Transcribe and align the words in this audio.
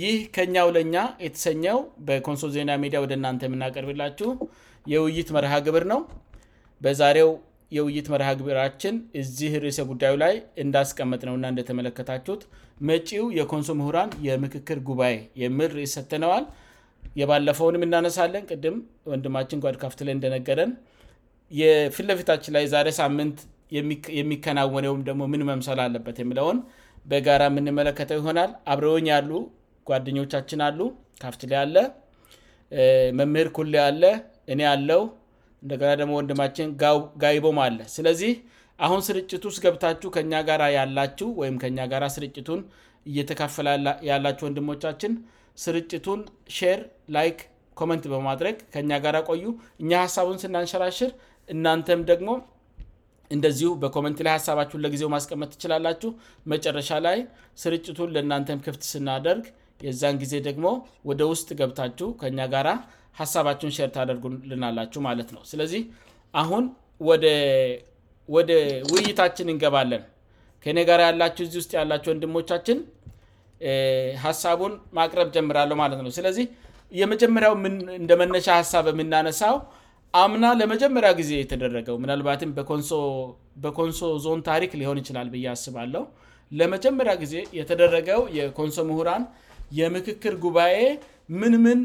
ይህ 0.00 0.14
ከእኛው 0.34 0.68
ለእኛ 0.74 0.94
የተሰኘው 1.24 1.78
በኮንሶ 2.08 2.44
ዜና 2.54 2.70
ሚዲያ 2.82 2.98
ወደ 3.04 3.12
እናንተ 3.18 3.42
የምናቀርብላችሁ 3.48 4.30
የውይይት 4.92 5.30
መርሃ 5.36 5.52
ግብር 5.66 5.84
ነው 5.90 6.00
በዛሬው 6.84 7.30
የውይይት 7.76 8.08
መርሃ 8.14 8.28
ግብራችን 8.40 8.94
እዚህ 9.20 9.52
ርእሰ 9.64 9.80
ጉዳዩ 9.90 10.14
ላይ 10.22 10.34
እንዳስቀመጥነውእና 10.64 11.46
እንደተመለከታችሁት 11.52 12.42
መጪው 12.90 13.24
የኮንሶ 13.38 13.68
ምሁራን 13.82 14.10
የምክክር 14.28 14.78
ጉባኤ 14.88 15.14
የምል 15.42 15.70
ርእሰትነዋል 15.78 16.44
የባለፈውንም 17.20 17.82
እናነሳለን 17.86 18.44
ቅድም 18.52 18.76
ወንድማችን 19.12 19.60
ጓድ 19.64 19.76
ካፍት 19.82 20.00
ላይ 20.06 20.12
እንደነገደን 20.18 20.70
የፍትለፊታችን 21.62 22.54
ላይ 22.56 22.66
ዛሬ 22.74 22.88
ሳምንት 23.00 23.38
የሚከናወነውም 24.18 25.00
ደግሞ 25.08 25.22
ምን 25.34 25.42
መምሰል 25.50 25.80
አለበት 25.86 26.16
የሚለውን 26.22 26.58
በጋራ 27.12 27.42
የምንመለከተው 27.50 28.18
ይሆናል 28.22 28.50
አብረውን 28.72 29.06
ያሉ 29.14 29.30
ጓደኞቻችን 29.88 30.60
አሉ 30.66 30.80
ካፍትላይ 31.22 31.58
አለ 31.64 31.76
መምህር 33.18 33.48
ኩሌ 33.56 33.74
አለ 33.88 34.02
እኔ 34.52 34.60
አለው 34.72 35.02
እንደገ 35.64 35.82
ደግሞ 36.00 36.12
ወንድማችን 36.20 36.68
ጋይቦም 37.22 37.58
አለ 37.66 37.76
ስለዚህ 37.96 38.32
አሁን 38.86 39.00
ስርጭቱስገብታችሁ 39.08 40.08
ከእኛ 40.14 40.32
ጋራ 40.48 40.62
ያላችሁ 40.78 41.28
ወይም 41.40 41.56
ከእጋ 41.62 41.92
ስርጭቱን 42.16 42.60
እየተካፈላያላችሁ 43.10 44.42
ወንድሞቻችን 44.48 45.12
ስርጭቱን 45.64 46.20
ር 46.78 46.80
ላይ 47.16 47.28
ኮመንት 47.80 48.04
በማድረግ 48.12 48.56
ከእኛ 48.72 48.92
ጋራ 49.04 49.16
ቆዩ 49.30 49.44
እኛ 49.82 49.90
ሀሳቡን 50.04 50.38
ስናንሸራሽር 50.44 51.10
እናንተም 51.54 52.00
ደግሞ 52.10 52.30
እንደዚሁ 53.34 53.68
በኮመንት 53.82 54.18
ላይ 54.26 54.34
ሀሳባችሁ 54.38 54.76
ለጊዜው 54.84 55.10
ማስቀመት 55.16 55.50
ትችላላችሁ 55.54 56.10
መጨረሻ 56.52 56.90
ላይ 57.06 57.18
ስርጭቱን 57.62 58.10
ለእናንተም 58.14 58.58
ክፍት 58.66 58.82
ስናደርግ 58.92 59.44
የዚን 59.86 60.16
ጊዜ 60.22 60.34
ደግሞ 60.48 60.66
ወደ 61.08 61.22
ውስጥ 61.32 61.48
ገብታችሁ 61.60 62.08
ከእኛ 62.20 62.40
ጋራ 62.54 62.68
ሀሳባችን 63.20 63.72
ሸርት 63.76 63.96
አደርጉ 64.02 64.24
ልናላችሁ 64.50 65.00
ማለት 65.08 65.28
ነው 65.36 65.42
ስለዚህ 65.50 65.82
አሁን 66.42 66.64
ወደ 68.36 68.50
ውይይታችን 68.92 69.50
እንገባለን 69.54 70.02
ከኔ 70.64 70.78
ጋር 70.90 71.00
ያላችሁ 71.08 71.44
እዚ 71.48 71.54
ውስጥ 71.62 71.72
ያላችሁ 71.78 72.10
ወንድሞቻችን 72.14 72.78
ሀሳቡን 74.24 74.72
ማቅረብ 74.98 75.28
ጀምራለሁ 75.36 75.76
ማለት 75.82 75.98
ነው 76.04 76.12
ስለዚህ 76.18 76.46
የመጀመሪው 77.00 77.52
እንደ 78.02 78.12
መነሻ 78.20 78.46
ሀሳብ 78.60 78.86
የምናነሳው 78.92 79.56
አምና 80.22 80.46
ለመጀመሪያ 80.60 81.10
ጊዜ 81.20 81.30
የተደረገው 81.42 81.96
ምናልባትም 82.04 82.50
በኮንሶ 83.64 84.00
ዞን 84.24 84.40
ታሪክ 84.48 84.72
ሊሆን 84.80 84.98
ይችላል 85.02 85.28
ብያአስባለው 85.34 86.04
ለመጀመሪያ 86.60 87.12
ጊዜ 87.22 87.34
የተደረገው 87.58 88.20
የኮንሶ 88.38 88.78
ምሁራን 88.90 89.22
የምክክር 89.78 90.34
ጉባኤ 90.44 90.76
ምን 91.40 91.54
ምን 91.66 91.80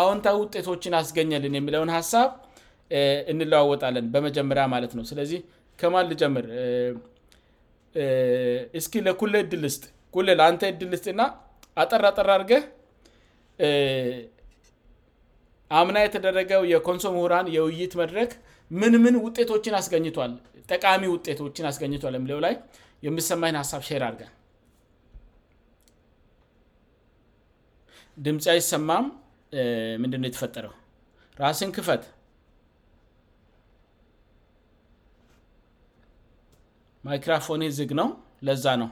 አዎንታዊ 0.00 0.36
ውጤቶችን 0.44 0.94
አስገኘልን 1.00 1.54
የሚለውን 1.58 1.90
ሀሳብ 1.96 2.30
እንለዋወጣለን 3.32 4.06
በመጀመሪያ 4.14 4.64
ማለት 4.74 4.92
ነው 4.98 5.04
ስለዚህ 5.10 5.40
ከማን 5.80 6.06
ልጀምር 6.12 6.46
እስኪ 8.80 8.94
ለኩ 9.06 9.22
ድልስ 9.52 9.76
ለአንተ 10.38 10.62
ድል 10.80 10.92
ስጥና 11.00 11.22
አጠር 11.82 12.02
አጠር 12.10 12.28
አርገ 12.36 12.52
አምና 15.80 15.96
የተደረገው 16.04 16.62
የኮንሶ 16.72 17.04
ምሁራን 17.16 17.46
የውይይት 17.56 17.92
መድረግ 18.00 18.30
ምን 18.80 18.94
ምን 19.04 19.14
ውጤቶችን 19.26 19.76
አስገኝቷል 19.80 20.32
ጠቃሚ 20.74 21.02
ውጤቶችን 21.14 21.68
አስገኝቷል 21.70 22.14
የሚለው 22.18 22.38
ላይ 22.46 22.54
የምሰማኝን 23.06 23.58
ሀሳብ 23.62 23.82
ሸር 23.88 24.02
አርገ 24.08 24.22
ድምጽ 28.26 28.46
አይሰማም 28.54 29.04
ምንድነ 30.02 30.22
የተፈጠረው 30.28 30.72
ራሲን 31.42 31.70
ክፈት 31.76 32.02
ማይክራፎኒ 37.06 37.62
ዝግ 37.78 37.90
ነው 38.00 38.08
ለዛ 38.46 38.64
ነው 38.82 38.90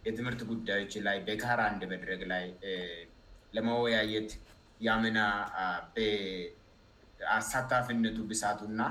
የትምህርት 0.09 0.41
ጉዳዮች 0.51 0.93
ላይ 1.07 1.17
በካራ 1.27 1.61
አንድ 1.71 1.83
መድረግ 1.93 2.21
ላይ 2.33 2.45
ለመወያየት 3.57 4.31
የምና 4.87 5.19
በአሳታፍነቱ 5.95 8.19
ብሳቱ 8.31 8.61
ና 8.81 8.85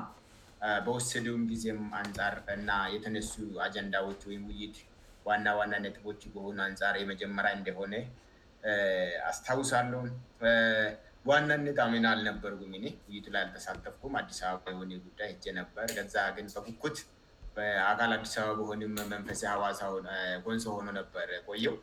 በወሰዱም 0.85 1.41
ጊዜም 1.51 1.81
አንጻር 2.01 2.35
እና 2.57 2.69
የተነሱ 2.95 3.33
አጀንዳዎች 3.67 4.21
ወይም 4.29 4.43
ውይት 4.51 4.77
ዋና 5.27 5.47
ዋናነትቦች 5.59 6.21
በሆኑ 6.35 6.57
አንጻር 6.67 6.95
የመጀመሪያ 7.01 7.51
እንደሆነ 7.59 7.95
አስታውሳለሁም 9.31 10.07
ዋናነት 11.29 11.77
አምና 11.85 12.05
አልነበርጉም 12.15 12.73
ኔ 12.83 12.85
ውይቱ 13.09 13.25
ላይ 13.33 13.41
አልተሳተፍኩም 13.45 14.13
አዲስ 14.21 14.39
አበባ 14.49 14.65
የሆነ 14.73 14.91
ጉዳይ 15.07 15.27
ህጀ 15.33 15.45
ነበር 15.61 15.85
ከዛ 15.97 16.15
ግን 16.37 16.47
ኩት 16.83 16.97
በአካል 17.55 18.11
አዲስ 18.15 18.31
አበባ 18.41 18.53
በሆንም 18.59 18.93
መንፈሳ 19.13 19.41
ሀዋሳው 19.55 19.93
ጎንሶ 20.45 20.65
ሆኖ 20.75 20.87
ነበረ 20.99 21.29
ቆየው 21.47 21.75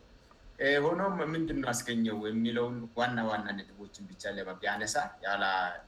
ሆኖም 0.84 1.14
ምንድ 1.34 1.50
አስገኘው 1.72 2.17
የሚለውን 2.31 2.78
ዋና 2.99 3.19
ዋና 3.28 3.44
ነጥቦችን 3.58 4.06
ብቻ 4.11 4.22
ለቢያነሳ 4.37 4.96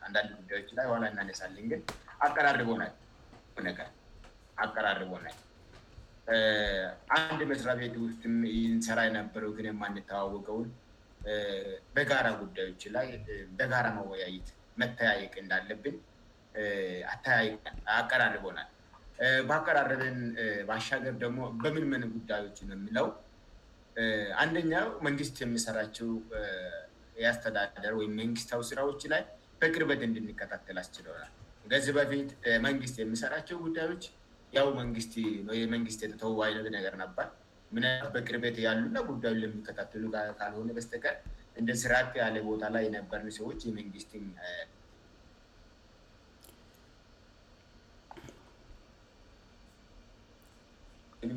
አንዳንድ 0.06 0.28
ጉዳዮች 0.40 0.68
ላይ 0.78 0.86
ዋላ 0.92 1.02
እናነሳልኝ 1.12 1.66
ግን 1.72 1.80
አቀራርቦነገር 2.26 3.88
አቀራርቦ 4.64 5.10
ናል 5.24 5.38
አንድ 7.16 7.40
መስሪያ 7.50 7.74
ቤት 7.80 7.96
ውስጥም 8.06 8.36
ይህንሰራ 8.54 8.98
የነበረው 9.08 9.52
ግን 9.58 9.68
ማንታዋወቀውን 9.82 10.68
በጋራ 11.96 12.26
ጉዳዮች 12.42 12.82
ላይ 12.96 13.08
በጋራ 13.58 13.86
ማወያየት 13.98 14.48
መተያየቅ 14.82 15.34
እንዳለብን 15.42 15.96
አቀራርቦናል 17.98 18.70
ባቀራረበን 19.50 20.16
ባሻገር 20.70 21.14
ደግሞ 21.24 21.40
በምን 21.62 21.84
ምን 21.90 22.02
ጉዳዮች 22.14 22.56
ነው 22.68 22.74
የሚለው 22.76 23.06
አንደኛው 24.42 24.86
መንግስት 25.06 25.36
የሚሰራቸው 25.44 26.08
የስተዳደር 27.24 27.92
ወይም 28.00 28.12
መንግስታዊ 28.20 28.62
ስራዎች 28.70 29.02
ላይ 29.12 29.22
በቅርበት 29.60 30.00
እንድንከታተል 30.08 30.78
አስችለሆናል 30.82 31.30
ከዚህ 31.72 31.92
በፊት 31.98 32.30
መንግስት 32.66 32.96
የሚሰራቸው 33.02 33.58
ጉዳዮች 33.66 34.04
ያው 34.56 34.66
መንግስት 34.80 35.12
የመንግስት 35.60 36.00
የተተዋይነት 36.06 36.66
ነገር 36.76 36.94
ነባር 37.02 37.28
ምንያት 37.76 38.08
በቅርበት 38.14 38.56
ያሉና 38.66 38.96
ጉዳዩ 39.10 39.34
ለሚከታትሉ 39.42 40.04
ካልሆነ 40.40 40.70
በስተቀር 40.78 41.14
እንደ 41.60 41.70
ስርት 41.82 42.12
ያለ 42.22 42.36
ቦታ 42.50 42.62
ላይ 42.74 42.82
የነበርን 42.88 43.30
ሰዎች 43.38 43.60
የመንግስት 43.68 44.10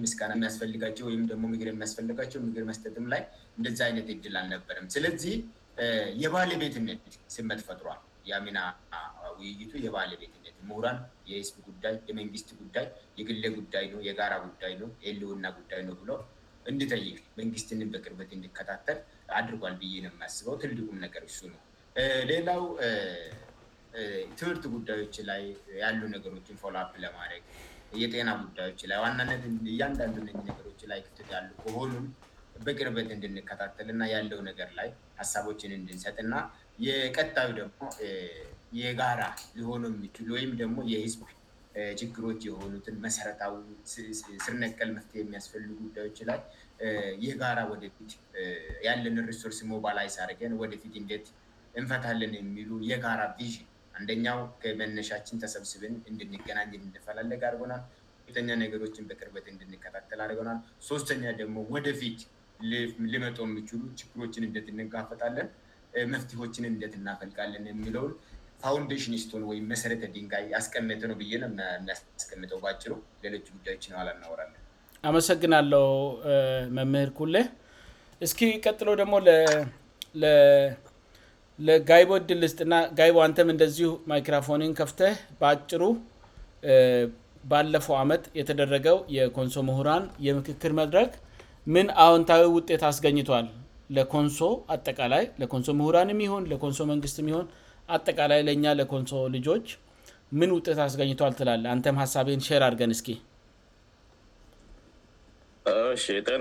ምስና 0.03 0.29
የሚያስፈልጋቸው 0.37 1.05
ወይም 1.09 1.23
ደግሞ 1.31 1.43
ምግር 1.53 1.67
የሚያስፈልጋቸው 1.71 2.39
ምግር 2.47 2.63
መስጠጥም 2.69 3.05
ላይ 3.13 3.21
እንደዚ 3.57 3.79
አይነት 3.87 4.07
ይድል 4.13 4.35
አልነበርም 4.41 4.87
ስለዚህ 4.95 5.35
የባለቤትነት 6.23 7.01
ስመት 7.35 7.59
ፈጥሯል 7.67 7.99
የአሚና 8.29 8.59
ውይይቱ 9.39 9.71
የባለቤትነት 9.85 10.55
ምሁራን 10.69 10.99
የህብ 11.29 11.57
ጉዳይ 11.67 11.95
የመንግስት 12.09 12.49
ጉዳይ 12.61 12.85
የግለ 13.19 13.43
ጉዳይ 13.57 13.85
ነው 13.93 13.99
የጋራ 14.07 14.33
ጉዳይ 14.47 14.73
ነው 14.81 14.89
የእልውና 15.05 15.47
ጉዳይ 15.59 15.81
ነው 15.89 15.95
ብሎ 16.01 16.11
እንድጠይል 16.71 17.17
መንግስትንን 17.39 17.89
በቅርበት 17.95 18.31
እንድከታተል 18.37 18.99
አድርጓል 19.39 19.75
ብይነው 19.81 20.11
የሚያስበው 20.13 20.55
ትልቁም 20.63 20.97
ነገር 21.05 21.23
ይሱ 21.29 21.41
ነው 21.53 21.61
ሌላው 22.31 22.63
ትምህርት 24.39 24.63
ጉዳዮች 24.75 25.15
ላይ 25.29 25.43
ያሉ 25.83 25.99
ነገሮችን 26.15 26.57
ፎላፕ 26.63 26.89
ለማድረግ 27.03 27.43
የጤና 28.01 28.29
ጉዳዮች 28.41 28.79
ላይ 28.91 28.97
ዋናነት 29.03 29.41
እያንዳንዱነኝ 29.71 30.37
ነገሮች 30.49 30.79
ላይ 30.91 30.99
ክፍትት 31.05 31.29
ያሉ 31.35 31.49
በሆኑን 31.65 32.05
በቅርበት 32.65 33.09
እንድንከታተል 33.17 33.87
እና 33.93 34.03
ያለው 34.13 34.39
ነገር 34.49 34.69
ላይ 34.79 34.89
ሀሳቦችን 35.21 35.71
እንድንሰጥ 35.79 36.15
እና 36.25 36.33
የቀጣዩ 36.87 37.49
ደግሞ 37.61 37.79
የጋራ 38.81 39.21
ሊሆነው 39.57 39.89
የሚችሉ 39.95 40.27
ወይም 40.37 40.51
ደግሞ 40.61 40.77
የህዝብ 40.93 41.21
ችግሮች 42.01 42.41
የሆኑትን 42.49 42.95
መሰረታዊ 43.05 43.55
ስነቀል 44.45 44.89
መፍትሄ 44.97 45.19
የሚያስፈልጉ 45.23 45.73
ጉዳዮች 45.85 46.19
ላይ 46.29 46.39
ይጋራ 47.25 47.59
ወደፊት 47.71 48.11
ያለንን 48.87 49.25
ሪሱርስ 49.31 49.59
ሞባላይ 49.73 50.07
አድርገን 50.25 50.53
ወደፊት 50.63 50.93
እንዴት 51.01 51.27
እንፈታለን 51.79 52.33
የሚሉ 52.39 52.69
የጋራ 52.91 53.21
ቪዥን 53.37 53.67
አንደኛው 53.97 54.39
ከመነሻችን 54.61 55.39
ተሰብስብን 55.43 55.93
እንድንገናኝ 56.09 56.69
የምንፈላለግ 56.77 57.41
አርሆናል 57.49 57.83
ተኛ 58.37 58.49
ነገሮችን 58.63 59.07
በክርበት 59.09 59.45
እንድንከታተል 59.53 60.19
አሪሆናል 60.25 60.57
ሶስተኛ 60.89 61.23
ደግሞ 61.41 61.57
ወደፊት 61.75 62.21
ልመጠ 63.13 63.37
የሚችሉ 63.47 63.81
ችግሮችን 63.99 64.45
እንደት 64.47 64.67
እንጋፈጣለን 64.73 65.47
መፍትችን 66.13 66.65
እንደት 66.71 66.93
እናፈልቃለን 66.99 67.65
የሚለውን 67.71 68.13
ፋውንዴሽንስቶን 68.63 69.43
ወይም 69.49 69.65
መሰረተ 69.71 70.03
ድንጋይ 70.15 70.43
ያስቀምተ 70.55 71.03
ነው 71.11 71.17
ብዬነው 71.21 71.49
የሚያስቀምጠው 71.75 72.61
ጓጭሩ 72.65 72.93
ሌሎች 73.23 73.47
ጉዳዮች 73.55 73.85
ነው 73.91 73.97
አላናወራለን 74.01 74.61
አመሰግናለው 75.09 75.87
መምህር 76.77 77.09
ኩሌ 77.19 77.35
እስኪ 78.25 78.41
ቀጥለ 78.65 78.89
ደግሞ 79.03 79.13
ለጋይቦ 81.67 82.11
ድልስጥ 82.29 82.57
ና 82.71 82.77
ጋይቦ 82.99 83.17
አንተም 83.25 83.49
እንደዚሁ 83.53 83.89
ማይክራፎኒን 84.09 84.71
ከፍተህ 84.79 85.13
በአጭሩ 85.39 85.83
ባለፈው 87.51 87.95
አመት 88.03 88.23
የተደረገው 88.39 88.97
የኮንሶ 89.17 89.55
ምሁራን 89.69 90.05
የምክክር 90.27 90.71
መድረግ 90.81 91.09
ምን 91.75 91.87
አዎንታዊ 92.05 92.43
ውጤት 92.57 92.81
አስገኝቷል 92.89 93.47
ለኮንሶ 93.97 94.39
አጠቃላይ 94.75 95.23
ለኮንሶ 95.41 95.69
ምሁራንም 95.79 96.19
ይሆን 96.25 96.43
ለኮንሶ 96.51 96.79
መንግስት 96.91 97.17
ሆን 97.37 97.47
አጠቃላይ 97.95 98.39
ለእኛ 98.47 98.65
ለኮንሶ 98.79 99.13
ልጆች 99.35 99.65
ምን 100.39 100.51
ውጤት 100.57 100.79
አስገኝቷል 100.87 101.33
ትላለ 101.39 101.65
አንተም 101.73 101.97
ሀሳቤን 102.03 102.41
ሼር 102.47 102.61
አርገን 102.69 102.93
እስኪ 102.97 103.09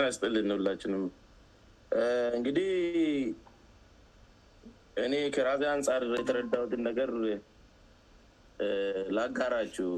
ና 0.00 0.04
ስልንብላችንም 0.16 1.02
እንግዲህ 2.38 2.70
እኔ 5.02 5.14
ከራዛ 5.34 5.62
አንጻር 5.76 6.02
የተረዳሁትን 6.18 6.82
ነገር 6.88 7.10
ላጋራችው 9.16 9.90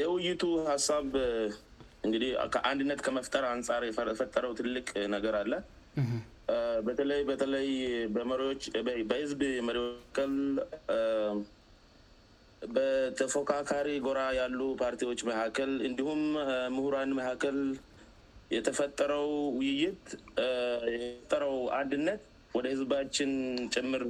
የውይይቱ 0.00 0.42
ሀሳብ 0.72 1.06
እንግዲህ 2.06 2.30
አንድነት 2.70 3.00
ከመፍጠር 3.06 3.44
አንጻር 3.52 3.82
የፈጠረው 3.90 4.52
ትልቅ 4.58 4.88
ነገር 5.14 5.34
አለ 5.40 5.52
ተለ 6.98 7.10
በተለይ 7.30 7.68
በህዝብ 9.12 9.40
መሪዎል 9.68 10.34
በተፎካካሪ 12.74 13.88
ጎራ 14.08 14.20
ያሉ 14.40 14.60
ፓርቲዎች 14.82 15.20
መካከል 15.30 15.72
እንዲሁም 15.88 16.20
ምሁራን 16.76 17.10
መካከል 17.20 17.58
የተፈጠረው 18.56 19.26
ውይይት 19.58 20.02
የፈጠረው 20.94 21.56
አንድነት 21.80 22.22
ወደ 22.56 22.66
ህዝባችን 22.72 23.30
ጭምር 23.74 24.02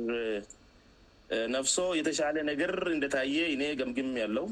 ነፍሶ 1.56 1.76
የተሻለ 1.98 2.36
ነገር 2.50 2.72
እንደታየ 2.94 3.36
እኔ 3.56 3.62
ገምግም 3.80 4.10
ያለው 4.22 4.46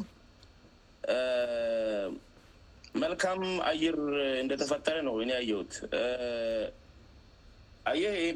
መልካም 3.02 3.42
አየር 3.70 3.98
እንደተፈጠረ 4.42 4.96
ነው 5.08 5.14
ይኔ 5.22 5.30
አየሁት 5.40 5.72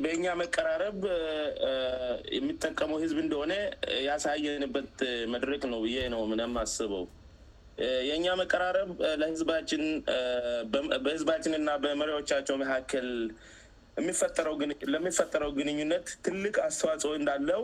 በእኛ 0.05 0.26
መቀራረብ 0.43 1.00
የሚጠቀመው 2.37 2.99
ህዝብ 3.05 3.19
እንደሆነ 3.25 3.53
ያሳየንበት 4.08 4.94
መድረቅ 5.35 5.62
ነው 5.75 5.82
ይ 5.94 6.06
ነው 6.14 6.23
ምንም 6.31 6.55
አስበው 6.64 7.05
የእኛ 8.08 8.26
መቀራረብ 8.43 8.91
ለህዝባችን 9.20 9.82
በህዝባችን 11.06 11.61
ና 11.69 11.73
በመሪዎቻቸው 11.85 12.56
መካከል 12.64 13.08
ለሚፈጠረው 14.02 15.50
ግንኙነት 15.58 16.08
ትልቅ 16.25 16.54
አስተዋጽኦ 16.69 17.10
እንዳለው 17.20 17.62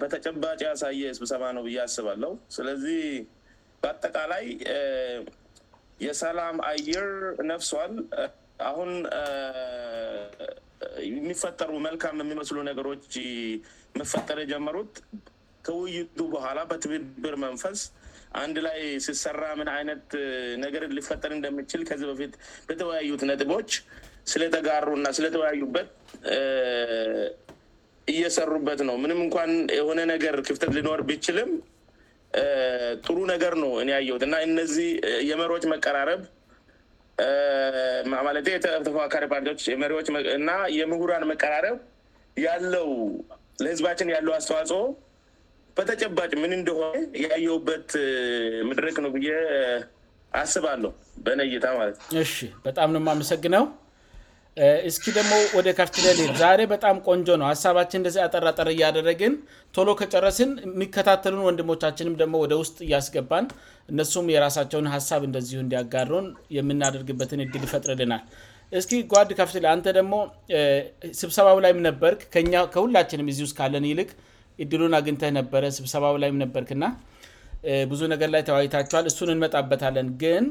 በተጨባጭ 0.00 0.60
ያሳየ 0.68 1.10
ስብሰማ 1.18 1.44
ነው 1.56 1.62
ብዬ 1.66 1.78
አስባለሁ 1.86 2.32
ስለዚህ 2.56 3.02
በአጠቃላይ 3.82 4.44
የሰላም 6.06 6.56
አየር 6.70 7.06
ነፍሷል 7.52 7.92
አሁን 8.70 8.90
የሚፈጠሩ 11.08 11.70
መልካም 11.88 12.18
የሚመስሉ 12.22 12.56
ነገሮች 12.70 13.04
መፈጠር 14.00 14.38
የጀመሩት 14.42 14.94
ከውይይቱ 15.66 16.18
በኋላ 16.34 16.58
በትብብር 16.70 17.36
መንፈስ 17.44 17.80
አንድ 18.42 18.56
ላይ 18.66 18.78
ሲሰራ 19.04 19.42
ምን 19.60 19.68
አይነት 19.76 20.06
ነገርን 20.64 20.94
ሊፈጠር 20.98 21.32
እንደሚችል 21.38 21.82
ከዚህ 21.90 22.08
በፊት 22.12 22.32
በተወያዩት 22.68 23.22
ነጥቦች 23.30 23.70
ስለተጋሩ 24.32 24.86
እና 24.98 25.08
ስለተወያዩበት 25.18 25.88
እየሰሩበት 28.12 28.80
ነው 28.88 28.94
ምንም 29.02 29.18
እንኳን 29.26 29.50
የሆነ 29.78 30.00
ነገር 30.14 30.34
ክፍተት 30.48 30.72
ልኖር 30.76 31.00
ብችልም 31.08 31.50
ጥሩ 33.06 33.16
ነገር 33.32 33.52
ነው 33.64 33.72
እኔ 33.82 33.88
ያየት 33.96 34.22
እና 34.28 34.34
እነዚህ 34.48 34.88
የመሪዎች 35.30 35.64
መቀራረብ 35.74 36.22
ለ 38.36 38.40
ተዋካሪ 38.86 39.24
ፓርዎሪና 39.34 40.52
የምሁራን 40.78 41.24
መቀራረብ 41.32 41.76
ያለው 42.44 42.88
ለህዝባችን 43.64 44.08
ያለው 44.14 44.32
አስተዋጽኦ 44.38 44.82
በተጨባጭ 45.78 46.32
ምን 46.42 46.52
እንደሆነ 46.58 46.96
የውበት 47.44 47.90
መድረክ 48.70 48.96
ነው 49.04 49.10
ብ 49.14 49.18
አስባለሁ 50.42 50.92
በነይታ 51.24 51.66
ማለት 51.80 51.96
ነው 52.16 52.24
በጣም 52.66 52.90
ም 53.04 53.08
አመሰግነው 53.14 53.64
እስኪ 54.88 55.04
ደግሞ 55.16 55.32
ወደ 55.58 55.68
ካፍችለል 55.78 56.18
ዛሬ 56.40 56.60
በጣም 56.72 56.96
ቆንጆ 57.06 57.28
ነው 57.40 57.46
ሀሳባችን 57.52 57.98
እንደዚህ 58.00 58.20
አጠራጠር 58.24 58.68
እያደረግን 58.74 59.32
ቶሎ 59.76 59.88
ከጨረስን 60.00 60.50
የሚከታተሉን 60.66 61.44
ወንድሞቻችንም 61.48 62.14
ደሞ 62.20 62.34
ወደ 62.44 62.54
ውስጥ 62.60 62.76
እያስገባን 62.88 63.46
እነሱም 63.92 64.26
የራሳቸውን 64.34 64.86
ሀሳብ 64.94 65.22
እንደዚሁ 65.28 65.58
እንዲያጋሩን 65.64 66.26
የምናደርግበትን 66.58 67.42
እድል 67.46 67.64
ይፈጥርልናል 67.68 68.22
እስኪ 68.80 68.94
ጓድ 69.14 69.30
ካፍችለ 69.40 69.66
አንተ 69.74 69.86
ደግሞ 69.98 70.14
ስብሰባው 71.22 71.58
ላይም 71.64 71.80
ነበርክ 71.88 72.20
ከ 72.36 72.44
ከሁላችንም 72.76 73.26
እዚ 73.32 73.40
ውስጥ 73.46 73.56
ካለን 73.58 73.84
ይልቅ 73.90 74.08
እድሉን 74.64 74.94
አግንተህ 75.00 75.30
ነበረ 75.40 75.64
ስብሰባ 75.80 76.06
ላይም 76.22 76.38
ነበርክእና 76.44 76.84
ብዙ 77.90 78.00
ነገር 78.14 78.28
ላይ 78.36 78.42
ተዋይታቸዋል 78.48 79.04
እሱን 79.12 79.30
እንመጣበታለን 79.34 80.08
ግን 80.22 80.44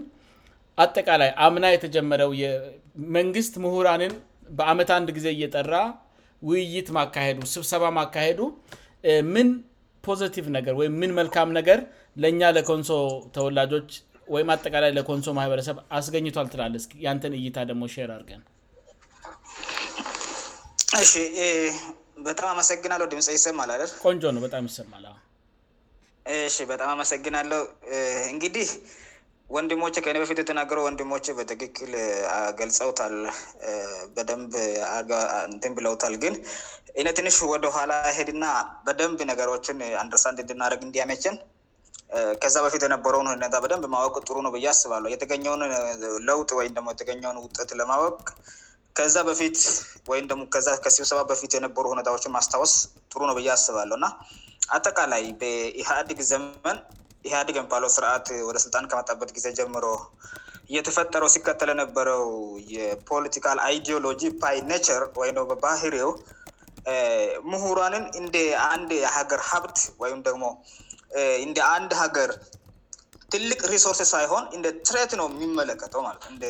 አጠቃላይ 0.84 1.30
አምና 1.46 1.66
የተጀመረው 1.74 2.32
የመንግስት 2.44 3.54
ምሁራንን 3.64 4.14
በአመት 4.58 4.90
አንድ 4.98 5.10
ጊዜ 5.18 5.28
እየጠራ 5.36 5.76
ውይይት 6.50 6.88
ማካሄዱ 6.98 7.40
ስብሰባ 7.56 7.84
ማካሄዱ 8.00 8.40
ምን 9.34 9.50
ፖዘቲቭ 10.08 10.46
ነገርወይምምን 10.58 11.12
መልካም 11.20 11.50
ነገር 11.60 11.80
ለእኛ 12.24 12.42
ለኮንሶ 12.58 12.90
ተወላጆች 13.36 13.90
ወይም 14.34 14.50
አጠቃላይ 14.56 14.92
ለኮንሶ 14.98 15.28
ማህበረሰብ 15.40 15.78
አስገኝቷል 15.98 16.48
ትላለ 16.54 16.76
ያንተን 17.06 17.34
እይታ 17.40 17.58
ደግሞ 17.70 17.84
ር 18.10 18.10
አርገንጣም 18.18 18.50
ግናቆንጆ 23.96 24.32
ነውበጣም 24.36 24.68
ይሰማጣም 24.72 25.18
ግና 27.28 27.36
ወንድሞች 29.56 29.96
ከኔ 30.04 30.18
በፊት 30.22 30.38
የተናገረ 30.42 30.78
ወንድሞች 30.86 31.26
በትክክል 31.38 31.92
ገልጸውታል 32.60 33.16
በደብ 34.16 34.42
ብለውታል 35.78 36.14
ግን 36.24 36.36
እነትንሽ 37.02 37.36
ወደኋላ 37.54 37.92
ይሄድና 38.12 38.46
በደንብ 38.86 39.20
ነገሮችን 39.32 39.78
አንድርሳንት 40.04 40.40
እንድናደርግ 40.44 40.82
እንዲያመችን 40.88 41.36
ከዛ 42.42 42.56
በፊት 42.66 42.82
የነበረውን 42.86 43.28
ሁበደንብማወቅ 43.58 44.16
ጥሩ 44.28 44.36
ነው 44.46 44.52
ብዬ 44.56 44.66
አስባለ 44.74 45.06
የተገኘውን 45.14 45.62
ለውጥ 46.30 46.50
ወይም 46.60 46.76
የተገኘውን 46.94 47.38
ውጠት 47.46 47.70
ለማወቅ 47.80 48.18
ከዛ 48.98 49.16
በፊትወይሲሰባ 49.30 51.20
በፊት 51.32 51.52
የነበሩ 51.58 51.86
ሁታዎችን 51.94 52.34
ማስታወስ 52.38 52.74
ጥሩ 53.12 53.22
ነው 53.30 53.36
ብዬ 53.40 53.48
አስባለሁ 53.58 53.96
እና 54.00 54.10
አጠቃላይ 54.78 55.24
በኢህድግ 55.40 56.20
ዘመን 56.32 56.78
ህደገም 57.32 57.66
ፓሎ 57.72 57.84
ስርአት 57.96 58.28
ወደ 58.48 58.58
ስልጣን 58.64 58.86
ከመጠበት 58.92 59.30
ጊዜ 59.38 59.46
ጀምሮ 59.60 59.86
እየተፈጠሮ 60.72 61.24
ሲከተለ 61.36 61.70
ነበረው 61.82 62.24
የፖሊቲካል 62.76 63.60
አይዲሎጂ 63.68 64.22
ይ 64.58 64.60
ቸር 64.88 65.04
ወይውበባህርው 65.22 66.12
ምሁራንን 67.52 68.06
እንደ 68.22 68.36
አንድ 68.74 68.92
ሀገር 69.18 69.42
ሀብት 69.50 69.78
ወይም 70.02 70.20
ደግሞ 70.28 70.44
እንደ 71.46 71.58
አንድ 71.76 71.92
ሀገር 72.02 72.30
ትልቅ 73.34 73.60
ሪሶርሴ 73.74 74.02
ሳይሆን 74.14 74.44
እንደ 74.56 74.68
ትሬት 74.88 75.12
ነው 75.20 75.28
የሚመለከተው 75.30 76.02
ማለት 76.08 76.24
እንደ 76.34 76.44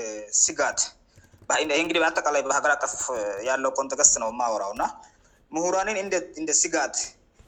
ስጋትንግዲአተቃላይበሀገርቀፍ 0.44 2.96
ያለው 3.50 3.72
ንተገስ 3.88 4.12
ነው 4.24 4.30
ማወራውእና 4.42 4.84
ምሁራንን 5.58 5.98
እንደ 6.42 6.52
ስጋት 6.62 6.96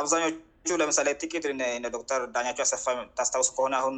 አብዛኛቹ 0.00 0.76
ለምሳሌ 0.82 1.08
ት 1.20 1.22
ዶክተር 1.96 2.20
ዳኛቸ 2.34 2.58
ያፋ 2.64 2.86
ታስታስ 3.18 3.48
ከሆነ 3.56 3.74
ሁን 3.86 3.96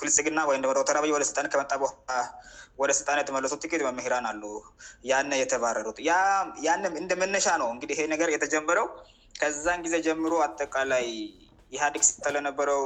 ፕልግና 0.00 0.40
ወይደዶተር 0.50 0.96
ይወደስልጣን 1.10 1.48
ከመጣበሃ 1.52 1.90
ወደስልጣን 2.82 3.18
የተመለሱ 3.20 3.52
ኬት 3.70 3.82
መምሄራን 3.88 4.26
አሉ 4.30 4.42
ያነ 5.10 5.32
የተባረሩት 5.40 5.98
ያ 6.08 6.12
እንደመነሻ 7.02 7.46
ነው 7.62 7.68
እንግዲህ 7.74 7.96
ይሄ 7.98 8.06
ነገር 8.14 8.28
የተጀመረው 8.34 8.86
ከዛን 9.40 9.80
ጊዜ 9.86 9.94
ጀምሮ 10.06 10.32
አጠቃላይ 10.46 11.06
ኢህአዲግ 11.74 12.02
ሲከተለ 12.08 12.36
ነበረው 12.48 12.82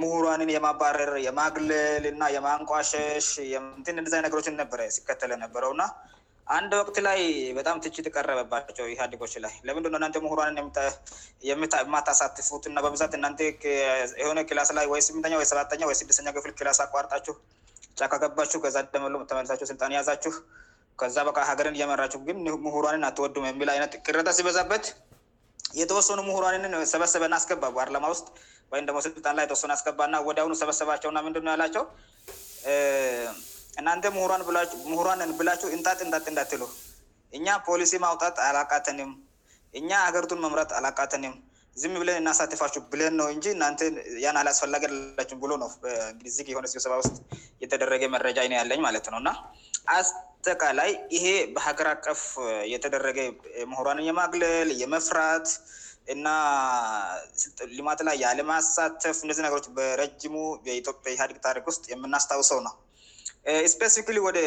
ምሁሯንን 0.00 0.50
የማባረር 0.56 1.10
የማግለል 1.26 2.04
ና 2.20 2.28
የማንኳሸሽ 2.36 3.26
የም 3.54 3.66
ዲዛይን 4.08 4.26
ነገሮችን 4.28 4.60
ሲከተለ 4.96 5.32
ነበረውና 5.44 5.82
አንድ 6.56 6.70
ወቅት 6.80 6.98
ላይ 7.06 7.18
በጣም 7.56 7.76
ትችት 7.84 8.06
እቀረበባቸው 8.10 8.84
ኢህአዴጎች 8.92 9.32
ላይ 9.44 9.52
ለምንድ 9.68 9.86
እናን 9.98 10.12
ምሁንን 10.26 10.60
የማታሳትፉት 11.48 12.64
እና 12.70 12.78
በብዛት 12.84 13.14
እና 13.18 13.26
የሆነ 14.22 14.40
ክላስ 14.50 14.70
ላይ 14.78 14.86
ወስምተኛ 14.92 15.34
ሰባተኛ 15.52 15.82
ወስድስተኛው 15.90 16.34
ክፍል 16.36 16.52
ክላስ 16.60 16.78
አቋርጣችሁ 16.84 17.34
ጫካቀባችሁ 18.00 18.58
ከዛ 18.64 18.78
ደመሎ 18.94 19.20
ተመለሳቸው 19.32 19.66
ስልጣን 19.72 19.92
ያዛችሁ 19.98 20.32
ከዛ 21.00 21.18
በቃ 21.28 21.38
ሀገርን 21.50 21.76
እየመራችሁ 21.78 22.20
ግን 22.28 22.38
ምሁሯንን 22.66 23.04
አትወዱም 23.08 23.44
የሚል 23.50 23.68
አይነት 23.74 23.92
ክረተ 24.06 24.30
ሲበዛበት 24.38 24.86
የተወሰኑ 25.80 26.18
ምሁሯንንን 26.30 26.74
ሰበሰበን 26.94 27.36
አስገባ 27.38 27.64
ፓርላማ 27.78 28.06
ውስጥ 28.14 28.26
ወይም 28.72 28.86
ደሞ 28.88 28.98
ስልጣን 29.06 29.36
ላይ 29.38 29.44
የተወሱኑ 29.46 29.70
አስገባእና 29.76 30.16
ወደአሁኑ 30.30 30.54
ሰበሰባቸውእና 30.62 31.18
ምንድ 31.26 31.38
ያላቸው 31.54 31.84
እናንተ 33.80 34.06
ምሁሯንን 34.14 35.30
ብላችሁ 35.38 35.68
እንታጥ 35.76 35.98
እን 36.04 36.12
እንዳትሉ 36.30 36.62
እኛ 37.36 37.46
ፖሊሲ 37.66 37.92
ማውጣት 38.04 38.36
አላቃተንም 38.46 39.10
እኛ 39.78 39.90
ሀገርቱን 40.06 40.40
መምራት 40.44 40.70
አላቃተንም 40.78 41.34
ዝም 41.80 41.94
ብለን 42.02 42.16
እናሳተፋችሁ 42.20 42.80
ብለን 42.92 43.14
ነው 43.20 43.26
እንጂ 43.34 43.46
እናን 43.54 43.74
ያን 44.22 44.38
አላስፈላጊ 44.40 44.84
ላችብሎ 45.18 45.50
ነውግየሆነ 45.62 46.66
ሲ 46.72 46.76
ሰባ 46.84 46.94
ውስጥ 47.02 47.16
የተደረገ 47.64 48.04
መረጃ 48.14 48.38
አይነ 48.44 48.54
ያለኝ 48.60 48.80
ማለት 48.86 49.06
ነውእና 49.14 49.30
አስተቃላይ 49.96 50.90
ይሄ 51.16 51.26
በሀገር 51.56 51.88
አቀፍ 51.94 52.22
የተደረገ 52.74 53.18
ምሁሯንን 53.72 54.08
የማግለል 54.10 54.70
የመፍራት 54.82 55.48
እና 56.14 56.26
ሊማት 57.76 58.02
ላይ 58.08 58.16
ያለማሳተፍ 58.24 59.16
እነዚህ 59.26 59.44
ነገሮች 59.46 59.68
በረጅሙ 59.78 60.34
የኢትዮጵያ 60.70 61.14
ህአዲግ 61.20 61.40
ታሪክ 61.48 61.64
ውስጥ 61.72 61.84
የምናስታውሰው 61.94 62.60
ነው 62.68 62.74
ስፔሲፊክሊ 63.72 64.18
ወደ 64.28 64.38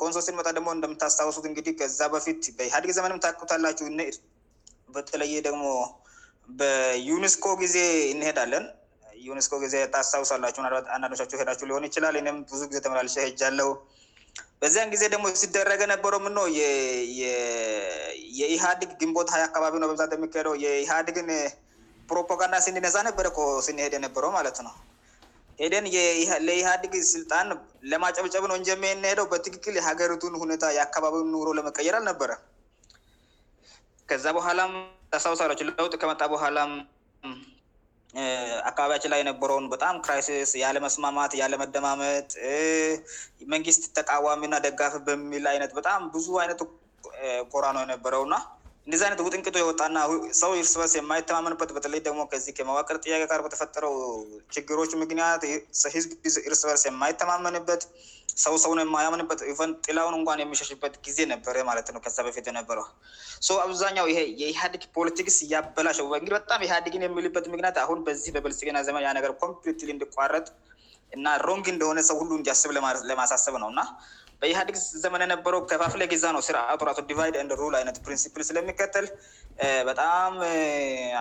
ኮንሶ 0.00 0.18
ሲንመታ 0.26 0.48
ደግሞ 0.56 0.68
እንደምታስታውሱት 0.76 1.44
እንግዲህ 1.50 1.72
ከዛ 1.78 1.98
በፊት 2.14 2.40
በኢህአዲግ 2.58 2.90
ዘመን 2.98 3.22
ታክታላችሁ 3.26 3.86
በተለየ 4.96 5.36
ደግሞ 5.48 5.64
በዩኒስኮ 6.58 7.46
ጊዜ 7.62 7.76
እንሄዳለን 8.12 8.64
ዩኒስኮ 9.28 9.54
ጊዜ 9.64 9.76
ታስታውሳላቸሁ 9.94 10.62
ባት 10.74 10.86
አንዳንዶቸ 10.94 11.30
ሄዳሁ 11.40 11.66
ሊሆን 11.70 11.86
ይችላል 11.88 12.16
ም 12.34 12.38
ብዙ 12.50 12.60
ጊዜ 12.72 12.78
ተመላል 12.86 13.08
ይሄጃለው 13.22 13.70
በዚያን 14.60 14.90
ጊዜ 14.94 15.04
ደግሞ 15.14 15.26
ሲደረገ 15.42 15.82
ነበረው 15.94 16.20
ኖ 16.36 16.40
የኢህዲግ 18.40 18.90
ግንቦት 19.00 19.28
ሀይ 19.34 19.42
አካባቢ 19.48 19.74
ነው 19.82 19.90
በዛት 19.92 20.12
የሚካሄደው 20.16 20.54
የኢህዲግን 20.64 21.30
ፕሮፓጋንዳ 22.10 22.56
ሲንድነዛ 22.66 22.96
ነበረ 23.10 23.26
ስንሄድ 23.68 23.94
ነበረው 24.06 24.32
ማለት 24.38 24.58
ነው 24.66 24.74
ሄደን 25.62 25.86
ለኢህአዲግ 26.46 26.94
ስልጣን 27.14 27.48
ለማጨብጨብ 27.90 28.44
ነው 28.50 28.56
እንጀ 28.58 28.70
ሚናሄደው 28.82 29.26
በትክክል 29.32 29.74
የሀገሪቱን 29.78 30.34
ሁኔታ 30.42 30.64
የአካባቢውን 30.76 31.28
ኑሮው 31.34 31.56
ለመቀየር 31.58 31.96
አልነበረ 31.98 32.32
ከዛ 34.10 34.24
በኋላም 34.36 34.72
ተሳውሳሪዎች 35.12 35.60
ለውጥ 35.68 35.94
ከመጣ 36.02 36.22
በኋላም 36.32 36.72
አካባቢችን 38.70 39.10
ላይ 39.12 39.20
የነበረውን 39.22 39.64
በጣም 39.74 39.94
ክራይሲስ 40.06 40.50
ያለመስማማት 40.64 41.32
ያለመደማመት 41.42 42.28
መንግስት 43.54 43.84
ተቃዋሚ 43.98 44.42
ና 44.52 44.56
ደጋፍ 44.66 44.94
በሚል 45.06 45.46
አይነት 45.52 45.72
በጣም 45.78 46.02
ብዙ 46.16 46.28
አይነት 46.42 46.60
ኮራኖ 47.54 47.76
የነበረውና 47.84 48.34
እንደዚህ 48.86 49.04
አይነት 49.06 49.20
ውጥንቅቶ 49.26 49.56
የወታ 49.60 49.82
እና 49.90 49.98
ሰው 50.40 50.50
ርስ 50.56 50.72
በርስ 50.78 50.94
የማይተማመንበት 50.98 51.70
በተለይ 51.76 52.00
ደግሞ 52.06 52.20
ከዚ 52.32 52.46
ከመዋቅር 52.58 52.96
ጥያቄ 53.04 53.20
ጋር 53.30 53.40
በተፈጠረው 53.44 53.94
ችግሮች 54.54 54.92
ምክንያት 55.02 55.42
ርስበርስ 56.52 56.84
የማይተማመንበት 56.88 57.82
ሰው 58.42 58.54
ሰውን 58.64 58.78
የማያምንበት 58.82 59.40
ቨን 59.60 59.72
ጤላውን 59.86 60.14
እንኳን 60.18 60.40
የሚሸሽበት 60.42 60.94
ጊዜ 61.06 61.18
ነበረ 61.32 61.56
ማለትነው 61.68 62.00
ከዛ 62.06 62.18
በፊት 62.26 62.46
ነበረው 62.58 62.84
አብዛኛው 63.64 64.06
ይሄ 64.12 64.20
የኢህዴግ 64.42 64.84
ፖለቲክስ 64.98 65.36
ያበላሽ 65.54 66.00
እግዲበጣም 66.20 66.64
ኢዴግን 66.68 67.04
የሚልበት 67.06 67.46
ምክንያት 67.54 67.78
አሁን 67.84 68.00
በዚህ 68.08 68.34
በበልስገና 68.36 68.82
ዘመን 68.88 69.06
ነገር 69.20 69.34
ኮምፒት 69.44 69.82
እንድቋረጥ 69.94 70.46
እና 71.16 71.26
ሮንግ 71.48 71.64
እንደሆነ 71.74 71.98
ሰው 72.10 72.16
ሁሉ 72.22 72.30
እንዲያስብ 72.40 72.70
ለማሳስብ 73.10 73.56
ነውእና 73.64 73.80
በኢህአዲግ 74.40 74.76
ዘመን 75.04 75.22
የነበረው 75.24 75.60
ከፋፍለ 75.70 76.02
ጊዛ 76.12 76.24
ነው 76.36 76.42
ስራ 76.48 76.58
ጦርቶ 76.80 76.98
ዲቫይድ 77.10 77.36
ንሩል 77.48 77.74
አይነት 77.80 77.96
ፕሪንሲፕል 78.06 78.42
ስለሚከተል 78.50 79.06
በጣም 79.88 80.32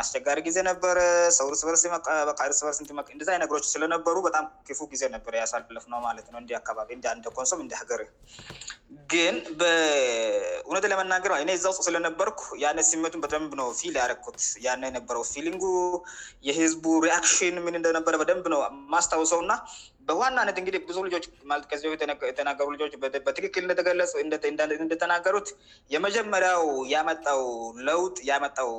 አስቸጋሪ 0.01 0.39
ጊዜ 0.47 0.57
ነበረ 0.67 0.97
ሰውር 1.37 1.55
ስሲሲንነሮች 2.59 3.65
ስለነበሩ 3.73 4.15
በጣም 4.27 4.45
ክፉ 4.67 4.79
ጊዜ 4.93 5.01
ነበረያሳልለፍነውማትቢንንሶም 5.15 7.59
እንሀገር 7.65 8.01
ግን 9.13 9.35
በእውነት 9.59 10.85
ለመናገር 10.93 11.31
እዛ 11.57 11.65
ውስጥ 11.73 11.81
ስለነበርኩ 11.89 12.41
ያነ 12.63 12.79
ሲቱ 12.89 13.13
በደንብ 13.25 13.51
ነው 13.61 13.67
ፊል 13.81 13.95
ያረኩት 14.01 14.41
ያነ 14.65 14.81
የነበረው 14.91 15.23
ፊሊንጉ 15.33 15.63
የህዝቡ 16.49 16.85
ሪክሽን 17.07 17.55
ምን 17.67 17.77
እንደነበረ 17.81 18.13
በደንብ 18.23 18.47
ነው 18.55 18.61
ማስታውሰው 18.95 19.41
እና 19.45 19.53
በዋናነት 20.07 20.57
እግዲህ 20.61 20.81
ብዙ 20.89 20.97
ልጆችዚ 21.07 21.83
የተናገሩ 22.31 22.65
ልጆች 22.75 22.93
በትክክል 23.25 23.61
እንደተገለእንደተናገሩት 24.25 25.47
የመጀመሪያው 25.93 26.63
የመጣው 26.93 27.41
ለውጥ 27.89 28.15
የመጣው 28.29 28.71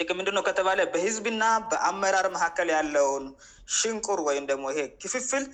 ጥቅም 0.00 0.16
ምንድነ 0.20 0.38
ከተባለ 0.48 0.80
በህዝብና 0.94 1.44
በአመራር 1.72 2.26
መካከል 2.36 2.68
ያለውን 2.76 3.26
ሽንቁር 3.76 4.18
ወይም 4.28 4.44
ደግሞ 4.50 4.64
ይሄ 4.74 4.82
ክፍፍል 5.02 5.44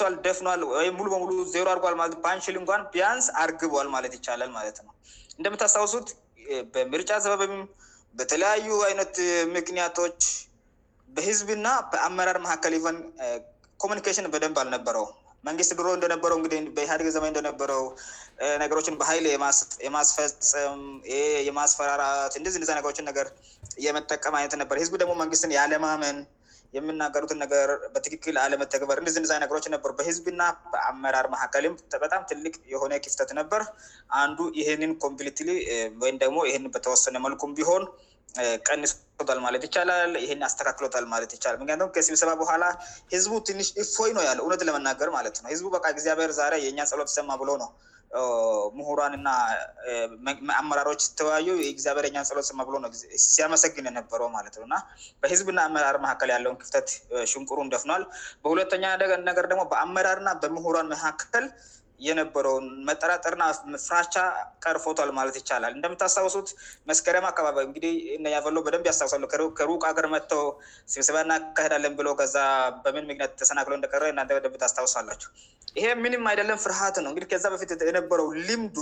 ቀል 0.00 0.14
ደፍኗል 0.24 0.60
ወይም 0.72 0.94
ሙሉ 0.98 1.06
በሙሉ 1.12 1.30
ዜሮ 1.52 1.66
አርል 1.74 1.96
ለት 2.00 2.16
ንሽል 2.38 2.56
እንኳን 2.62 2.82
ቢያንስ 2.94 3.26
አርግቧል 3.42 3.88
ማለት 3.94 4.14
ይቻላል 4.18 4.50
ማለት 4.58 4.78
ነው 4.86 4.92
እንደምታስታውሱት 5.38 6.08
በምርጫ 6.74 7.12
ዘበብ 7.26 7.52
በተለያዩ 8.18 8.66
አይነት 8.88 9.14
ምክንያቶች 9.56 10.18
በህዝብና 11.16 11.66
በአመራር 11.92 12.36
መካከል 12.46 12.72
ሊሆን 12.76 12.96
ሚኒኬሽን 13.90 14.26
በደንብ 14.34 14.56
አልነበረው 14.62 15.04
መንግስት 15.48 15.72
ድሮ 15.78 15.86
እንደነበረው 15.96 16.36
እንግዲህ 16.38 16.58
በኢህአደግ 16.74 17.08
ዘመን 17.16 17.30
እንደነበረው 17.30 17.82
ነገሮችን 18.62 18.98
በሀይል 19.00 19.24
የማስፈፀም 19.86 20.82
የማስፈራራት 21.48 22.34
እንደዚንዛ 22.40 22.70
ነገሮችን 22.78 23.10
ገር 23.18 23.28
የመጠቀም 23.86 24.36
አይነት 24.40 24.54
ነበር 24.62 24.76
ህዝብ 24.82 24.94
ደግሞ 25.02 25.14
መንግስትን 25.22 25.54
ያለማመን 25.58 26.18
የምናገሩትን 26.76 27.38
ነገር 27.44 27.68
በትክክል 27.94 28.34
ያለመተግበር 28.42 28.98
እንዚህ 29.00 29.20
ንዚ 29.24 29.32
ነገሮች 29.42 29.64
ነበሩ 29.74 29.90
በህዝብና 29.98 30.42
በአመራር 30.72 31.26
ማካከል 31.34 31.64
በጣም 32.04 32.22
ትልቅ 32.30 32.54
የሆነ 32.74 32.92
ክፍተት 33.06 33.30
ነበር 33.40 33.62
አንዱ 34.22 34.38
ይህንን 34.60 34.92
ኮምፕሊት 35.04 35.40
ወይም 36.04 36.16
ደግሞ 36.24 36.38
ይን 36.50 36.64
በተወሰነ 36.76 37.18
መልኩም 37.26 37.52
ቢሆን 37.58 37.84
ቀንይሰቶታል 38.66 39.38
ማለት 39.46 39.62
ይቻላል 39.68 40.12
ይህን 40.24 40.42
ያስተካክሎታል 40.46 41.06
ማለት 41.14 41.30
ይቻላል 41.36 41.56
ምክንያትም 41.62 41.88
ከሲብሰባ 41.96 42.30
በኋላ 42.42 42.62
ህዝቡ 43.14 43.32
ትንሽ 43.48 43.68
እፎይ 43.82 44.10
ነው 44.16 44.22
ያለ 44.28 44.38
እውነት 44.44 44.62
ለመናገር 44.68 45.08
ማለት 45.16 45.36
ነው 45.42 45.48
ህዝቡ 45.54 45.66
በግዚአብሔር 45.74 46.30
ዛ 46.38 46.42
የኛን 46.66 46.88
ጸሎት 46.92 47.10
ይሰማ 47.12 47.30
ብሎ 47.42 47.50
ነው 47.64 47.70
ምሁራንና 48.78 49.28
አመራሮች 50.60 51.00
ሲተወያዩ 51.06 51.48
ጊዚአብሔር 51.76 52.04
የኛን 52.08 52.26
ጸሎት 52.30 52.46
ሰማ 52.50 52.60
ብሎ 52.68 52.74
ነ 52.84 52.88
ሲያመሰግን 53.34 53.88
የነበረው 53.90 54.28
ማለት 54.36 54.54
ነውእና 54.58 54.76
በህዝብና 55.24 55.58
አመራር 55.68 55.96
መካከል 56.06 56.32
ያለውን 56.36 56.58
ክፍተት 56.62 56.88
ሽንቁሩንደፍኗል 57.32 58.04
በሁለተኛ 58.44 58.84
ነገር 59.30 59.46
ደግሞ 59.52 59.64
በአመራርና 59.72 60.32
በምሁሯን 60.44 60.90
መካከል 60.94 61.46
የነበረውን 62.08 62.66
መጠራጠርና 62.88 63.44
ፍራሃቻ 63.86 64.14
ቀርፎቷል 64.64 65.10
ማለት 65.18 65.34
ይቻላል 65.40 65.72
እንደምታስታውሱት 65.78 66.48
መስከረም 66.90 67.26
አካባቢ 67.30 67.58
እግዲህ 67.68 67.92
እፈሎ 68.40 68.56
በደንብ 68.66 68.86
ያስታውሳሉ 68.90 69.24
ከሩቅ 69.58 69.82
አገር 69.90 70.06
መጥተው 70.14 70.44
ስብስባና 70.94 71.30
ያካሄዳለን 71.38 71.94
ብሎ 72.00 72.08
ከዛ 72.20 72.36
በምን 72.84 73.06
ምክንያት 73.10 73.34
ተሰናክለ 73.42 73.74
እንደቀረ 73.78 74.04
እንደብ 74.14 74.56
ያስታውሳላችሁ 74.66 75.30
ይሄ 75.78 75.86
ምንም 76.04 76.24
አይደለም 76.32 76.60
ፍርሃት 76.64 76.98
ነውእንግዲህከዛ 77.04 77.46
በፊት 77.54 77.72
የነበረው 77.90 78.28
ልምዱ 78.48 78.78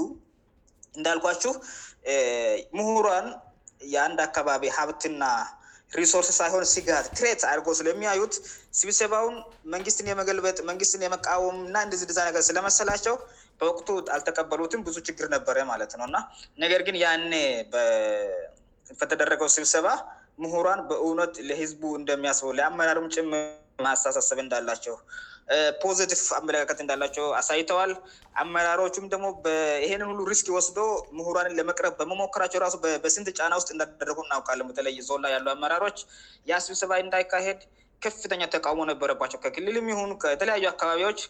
እንዳልኳችሁ 0.99 1.53
ምሁሯን 2.77 3.27
የአንድ 3.95 4.19
አካባቢ 4.29 4.63
ሀብትና 4.77 5.23
ሪሶርስ 5.99 6.29
ሳይሆን 6.41 6.65
ሲጋር 6.73 7.05
ክሬት 7.19 7.41
አድርጎ 7.51 7.69
ስለሚያዩት 7.79 8.35
ስብሰባውን 8.81 9.37
መንግስትን 9.75 10.09
የመገልበጥ 10.11 10.59
መንግስትን 10.71 11.05
የመቃወም 11.07 11.57
እና 11.69 11.77
እንድዝድዛ 11.87 12.19
ሀገር 12.29 12.43
ስለመሰላቸው 12.49 13.15
በወቅቱ 13.61 13.89
አልተቀበሉትም 14.17 14.85
ብዙ 14.89 14.97
ችግር 15.09 15.27
ነበረ 15.37 15.65
ማለት 15.73 15.93
ነው 16.01 16.07
እና 16.11 16.19
ነገር 16.65 16.83
ግን 16.89 16.99
ያን 17.05 17.25
በተደረገው 19.01 19.51
ስብሰባ 19.57 19.89
ምሁሯን 20.43 20.81
በእውነት 20.91 21.35
ለህዝቡ 21.49 21.83
እንደሚያስበው 22.03 22.55
ለአመራሩም 22.59 23.09
ጭም 23.17 23.29
ማስታሳሰብ 23.87 24.39
እንዳላቸው 24.45 24.95
ፖዘቲፍ 25.83 26.23
አመለካከት 26.39 26.79
እንዳላቸው 26.83 27.25
አሳይተዋል 27.39 27.93
አመራሮቹም 28.43 29.07
ደግሞ 29.13 29.27
ይሄን 29.85 30.03
ሁሉ 30.11 30.21
ሪስክ 30.33 30.49
ወስዶ 30.57 30.79
ምሁራንን 31.19 31.57
ለመቅረብ 31.61 31.95
በመሞከራቸው 32.01 32.61
ራሱ 32.65 32.75
በስንት 33.05 33.29
ጫና 33.39 33.53
ውስጥ 33.61 33.71
እንዳደረጉ 33.75 34.19
እናውቃለም 34.27 34.69
በተለይ 34.71 34.99
ዞላ 35.09 35.25
ያሉ 35.35 35.47
አመራሮች 35.55 35.99
የስብስባ 36.51 36.93
እንዳይካሄድ 37.05 37.61
ከፍተኛ 38.07 38.43
ተቃውሞ 38.55 38.83
ነበረባቸው 38.93 39.39
ከክልልም 39.45 39.89
ይሁን 39.93 40.13
ከተለያዩ 40.25 40.67
አካባቢዎች 40.75 41.21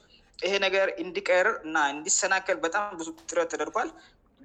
ይሄ 0.47 0.53
ነገር 0.67 0.89
እንዲቀር 1.05 1.47
እና 1.69 1.77
እንዲሰናከል 1.95 2.59
በጣም 2.67 2.85
ብዙ 3.01 3.09
ትረት 3.31 3.49
ተደርጓል 3.55 3.89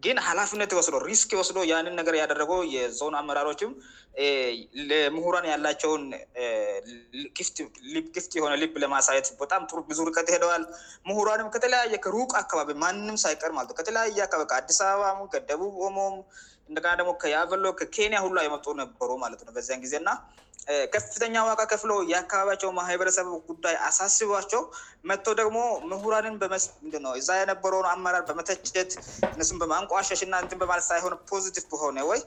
ይን 0.06 0.18
ሀላፍነት 0.26 0.72
ይወስዶ 0.74 0.96
ሪስክ 1.10 1.30
ይወስዶ 1.36 1.60
ያንን 1.70 1.94
ነገር 2.00 2.16
ያደረገው 2.20 2.60
የዞን 2.74 3.14
አመራሮችም 3.20 3.72
ለምሁራን 4.90 5.46
ያላቸውን 5.52 6.04
ክፍት 8.18 8.34
የሆነ 8.38 8.54
ልብ 8.64 8.76
ለማሳየት 8.84 9.28
ቦጣም 9.40 9.64
ብዙር 9.90 10.10
ከትሄደዋል 10.18 10.66
ምሁራንም 11.10 11.50
ከተለያየ 11.56 11.98
ከሩቅ 12.06 12.30
አካባቢ 12.42 12.76
ማንም 12.84 13.18
ሳይቀር 13.24 13.54
ማለትው 13.58 13.78
ከተለያየ 13.80 14.22
አካባቢ 14.28 14.48
ከአዲስ 14.54 14.80
አበባ 14.90 15.26
ከደቡብ 15.36 15.80
ሞም 15.98 16.16
እንደና 16.70 16.92
ደግሞ 17.00 17.12
ከያገሎ 17.24 17.66
ከኬንያ 17.80 18.20
ሁሉየመጡ 18.28 18.66
ነበሩ 18.84 19.10
ማለት 19.24 19.42
ነ 19.48 19.58
በዚያን 19.58 19.84
ጊዜ 19.86 19.96
እና 20.04 20.12
ከፍተኛ 20.94 21.36
ዋቃ 21.48 21.62
ከፍሎ 21.72 21.92
የአካባቢያቸው 22.12 22.70
ማህበረሰቡ 22.78 23.28
ጉዳይ 23.50 23.76
አሳስባቸው 23.88 24.62
መቶ 25.10 25.26
ደግሞ 25.42 25.58
ምሁራንን 25.92 26.38
ው 27.10 27.14
እዛ 27.22 27.30
የነበረ 27.42 27.82
አመራር 27.94 28.24
በመተጨት 28.30 28.92
ም 29.56 29.60
በማንቋሸሽ 29.64 30.22
እና 30.28 30.36
በማለ 30.62 30.82
ሳሆን 30.92 31.16
ፖዚቲቭ 31.32 31.66
በሆነ 31.74 31.98
ወይ 32.12 32.22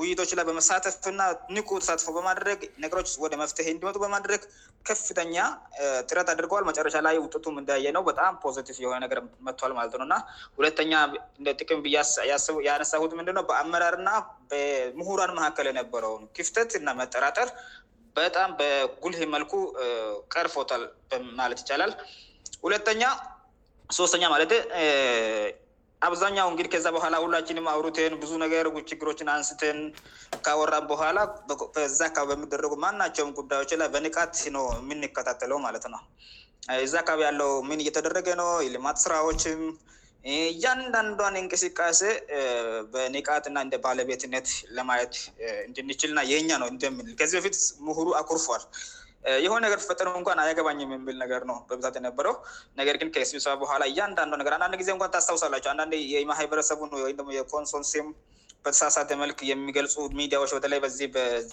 ውይቶች 0.00 0.30
ላይ 0.38 0.44
በመሳተፍና 0.48 1.22
ንቁ 1.56 1.68
ተሳትፎ 1.82 2.08
በማድረግ 2.16 2.60
ነገሮች 2.84 3.08
ወደ 3.24 3.34
መፍትሄ 3.42 3.66
እንዲመጡ 3.72 3.96
በማድረግ 4.04 4.40
ከፍተኛ 4.88 5.34
ትረት 6.08 6.28
አድርገዋል 6.32 6.64
መጨረሻ 6.70 6.96
ላይ 7.06 7.16
ውጠቱም 7.24 7.58
እንደያየነው 7.62 8.02
በጣም 8.08 8.32
ፖቲ 8.44 8.70
የሆነነር 8.84 9.20
መል 9.48 9.72
ማለት 9.78 9.94
ነውእና 10.00 10.16
ሁለተኛ 10.58 10.92
ጥቅም 11.62 11.82
የነሳ 12.64 12.92
ንድ 13.28 13.40
በአመራርና 13.50 14.08
በምሁራን 14.50 15.32
መካከል 15.38 15.66
የነበረው 15.70 16.14
ክፍተት 16.36 16.72
እና 16.80 16.88
መጠራተር 17.00 17.48
በጣም 18.18 18.50
በጉልሄ 18.58 19.20
መልኩ 19.34 19.52
ቀርፎልማለት 20.34 21.58
ይቻላል 21.62 21.92
ሁለተኛ 22.66 23.02
ሶስተኛ 23.98 24.24
ማለት 24.34 24.52
አብዛኛው 26.06 26.46
እንግዲ 26.52 26.66
ከዛ 26.72 26.86
በኋላ 26.94 27.16
ሁላችን 27.24 27.58
አውሩትን 27.72 28.12
ብዙ 28.22 28.32
ነገር 28.44 28.62
ረጉ 28.68 28.76
ችግሮችን 28.90 29.28
አንስትን 29.34 29.78
ካወራ 30.46 30.74
በኋላ 30.90 31.18
ዚ 31.96 32.00
አካባ 32.08 32.26
በምደረጉ 32.30 32.72
ማናቸው 32.84 33.28
ጉዳዮች 33.38 33.70
ላይ 33.80 33.88
በንቃት 33.94 34.34
የምንከታተለው 34.48 35.58
ማለት 35.66 35.86
ነው 35.94 36.02
እዚ 36.86 36.94
አካባ 37.02 37.18
ያለው 37.28 37.50
ምን 37.68 37.82
እየተደረገ 37.84 38.28
ነው 38.42 38.50
ልማት 38.74 38.98
ስራዎችም 39.04 39.62
Eh, 40.32 40.44
እያንዳንዷን 40.52 41.34
እንቅስቃሴ 41.40 42.00
eh, 42.36 42.74
በኒቃትና 42.92 43.56
እንደባለቤትነት 43.64 44.46
ለማየት 44.76 45.14
eh, 45.46 45.50
እንትንችልና 45.66 46.18
የኛ 46.30 46.48
ነው 46.62 46.68
እንትም 46.72 46.94
ከዚበፊት 47.18 47.56
ምሁሩ 47.88 48.06
አኩርፏል 48.20 48.62
የሆ 49.44 49.52
ነገር 49.64 49.78
ፈጠኑ 49.88 50.08
እንኳን 50.20 50.40
አያገባኝ 50.42 50.78
የሚል 50.84 51.16
ነገር 51.24 51.42
ነው 51.50 51.58
በብዛት 51.68 51.96
ነበረው 52.06 52.34
ነገር 52.80 52.96
ግን 53.02 53.10
ከስቢሰባ 53.16 53.60
ኋላ 53.72 53.82
እያንዳንዱ 53.92 54.32
ነገር 54.42 54.54
አንዳንድ 54.56 54.74
ጊዜ 54.82 54.90
እኳን 54.96 55.12
ታሳውሳላቸ 55.16 55.66
አንንድ 55.74 55.92
የማሃይበረሰቡ 56.14 56.80
ነይሞ 56.92 57.28
የኮንሶንሲም 57.38 58.08
በተሳሳተ 58.66 59.10
መልክ 59.22 59.38
የሚገልጹ 59.48 59.94
ሚዲያዎች 60.18 60.50
በተለይ 60.56 60.78
በዚህ 60.84 61.08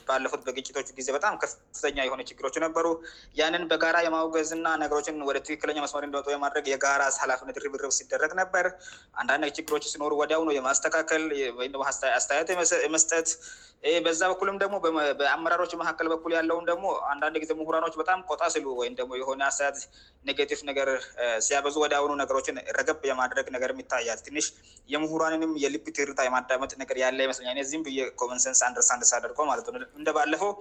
ባለፉት 0.10 0.42
በግጭቶ 0.48 0.78
ጊዜ 1.00 1.08
በጣም 1.16 1.34
ከፍተኛ 1.44 1.98
የሆነ 2.08 2.22
ችግሮች 2.30 2.56
ነበሩ 2.66 2.86
ያንን 3.40 3.64
በጋራ 3.72 3.98
የማውገዝ 4.06 4.52
እና 4.58 4.68
ነገሮችን 4.84 5.20
ወደ 5.30 5.38
ትክክለኛ 5.48 5.78
መስማሪ 5.86 6.06
እንደመጠ 6.10 6.38
ማድረግ 6.46 6.68
የጋራሃላፍነት 6.74 7.58
ብርብ 7.76 7.92
ሲደረግ 8.00 8.34
ነበር 8.42 8.68
አንዳንድ 9.24 9.46
ችግሮች 9.60 9.86
ሲኖሩ 9.94 10.12
ወዲውነው 10.22 10.56
የማስተካከል 10.60 11.26
ወይ 11.60 11.70
አስተያየት 12.20 12.50
መስጠት 12.98 13.28
በዛ 14.06 14.20
በኩልም 14.30 14.58
ደግሞ 14.62 14.76
በአመራሮች 15.20 15.72
መካከል 15.82 16.08
በኩ 16.12 16.26
ያለው 16.38 16.58
ደግሞ 16.70 16.86
አንዳንድ 17.12 17.36
ጊዜሁራኖች 17.44 17.96
በጣም 18.02 18.20
ኮታ 18.30 18.44
ስሉ 18.56 18.66
ወይም 18.80 18.94
ደሞ 19.00 19.12
የሆነ 19.22 19.42
አስያት 19.52 19.78
ኔጌቲቭ 20.30 20.60
ነገር 20.70 20.88
ሲያበዙ 21.46 21.76
ወደያውኑ 21.84 22.12
ነገሮችን 22.22 22.58
ረገብ 22.78 23.02
የማድረግ 23.12 23.48
ገርየሚታያልሽ 23.64 24.46
የሁራንንም 24.96 25.52
የልብትርታ 25.64 26.22
ማዳመጥ 26.36 26.72
ነገ 26.82 26.92
ያለ 27.04 27.20
ይመስለኛልዚህ 27.28 27.80
ብንሰንስ 27.88 28.62
አንረስ 28.68 28.90
አን 28.96 29.02
አደርጎ 29.20 29.40
ማለት 29.52 29.66
ነእንደባለፈው 29.76 30.52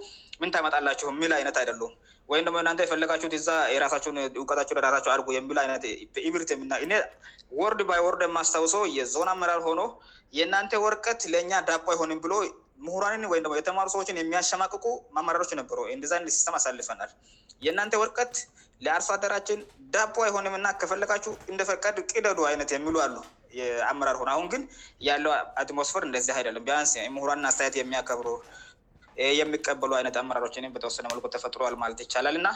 ምንታመጣላቸሁ 0.41 1.11
ሚል 1.21 1.33
አይነት 1.39 1.57
አይደሉም 1.61 1.93
ወይም 2.31 2.43
ደሞ 2.47 2.57
ና 2.69 2.73
የፈለጋቸሁ 2.87 3.29
ራሳን 3.85 4.17
እውቀ 4.41 4.51
ራሳቸአርየሚነትብርትና 4.87 6.75
ወርድ 7.61 7.79
ባይ 7.91 8.01
ወርድማስታውሰው 8.07 8.83
የዞን 8.97 9.29
አመራር 9.35 9.61
ሆኖ 9.69 9.81
የእናንተ 10.39 10.73
ወርከት 10.87 11.21
ለእኛ 11.33 11.53
ዳቦ 11.69 11.87
አሆንምብሎ 11.95 12.33
ምሁራንን 12.85 13.25
ወይም 13.31 13.43
ደሞ 13.45 13.53
የተማሩ 13.59 13.87
ሰዎችን 13.93 14.17
የሚያሸማቅቁ 14.19 14.85
አመራሮች 15.21 15.51
ነበሩ 15.59 15.79
ንዲዛን 15.97 16.25
ሲስተም 16.35 16.55
አሳልፈናል 16.59 17.11
የእናንተ 17.65 17.95
ወርቀት 18.03 18.33
ለአርሶ 18.85 19.09
አደራችን 19.15 19.59
ዳቦ 19.95 20.15
የሆንም 20.27 20.53
እና 20.59 20.67
ከፈለጋችሁ 20.81 21.31
እንደፈቀድ 21.51 21.97
ቅደዱ 22.11 22.39
አይነት 22.51 22.69
የሚሉ 22.75 22.95
አሉአመራር 23.05 24.17
ሆነ 24.21 24.29
አሁን 24.35 24.47
ግን 24.53 24.63
ያለው 25.09 25.33
አትሞስፈር 25.63 26.05
እንደዚህ 26.09 26.33
አይደለም 26.41 26.65
ቢንስ 26.69 26.93
ምሁንን 27.17 27.47
አስተየት 27.51 27.75
የሚያከብሩ 27.81 28.29
የሚቀበሉ 29.39 29.91
አይነት 30.01 30.15
አመራሮች 30.23 30.55
በተወሰነ 30.77 31.05
መል 31.11 31.19
ተፈጥሮል 31.35 31.75
ማለት 31.83 31.99
ይቻላል 32.05 32.35
እና 32.41 32.49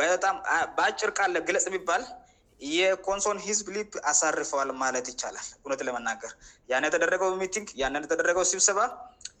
በጣም 0.00 0.36
በአጭር 0.76 1.10
ቃለ 1.18 1.38
ግለጽ 1.48 1.64
ባል 1.88 2.02
የኮንሶን 2.76 3.38
ህዝብ 3.46 3.66
ሊፕ 3.76 3.92
አሳርፈዋል 4.10 4.70
ማለት 4.82 5.06
ይቻላል 5.12 5.46
እውነት 5.62 5.80
ለመናገር 5.88 6.32
ያን 6.72 6.84
የተደረገው 6.88 7.30
ሚንግ 7.42 7.66
ን 7.94 8.02
የተደረገው 8.06 8.44
ስብሰባ 8.52 8.80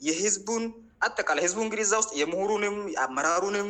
የህዝቡን 0.08 0.64
አጠቃላይ 1.06 1.42
ህዝቡ 1.46 1.58
እንግዲዛ 1.66 1.92
ውስጥ 2.02 2.12
የምሁሩንም 2.20 2.76
አመራሩንም 3.04 3.68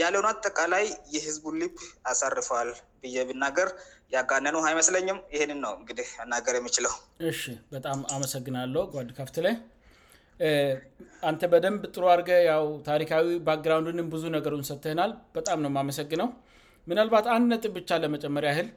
ያለሆን 0.00 0.26
አጠቃላይ 0.32 0.84
የህዝቡን 1.14 1.54
ሊፕ 1.62 1.76
አሳርፈዋል 2.10 2.70
ብብናገር 3.02 3.68
ያጋነኑ 4.16 4.56
አይመስለኝም 4.68 5.18
ይህን 5.34 5.50
ነው 5.64 5.72
እግዲ 5.82 6.00
ናገር 6.34 6.54
የሚችለው 6.58 6.94
በጣም 7.74 7.98
አመሰግናለው 8.16 8.84
ጓድ 8.94 9.10
ካፍትለ 9.18 9.46
አንተ 11.28 11.40
በደንብ 11.52 11.80
ጥሩ 11.94 12.04
አርገ 12.14 12.30
ታሪካዊ 12.90 13.26
ባክግራንድን 13.46 14.06
ብዙ 14.14 14.24
ነገሩን 14.36 14.62
ሰትናል 14.70 15.10
በጣም 15.36 15.58
ነ 15.64 15.68
መሰግነው 15.88 16.28
ምናልባት 16.90 17.26
አንድ 17.34 17.46
ነጥብ 17.52 17.72
ብቻ 17.78 17.90
ለመጨመሪያ 18.04 18.50
እህል 18.54 18.68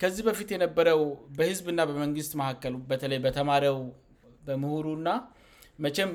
ከዚህ 0.00 0.22
በፊት 0.28 0.48
የነበረው 0.54 1.00
በህዝብና 1.38 1.80
በመንግስት 1.88 2.32
መካከል 2.40 2.74
በተለይ 2.90 3.18
በተማሪያው 3.26 3.78
በምሁሩእና 4.46 5.08
መቼም 5.84 6.10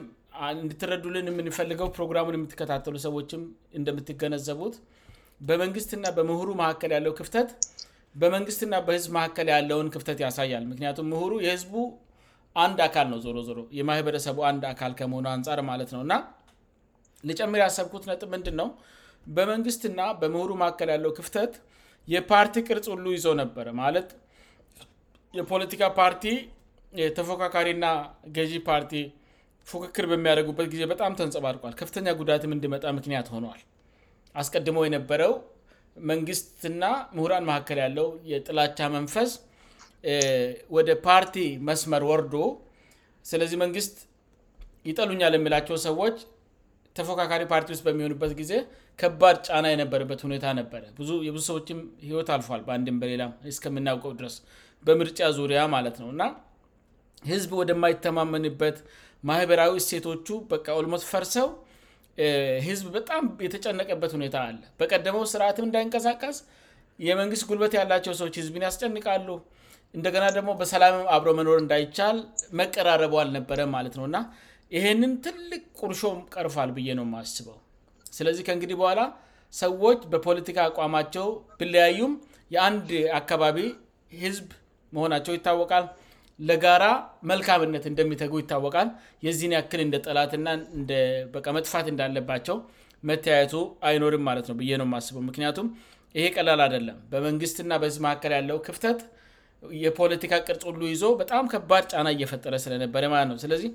እንድትረዱልን 0.64 1.28
የምንፈልገው 1.32 1.88
ፕሮግራሙን 1.98 2.36
የምትከታተሉ 2.38 2.96
ሰዎችም 3.06 3.44
እንደምትገነዘቡት 3.78 4.76
በመንግስትና 5.48 6.06
በምሁሩ 6.18 6.50
መካከል 6.64 6.92
ያለው 6.98 7.14
ክፍተት 7.22 7.50
በመንግስትና 8.22 8.76
በህዝብ 8.90 9.10
መካከል 9.20 9.48
ያለውን 9.56 9.88
ክፍተት 9.96 10.20
ያሳያል 10.26 10.64
ምክንያቱም 10.74 11.10
ምሁሩ 11.14 11.34
የህዝቡ 11.46 11.74
አንድ 12.66 12.78
አካል 12.88 13.08
ነው 13.14 13.20
ዞሮዞሮ 13.26 13.60
የማህበረሰቡ 13.80 14.38
አንድ 14.52 14.64
አካል 14.74 14.92
ከመሆኑ 15.00 15.26
አንጻር 15.38 15.60
ማለት 15.72 15.90
ነው 15.96 16.04
እና 16.06 16.14
ልጨምር 17.30 17.60
ያሰብኩት 17.66 18.04
ነጥ 18.12 18.22
ምንድን 18.36 18.56
ነው 18.62 18.68
በመንግስትና 19.36 20.02
በምሁሩ 20.22 20.52
መካከል 20.64 20.90
ያለው 20.96 21.12
ክፍተት 21.18 21.54
የፓርቲ 22.14 22.56
ቅርጽ 22.68 22.88
ሉ 23.04 23.06
ይዞው 23.16 23.34
ነበረ 23.44 23.68
ማለት 23.82 24.10
የፖለቲካ 25.38 25.84
ፓርቲ 26.00 26.26
የተፎካካሪና 27.02 27.86
ገዢ 28.38 28.54
ፓርቲ 28.70 28.94
ፉክክር 29.70 30.06
በሚያደረጉበት 30.12 30.68
ጊዜ 30.74 30.84
በጣም 30.94 31.16
ተንጸባድቋል 31.20 31.74
ከፍተኛ 31.82 32.08
ጉዳትም 32.22 32.54
እንድመጣ 32.58 32.84
ምክንያት 33.00 33.28
ሆኗል 33.34 33.60
አስቀድሞ 34.42 34.78
የነበረው 34.88 35.34
መንግስትና 36.12 36.84
ምሁራን 37.18 37.46
መካከል 37.50 37.78
ያለው 37.86 38.08
የጥላቻ 38.32 38.80
መንፈስ 38.96 39.32
ወደ 40.78 40.90
ፓርቲ 41.08 41.38
መስመር 41.70 42.04
ወርዶ 42.12 42.36
ስለዚህ 43.30 43.58
መንግስት 43.66 43.96
ይጠሉኛል 44.90 45.34
የሚላቸው 45.38 45.78
ሰዎች 45.88 46.18
ተፎካካሪ 47.00 47.44
ፓርቲ 47.54 47.68
ውስጥ 47.74 47.84
በሚሆኑበት 47.88 48.32
ጊዜ 48.40 48.54
ከባድ 49.02 49.38
ጫና 49.48 49.66
የነበረበት 49.74 50.20
ሁኔታ 50.28 50.46
ነበረ 50.60 50.84
ብዙ 51.00 51.10
የብዙ 51.28 51.44
ሰዎችም 51.52 51.80
ህይወት 52.08 52.30
አልፏል 52.36 52.62
በአንድም 52.68 52.98
በሌላም 53.02 53.32
እስከምናውቀው 53.52 54.14
ድረስ 54.20 54.36
በምርጫ 54.88 55.20
ዙሪያ 55.40 55.62
ማለት 55.76 55.96
ነውእና 56.02 56.24
ህዝብ 57.32 57.52
ወደማይተማመንበት 57.62 58.78
ማህበራዊ 59.32 59.74
ሴቶቹ 59.90 60.28
በ 60.50 60.56
ልሞስ 60.86 61.04
ፈርሰው 61.12 61.48
ህዝብ 62.68 62.86
በጣም 62.98 63.24
የተጨነቀበት 63.46 64.12
ሁኔታ 64.18 64.36
አለ 64.50 64.62
በቀደመው 64.80 65.24
ስርዓትም 65.34 65.66
እንዳይንቀሳቀስ 65.70 66.38
የመንግስት 67.08 67.44
ጉልበት 67.50 67.74
ያላቸው 67.80 68.14
ሰዎች 68.20 68.36
ህዝብን 68.42 68.64
ያስጨንቃሉ 68.68 69.28
እንደገና 69.98 70.24
ደግሞ 70.38 70.52
በሰላምም 70.60 71.06
አብረ 71.16 71.30
መኖር 71.40 71.58
እንዳይቻል 71.64 72.18
መቀራረበ 72.60 73.14
አልነበረ 73.24 73.60
ማለት 73.76 73.94
ነውና 74.00 74.18
ይህንን 74.76 75.12
ትልቅ 75.26 75.62
ቁርሾ 75.86 76.02
ቀርፋል 76.34 76.70
ብዬ 76.78 76.90
ነው 77.00 77.06
ማስበው 77.16 77.58
ስለዚህ 78.18 78.44
ከእንግዲህ 78.48 78.78
በኋላ 78.82 79.02
ሰዎች 79.64 80.00
በፖለቲካ 80.12 80.58
አቋማቸው 80.70 81.28
ብለያዩም 81.60 82.14
የአንድ 82.56 82.90
አካባቢ 83.20 83.58
ህዝብ 84.24 84.48
መሆናቸው 84.96 85.34
ይታወቃል 85.40 85.86
ለጋራ 86.48 86.84
መልካምነት 87.30 87.86
እንደሚተጉ 87.92 88.34
ይታወቃል 88.44 88.90
የዚህኒ 89.26 89.54
ያክል 89.58 89.80
እንደ 89.86 89.96
ጠላትና 90.08 90.48
እ 90.98 91.00
መጥፋት 91.58 91.88
እንዳለባቸው 91.94 92.58
መተያየቱ 93.10 93.56
አይኖርም 93.88 94.24
ማለት 94.30 94.46
ነው 94.50 94.56
ብ 94.60 94.76
ነው 94.82 94.88
ማስበው 94.94 95.24
ምክንያቱም 95.30 95.68
ይሄ 96.18 96.26
ቀላል 96.40 96.60
አደለም 96.68 96.98
በመንግስትና 97.14 97.72
በህዝብ 97.82 98.02
መካከል 98.08 98.32
ያለው 98.40 98.58
ክፍተት 98.68 99.00
የፖለቲካ 99.84 100.34
ቅርጽ 100.48 100.64
ሉ 100.80 100.82
ይዞ 100.94 101.04
በጣም 101.22 101.46
ከባድ 101.54 101.86
ጫና 101.94 102.08
እየፈጠረ 102.16 102.56
ስለነበረ 102.66 103.04
ማለት 103.14 103.28
ነውለዚህ 103.32 103.72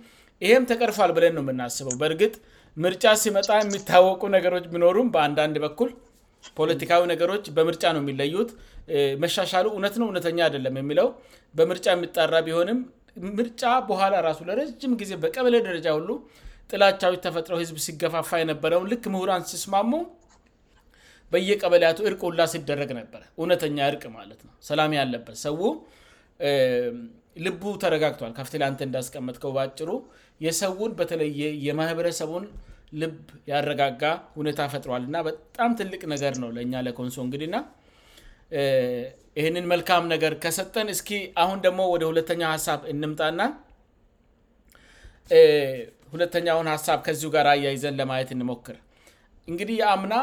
ይህም 0.47 0.65
ተቀርፏል 0.71 1.11
ብለን 1.17 1.33
ነው 1.39 1.43
የምናስበው 1.45 1.95
በእርግጥ 2.01 2.35
ምርጫ 2.85 3.05
ሲመጣ 3.23 3.49
የሚታወቁ 3.65 4.23
ነገሮች 4.37 4.65
ቢኖሩም 4.73 5.09
በአንዳንድ 5.15 5.57
በኩል 5.65 5.91
ፖለቲካዊ 6.59 7.03
ነገሮች 7.11 7.45
በምርጫ 7.57 7.83
ነው 7.97 8.01
የሚለዩት 8.05 8.51
መሻሻሉ 9.23 9.67
እውነት 9.75 9.95
ነው 10.01 10.07
እውነተኛ 10.11 10.39
አደለም 10.49 10.75
የሚለው 10.81 11.09
በምርጫ 11.59 11.87
የሚጣራ 11.97 12.35
ቢሆንም 12.47 12.79
ምርጫ 13.39 13.63
በኋላ 13.91 14.15
ራሱ 14.29 14.41
ለረጅም 14.49 14.93
ጊዜ 15.01 15.13
በቀበለ 15.23 15.55
ደረጃ 15.69 15.87
ሁሉ 15.99 16.09
ጥላቻዎ 16.71 17.15
ተፈጥረው 17.27 17.59
ህዝብ 17.63 17.79
ሲገፋፋ 17.87 18.31
የነበረውን 18.43 18.87
ልክ 18.93 19.05
ምሁራን 19.15 19.43
ሲስማሙ 19.53 19.93
በየቀበለያቱ 21.35 21.99
እርቅ 22.09 22.23
ላ 22.39 22.45
ሲደረግ 22.53 22.91
ነበረ 23.01 23.21
እውነተኛ 23.41 23.79
እቅ 23.97 24.05
ማለት 24.19 24.41
ነው 24.47 24.53
ሰላሚ 24.71 24.93
አለበት 25.05 25.37
ሰው 25.47 25.59
ልቡ 27.45 27.63
ተረጋግቷል 27.83 28.33
ከፍቴላአ 28.39 28.71
እንዳስቀመጥከው 28.89 29.53
በጭሩ 29.59 29.91
የሰውን 30.45 30.93
በተለየ 30.99 31.41
የማህበረሰቡን 31.67 32.45
ልብ 33.01 33.15
ያረጋጋ 33.53 34.03
ሁኔታ 34.39 34.61
ፈጥሯል 34.73 35.03
እና 35.09 35.19
በጣም 35.29 35.71
ትልቅ 35.81 36.01
ነገር 36.15 36.35
ነው 36.43 36.49
ለእኛ 36.57 36.73
ለኮንሶ 36.87 37.17
እንግዲና 37.27 37.57
ይህንን 39.39 39.67
መልካም 39.73 40.05
ነገር 40.15 40.33
ከሰጠን 40.43 40.89
እስኪ 40.95 41.11
አሁን 41.43 41.59
ደግሞ 41.67 41.81
ወደ 41.95 42.03
ሁለተኛው 42.11 42.51
ሀሳብ 42.55 42.81
እንምጣና 42.93 43.43
ሁለተኛን 46.15 46.69
ሀሳብ 46.75 46.99
ከዚ 47.07 47.23
ጋር 47.37 47.47
እያይዘን 47.59 47.97
ለማየት 48.01 48.31
እንሞክር 48.37 48.77
እንግዲህ 49.51 49.77
የአምና 49.83 50.15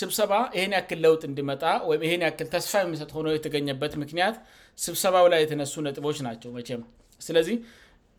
ስብሰባ 0.00 0.32
ይሄን 0.56 0.72
ያክል 0.78 0.98
ለውጥ 1.06 1.22
እንዲመጣ 1.30 1.62
ወይም 1.88 2.02
ሄን 2.10 2.22
ክል 2.38 2.48
ተስፋ 2.54 2.74
የሚሰጥ 2.84 3.10
ሆነ 3.16 3.30
የተገኘበት 3.36 3.94
ምክንያት 4.02 4.36
ስብሰባው 4.84 5.26
ላይ 5.32 5.40
የተነሱ 5.44 5.74
ነጥቦች 5.86 6.18
ናቸው 6.26 6.50
ቼምለ 6.68 6.86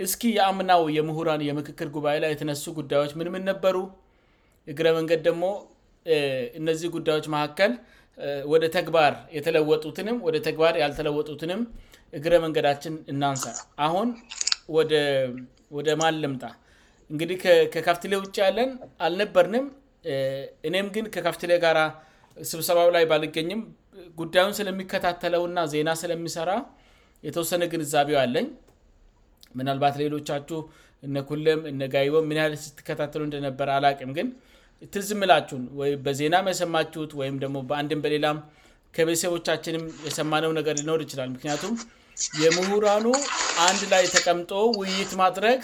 እስኪ 0.06 0.24
የአምናው 0.38 0.82
የምሁራን 0.98 1.42
የምክክር 1.48 1.88
ጉባኤ 1.96 2.16
ላይ 2.24 2.32
የተነሱ 2.34 2.64
ጉዳዮች 2.80 3.12
ምንምን 3.20 3.44
ነበሩ 3.50 3.78
እግረ 4.72 4.88
መንገድ 4.98 5.22
ደግሞ 5.28 5.46
እነዚህ 6.60 6.90
ጉዳዮች 6.96 7.26
መካከል 7.36 7.72
ወደ 8.54 8.66
ተግባር 8.78 9.14
የተለወጡትንም 9.38 10.18
ወደ 10.28 10.38
ተግባር 10.48 10.74
ያልተለወጡትንም 10.84 11.62
እግረ 12.18 12.34
መንገዳችን 12.46 12.96
እናንሰራ 13.14 13.58
አሁን 13.86 14.08
ወደ 15.78 15.90
ማለምጣ 16.04 16.44
እንግዲህ 17.14 17.38
ከካፍትሌ 17.74 18.14
ውጭ 18.24 18.36
ያለን 18.46 18.70
አልነበርንም 19.06 19.66
እኔም 20.68 20.88
ግን 20.96 21.06
ከካፍትሌ 21.16 21.52
ጋር 21.66 21.78
ስብሰባው 22.52 22.90
ላይ 22.96 23.04
ባሊገኝም 23.12 23.62
ጉዳዩን 24.20 24.54
ስለሚከታተለውእና 24.60 25.60
ዜና 25.74 25.90
ስለሚሰራ 26.02 26.52
የተወሰነ 27.28 27.64
ግንዛቤው 27.74 28.18
አለኝ 28.24 28.46
ምናልባት 29.60 29.96
ሌሎቻችሁ 30.04 30.60
እነኩለም 31.08 31.62
እነጋይወ 31.72 32.16
ምን 32.30 32.38
ያ 32.42 32.44
ስትከታተሉ 32.64 33.22
እንደነበረ 33.28 33.70
አላቅም 33.78 34.12
ግን 34.18 34.28
ትዝምላችሁን 34.94 35.64
በዜናም 36.06 36.46
የሰማችሁት 36.52 37.12
ወይም 37.22 37.36
ደግሞ 37.44 37.58
በአንድም 37.70 38.00
በሌላም 38.06 38.38
ከቤተሰቦቻችንም 38.96 39.84
የሰማነው 40.08 40.52
ነገር 40.60 40.76
ሊኖር 40.82 41.02
ይችላል 41.06 41.30
ምክንያቱም 41.36 41.74
የምሁራኑ 42.44 43.06
አንድ 43.68 43.82
ላይ 43.94 44.04
ተቀምጦ 44.16 44.52
ውይይት 44.80 45.12
ማድረግ 45.24 45.62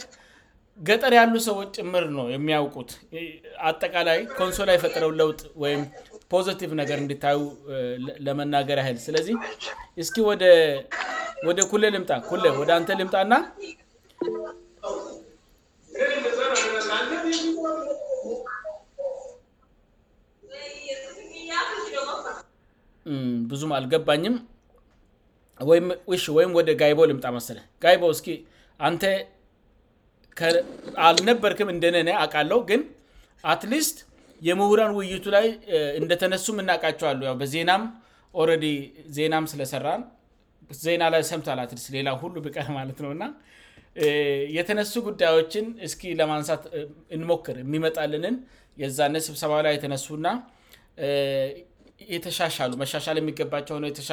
ገጠር 0.87 1.13
ያሉ 1.19 1.35
ሰዎች 1.49 1.69
ጭምር 1.79 2.03
ነው 2.17 2.25
የሚያውቁት 2.35 2.89
አጠቃላይ 3.69 4.19
ኮንሶላ 4.39 4.69
የፈጥረው 4.75 5.11
ለውጥ 5.21 5.39
ወይም 5.63 5.81
ፖዘቲቭ 6.33 6.71
ነገር 6.81 6.97
እንድታዩ 7.03 7.39
ለመናገር 8.27 8.77
ያህል 8.83 8.97
ስለዚ 9.07 9.27
እደ 10.35 10.45
ወደ 11.45 11.59
ልምጣ 11.95 12.11
ወደ 12.61 12.69
አንተ 12.77 12.89
ልምጣና 12.99 13.33
ብዙም 23.49 23.71
አልገባኝም 23.75 24.35
ወይም 25.69 26.51
ወደ 26.57 26.69
ጋይቦ 26.81 26.99
ልምጣ 27.11 27.25
መሰለ 27.37 27.57
ጋይ 27.83 27.95
እስ 28.15 28.21
አን 28.87 28.95
አልነበርክም 31.09 31.69
እንደነነ 31.75 32.09
አቃለው 32.23 32.59
ግን 32.71 32.81
አትሊስት 33.51 33.97
የምሁራን 34.47 34.91
ውይይቱ 34.97 35.25
ላይ 35.35 35.45
እንደተነሱ 36.01 36.45
እናቃቸዋሉ 36.63 37.21
በዜናም 37.39 37.83
ረዲ 38.49 38.65
ዜናም 39.17 39.45
ስለሰራ 39.51 39.85
ዜና 40.83 41.03
ላይ 41.13 41.21
ሰምት 41.29 41.47
አላትስ 41.53 41.85
ሌላ 41.95 42.07
ሁሉ 42.21 42.35
ብቃር 42.45 42.67
ማለት 42.77 42.97
ነውእና 43.03 43.25
የተነሱ 44.57 44.93
ጉዳዮችን 45.05 45.65
እስኪ 45.87 46.01
ለማንሳት 46.19 46.63
እንሞክር 47.15 47.55
የሚመጣልንን 47.61 48.35
የዛነት 48.81 49.23
ስብሰባ 49.27 49.53
ላይ 49.65 49.73
የተነሱእና 49.77 50.27
የተሻሻሉ 52.13 52.71
መሻሻል 52.83 53.17
የሚገባቸውሆነ 53.21 53.85
የተ 53.91 54.03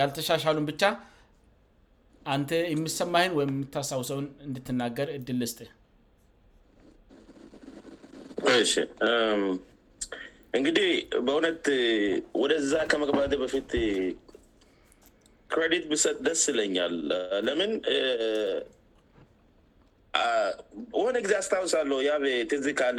ያልተሻሻሉን 0.00 0.66
ብቻ 0.70 0.82
አንተ 2.34 2.50
የሚሰማህን 2.72 3.32
ወይም 3.38 3.50
የምታስታውሰውን 3.54 4.26
እንድትናገር 4.46 5.08
እድልልስእግነደ 5.18 5.56
መግፊ 13.44 13.56
ክሬዲት 15.54 15.84
ብሰጥ 15.92 16.16
ደስ 16.26 16.42
ይለኛል 16.52 16.94
ለምን 17.46 17.72
ነጊዜ 21.16 21.32
አስታውሳለሁ 21.40 21.98
ያ 22.08 22.12
ትዚካለ 22.50 22.98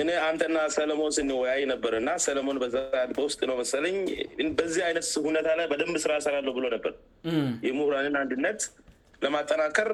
እኔ 0.00 0.08
አንተና 0.28 0.56
ሰለሞን 0.76 1.12
ስኒ 1.16 1.30
ወያይ 1.42 1.62
ነበርእና 1.70 2.08
ሰለሞን 2.24 2.56
በውስጥ 3.16 3.40
ነው 3.50 3.56
መለኝ 3.60 3.96
በዚህ 4.58 4.82
አይነት 4.88 5.06
ሁነታ 5.26 5.48
ላይ 5.60 5.66
በደንብ 5.72 5.96
ስራ 6.04 6.12
ሰራለሁ 6.26 6.52
ብሎ 6.58 6.66
ነበር 6.76 6.92
የሁራንን 7.68 8.16
አንድነት 8.22 8.60
ለማጠናከር 9.24 9.88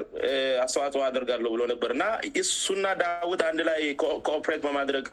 አስተዋጽ 0.64 0.94
አደርጋለሁ 1.10 1.50
ብሎ 1.54 1.62
ነበር 1.72 1.92
ና 2.02 2.04
እሱና 2.42 2.84
ዳት 3.02 3.40
አንድ 3.50 3.60
ላይ 3.70 3.80
ኦፕሬት 4.36 4.62
በማድረግ 4.66 5.06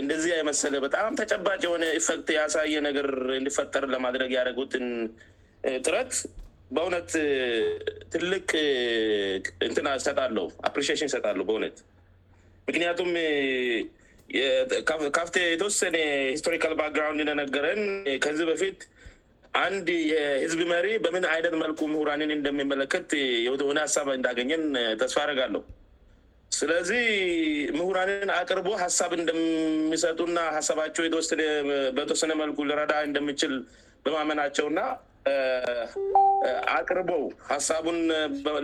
እንደዚህ 0.00 0.30
የመሰለ 0.38 0.74
በጣም 0.86 1.10
ተጨባጭ 1.20 1.60
የሆነ 1.66 1.84
ኤክት 1.98 2.28
ያሳይ 2.38 2.72
ነገር 2.88 3.08
እንድፈጠር 3.40 3.84
ለማድረግ 3.94 4.30
ያደረጉትን 4.38 4.86
ጥረት 5.86 6.10
በእውነት 6.76 7.10
ትልቅሰጣለ 9.72 10.36
ፕሪሽን 10.74 11.08
ይሰጣለሁ 11.10 11.44
በነት 11.50 11.76
ምክንያቱም 12.68 13.10
ካፍቴ 15.18 15.36
የተወሰነ 15.54 15.96
ሂስቶሪካል 16.34 16.72
ባክግራንድ 16.80 17.30
ነገረን 17.42 17.80
ከዚህ 18.26 18.46
በፊት 18.50 18.80
አንድ 19.64 19.86
የህዝብ 20.12 20.60
መሪ 20.72 20.88
በምን 21.04 21.24
አይነት 21.34 21.54
መልኩ 21.64 21.80
ምሁራንን 21.92 22.32
እንደሚመለከት 22.38 23.10
ሆነ 23.68 23.78
ሀሳብ 23.86 24.08
እንዳገኘን 24.18 24.64
ተስፋ 25.02 25.18
ርጋለሁ 25.30 25.62
ስለዚህ 26.56 27.04
ምሁራንን 27.78 28.30
አቅርበ 28.40 28.68
ሀሳብ 28.84 29.10
እንደሚሰጡና 29.18 30.38
ሀሳባቸው 30.56 31.02
የተወ 31.06 31.22
በተወሰነ 31.96 32.32
መልኩ 32.42 32.58
ልረዳ 32.70 32.92
እንደሚችል 33.08 33.52
በማመናቸው 34.04 34.66
ና 34.78 34.82
አቅርበ 36.78 37.10
ሀሳቡን 37.52 37.98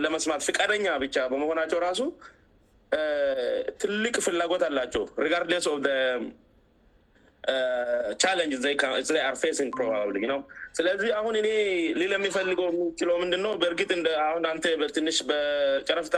ለመስማት 0.05 0.41
ፍቃደኛ 0.47 0.85
ብቻ 1.03 1.15
በመሆናቸው 1.33 1.79
ራሱ 1.87 2.01
ትልቅ 3.81 4.13
ፍላጎት 4.25 4.63
አላቸው 4.69 5.03
ር 5.25 5.31
ነ 10.29 10.33
ስለዚ 10.77 11.01
አሁን 11.19 11.35
እኔ 11.41 11.49
ሊለሚፈልገ 11.99 12.61
ሚችለው 12.77 13.15
ምንድ 13.23 13.35
በእር 13.61 13.75
ሁ 14.81 14.87
ትንሽ 14.97 15.17
በጨረፍታ 15.31 16.17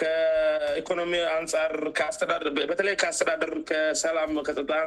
ከኢኮኖሚ 0.00 1.12
በተለይ 2.70 2.94
ከአስተዳደር 3.02 3.52
ከሰላም 3.70 4.30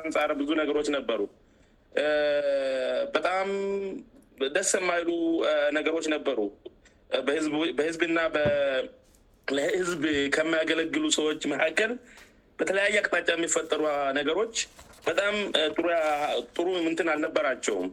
ንፃር 0.09 0.31
ብዙ 0.39 0.49
ነገሮች 0.61 0.87
ነበሩ 0.97 1.21
በጣም 3.15 3.47
ደስ 4.55 4.71
የማይሉ 4.81 5.09
ነገሮች 5.77 6.05
ነበሩ 6.15 6.39
በህዝብና 7.79 8.19
ለህዝብ 9.57 10.03
ከሚያገለግሉ 10.35 11.05
ሰዎች 11.17 11.41
መካከል 11.53 11.91
በተለያየ 12.59 12.95
አቅጣጫ 13.01 13.29
የሚፈጠሩ 13.37 13.81
ነገሮች 14.19 14.55
በጣም 15.07 15.35
ጥሩ 16.55 16.67
ምትን 16.85 17.09
አልነበራቸውም 17.13 17.87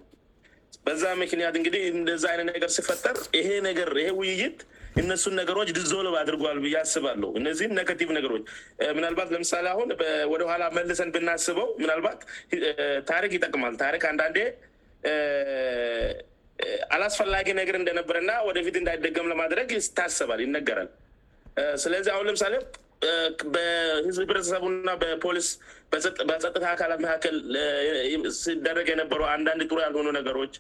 በዛ 0.87 1.05
ምክንያት 1.23 1.55
እንግዲህ 1.61 1.83
እንደዛ 2.01 2.25
አይነት 2.33 2.47
ነገር 2.55 2.71
ስፈጠር 2.79 3.17
ይሄ 3.39 3.49
ነገር 3.69 3.89
ይ 4.03 4.09
ውይይት 4.19 4.59
እነሱን 5.01 5.35
ነገሮች 5.41 5.69
ድዞሎብ 5.77 6.15
አድርጓሉ 6.21 6.57
ብያያስባሉ 6.65 7.23
እነዚህም 7.41 7.73
ነገቲቭ 7.81 8.09
ነገሮች 8.19 8.43
ምናልባት 8.97 9.29
ለምሳሌ 9.35 9.67
አሁን 9.75 9.89
ወደኋላ 10.33 10.63
መልሰን 10.79 11.11
ብናስበው 11.15 11.69
ምናባት 11.83 12.21
ታሪክ 13.11 13.33
ይጠቅማል 13.39 13.75
ታሪክ 13.85 14.05
አንዳን 14.11 14.35
አላስፈላጊ 16.95 17.49
ነገር 17.61 17.75
እንደነበረና 17.81 18.31
ወደፊት 18.49 18.75
እንዳይደገም 18.81 19.29
ለማድረግ 19.33 19.69
ታሰባል 19.99 20.41
ይነገራል 20.47 20.89
ስለዚህ 21.83 22.11
አሁን 22.15 22.27
ለምሳሌ 22.31 22.55
በህዝብ 23.55 24.21
ህብረተሰቡና 24.25 24.91
በፖሊስ 25.03 25.49
በጥታ 26.31 26.63
አካላት 26.75 27.01
መካከልሲደረግ 27.07 28.89
የነበሩ 28.93 29.21
አንዳንድ 29.37 29.63
ጥሩ 29.71 29.79
ያልሆኑ 29.87 30.07
ነገሮች 30.19 30.55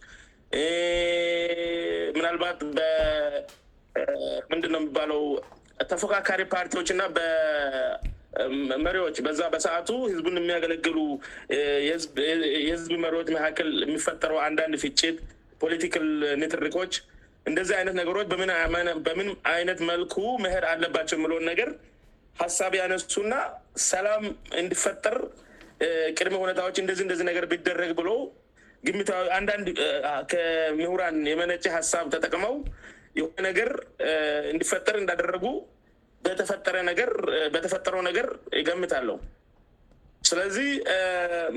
ምናልባት 2.18 2.58
ምንድ 4.52 4.64
ነው 4.72 4.78
የሚባለው 4.80 5.22
ተፎካካሪ 5.90 6.40
ፓርቲዎችእና 6.54 7.02
መሪዎች 8.86 9.16
በዛ 9.26 9.40
በሰአቱ 9.52 9.88
ህዝቡን 10.10 10.36
የሚያገለግሉ 10.40 10.98
የህዝብ 12.68 12.90
መሪዎች 13.04 13.28
መካከል 13.36 13.68
የሚፈጠረው 13.86 14.38
አንዳንድ 14.48 14.74
ፍጭት 14.82 15.16
ፖለቲካል 15.62 16.06
ኒትርኮች 16.42 16.92
እንደዚህ 17.50 17.74
አይነት 17.78 17.94
ነገሮች 18.00 18.26
በምን 19.06 19.30
አይነት 19.54 19.78
መልኩ 19.90 20.14
መሄድ 20.44 20.64
አለባቸው 20.72 21.18
የለን 21.22 21.46
ነገር 21.52 21.70
ሀሳብ 22.42 22.72
ያነሱ 22.80 23.14
ና 23.32 23.34
ሰላም 23.90 24.22
እንዲፈጠር 24.62 25.16
ቅድሚ 26.18 26.34
ሁኔታዎች 26.44 26.76
እንዚደዚህ 26.82 27.24
ነገር 27.30 27.44
ቢደረግ 27.52 27.90
ብሎ 28.00 28.10
ግምታዊ 28.86 29.26
አንዳንድምሁራን 29.38 31.16
የመነጭ 31.30 31.64
ሀሳብ 31.76 32.04
ተጠቅመው 32.14 32.54
ይ 33.20 33.26
ነገር 33.48 33.70
እንዲፈጠር 34.54 34.96
እንዳደረጉ 35.02 35.46
በተፈጠረው 37.54 38.02
ነገር 38.08 38.24
ይገምታለሁ 38.58 39.16
ስለዚህ 40.30 40.68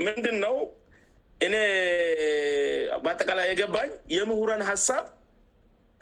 ምንድነው 0.06 0.56
እኔ 1.46 1.56
በአጠቃላይ 3.04 3.48
የገባኝ 3.52 3.90
የምሁራን 4.18 4.64
ሀሳብ 4.72 5.06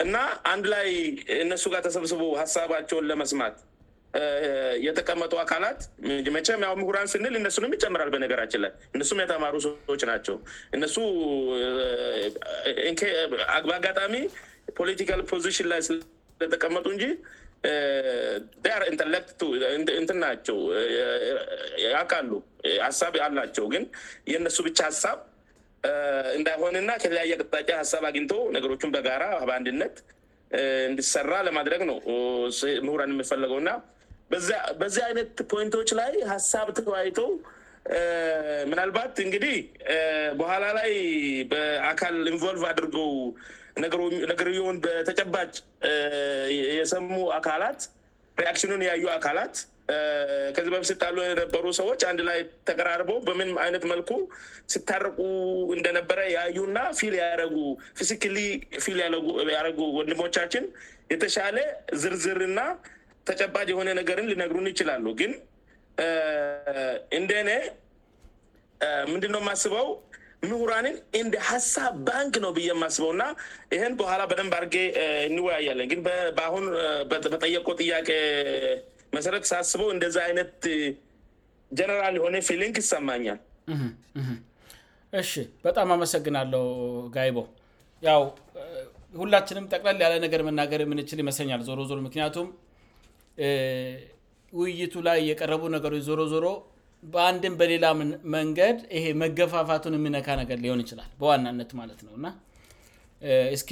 እና 0.04 0.18
አንድ 0.52 0.66
ላይ 0.74 0.88
እነሱ 1.44 1.64
ጋር 1.74 1.82
ተሰብስቡ 1.88 2.22
ሀሳባቸውን 2.42 3.08
ለመስማት 3.12 3.58
የተቀመጡ 4.88 5.34
አካላት 5.44 5.82
መም 6.64 6.72
ምሁራን 6.80 7.10
ስንል 7.12 7.36
እነሱንም 7.42 7.74
ይጨምራል 7.76 8.10
በነገራችንላይ 8.16 8.72
እነሱም 8.96 9.22
የተማሩ 9.24 9.56
ሰዎች 9.68 10.02
ናቸው 10.12 10.36
እነሱበአጋጣሚ 10.78 12.34
ፖለቲካል 14.78 15.22
ፖሽን 15.32 15.68
ላይ 15.72 15.80
ስለተቀመጡ 15.90 16.86
እንጂ 16.96 17.06
ር 18.80 18.84
ኢንትትናቸው 20.00 20.58
ያቃሉ 21.96 22.30
ሀሳብ 22.86 23.14
አሉ 23.26 23.34
ናቸው 23.42 23.66
ግን 23.74 23.84
የነሱ 24.32 24.58
ብቻ 24.68 24.80
ሀሳብ 24.90 25.20
እንዳይሆንና 26.38 26.90
ከተለያየ 27.02 27.36
ቅጣጨ 27.44 27.70
ሀሳብ 27.82 28.04
አግኝቶ 28.10 28.34
ነገሮችን 28.56 28.94
በጋራ 28.96 29.24
በአንድነት 29.50 29.96
እንድሰራ 30.90 31.34
ለማድረግ 31.48 31.82
ነው 31.92 31.98
ምሁራን 32.88 33.14
የሚፈለገው 33.14 33.58
እና 33.64 33.72
በዚህ 34.82 35.02
አይነት 35.10 35.32
ፖይንቶች 35.54 35.90
ላይ 36.02 36.14
ሀሳብ 36.34 36.68
ተዋይተው 36.80 37.30
ምናልባት 38.72 39.16
እንግዲህ 39.28 39.56
በኋላ 40.40 40.66
ላይ 40.80 40.92
በአካል 41.52 42.16
ኢንቨልቭ 42.34 42.64
አድርገው 42.72 43.10
ነገርን 43.84 44.78
በተጨባጭ 44.86 45.54
የሰሙ 46.80 47.12
አካላት 47.40 47.82
ሪክሽኑን 48.46 48.82
ያዩ 48.90 49.06
አካላት 49.18 49.56
ከዚ 50.56 50.68
በ 50.74 50.78
ስጣሉ 50.90 51.16
የነበሩ 51.26 51.66
ሰዎች 51.80 52.02
አንድ 52.10 52.20
ላይ 52.28 52.38
ተቀራርበው 52.68 53.18
በምን 53.28 53.50
አይነት 53.64 53.84
መልኩ 53.92 54.10
ስታርቁ 54.74 55.18
እንደነበረ 55.76 56.20
ዩና 56.58 56.78
ፊል 57.00 57.16
ያረጉ 57.22 57.56
ፊሲክ 58.00 58.24
ፊል 58.86 59.00
ያደረጉ 59.56 59.80
ወድሞቻችን 59.98 60.66
የተሻለ 61.14 61.58
ዝርዝር 62.04 62.40
ና 62.58 62.62
ተጨባጅ 63.30 63.68
የሆነ 63.74 63.90
ነገርን 64.00 64.30
ሊነግሩን 64.32 64.70
ይችላሉ 64.74 65.08
ግን 65.22 65.34
እንደእኔ 67.20 67.50
ምንድነው 69.14 69.42
የማስበው 69.44 69.88
ምሁራንን 70.50 70.96
እንደ 71.20 71.34
ሀሳብ 71.50 71.94
ባንክ 72.08 72.36
ነው 72.44 72.52
ብዬማስበውእና 72.58 73.24
ይህን 73.76 73.94
በኋላ 74.00 74.22
በደንብ 74.30 74.54
አድርጌ 74.58 74.76
እንወያያለን 75.28 75.88
ግ 75.92 75.98
በአሁን 76.38 76.66
በጠየቁ 77.12 77.68
ጥያቄ 77.82 78.10
መሰረት 79.16 79.44
ሳስበው 79.52 79.90
እንደዚ 79.96 80.16
አይነት 80.28 80.56
ጀነራል 81.80 82.16
የሆነ 82.20 82.36
ፊሊንክ 82.50 82.78
ይሰማኛል 82.84 83.40
እ 83.74 85.22
በጣም 85.68 85.88
አመሰግናለው 85.96 86.66
ጋይቦ 87.18 87.38
ው 88.22 88.26
ሁላችንም 89.22 89.66
ጠቅላ 89.74 89.90
ያለ 90.06 90.14
ነገር 90.26 90.42
መናገር 90.50 90.82
ምንችል 90.92 91.20
ይመስለኛል 91.24 91.62
ዞሮ 91.70 91.80
ዞሮ 91.90 92.00
ምክንያቱም 92.08 92.48
ውይይቱ 94.60 94.94
ላይ 95.08 95.20
የቀረቡ 95.30 95.64
ነገሮች 95.76 96.02
ዞሮዞሮ 96.10 96.46
በአንድን 97.14 97.54
በሌላ 97.60 97.86
መንገድ 98.36 98.78
ይ 98.98 99.06
መገፋፋቱን 99.22 99.94
የምነካ 99.98 100.28
ነገር 100.42 100.58
ሊሆን 100.64 100.82
ይችላል 100.84 101.08
በዋናነት 101.22 101.72
ማለት 101.80 102.00
ነውና 102.08 102.26
እስ 103.56 103.64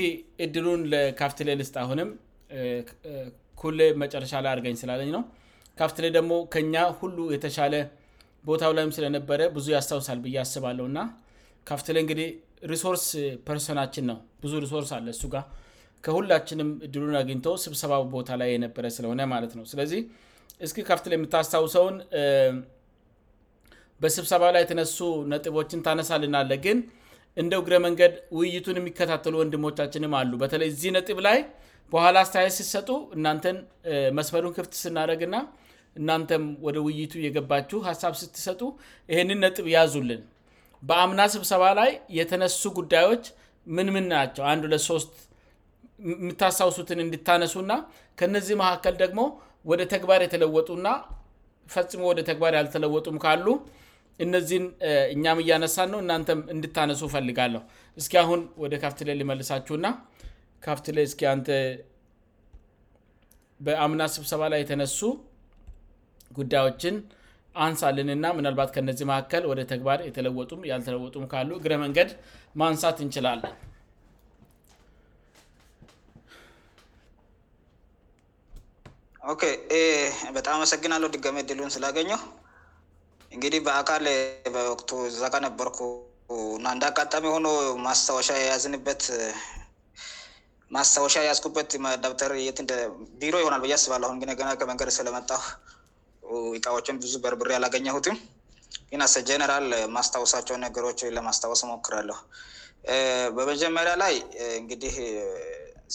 እድሉን 0.46 0.82
ለካፍትለ 0.94 1.50
ልስ 1.60 1.70
ሁንም 1.92 2.10
መጨረሻ 4.04 4.34
ላይ 4.44 4.52
አርገኝስላለኝ 4.56 5.10
ነው 5.18 5.24
ካፍት 5.80 5.98
ደግሞ 6.18 6.34
ከኛ 6.54 6.76
ሁሉ 7.00 7.18
የተቻለ 7.36 7.76
ቦታው 8.48 8.72
ላይም 8.78 8.92
ስለነበረ 8.98 9.42
ብዙ 9.56 9.68
ያስታውሳል 9.78 10.20
ብስባለሁና 10.26 11.00
ካፍት 11.70 11.88
እንግዲህ 12.04 12.28
ሪሶር 12.72 12.96
ፐርናችን 13.48 14.06
ነው 14.12 14.18
ብዙ 14.44 14.54
ሪሶር 14.66 14.84
አለእሱጋ 15.00 15.36
ከሁላችንም 16.06 16.70
ድሉን 16.94 17.16
አግኝ 17.22 17.40
ስብሰባ 17.66 17.94
ቦታ 18.18 18.30
ላይ 18.42 18.52
ነበ 18.66 18.90
ስለሆነማነውለዚ 18.98 19.94
እስ 20.66 20.72
ካፍት 20.90 21.06
የምታስታውሰውን 21.18 21.98
በስብሰባ 24.04 24.44
ላይ 24.56 24.62
የተነሱ 24.66 24.98
ነጥቦችን 25.32 25.80
ታነሳልናለ 25.86 26.52
ግን 26.66 26.78
እንደ 27.42 27.54
እግረ 27.62 27.74
መንገድ 27.86 28.14
ውይይቱን 28.38 28.78
የሚከታተሉ 28.80 29.34
ወንድሞቻችንም 29.42 30.14
አሉ 30.20 30.32
በተለይ 30.44 30.68
እዚህ 30.74 30.92
ነጥብ 30.98 31.18
ላይ 31.28 31.40
በኋላ 31.94 32.16
አስተያየ 32.24 32.50
ሲሰጡ 32.58 32.90
እናንተን 33.18 33.58
መስመሩን 34.18 34.54
ክፍት 34.58 34.74
ስናደረግና 34.84 35.36
እናንተም 36.00 36.44
ወደ 36.66 36.78
ውይይቱ 36.88 37.14
የገባችሁ 37.26 37.78
ሀሳብ 37.90 38.14
ስትሰጡ 38.22 38.62
ይህንን 39.12 39.40
ነጥብ 39.46 39.66
ያዙልን 39.76 40.22
በአምና 40.90 41.22
ስብሰባ 41.36 41.64
ላይ 41.80 41.92
የተነሱ 42.20 42.60
ጉዳዮች 42.80 43.24
ምን 43.78 43.88
ምን 43.96 44.06
ናቸው 44.16 44.44
አንዱ 44.52 44.64
ለሶስት 44.74 45.16
የምታስታውሱትን 46.12 47.00
እንድታነሱና 47.06 47.72
ከነዚህ 48.20 48.56
መካከል 48.64 48.94
ደግሞ 49.04 49.22
ወደ 49.70 49.82
ተግባር 49.94 50.20
የተለወጡእና 50.28 50.88
ፈጽሞ 51.74 52.02
ወደ 52.12 52.20
ተግባር 52.30 52.54
ያልተለወጡም 52.60 53.18
ካሉ 53.26 53.46
እነዚህን 54.26 54.66
እኛም 55.14 55.40
እያነሳን 55.44 55.90
ነው 55.94 56.00
እናንተም 56.04 56.40
እንድታነሱ 56.54 57.02
ፈልጋለሁ 57.14 57.62
እስኪ 58.00 58.14
ሁን 58.30 58.42
ወደ 58.64 58.74
ካፍትላ 58.84 59.12
ሊመልሳችሁእና 59.22 59.88
ካፍት 60.66 60.88
እ 60.98 61.62
በአምና 63.68 64.02
ስብሰባ 64.16 64.42
ላይ 64.52 64.60
የተነሱ 64.64 65.00
ጉዳዮችን 66.38 66.96
አንሳልንና 67.66 68.26
ምናልባት 68.38 68.70
ከነዚህ 68.76 69.06
መካከል 69.12 69.44
ወደ 69.52 69.62
ተግባር 69.72 70.00
የተለጡም 70.10 70.62
ያልተለጡም 70.72 71.24
ካሉ 71.32 71.50
እግረ 71.60 71.74
መንገድ 71.86 72.12
ማንሳት 72.62 73.00
እንችላለን 73.06 73.56
በጣም 80.38 80.54
አመሰግናለሁ 80.58 81.08
ድጋማ 81.16 81.42
ድሉ 81.50 81.62
ስላገኘው 81.78 82.20
እንግዲህ 83.36 83.60
በአካል 83.66 84.06
በወቅቱ 84.54 84.90
ዛጋ 85.22 85.34
ነበርኩ 85.48 85.80
እና 86.58 86.66
እንደ 86.76 86.84
አጋጠሚ 86.92 87.24
የሆኖ 87.30 87.48
ማስታወሻ 87.88 88.30
የያዝንበት 88.40 89.04
ማስታወሻ 90.76 91.14
የያዝጉበት 91.26 91.70
ተርየትንደ 92.22 92.74
ቢሮ 93.22 93.36
ይሆናል 93.42 93.62
በያስባለሁግገና 93.64 94.52
ከመንገድ 94.62 94.90
ስለመጣሁ 94.98 95.44
ቃዎችን 96.66 97.00
ብዙ 97.04 97.14
በርብሬ 97.26 97.52
አላገኘሁትም 97.60 98.18
ይና 98.94 99.04
ስጀነራል 99.16 99.68
ማስታወሳቸው 99.98 100.56
ነገሮች 100.66 101.00
ለማስታወስ 101.18 101.62
ሞክራለሁ 101.72 102.18
በመጀመሪያ 103.38 103.94
ላይ 104.04 104.14
እንግዲህ 104.62 104.94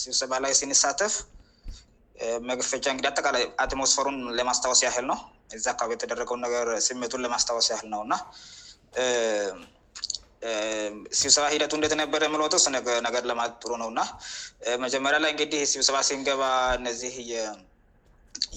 ስብሰባ 0.02 0.32
ላይ 0.46 0.52
ሲንሳተፍ 0.62 1.14
መግፈቻ 2.50 2.84
ዲህ 3.04 3.08
አጠቃላይ 3.14 3.44
አትሞስፈሩን 3.64 4.18
ለማስታወስ 4.38 4.80
ያህል 4.88 5.06
ነው 5.12 5.18
እዛ 5.56 5.64
አካባቢ 5.74 5.92
የተደረገውን 5.96 6.42
ነገር 6.46 6.66
ስሜቱን 6.86 7.22
ለማስታወስ 7.24 7.68
ያህል 7.72 7.88
ነውእና 7.94 8.14
ሲብሰባ 11.18 11.44
ሂደቱ 11.54 11.72
እንደተነበረ 11.78 12.22
ምለትውነገር 12.32 13.24
ለማብሩ 13.30 13.70
ነውእና 13.82 14.00
መጀመሪያ 14.84 15.18
ላይ 15.24 15.30
እንግዲህ 15.34 15.60
ሲብሰባ 15.72 15.96
ሲንገባ 16.08 16.42
እነዚህ 16.78 17.14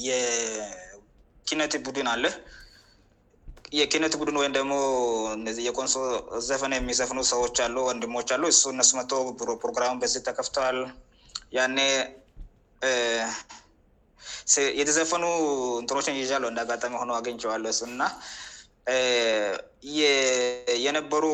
የኪነት 0.07 1.73
ቡድን 1.87 2.09
አለ 2.13 2.25
የኪነት 3.79 4.13
ቡድን 4.19 4.37
ወይም 4.41 4.53
ደግሞ 4.57 4.73
እነዚህ 5.37 5.63
የኮንሶ 5.67 5.95
ዘፈነ 6.49 6.73
የሚሰፍኑ 6.79 7.19
ሰዎች 7.33 7.57
አሉ 7.65 7.75
ወንድሞች 7.89 8.29
አሉ 8.35 8.43
እሱ 8.53 8.63
እነሱ 8.75 8.89
መቶ 8.99 9.11
ብሮ 9.39 9.49
ፕሮግራሙ 9.63 9.93
በዚ 10.03 10.15
ተከፍተዋል 10.27 10.77
ያኔ 11.57 11.79
የti 14.79 14.91
ዘefanu 14.97 15.27
untunochi 15.83 16.11
ia 16.15 16.39
nagaam 16.39 16.93
nancho 17.07 17.49
alsun 17.55 17.99
yenbru 20.83 21.33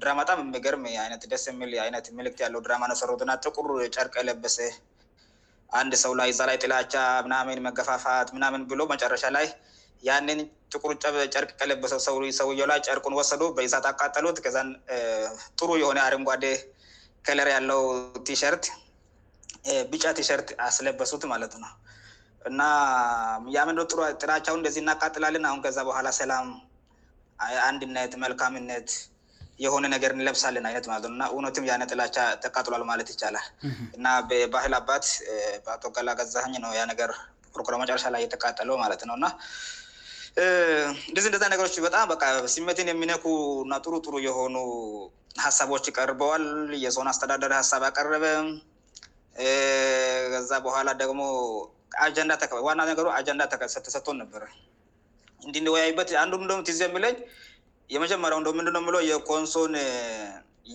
ድራማ 0.00 0.20
ጣም 0.28 0.40
ምገርም 0.54 0.84
አይነት 1.04 1.22
ደስ 1.32 1.44
የል 1.52 1.72
አይነት 1.84 2.06
ምልክት 2.18 2.38
ያለው 2.44 2.60
ድራማ 2.66 2.82
ነሰሩት 2.92 3.22
እና 3.24 3.32
ጥቁር 3.44 3.68
ጨርቀ 3.96 4.14
ለበሰ 4.28 4.58
አንድ 5.80 5.92
ሰው 6.02 6.12
ላይ 6.20 6.28
እዛ 6.32 6.40
ላይ 6.50 6.56
ጥላቻ 6.64 6.94
ምናምን 7.26 7.58
መገፋፋት 7.66 8.28
ምናምን 8.36 8.62
ብሎ 8.70 8.80
መጨረሻ 8.92 9.24
ላይ 9.36 9.46
ያንን 10.08 10.40
ጥቁር 10.72 10.92
ጨርቅ 11.34 11.50
ከለበሰው 11.60 12.00
ሰውየውላ 12.40 12.74
ጨርቁን 12.86 13.14
ወሰዱ 13.18 13.42
በይሳት 13.56 13.84
አካተሉት 13.92 14.38
ከዛን 14.44 14.68
ጥሩ 15.58 15.70
የሆነ 15.82 15.98
አሪንጓዴ 16.06 16.44
ከለር 17.28 17.48
ያለው 17.56 17.82
ቲሸርት 18.28 18.64
ብጫ 19.92 20.04
ቲሸርት 20.18 20.48
አስለበሱት 20.68 21.24
ማለት 21.32 21.52
ነው 21.64 21.72
እና 22.50 22.60
ያምን 23.56 23.76
ጥላቻሁ 24.22 24.54
ንደዚህ 24.62 24.80
እናካጥላልን 24.84 25.44
አሁን 25.50 25.60
ከዛ 25.66 25.78
በኋላ 25.88 26.08
ሰላም 26.20 26.46
አንድነት 27.70 28.12
መልካምነት 28.24 28.88
የሆነ 29.64 29.86
ነገር 29.94 30.10
እንለብሳለን 30.14 30.64
አይነት 30.70 30.84
ማለትነውእና 30.90 31.24
እውነትም 31.34 31.64
የነ 31.70 31.82
ጥላቻ 31.92 32.16
ተቃጥሏል 32.44 32.82
ማለት 32.90 33.08
ይቻላል 33.12 33.46
እና 33.96 34.06
በባህል 34.30 34.74
አባት 34.80 35.04
በአቶገላ 35.64 36.10
ገዛኝ 36.20 36.54
ነው 36.64 36.72
ያነገር 36.80 37.10
ፕሮግራማ 37.54 37.80
መጨረሻ 37.84 38.06
ላይ 38.14 38.22
የተቃጠለው 38.24 38.76
ማለት 38.84 39.02
ነውእና 39.08 39.26
እንደዚህ 41.10 41.28
እንደዛ 41.30 41.44
ነገሮች 41.54 41.74
በጣም 41.86 42.06
ሲመትን 42.54 42.88
የሚነኩ 42.92 43.24
ና 43.70 43.74
ጥሩሩ 43.86 44.14
የሆኑ 44.28 44.54
ሀሳቦች 45.46 45.84
ይቀርበዋል 45.90 46.44
የሰኑ 46.84 47.06
አስተዳደር 47.12 47.52
ሀሳብ 47.60 47.82
አቀረበ 47.88 48.24
ዛ 50.48 50.54
በኋላ 50.66 50.88
ደግሞ 51.02 51.20
አጀን 52.04 52.30
ዋና 52.66 52.80
ነገሩ 52.90 53.06
አጀንዳ 53.18 53.44
ተሰቶን 53.86 54.16
ነበር 54.22 54.42
እንዲ 55.46 55.54
ንደወያይበት 55.62 56.10
አንዱም 56.24 56.42
ደሞ 56.50 56.58
ትዘ 56.68 56.78
የሚለኝ 56.88 57.16
የመጀመሪያውንደ 57.94 58.50
ምንድብ 58.58 58.86
የኮንሶን 59.10 59.72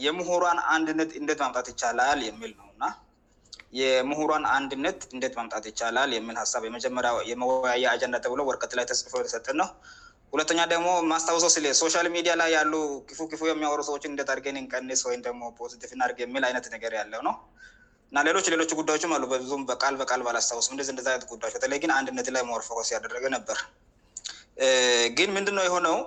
የምሁሯን 0.05 0.57
አንድነት 0.76 1.11
እንደት 1.20 1.39
ማምጣት 1.43 1.68
ይቻላል 1.72 2.20
የሚል 2.30 2.51
ነውእና 2.61 2.86
የምሁሯን 3.80 4.43
አንድነት 4.57 4.99
እንት 5.15 5.34
ማምጣት 5.39 5.63
ይቻላል 5.70 6.09
የሚል 6.18 6.36
ሳብ 6.51 6.63
የጀመሪያ 6.68 7.11
የያየ 7.32 7.86
አጀንዳ 7.93 8.20
ብሎርቀት 8.34 8.74
ላይ 8.78 8.86
ተስፎ 8.91 9.15
ሰጥ 9.34 9.47
ነው 9.61 9.70
ሁለተኛ 10.34 10.61
ደግሞ 10.74 10.88
ማስታውሰው 11.11 11.51
ስሶል 11.80 12.07
ሚዲያ 12.15 12.34
ላይ 12.41 12.49
ያሉ 12.57 12.74
የሚያወሩ 13.51 13.82
ሰዎችን 13.89 14.13
ንደርገንቀንስ 14.15 15.01
ወይደ 15.09 15.28
ፖቲር 15.59 16.13
የሚል 16.24 16.45
አይነት 16.49 16.65
ነገር 16.76 16.93
ያለው 16.99 17.22
ነውእና 17.28 18.24
ሌሎች 18.28 18.45
ሌሎች 18.55 18.72
ጉዳዮች 18.82 19.05
አሉ 19.18 19.24
በብዙም 19.34 19.63
በል 19.72 19.97
በቃል 20.03 20.22
በላስታውስንደነት 20.30 21.26
ጉዳዮች 21.34 21.55
በተለይግ 21.57 21.86
አንድነት 21.99 22.30
ላይ 22.38 22.45
ርፎያደረገ 22.63 23.26
ነበር 23.38 23.59
ግን 25.18 25.30
ምንድነው 25.39 25.63
የሆነው 25.70 25.97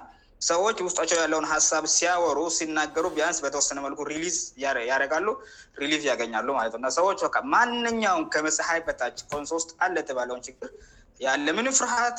ሰዎች 0.50 0.78
ውስጣቸው 0.88 1.18
ያለውን 1.22 1.48
ሀሳብ 1.54 1.84
ሲያወሩ 1.94 2.40
ሲናገሩ 2.58 3.06
ቢያንስ 3.16 3.38
በተወሰነመልኩ 3.46 4.02
ሊ 4.10 4.28
ያደረጋሉ 4.92 5.28
ሊፍ 5.94 6.04
ያገኛሉማትነው 6.12 6.92
ሰዎች 7.00 7.22
ማንኛውም 7.56 8.26
ከመጽሐይ 8.36 8.82
በታች 8.90 9.18
ከንሶውስጥ 9.32 9.72
አለ 9.88 9.96
ተባለውን 10.10 10.44
ችግር 10.50 10.70
ያለ 11.26 11.48
ምንም 11.58 11.74
ፍርሃት 11.80 12.18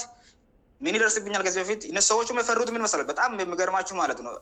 ምንይደርስይብኛል 0.85 1.43
ከዚ 1.47 1.57
በፊት 1.63 1.83
እነ 1.91 1.99
ሰዎች 2.11 2.29
የፈሩት 2.33 2.69
የምንመስላል 2.71 3.07
በጣም 3.13 3.31
የሚገርማችሁ 3.43 3.95
ማለት 4.03 4.19
ነው 4.27 4.33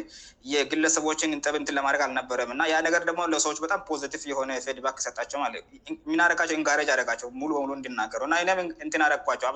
የግለሰቦችን 0.54 1.34
ጠብትንለማድግ 1.46 2.02
አልነበረምእና 2.06 2.62
ነደሞ 2.86 3.20
ለሰዎችበጣም 3.34 3.84
ፖቲፍ 3.90 4.24
የሆነ 4.32 4.52
ፌድክ 4.66 4.98
ጣቸውየናቸውጋጅ 5.20 6.52
ጋቸውንድናገንናረግቸውብሁም 7.10 9.56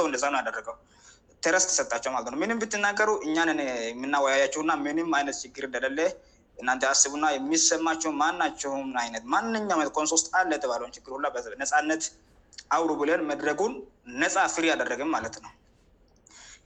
ሰው 0.00 0.08
ያደረገውረስ 0.46 1.66
ሰጣቸውለ 1.80 2.24
ነውምንም 2.34 2.60
ብትናገሩ 2.64 3.10
እኛን 3.28 3.50
የምናወያያቸውና 3.94 4.72
ምንም 4.86 5.10
አነት 5.20 5.38
ችር 5.56 5.66
ንደለ 5.76 5.98
እናን 6.60 6.78
አስቡና 6.92 7.26
የሚሰማቸው 7.34 8.10
ማናቸውም 8.22 8.88
አይነት 9.02 9.24
ማንኛው 9.34 9.80
ት 9.88 9.90
ኮን 9.96 10.06
ሶስት 10.12 10.26
አን 10.38 10.48
ለተባለውን 10.52 10.92
ችር 10.96 11.10
ሁላነፃነት 11.16 12.04
አውሩ 12.76 12.90
ብለን 13.00 13.22
መድረጉን 13.30 13.72
ነፃ 14.22 14.36
ፍሪ 14.54 14.66
አደረግም 14.74 15.10
ማለት 15.16 15.36
ነው 15.44 15.52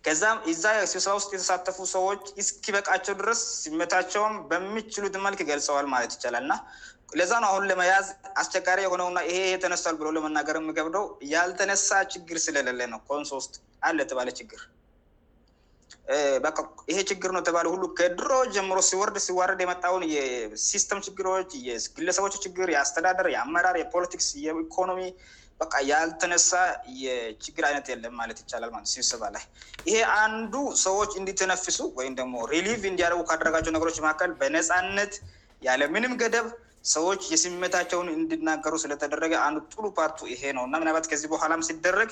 ከዚም 0.06 0.38
እዛ 0.50 0.64
ሲሰባ 0.92 1.14
ውስጥ 1.18 1.30
የተሳተፉ 1.34 1.78
ሰዎች 1.96 2.22
እስኪበቃቸው 2.42 3.14
ድረስ 3.22 3.40
ሲመታቸውም 3.62 4.34
በሚችሉት 4.50 5.16
መልክ 5.26 5.40
ገልጸዋል 5.50 5.88
ማለት 5.94 6.12
ይቻላል 6.16 6.44
እና 6.46 6.54
ለዛ 7.18 7.32
ነ 7.42 7.44
አሁን 7.50 7.66
ለመያዝ 7.70 8.06
አስቸጋሪ 8.42 8.80
የሆነውና 8.86 9.18
ይሄ 9.30 9.38
የተነል 9.52 9.82
ብለ 10.00 10.08
ለመናገር 10.18 10.58
የገብደው 10.70 11.06
ያልተነሳ 11.34 11.90
ችግር 12.14 12.38
ስለሌለ 12.48 12.80
ነው 12.94 13.00
ንሶስት 13.26 13.54
አን 13.88 13.96
ለተባለ 14.00 14.28
ችግር 14.40 14.62
በይሄ 16.44 16.98
ችግር 17.10 17.30
ነው 17.34 17.40
የተባለ 17.42 17.66
ሁሉ 17.74 17.84
ከድሮ 17.98 18.32
ጀምሮ 18.56 18.78
ሲወርድ 18.90 19.16
ሲዋረድ 19.26 19.60
የመጣውን 19.64 20.02
የሲስተም 20.16 21.00
ችግሮች 21.06 21.50
የግለሰቦች 21.68 22.34
ችግር 22.44 22.68
የአስተዳደር 22.74 23.26
የአመራር 23.34 23.76
የፖለቲክስ 23.82 24.28
የኢኮኖሚ 24.46 25.00
ያልተነሳ 25.90 26.50
የችግር 27.04 27.64
አይነት 27.70 27.86
የለም 27.92 28.14
ማለት 28.20 28.38
ይቻላልሲስባ 28.42 29.22
ላይ 29.34 29.42
ይሄ 29.88 29.96
አንዱ 30.22 30.54
ሰዎች 30.86 31.10
እንዲትነፍሱ 31.20 31.78
ወይም 31.98 32.14
ደሞ 32.20 32.36
ሪሊቭ 32.54 32.82
እንዲያደረጉ 32.92 33.20
ከአደረጋጀው 33.30 33.74
ነገሮች 33.76 33.98
መካከል 34.06 34.32
በነጻነት 34.42 35.14
ያለ 35.66 35.82
ምንም 35.96 36.12
ገደብ 36.22 36.46
ሰዎች 36.94 37.22
የስሜታቸውን 37.32 38.06
እንድናገሩ 38.18 38.74
ስለተደረገን 38.84 39.56
ሉ 39.82 39.86
ፓርቱ 39.98 40.18
ይሄ 40.32 40.42
ነውእናምባዚህ 40.58 41.30
ኋላ 41.42 41.52
ሲደረግ 41.68 42.10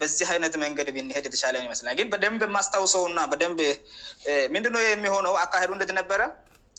በዚህ 0.00 0.28
አይነት 0.34 0.54
መንገድ 0.64 0.88
ሄድ 1.16 1.26
የተለውለግ 1.28 2.08
በደንብ 2.12 2.42
ማስታውሰውና 2.56 3.20
ደብ 3.42 3.60
ምንድ 4.56 4.66
የሚሆነው 4.90 5.34
አካሄዱ 5.44 5.70
ንደትነበረ 5.78 6.20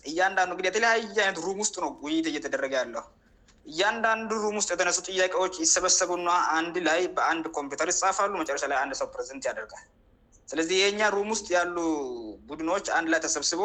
እንየተለያዩ 0.09 1.03
አይነት 1.23 1.39
ስጥ 1.69 1.75
ነው 1.85 1.89
ውይ 2.05 2.15
እየተደረገ 2.33 2.73
ያለው 2.81 3.05
እያንዳንዱ 3.71 4.29
ስጥ 4.65 4.69
የተነሱ 4.75 4.99
ጥያቄዎች 5.09 5.55
ይሰበሰቡና 5.63 6.29
ን 6.67 6.85
ላይ 6.89 7.01
በን 7.17 7.41
ፒተር 7.73 7.89
ይፋረሻላ 7.93 8.79
ሰው 9.01 9.09
ፕዝት 9.15 9.43
ያደርጋል 9.51 9.85
ስለዚ 10.51 10.71
ኛ 10.99 11.03
ውስጥ 11.33 11.47
ያሉ 11.57 11.75
ቡድኖች 12.47 12.85
አን 12.99 13.03
ላይ 13.13 13.19
ተሰብስቦ 13.25 13.61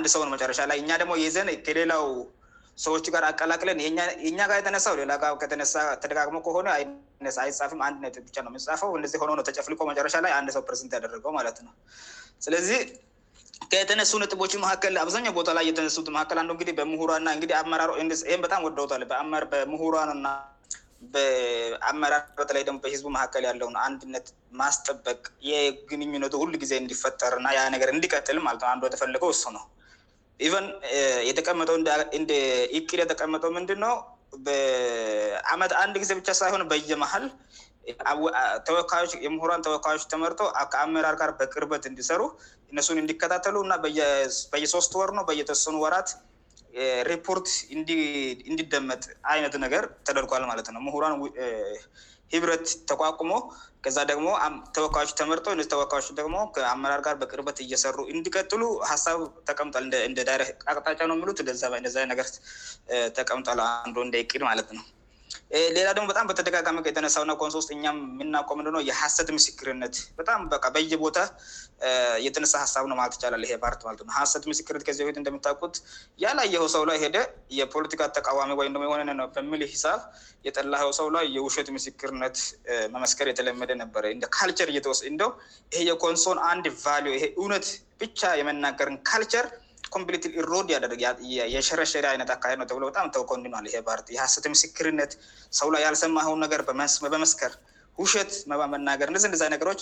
ን 0.00 0.04
ሰው 0.16 0.22
ረሻ 0.52 0.60
ላይእ 0.72 0.88
ደግሞይዘን 1.04 1.48
ሌላው 1.80 2.04
ሰዎች 2.84 3.06
ጋር 3.14 3.22
አቀላቅለን 3.28 3.78
እኛ 4.30 4.38
ጋር 4.50 4.56
የተነሳው 4.60 4.94
ሌላ 5.00 5.12
ከተነሳ 5.42 5.72
ተደጋመው 6.02 6.42
ከሆነ 6.46 6.68
አይፍም 6.76 7.80
አንድነት 7.88 8.16
ብቻ 8.26 8.36
ነው 8.46 8.50
የምፈው 8.54 8.90
እነዚሆነነተጨፍ 8.98 9.66
ልቆ 9.72 9.80
መጨረሻ 9.90 10.16
ላይ 10.26 10.32
አንድ 10.38 10.50
ሰው 10.56 10.62
ፐርንት 10.68 10.92
ያደረገው 10.98 11.32
ማለት 11.38 11.58
ነው 11.66 11.72
ስለዚህ 12.44 12.80
ከተነሱ 13.72 14.12
ነጥቦች 14.22 14.52
መካል 14.64 14.96
አብዛኛው 15.04 15.32
ቦታ 15.38 15.48
ላይ 15.58 15.64
የተነሱት 15.70 16.08
ካልህ 16.60 16.74
በሁ 16.80 17.00
በጣም 18.44 18.62
ወደውታሁሯንና 18.66 20.28
በአመራሮላይደሞ 21.14 22.76
በዝቡ 22.84 23.06
መካል 23.16 23.42
ያለው 23.48 23.68
አንድነት 23.88 24.28
ማስጠበቅ 24.60 25.20
የግንኙነቱ 25.50 26.34
ሁሉ 26.44 26.52
ጊዜ 26.62 26.72
እንዲፈጠርና 26.84 27.48
ያነገር 27.58 27.90
እንዲቀትል 27.96 28.38
ማለትነአንዱ 28.46 28.82
የተፈለገው 28.88 29.32
ሱ 29.42 29.44
ነው 29.56 29.64
ኢቨን 30.46 30.66
የተቀጠውቅር 31.28 32.00
የተቀመጠው 33.02 33.50
ምንድ 33.58 33.70
ነው 33.84 33.94
አመት 35.54 35.72
አንድ 35.82 35.94
ጊዜ 36.02 36.12
ብቻ 36.18 36.30
ሳይሆን 36.40 36.62
በየመሀል 36.70 37.24
ወ 38.24 38.26
የምሁራን 39.26 39.62
ተወካዮች 39.66 40.02
ተመርቶ 40.12 40.40
ከአመራር 40.72 41.14
ጋር 41.20 41.30
በቅርበት 41.38 41.84
እንዲሰሩ 41.90 42.20
እነሱን 42.70 42.98
እንዲከታተሉ 43.02 43.56
እና 43.66 43.74
በየሶስት 44.52 44.92
ወር 45.00 45.10
ነው 45.18 45.24
በየተሰኑ 45.28 45.74
ወራት 45.84 46.10
ሪፖርት 47.10 47.48
እንዲደመጥ 48.50 49.02
አይነት 49.34 49.54
ነገር 49.64 49.84
ተደርጓል 50.08 50.44
ማለት 50.50 50.68
ነውሁራን 50.76 51.14
ህብረት 52.34 52.66
ተቋቁሞ 52.90 53.30
ከዛ 53.84 53.98
ደግሞ 54.10 54.26
ተወካዮች 54.76 55.10
ተመርጠ 55.20 55.46
እነዚህ 55.54 55.70
ተወካዮች 55.74 56.08
ደግሞ 56.20 56.36
ከአመራር 56.56 57.00
ጋር 57.06 57.16
በቅርበት 57.22 57.58
እየሰሩ 57.66 57.96
እንዲቀትሉ 58.14 58.62
ሀሳብ 58.90 59.20
ተቀምጠል 59.50 59.86
እንደ 60.08 60.18
ዳር 60.30 60.44
አቅጣጫ 60.72 61.00
ነው 61.10 61.16
የሚሉት 61.18 61.40
እዛነገር 61.90 62.28
ተቀምጠል 63.20 63.60
አንዱ 63.70 63.96
እንዳይድ 64.08 64.44
ማለት 64.50 64.70
ነው 64.78 64.84
Eh, 65.54 65.68
ሌላ 65.76 65.88
ደግሞ 65.96 66.06
በጣም 66.10 66.26
በተደጋጋሚ 66.30 66.76
የተነሳውእና 66.88 67.32
ኮንሶ 67.40 67.56
ስጥ 67.64 67.68
እኛም 67.74 67.98
የምናቆም 68.20 68.58
ንደ 68.66 68.78
የሀሰት 68.88 69.28
ምስክርነት 69.36 69.96
በጣም 70.20 70.40
በየቦታ 70.74 71.18
እየተነሳ 72.20 72.52
ሀሳብ 72.62 72.84
ነው 72.90 72.96
ማለ 73.00 73.10
ቻላለይሄፓርት 73.22 73.80
ማለ 73.86 74.06
ሀሰት 74.18 74.44
ምስክርነት 74.52 74.88
ያ 74.90 74.94
ት 75.14 75.16
እንደምታቁት 75.22 75.74
ያላየው 76.24 76.64
ሰው 76.74 76.82
ላይ 76.90 76.98
ሄደ 77.04 77.16
የፖለቲካ 77.58 78.02
ተቃዋሚ 78.18 78.50
ወይምደሞ 78.60 78.82
የሆነ 78.88 79.14
ነው 79.20 79.28
በሚል 79.36 79.64
ሂሳብ 79.72 80.00
የጠላ 80.48 80.74
ው 80.88 80.92
ሰው 81.00 81.08
ላይ 81.16 81.26
የውሸት 81.36 81.70
ምስክርነት 81.76 82.38
መመስከር 82.96 83.26
የተለመደ 83.32 83.72
ነበረካልቸር 83.82 84.70
እእንደው 84.78 85.32
ይሄየኮንሶን 85.76 86.40
አንድ 86.52 86.66
እውነት 87.44 87.68
ብቻ 88.02 88.20
የመናገርን 88.40 88.98
ካልቸር 89.10 89.46
ኮምፕሊትሮድ 89.94 90.68
ያደ 90.74 90.86
የሸረሸሪ 91.54 92.04
አይነት 92.12 92.30
አካሄድ 92.34 92.58
ነብበጣም 92.62 93.10
ተዲል 93.16 93.66
ይ 93.74 93.82
ፓርቲ 93.88 94.08
የሀሰት 94.16 94.46
ምስክርነት 94.54 95.12
ሰው 95.60 95.68
ላይ 95.74 95.82
ያልሰማን 95.86 96.38
ነገር 96.44 96.62
በበመስከር 97.04 97.54
ውሸት 98.02 98.32
ባመናገር 98.60 99.10
ዚዚነገሮች 99.26 99.80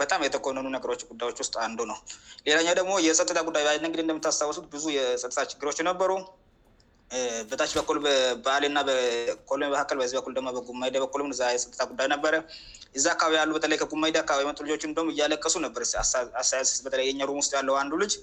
በጣም 0.00 0.20
የተኑ 0.26 0.66
ነገሮች 0.76 1.00
ጉዳች 1.08 1.38
ስጥ 1.48 1.54
አንዱ 1.66 1.80
ነው 1.90 1.98
ሌላኛ 2.46 2.68
ደግሞ 2.80 2.92
የጠታ 3.06 3.38
ጉይንደምታስታሱት 3.48 4.66
ብዙ 4.74 4.84
የሰጠታ 4.98 5.40
ችግሮች 5.52 5.78
ነበሩ 5.90 6.12
በታች 7.48 7.72
በኩ 7.78 7.90
በባእና 8.04 8.78
በኮሎሚካልበዚ 8.88 10.12
ጉጠታጉዳነበዛ 10.26 11.34
አካባቢበለይጉ 13.14 13.82
ልጆችእያለቀሱነሳኘሩ 14.68 15.66
ያለውአንዱ 17.58 17.94
ልጅ 18.04 18.14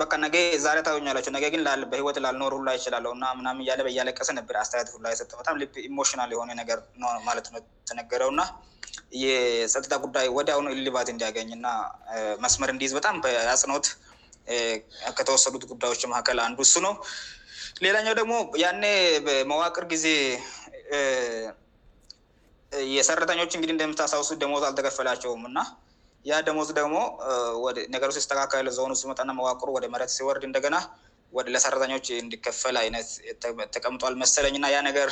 በካ 0.00 0.12
ነገ 0.24 0.36
ዛሬ 0.64 0.78
ታገኛላቸው 0.86 1.32
ነገ 1.36 1.44
ግን 1.54 1.60
ላ 1.66 1.70
በህወት 1.90 2.16
ላኖር 2.24 2.52
ሁላ 2.58 2.70
ይችላለውእና 2.78 3.24
ምምን 3.38 3.48
እበያለቀሰ 3.82 4.28
ነበር 4.38 4.56
አስተያትሁላ 4.62 5.12
ሰበጣም 5.20 5.58
ል 5.60 5.66
ኢሞሽናል 5.88 6.30
የሆነ 6.34 6.50
ነገርማለት 6.60 7.46
ተነገረው 7.90 8.30
እና 8.34 8.42
የሰጠታ 9.24 9.94
ጉዳይ 10.06 10.26
ወደአሁኑ 10.38 10.66
ልባት 10.86 11.08
እንዲያገኝ 11.14 11.48
እና 11.58 11.68
መስመር 12.44 12.70
እንዲይዝ 12.74 12.92
በጣም 12.98 13.16
በአኖት 13.26 13.86
ከተወሰዱት 15.18 15.64
ጉዳዮች 15.72 16.02
መካከል 16.12 16.38
አንዱ 16.46 16.58
እሱ 16.66 16.74
ነው 16.86 16.94
ሌላኛው 17.84 18.14
ደግሞ 18.20 18.34
ያኔ 18.64 18.82
በመዋቅር 19.26 19.84
ጊዜ 19.92 20.06
የሰረተኞች 22.96 23.52
እንግዲህ 23.56 23.74
እንደሚታስታውሱ 23.76 24.30
ደሞት 24.42 24.64
አልተከፈላቸውም 24.68 25.42
እና 25.50 25.58
ያ 26.30 26.34
ደሞስ 26.48 26.68
ደግሞ 26.78 26.94
ነገር 27.94 28.10
ጥ 28.14 28.18
ስተካከል 28.26 28.66
ዞኑ 28.76 28.90
ስ 29.00 29.04
መጣና 29.10 29.30
መዋቅሩ 29.38 29.68
ወደ 29.76 29.86
መረት 29.94 30.10
ሲወርድ 30.16 30.44
እንደገና 30.48 30.76
ለሰራታኞች 31.54 32.06
እንዲከፈል 32.22 32.76
አይነት 32.82 33.08
ተቀምጧል 33.74 34.14
መሰለኝእና 34.22 34.66
ያ 34.74 34.78
ነገር 34.88 35.10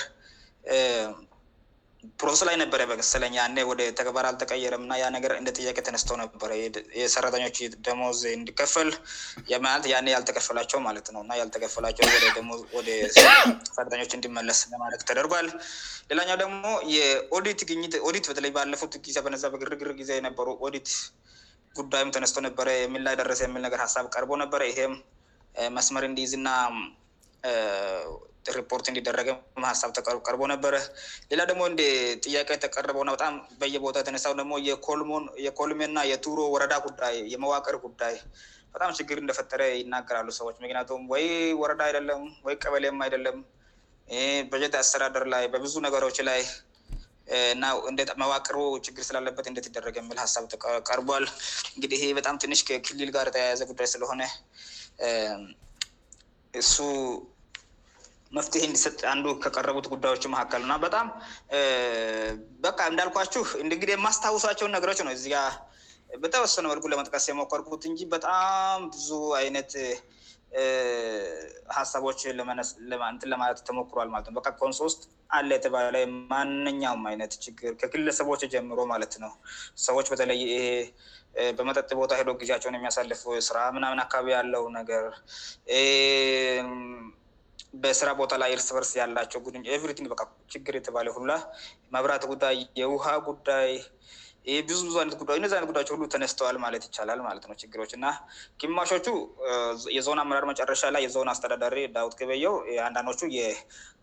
ፕሮስ 2.20 2.40
ላይ 2.46 2.57
ነበረ 2.62 2.80
በስለኝ 2.90 3.34
ወደ 3.70 3.82
ተግባር 3.98 4.24
አልተቀየረም 4.30 4.82
እና 4.84 4.94
ያ 5.00 5.05
ነገር 5.16 5.32
እንደ 5.40 5.50
ያቄ 5.66 5.76
ተነስተ 5.88 6.11
ነበረ 6.22 6.50
የሰራተኞች 7.00 7.59
ደሞ 7.86 8.00
እንዲከፈል 8.36 8.88
ያልተከፈላቸው 10.14 10.80
ማለት 10.86 11.09
ነውእና 11.16 11.34
ያልተከፈላቸውደሰራተኞች 11.40 14.14
እንዲመለስ 14.18 14.61
ማለት 14.84 15.05
ተደርጓል 15.11 15.48
ሌላኛው 16.12 16.38
ደግሞ 16.42 16.64
የኦዲትግኝዲት 16.96 18.28
በተለይ 18.32 18.53
ባለፉት 18.59 18.96
ጊዜበነበግር 19.09 19.92
ጊዜ 20.00 20.11
የነበሩ 20.20 20.48
ኦዲት 20.68 20.90
ጉዳዩም 21.80 22.11
ተነስቶ 22.16 22.36
ነበረ 22.48 22.66
የሚን 22.80 23.03
ላይ 23.09 23.14
ደረሰ 23.22 23.40
የሚል 23.46 23.66
ሀሳብ 23.84 24.07
ቀርቦ 24.16 24.30
ነበረ 24.44 24.61
ይሄም 24.72 24.94
መስመር 25.78 26.05
እንዲይዝ 26.11 26.34
ና 26.46 26.48
ሪፖርት 28.57 28.86
እንዲደረገሀሳብ 28.93 29.90
ቀርቦ 30.28 30.40
ነበረ 30.53 30.74
ሌላ 31.30 31.40
ደግሞ 31.51 31.62
ጥያቄ 32.24 32.49
የተቀረበውበጣም 32.57 33.34
በየቦታ 33.61 33.97
ተነሳ 34.09 34.24
ደሞ 34.40 34.53
የኮልሜና 35.47 35.99
የቱሮ 36.12 36.38
ወረዳ 36.55 36.74
ጉዳይ 36.88 37.16
የመዋቅር 37.34 37.76
ጉዳይ 37.86 38.16
በጣም 38.74 38.90
ችግር 38.99 39.16
እንደፈጠረ 39.22 39.61
ይናገራሉ 39.80 40.28
ሰዎች 40.40 40.57
ምክንያቱም 40.64 41.01
ወይ 41.12 41.24
ወረዳ 41.62 41.80
አይደለም 41.88 42.20
ወይ 42.49 42.55
ቀበሌ 42.62 42.84
አይደለም 43.07 43.38
በጀት 44.53 44.74
አስተዳደር 44.80 45.24
ላይ 45.34 45.45
በብዙ 45.55 45.74
ነገሮች 45.86 46.16
ላይናመዋቅሩ 46.28 48.57
ችግር 48.86 49.03
ስላለበት 49.09 49.47
እንደትደረገ 49.51 49.97
የሚልሳብ 50.03 50.45
ተቀርቧል 50.55 51.24
እንግዲህበጣም 51.76 52.36
ትንሽ 52.45 52.61
ክልል 52.88 53.11
ጋር 53.16 53.26
የተያያዘ 53.30 53.61
ጉዳይ 53.72 53.86
ስለሆነ 53.95 54.20
እሱ 56.61 56.72
መፍትሄ 58.37 58.62
እንዲሰጥ 58.68 58.99
አንዱ 59.12 59.24
ከቀረቡት 59.45 59.87
ጉዳዮች 59.95 60.22
መካከል 60.35 60.62
እና 60.66 60.74
በጣም 60.85 61.07
በ 62.64 62.68
እንዳልኳችሁ 62.93 63.43
እንግዲ 63.62 63.91
የማስታውሳቸውን 63.97 64.74
ነገሮች 64.76 65.01
ነው 65.07 65.12
እዚያ 65.16 65.41
በተወሰኑ 66.22 66.64
መልኩ 66.72 66.87
ለመጠቀስ 66.93 67.26
የመከርቁት 67.30 67.83
እንጂ 67.91 68.01
በጣም 68.14 68.80
ብዙ 68.95 69.11
አይነት 69.41 69.72
ሀሳቦች 71.78 72.18
ን 72.41 72.59
ለማለት 73.33 73.61
ተሞክሯል 73.68 74.09
ማለትነበከን 74.14 74.74
ሶውስጥ 74.80 75.01
አለ 75.37 75.49
የተባለ 75.59 75.95
ማንኛውም 76.33 77.05
አይነት 77.11 77.33
ችግር 77.45 77.72
ከክለሰቦች 77.83 78.43
ጀምሮ 78.55 78.80
ማለት 78.93 79.14
ነው 79.22 79.33
ሰዎች 79.87 80.09
በተለይ 80.14 80.41
ይሄ 80.57 80.59
በመጠጥ 81.59 81.91
ቦታ 82.01 82.12
ሄዶ 82.20 82.30
ጊቸውን 82.43 82.76
የሚያሳልፉ 82.78 83.22
ስራ 83.49 83.59
ምናምን 83.78 84.01
አካባቢ 84.07 84.28
ያለው 84.39 84.64
ነገር 84.78 85.07
በስራ 87.82 88.08
ቦታ 88.20 88.32
ላይ 88.42 88.50
እርስበርስ 88.54 88.90
ያላቸው 89.00 89.40
ጉኙ 89.46 89.56
ኤቨሪቲንግ 89.76 90.08
በ 90.12 90.26
ችግር 90.54 90.74
የተባለ 90.78 91.06
ሁላ 91.18 91.32
ማብራት 91.94 92.24
ጉዳይ 92.32 92.56
የውሃ 92.80 93.06
ጉዳይ 93.28 93.70
የብዙ 94.54 94.78
ብዙ 94.88 94.96
አይነት 95.02 95.14
ጉ 95.18 95.22
እነዚ 95.40 95.52
አይነት 95.56 95.68
ጉዳች 95.72 95.88
ሁሉ 95.94 96.04
ተነስተዋል 96.14 96.56
ማለት 96.64 96.82
ይቻላል 96.88 97.20
ማለት 97.28 97.44
ነው 97.50 97.56
ችግሮች 97.62 97.92
እና 97.98 98.06
ግማሾቹ 98.62 99.06
የዞን 99.96 100.20
አመራር 100.22 100.44
መጨረሻ 100.52 100.82
ላይ 100.94 101.02
የዞን 101.06 101.30
አስተዳደሪ 101.34 101.78
ዳት 101.96 102.16
ገበየው 102.20 102.54
አንዳንዶቹ 102.88 103.20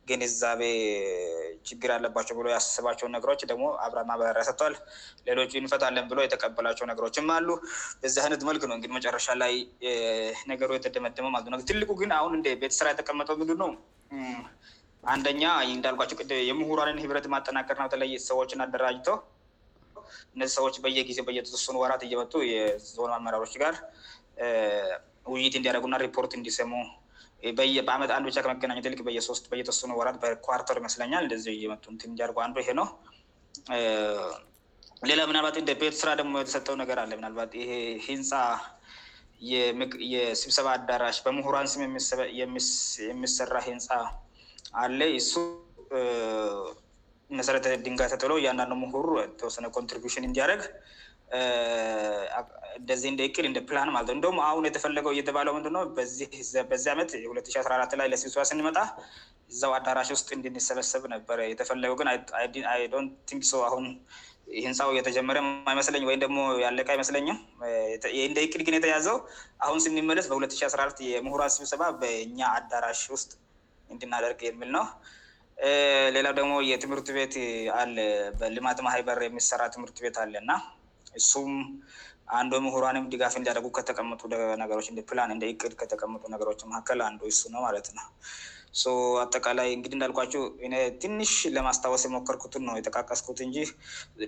ግንዛቤ 0.10 0.62
ችግር 1.70 1.89
አለባቸው 1.95 2.34
ብሎ 2.39 2.47
ያሳስባቸውን 2.55 3.12
ነገሮች 3.16 3.41
ደግሞ 3.51 3.64
አብራ 3.86 3.99
ማበረራ 4.10 4.41
ሰጥቷል 4.49 4.74
ሌሎቹ 5.28 5.51
እንፈት 5.62 5.84
አለን 5.88 6.05
ብሎ 6.12 6.20
የተቀበላቸው 6.26 6.86
ነገሮችም 6.91 7.28
አሉ 7.38 7.49
በዚህ 8.01 8.22
አይነት 8.26 8.43
መልክ 8.49 8.64
ነው 8.70 8.76
እግዲህ 8.78 8.91
መጨረሻ 8.97 9.28
ላይ 9.43 9.53
ነገሩ 10.51 10.70
የተደመተመ 10.78 11.32
አ 11.39 11.60
ትልቁ 11.72 11.89
ግን 12.01 12.14
አሁን 12.20 12.41
ቤተስራ 12.64 12.88
የተቀመጠው 12.93 13.38
ምንድ 13.41 13.53
አንደኛ 15.16 15.43
እንዳልጓቸው 15.74 16.20
የምሁራን 16.49 16.97
ህብረት 17.03 17.28
ማጠናከር 17.34 17.78
ነ 17.82 17.84
በተለይ 17.89 18.12
ሰዎችን 18.30 18.64
አደራጅተው 18.66 19.18
እነዚህ 20.36 20.53
ሰዎች 20.60 20.76
በየጊዜ 20.86 21.20
በየተስኑ 21.28 21.76
ወራት 21.84 22.01
እየመጡ 22.07 22.34
የዞኑ 22.53 23.12
አመራሮች 23.18 23.53
ጋር 23.64 23.76
ውይይት 25.34 25.55
እዲያደረጉና 25.60 25.95
ሪፖርት 26.05 26.32
እንዲሰሙ 26.39 26.72
በአመት 27.88 28.12
አንዱ 28.16 28.24
ብቻ 28.30 28.38
ከመገናኘት 28.46 28.86
ክ 29.00 29.02
የሶስት 29.18 29.46
በየተወሰኑ 29.52 29.92
ወራት 30.00 30.18
በኳርተር 30.24 30.78
ይመስለኛል 30.82 31.24
እንደዚ 31.28 31.46
እየመጡ 31.58 31.84
እንዲያደርጉ 32.12 32.38
አንዱ 32.46 32.56
ይሄ 32.64 32.70
ነው 32.80 32.88
ሌላ 35.10 35.20
ምናልባት 35.30 35.58
ንደ 35.64 35.72
ቤት 35.82 35.96
ስራ 36.02 36.10
ደግሞ 36.20 36.34
የተሰጠው 36.42 36.76
ነገር 36.82 36.98
አለ 37.04 37.12
ምልባት 37.22 37.52
ህንፃ 38.08 38.32
የስብሰባ 40.14 40.68
አዳራሽ 40.78 41.18
በምሁራን 41.26 41.68
ስም 41.74 41.82
የሚሰራ 43.12 43.56
ሂንፃ 43.68 43.88
አለ 44.84 45.00
እሱ 45.20 45.34
መሰረተ 47.38 47.66
ድንጋ 47.86 48.02
ተጥሎ 48.14 48.32
እያንዳንዱ 48.42 48.74
ምሁር 48.84 49.08
ተወሰነ 49.40 49.66
ኮንትሪቡሽን 49.78 50.28
እንዲያደረግ 50.30 50.62
እንደዚህ 52.80 53.10
ደክድ 53.20 53.46
እንደ 53.50 53.60
ፕላን 53.70 53.90
ማለው 53.96 54.14
እደም 54.20 54.38
አሁን 54.50 54.64
የተፈለገው 54.68 55.12
እየተባለው 55.16 55.54
ምንድው 55.58 55.82
በዚህ 55.98 56.90
ዓመት 56.94 57.10
ሁአ 57.26 57.80
ላይ 58.02 58.08
ለሲሰባ 58.14 58.44
ስንመጣ 58.52 58.78
ዛው 59.62 59.72
አዳራሽ 59.78 60.10
ውስጥ 60.16 60.28
እንድንሰበሰብ 60.38 61.04
ነበር 61.16 61.38
የተፈለገውግን 61.52 62.10
አዶንት 62.76 63.14
ንክ 63.38 63.44
አሁን 63.70 63.86
ህንሰው 64.66 64.90
እየተጀመረ 64.94 65.38
አይመስለኝ 65.72 66.04
ወይም 66.10 66.22
ደሞ 66.26 66.38
ያለቃ 66.66 66.90
ይመስለኝም 66.98 67.38
እንደ 68.30 68.38
ይቅድ 68.46 68.62
ግን 68.68 68.76
የተያዘው 68.78 69.18
አሁን 69.68 69.80
ስንመለስ 69.86 70.28
በሁአ 70.32 70.90
የምሁራ 71.14 71.46
ሲውሰባ 71.58 71.84
በእኛ 72.02 72.40
አዳራሽ 72.58 73.04
ውስጥ 73.16 73.32
እንድናደርግ 73.94 74.40
የሚል 74.50 74.72
ነው 74.78 74.86
ሌላው 76.16 76.34
ደግሞ 76.42 76.52
የትምህርት 76.72 77.08
ቤት 77.18 77.34
አለ 77.80 77.96
በልማት 78.42 78.78
ማሀይበር 78.88 79.18
የሚሰራ 79.28 79.62
ትምህርት 79.76 79.98
ቤት 80.04 80.18
አለእና 80.24 80.52
እሱም 81.18 81.51
አንዱ 82.39 82.53
ምሁራንም 82.66 83.05
ድጋፍ 83.14 83.34
እንዲያደጉ 83.39 83.68
ከተቀምጡ 83.78 84.22
ነገሮች 84.64 84.88
እ 84.91 85.03
ፕላን 85.10 85.32
እንደ 85.36 85.43
ቅድ 85.62 85.74
ከተቀምጡ 85.82 86.24
ነገሮች 86.34 86.60
መካከል 86.72 86.99
አንዱ 87.10 87.22
ሱ 87.39 87.43
ነው 87.53 87.62
ማለት 87.68 87.88
ነው 87.97 88.05
አጠቃላይ 89.22 89.68
እንግዲ 89.76 89.91
እንዳልኳቸው 89.97 90.41
ትንሽ 91.03 91.32
ለማስታወስ 91.55 92.03
የሞከርኩትን 92.07 92.64
ነው 92.70 92.76
የተቃቀስኩት 92.80 93.39
እንጂ 93.47 93.57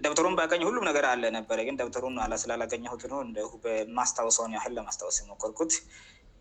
ደብተሩን 0.03 0.37
ባገኘ 0.39 0.63
ሁሉም 0.69 0.85
ነገር 0.89 1.05
አለነበረ 1.11 1.59
ግን 1.67 1.77
ደብተሩስላላገኘሁት 1.81 3.03
በ 3.65 3.77
ማስታወሰውን 3.99 4.55
ያህል 4.57 4.73
ለማስታወስ 4.79 5.19
የሞከርኩት 5.23 5.73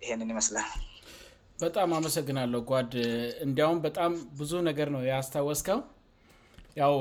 ይህንን 0.07 0.33
ይመስላል 0.35 0.69
በጣም 1.65 1.91
አመሰግናለው 1.99 2.61
ጓድ 2.71 2.93
እንዲያውም 3.47 3.81
በጣም 3.87 4.13
ብዙ 4.41 4.53
ነገር 4.71 4.89
ነው 4.95 5.03
የያስታወስከው 5.09 5.81
ያው 6.79 6.95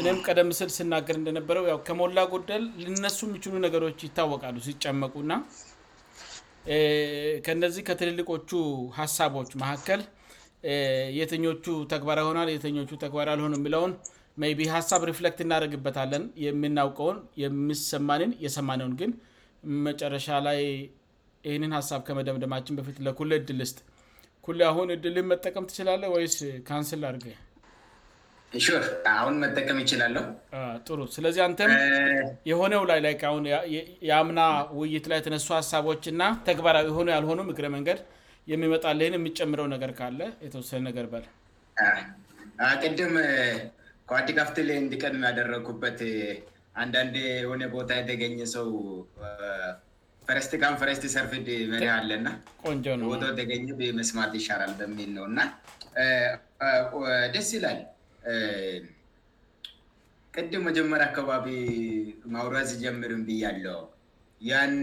እኔም 0.00 0.18
ቀደም 0.26 0.46
ምስል 0.50 0.70
ስናገር 0.76 1.16
እንደነበረውከሞላ 1.20 2.18
ጎደል 2.32 2.64
ልነሱ 2.84 3.18
የሚችሉ 3.28 3.54
ነገሮች 3.66 3.98
ይታወቃሉ 4.06 4.56
ሲጨመቁእና 4.66 5.32
ከነዚህ 7.46 7.82
ከትልልቆቹ 7.88 8.50
ሀሳቦች 8.98 9.50
ማካከል 9.62 10.00
የትኞቹ 11.18 11.64
ተግባራ 11.92 12.18
ሆናል 12.28 12.50
የኞቹ 12.66 12.90
ተግባር 13.04 13.28
ያልሆኑ 13.32 13.54
የሚለውን 13.60 13.94
ይ 14.48 14.52
ቢ 14.58 14.66
ሀሳብ 14.74 15.00
ሪፍለክት 15.10 15.40
እናደረግበታለን 15.44 16.22
የምናውቀውን 16.44 17.18
የምሰማንን 17.42 18.30
የሰማነውን 18.44 18.94
ግን 19.00 19.10
መጨረሻ 19.86 20.28
ላይ 20.48 20.60
ይህንን 21.48 21.72
ሀሳብ 21.78 22.00
ከመደምደማችን 22.08 22.76
በፊት 22.78 22.96
ለኩ 23.06 23.20
እድል 23.40 23.60
ስጥ 23.70 23.78
ኩ 24.46 24.54
አሁን 24.72 24.88
እድልን 24.96 25.26
መጠቀም 25.32 25.66
ትችላለ 25.70 26.04
ወይስ 26.14 26.36
ካንስል 26.68 27.02
አድርገ 27.08 27.26
አሁን 29.18 29.34
መጠቀም 29.42 29.78
ይችላለሁሩ 29.82 31.00
ስለዚህ 31.16 31.40
አንተ 31.46 31.60
የሆነው 32.50 32.82
ላይላይከሁ 32.90 33.36
የአምና 34.08 34.40
ውይይት 34.78 35.04
ላይ 35.10 35.18
የተነሱ 35.20 35.48
ሀሳቦች 35.58 36.02
እና 36.12 36.22
ተግባራዊ 36.48 36.88
ሆኖ 36.96 37.08
ያልሆኑ 37.16 37.40
ምክረ 37.50 37.66
መንገድ 37.76 38.00
የሚመጣ 38.52 38.84
ልህን 38.98 39.16
የሚጨምረው 39.18 39.66
ነገር 39.74 39.90
ካለ 40.00 40.20
የተወሰ 40.44 40.70
ነገር 40.88 41.06
በለቅድም 41.12 43.14
ከዋድካፍትል 44.10 44.68
እንዲቀ 44.82 45.02
ያደረጉበት 45.28 46.00
አንዳንድ 46.82 47.14
የሆነ 47.24 47.62
ቦታ 47.76 47.90
የተገኘ 48.00 48.38
ሰው 48.56 48.68
ፈረስቲ 50.26 50.52
ም 50.72 50.74
ፈረስቲ 50.80 51.04
ሰርፍድ 51.14 51.46
መሪ 51.72 51.84
አለእና 51.98 52.28
ቆጆ 52.64 52.84
ነታ 53.00 53.22
ገኘመስማት 53.52 54.32
ይሻራል 54.40 54.72
በሚል 54.80 55.10
ነውእና 55.16 55.40
ደስ 57.34 57.48
ይላል 57.56 57.78
ቅድም 60.36 60.62
መጀመሪያ 60.68 61.06
አካባቢ 61.10 61.46
ማውራት 62.34 62.66
ሲጀምርም 62.72 63.22
ብያለው 63.28 63.80
ያን 64.50 64.76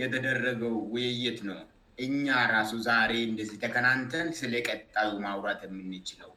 የተደረገው 0.00 0.74
ውይይት 0.94 1.38
ነው 1.50 1.60
እኛ 2.06 2.26
ራሱ 2.54 2.72
ዛሬ 2.88 3.12
እንደዚህ 3.28 3.56
ተከናንተን 3.64 4.26
ስለቀጣዩ 4.40 5.10
ማውራት 5.26 5.60
የምንችለው 5.66 6.30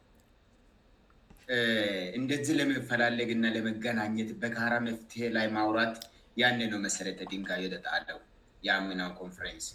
እንደዚህ 2.20 2.54
ለመፈላለግና 2.60 3.44
ለመገናኘት 3.56 4.30
በጋራ 4.42 4.72
መፍትሄ 4.88 5.22
ላይ 5.36 5.46
ማውራት 5.56 5.96
ያን 6.42 6.60
ነው 6.72 6.78
መሰረተ 6.86 7.20
ድንጋየተጣለው 7.32 8.20
የአምናው 8.68 9.10
ኮንፈሬንስ 9.22 9.66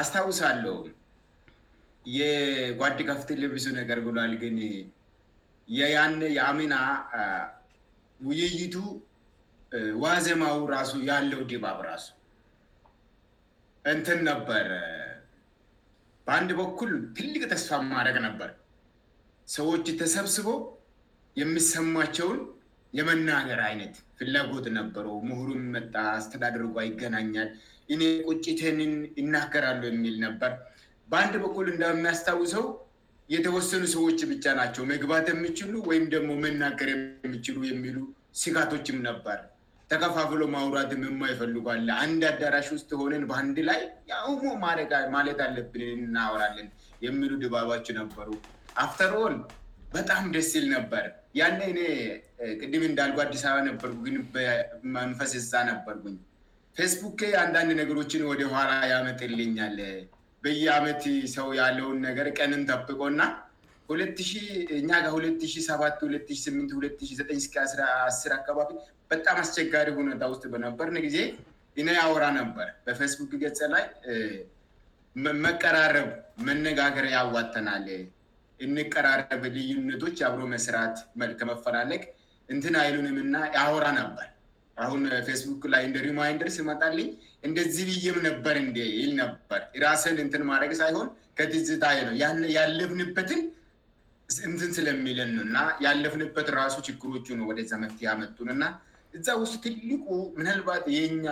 አስታውሳለው 0.00 0.78
የጓድካፍ 2.18 3.20
ቴሌቪዥን 3.30 3.78
ያገርግሏል 3.82 4.32
ግን 4.42 4.56
ያነ 5.78 6.22
የአሚና 6.36 6.74
ውይይቱ 8.28 8.76
ዋዜማው 10.04 10.58
ራሱ 10.76 10.92
ያለው 11.08 11.40
ዲባብ 11.50 11.78
ራሱ 11.90 12.06
እንትን 13.92 14.18
ነበር 14.28 14.66
በአንድ 16.26 16.50
በኩል 16.60 16.90
ትልቅ 17.18 17.42
ተስፋ 17.52 17.70
ማድረግ 17.92 18.16
ነበር 18.26 18.50
ሰዎች 19.56 19.86
ተሰብስቦ 20.00 20.48
የሚሰማቸውን 21.40 22.40
የመናገር 22.98 23.60
አይነት 23.68 23.94
ፍላጎት 24.18 24.66
ነበረ 24.78 25.04
ምሁሩም 25.28 25.62
መጣ 25.76 25.94
አስተዳድርጓ 26.18 26.76
ይገናኛል 26.88 27.48
እኔ 27.94 28.02
ቁጭትንን 28.30 28.94
ይናከራሉ 29.20 29.80
የሚል 29.92 30.16
ነበር 30.26 30.52
በአንድ 31.12 31.34
በኩል 31.44 31.66
እንደሚያስታውሰው 31.74 32.66
የተወሰኑ 33.34 33.82
ሰዎች 33.96 34.20
ብቻ 34.30 34.44
ናቸው 34.60 34.82
መግባት 34.92 35.26
የምችሉ 35.30 35.72
ወይም 35.90 36.04
ደግሞ 36.14 36.30
መናገር 36.44 36.88
የሚችሉ 36.92 37.56
የሚሉ 37.68 37.96
ስጋቶችም 38.40 38.96
ነበር 39.08 39.38
ተከፋፍሎ 39.90 40.42
ማውራት 40.54 40.90
እማ 41.10 41.20
ይፈልጓለ 41.32 41.86
አንድ 42.04 42.22
አዳራሽ 42.30 42.66
ውስጥ 42.74 42.90
ሆነን 43.00 43.22
በአንድ 43.30 43.56
ላይ 43.68 43.80
የአውሞ 44.10 44.42
ማለት 45.14 45.40
አለብንን 45.46 46.00
እናውራለን 46.08 46.68
የሚሉ 47.06 47.32
ድባባች 47.44 47.86
ነበሩ 48.00 48.28
አፍተርኦን 48.84 49.36
በጣም 49.96 50.24
ደስል 50.36 50.64
ነበር 50.76 51.06
ያን 51.40 51.58
እኔ 51.72 51.78
ቅድም 52.60 52.82
እንዳልጎ 52.90 53.18
አዲስ 53.26 53.42
አበባ 53.52 53.62
ነበር 53.70 53.90
ግን 54.06 54.16
በመንፈስህሳ 54.34 55.54
ነበርኝ 55.70 56.16
ፌስቡክ 56.78 57.20
አንዳንድ 57.44 57.70
ነገሮችን 57.82 58.24
ወደ 58.32 58.42
ኋራ 58.54 58.72
ያመጥ 58.94 59.20
ልኛለ 59.38 59.78
በየአመት 60.44 61.02
ሰው 61.36 61.48
ያለውን 61.60 61.98
ነገር 62.08 62.26
ቀንን 62.38 62.60
ጠብቆእና 62.70 63.22
ሁለት 63.90 64.18
እ 64.24 64.76
ሁለት 65.14 65.42
ሰባት 65.70 65.98
ሁለ 66.06 66.14
ንት 66.62 66.70
ሁ 66.76 67.08
ዘጠኝ 67.18 67.38
እስ1ስር 67.42 68.32
አካባቢ 68.38 68.68
በጣም 69.12 69.36
አስቸጋሪ 69.42 69.88
ሁነታ 69.98 70.22
ውስጥ 70.32 70.44
በነበር 70.52 70.90
ጊዜ 71.06 71.18
እነ 71.80 71.88
ያውራ 71.98 72.24
ነበር 72.40 72.68
በፌስቡክ 72.86 73.32
ገጽ 73.42 73.60
ላይ 73.74 73.84
መቀራረብ 75.46 76.08
መነጋገር 76.48 77.06
ያዋተናል 77.16 77.86
እንቀራረብ 78.64 79.42
ልዩነቶች 79.56 80.18
አብሮ 80.28 80.40
መስራት 80.54 80.96
ከመፈላለቅ 81.40 82.02
እንትን 82.54 82.74
አይሉንምና 82.82 83.36
ያውራ 83.58 83.86
ነበር 84.00 84.26
አሁን 84.84 85.00
ፌስቡክ 85.26 85.62
uh, 85.66 85.70
ላይ 85.72 85.82
እንደሪማይንደር 85.86 86.48
ስመጣልይ 86.56 87.08
እንደዚህ 87.46 87.84
ብዬም 87.88 88.16
ነበር 88.26 88.54
እንደ 88.64 88.76
ይል 88.98 89.10
ነበር 89.22 89.60
ራስን 89.84 90.16
እንትን 90.24 90.42
ማድረግ 90.50 90.72
ሳይሆን 90.80 91.08
ከትዝጣይ 91.38 91.98
ነው 92.08 92.14
ያለፍንበትን 92.56 93.40
እንትን 94.48 94.70
ስለሚለን 94.78 95.32
ና 95.56 95.64
ያለፍንበት 95.86 96.48
እራሱ 96.54 96.76
ችግሮቹ 96.88 97.26
ነ 97.40 97.48
ወደዛ 97.50 97.72
መፍትሄ 97.84 98.14
መጡንና 98.22 98.64
እዛ 99.18 99.28
ውስጥ 99.42 99.54
ትልቁ 99.66 100.06
ምናልባት 100.38 100.84
የኛ 100.98 101.26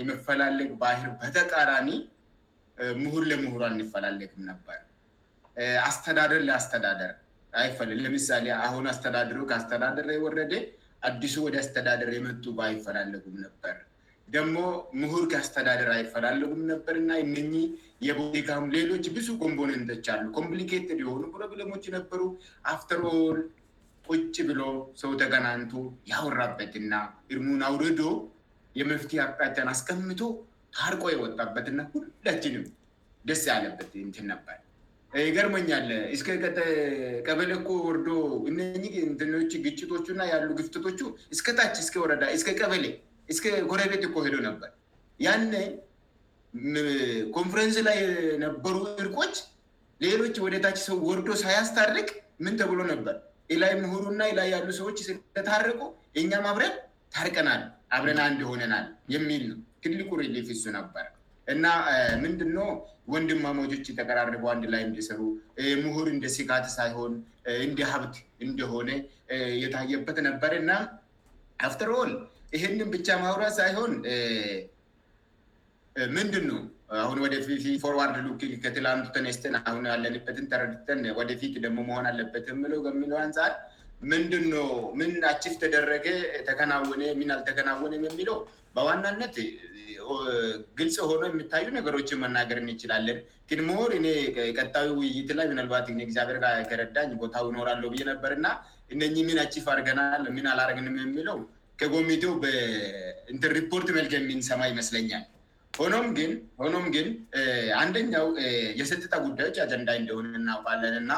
የመፈላልግ 0.00 0.72
ባህር 0.82 1.08
በተቃራሚ 1.22 1.88
uh, 2.80 2.92
ምሁር 3.02 3.24
ለምሁራ 3.32 3.62
እንፈላለግ 3.76 4.34
ነበር 4.50 4.78
uh, 5.62 5.78
አስተዳደር 5.88 6.42
ለአስተዳደር 6.50 7.12
አይፈለ 7.60 7.92
ለምሳሌ 8.06 8.46
አሁን 8.66 8.84
አስተዳድሮ 8.94 9.38
ከአስተዳደር 9.50 10.08
ወረደ 10.26 10.52
አዲሱ 11.08 11.34
ወደ 11.44 11.54
አስተዳደር 11.62 12.08
የመጡባ 12.14 12.58
ይፈላልጉም 12.72 13.36
ነበር 13.44 13.76
ደግሞ 14.34 14.56
ምሁር 15.00 15.22
ከአስተዳደር 15.32 15.88
ይፈላልጉም 16.00 16.60
ነበርና 16.72 17.10
እነ 17.22 17.54
የቦካም 18.06 18.64
ሌሎች 18.76 19.04
ብዙ 19.16 19.28
ጎንቦነንተችሉ 19.42 20.26
ኮምፕሊኬትድ 20.36 21.00
የሆኑ 21.04 21.22
ፕሮብሌሞች 21.36 21.86
ነበሩ 21.96 22.20
አፍተርል 22.74 23.38
ች 24.36 24.38
ብሎ 24.48 24.60
ሰውተከናንቱ 25.00 25.72
ያወራበትና 26.12 26.94
እርሙን 27.32 27.60
አውርዶ 27.68 28.02
የመፍትሄ 28.80 29.20
አቃታን 29.26 29.68
አስቀምቶ 29.74 30.22
ታርቆ 30.78 31.04
የወጣበትና 31.14 31.80
ሁላችንም 31.94 32.66
ደስ 33.30 33.44
ያለበት 33.52 33.88
እትን 34.04 34.26
ነበር 34.32 34.58
ይገርሞኛለ 35.26 35.90
እስከቀበሌ 36.14 37.48
እኮ 37.60 37.68
ወርዶ 37.86 38.08
እነ 38.50 38.58
ትንች 39.20 39.52
ግጭቶቹ 39.64 40.06
ና 40.18 40.22
ያሉ 40.32 40.48
ግፍትቶቹ 40.58 40.98
እስከታች 41.34 41.78
ወረእስከቀበሌ 42.02 42.84
እስከ 43.32 43.44
ኮረቤት 43.70 44.04
እኮሄዶው 44.08 44.42
ነበር 44.48 44.70
ያነ 45.26 45.54
ኮንፈረንስ 47.36 47.76
ላይ 47.88 47.98
የነበሩ 48.34 48.76
እርቆች 49.02 49.34
ሌሎች 50.04 50.36
ወደ 50.46 50.54
ታች 50.64 50.78
ሰው 50.88 50.98
ወርዶ 51.10 51.28
ሳያስታርቅ 51.44 52.08
ምን 52.44 52.54
ተብሎ 52.62 52.80
ነበር 52.92 53.16
ላይ 53.62 53.72
ምሁሩና 53.84 54.22
ላይ 54.38 54.48
ያሉ 54.54 54.68
ሰዎች 54.80 54.98
ስለታርቁ 55.08 55.80
እኛም 56.20 56.44
አብረን 56.52 56.74
ታርቀናል 57.16 57.62
አብረና 57.96 58.20
እንድ 58.32 58.42
ሆነናል 58.50 58.86
የሚል 59.14 59.46
ክልቁሪሌፌሱ 59.84 60.64
ነበር 60.80 61.06
እና 61.52 61.66
ምንድኖ 62.22 62.56
ወንድማ 63.12 63.44
ሞጆች 63.58 63.86
ተቀራርፍ 63.98 64.34
ንድ 64.58 64.64
ላይ 64.74 64.82
እንድሰሩ 64.88 65.20
ምሁር 65.84 66.06
እንደ 66.14 66.26
ሲካት 66.34 66.66
ሳይሆን 66.78 67.12
እንደ 67.66 67.78
ሀብት 67.92 68.16
እንደሆነ 68.46 68.90
የታየበት 69.62 70.18
ነበር 70.28 70.52
ና 70.68 70.72
አፍተርል 71.68 72.12
ይሄን 72.56 72.78
ብቻ 72.94 73.08
ማሁራ 73.24 73.42
ሳይሆን 73.60 73.92
ምንድኑ 76.16 76.48
አሁወደፊ 77.00 77.48
ፎርዋርድ 77.82 78.16
ሉክከትላንቱተነስተን 78.26 79.54
ሁ 79.74 79.80
አለንበትን 79.96 80.46
ተረድተ 80.52 80.88
ደፊክደሞሆን 81.30 82.06
አለበትሚንአል 82.10 83.28
ን 84.10 84.12
ፍ 85.52 85.52
ተደረገ 85.64 86.06
ተከና 86.48 86.72
ንልተናነ 87.22 87.82
የሚለው 88.06 88.38
በዋናነት 88.76 89.36
ግልጽ 90.78 90.96
ሆነ 91.10 91.22
የሚታዩ 91.30 91.64
ነገሮችን 91.78 92.20
መናገርን 92.24 92.68
ይችላለን 92.72 93.18
ግን 93.50 93.60
ሞሁር 93.68 93.90
እኔ 93.98 94.06
ቀጣዊ 94.58 94.86
ውይይት 94.98 95.30
ላይ 95.38 95.46
ምንልባት 95.50 95.86
ግዚብሔር 96.10 96.38
ከረዳኝ 96.70 97.10
ቦታው 97.22 97.46
እኖራለው 97.50 97.92
ነበርና 98.12 98.46
እነህ 98.94 99.12
ሚን 99.28 99.38
አችፍ 99.44 99.66
አርገናል 99.74 100.22
ምን 100.36 100.46
አላርግንም 100.52 100.94
የሚለው 101.04 101.38
ከጎሚቴው 101.80 102.32
በኢንትሪፖርት 102.44 103.88
መልክ 103.98 104.12
የሚንሰማ 104.16 104.60
ይመስለኛል 104.72 105.24
ሆኖም 105.80 106.06
ግን 106.18 106.32
ሆኖም 106.62 106.86
ግን 106.94 107.06
አንደኛው 107.82 108.26
የሰጥጣ 108.80 109.12
ጉዳዮች 109.26 109.56
አጀንዳ 109.64 109.90
እንደሆነ 110.00 110.32
እናውቃለን 110.40 110.96
እና 111.02 111.12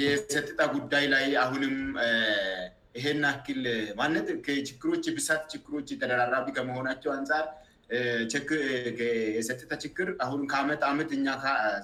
የሰጥጣ 0.00 0.58
ጉዳይ 0.76 1.04
ላይ 1.14 1.24
አሁንም 1.44 1.76
ይሄን 2.98 3.20
አክል 3.32 3.60
ማነትችሮች 3.98 5.04
ብሳት 5.16 5.42
ችሮች 5.52 5.88
ተደራራቢ 6.00 6.46
ከመሆናቸው 6.58 7.10
አንፃር 7.16 7.44
የሰጠታ 9.36 9.72
ችግር 9.84 10.08
አሁን 10.24 10.40
ከአመት 10.50 10.82
ዓመት 10.90 11.10
እኛ 11.18 11.26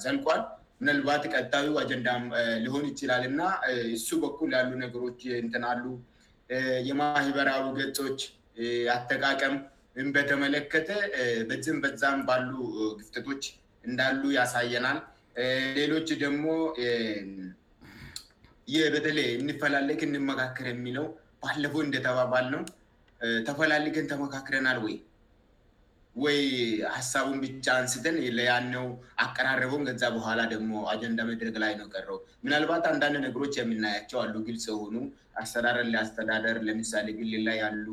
ዘልቋል 0.04 0.42
ምናልባት 0.80 1.22
ቀጣዩ 1.34 1.66
አጀንዳ 1.82 2.09
ሊሆን 2.64 2.84
ይችላል 2.90 3.22
እና 3.30 3.40
እሱ 3.98 4.09
በኩል 4.24 4.50
ያሉ 4.59 4.70
ነገሮች 4.84 5.20
እንትናሉ 5.42 5.84
የማህበራዊ 6.88 7.64
ገጾች 7.78 8.20
አጠቃቀም 8.96 9.57
በተመለከተ 10.16 10.90
በዝን 11.48 11.78
በዛም 11.84 12.20
ባሉ 12.28 12.50
ግፍተቶች 13.00 13.42
እንዳሉ 13.88 14.22
ያሳየናል 14.38 14.98
ሌሎች 15.78 16.09
ደግሞ 16.24 16.44
ይበተለይ 18.74 19.28
እንፈላልክ 19.42 20.00
እንመካከር 20.09 20.66
የሚለው 20.74 21.07
ባለፎ 21.42 21.74
እንደተባባል 21.86 22.46
ነው 22.54 22.62
ተፈላልክን 23.48 24.09
ተመካክረናል 24.12 24.78
ወይም 24.84 25.02
ወይ 26.25 26.39
ሀሳቡን 26.97 27.35
ብቻ 27.45 27.64
አንስተን 27.79 28.17
ለያነው 28.37 28.87
አቀናረበን 29.25 29.83
ከዛ 29.89 30.03
በኋላ 30.14 30.41
ደግሞ 30.53 30.73
አጀንዳ 30.93 31.19
መድረግ 31.31 31.57
ላይ 31.64 31.73
ነው 31.81 31.89
ቀረው 31.95 32.19
ምናልባት 32.45 32.85
አንዳንድ 32.93 33.17
ነገሮች 33.27 33.55
የምናያቸው 33.61 34.19
አሉ 34.23 34.35
ግልጽ 34.47 34.67
ሆኑ 34.81 34.95
አስተዳደር 35.43 35.87
ሊአስተዳደር 35.95 36.59
ለምሳሌ 36.69 37.07
ግልላይ 37.19 37.59
ያሉ 37.64 37.87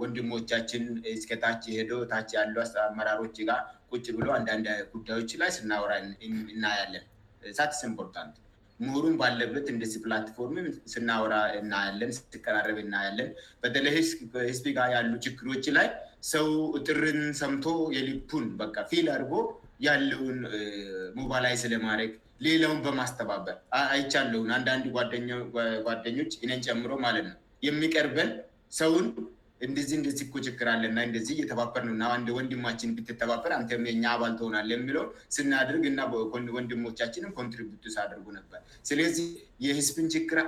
ወንድሞቻችን 0.00 0.84
እስከ 1.16 1.30
ታች 1.44 1.62
ሄዶ 1.78 1.92
ታች 2.12 2.30
ያሉ 2.38 2.54
አመራሮች 2.86 3.38
ጋር 3.50 3.60
ኩጭ 3.92 4.06
ብሎ 4.18 4.28
አንዳንድ 4.38 4.66
ጉዳዮች 4.96 5.32
ላይ 5.42 5.50
ስናወራ 5.58 5.92
እናያለን 6.54 7.04
እሳትስ 7.52 7.80
ምፖርታንት 7.92 8.36
ምሁሩም 8.86 9.14
ባለበት 9.22 9.66
እንደ 9.74 9.84
ፕላትፎርምም 10.04 10.66
ስናወራ 10.94 11.34
እናያለን 11.60 12.10
ስትቀናረብ 12.18 12.78
እናያለን 12.84 13.30
በተለይ 13.64 13.94
ህዝቢ 14.50 14.68
ጋ 14.78 14.88
ያሉ 14.96 15.12
ችክሮች 15.26 15.66
ላይ 15.78 15.88
ሰው 16.32 16.46
እጥርን 16.78 17.18
ሰምቶ 17.40 17.66
የሊኩን 17.96 18.44
በቃ 18.60 18.74
ፊል 18.90 19.06
አድርጎ 19.14 19.32
ያለውን 19.86 20.38
ሞባላይ 21.18 21.54
ስለማድረግ 21.62 22.10
ሌላውን 22.46 22.80
በማስተባበር 22.86 23.56
አይቻለሁን 23.96 24.50
አንዳንድ 24.56 24.84
ጓደኞች 25.86 26.32
እን 26.44 26.50
ጨምሮ 26.66 26.90
ማለት 27.06 27.24
ነው 27.30 27.36
የሚቀርበል 27.66 28.30
ሰውን 28.80 29.06
እንደዚህ 29.66 29.96
እንደዚኮ 29.98 30.32
ችክራአለእና 30.46 30.98
እንደዚህ 31.08 31.34
እየተባበር 31.36 31.82
ነውእና 31.86 32.08
ን 32.24 32.34
ወንድማችን 32.38 32.90
ብትተባበር 32.96 33.52
አንተ 33.58 33.70
ኛ 34.00 34.04
አባል 34.16 34.32
ትሆናል 34.40 34.66
የሚለው 34.74 35.04
ስናድርግ 35.36 35.84
እና 35.92 36.00
ወንድሞቻችን 36.58 37.30
ኮንትሪት 37.38 37.96
አደርጉ 38.04 38.26
ነበር 38.38 38.60
ስለዚህ 38.90 39.28
የህዝብን 39.66 40.08
ችር 40.14 40.40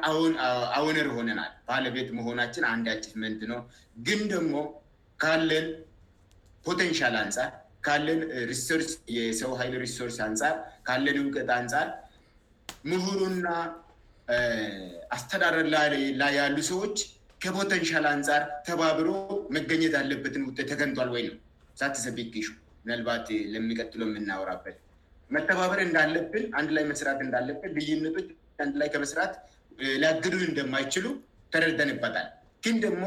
አውነር 0.80 1.08
ሆነናል 1.18 1.54
ባለቤት 1.70 2.10
መሆናችን 2.18 2.66
አንድ 2.74 2.88
አቺቭመንት 2.96 3.42
ነው 3.52 3.62
ግን 4.08 4.22
ደግሞ 4.34 4.54
ካለን 5.22 5.66
ፖቴንል 6.66 7.14
አንጻር 7.22 7.48
ካለን 7.86 8.20
ር 8.48 8.52
uh, 8.54 8.86
የሰው 9.16 9.50
ኃይል 9.60 9.74
ሪሶርስ 9.84 10.16
አንፃር 10.26 10.56
ካለን 10.88 11.16
እውቀት 11.20 11.50
አንፃር 11.58 11.88
ምሁሩና 12.90 13.46
uh, 14.34 14.88
አስተዳደር 15.16 15.66
ላይ 16.22 16.32
ያሉ 16.40 16.56
ሰዎች 16.72 16.96
ከፖተንሻል 17.44 18.06
አንጻር 18.12 18.42
ተባብሮ 18.66 19.08
መገኘት 19.56 19.92
ያለበትን 20.00 20.44
ውጤት 20.48 20.66
ተገንቷል 20.72 21.10
ወይው 21.16 21.34
ሳተሰቤት 21.80 22.34
ምናልባት 22.86 23.26
ለሚቀጥለ 23.54 24.00
የምናወራበት 24.10 24.76
መተባበር 25.36 25.80
እንዳለብን 25.88 26.44
አንድ 26.58 26.70
ላይ 26.76 26.84
መስራት 26.90 27.18
እንዳለብን 27.26 27.72
ብይነቶችንድ 27.78 28.74
ላይ 28.82 28.90
ከመስራት 28.96 29.32
uh, 29.82 29.96
ሊገዱ 30.04 30.34
እንደማይችሉ 30.50 31.06
ተረደን 31.54 31.92
ይበታል 31.96 32.28
ግን 32.66 32.76
ደግሞ 32.86 33.04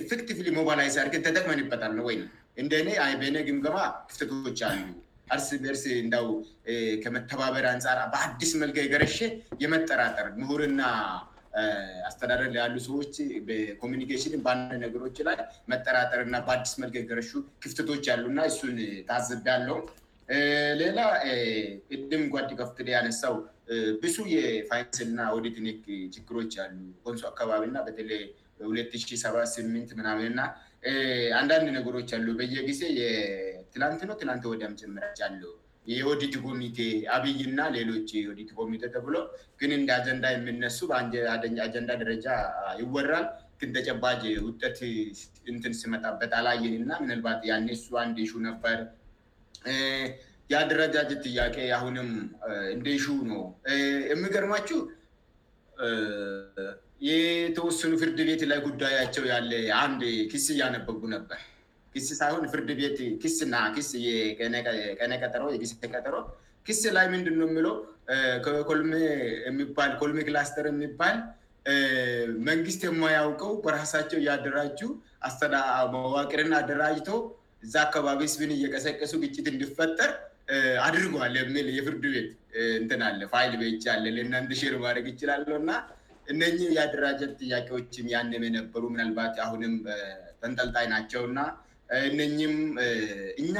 ኤፌክቲ 0.00 0.28
ሞባላይርተጠቅመን 0.58 1.60
ይበታልነወይ 1.62 2.18
እንደእኔ 2.62 2.88
ይበኔ 3.12 3.36
ግምገማ 3.48 3.76
ክፍተቶች 4.08 4.58
አሉ 4.68 4.86
አርስእርስ 5.34 5.82
እንው 6.02 6.26
ከመተባበር 7.02 7.64
አንጻራ 7.72 8.00
በአዲስ 8.12 8.52
መልገ 8.62 8.76
የገረሼ 8.84 9.18
የመጠራጠር 9.62 10.26
ምሁርና 10.40 10.80
አስተዳደል 12.08 12.52
ያሉ 12.60 12.74
ሰዎች 12.88 13.14
በኮሚኒኬሽን 13.46 14.34
በአንድ 14.44 14.78
ነገሮች 14.84 15.16
ላይ 15.28 15.36
መጠራጠርና 15.72 16.34
በአዲስ 16.48 16.72
መልክ 16.82 16.94
የገረሹ 17.00 17.30
ክፍተቶች 17.64 18.02
ያሉ 18.10 18.24
እና 18.32 18.40
እሱን 18.50 18.76
ታዘዳለው 19.08 19.78
ሌላ 20.82 20.98
እድም 21.96 22.22
እጓድ 22.26 22.50
ከፍትላ 22.60 22.90
ያነሳው 22.96 23.34
ብሱ 24.02 24.16
የፋይንስና 24.34 25.18
ኦዲትክ 25.36 25.82
ጭግሮች 26.14 26.52
አሉ 26.64 26.74
ንሶ 27.14 27.22
አካባቢና 27.32 27.76
ተ 27.96 28.00
ሁለትሺህ 28.68 29.18
ሰባ 29.24 29.36
ሲሚንት 29.52 29.90
ምናና 29.98 30.40
አንዳንድ 31.40 31.66
ነግሮች 31.76 32.10
አሉበየጊሴ 32.16 32.80
ትላንት 33.74 34.00
ኖ 34.08 34.12
ትላን 34.20 34.40
ደምምራችሉ 34.80 35.42
ዲት 36.22 36.34
ኮሚቴ 36.46 36.78
አብይና 37.16 37.60
ሌሎችዲ 37.76 38.42
ኮሚብሎ 38.60 39.16
ግንንደ 39.60 39.88
አጀንዳ 39.98 40.24
የምነሱበአጀንዳ 40.34 41.90
ደረጃ 42.02 42.26
ይወራል 42.80 43.26
ክንተጨባጅ 43.62 44.22
ጠት 44.62 44.78
ንትን 45.54 45.74
ስመጣበጣላይንና 45.82 46.90
ምንልባት 47.04 47.40
ንነፋ 48.16 48.62
የአደራጃጀት 50.52 51.20
ትያቄ 51.24 51.56
አሁንም 51.76 52.08
እንደይሹ 52.76 53.04
ኖ 53.30 53.34
የሚገርማቹ 54.12 54.68
የተወሱኑ 57.08 57.92
ፍርድ 58.00 58.18
ቤት 58.28 58.42
ላይ 58.50 58.58
ጉዳያቸው 58.66 59.24
ያለ 59.32 59.52
አንድ 59.82 60.00
ክስ 60.32 60.46
እያነበቡ 60.54 60.98
ነበር 61.14 61.38
ስ 62.06 62.16
ሳሆን 62.20 62.42
ፍርድ 62.52 62.70
ቤት 62.80 63.22
ስና 63.36 63.54
ቀነቀጠሮ 65.02 65.44
የግተቀጠሮ 65.54 66.16
ክስ 66.66 66.80
ላይ 66.96 67.06
ምንድ 67.14 67.26
ነ 67.40 67.46
ሚለ 67.56 67.68
ኮ 68.68 68.72
የሚባል 69.48 69.92
ኮልሜ 70.02 70.20
ክላስተር 70.28 70.66
የሚባል 70.72 71.16
መንግስት 72.48 72.82
የማውቀው 72.88 73.52
በራሳቸው 73.64 74.20
ያደራጁ 74.28 74.80
መዋቅርና 75.94 76.52
አደራጅቶ 76.62 77.10
እዛ 77.66 77.74
አካባቢስብን 77.88 78.52
እየቀሰቀሱ 78.58 79.14
ግጭት 79.24 79.46
እንድፈጠር 79.54 80.12
አድርገዋለ 80.86 81.34
የሚል 81.42 81.66
የፍርድ 81.76 82.04
ቤት 82.14 82.28
እንትንለ 82.80 83.22
ፋይል 83.32 83.52
ቤት 83.60 83.72
ይቻለ 83.76 84.04
እናንሽር 84.26 84.74
ማድደረግ 84.84 85.06
ይችላለሁ 85.12 85.54
እና 85.62 85.72
እነ 86.32 86.40
የአደራጀር 86.76 87.30
ጥያቄዎችም 87.40 88.06
ያንም 88.14 88.42
የነበሩ 88.48 88.82
ምናልባት 88.94 89.36
አሁንም 89.44 89.74
ጠንጠልጣይ 90.42 90.86
ናቸውእና 90.94 91.38
እነም 92.08 92.56
እኛ 93.42 93.54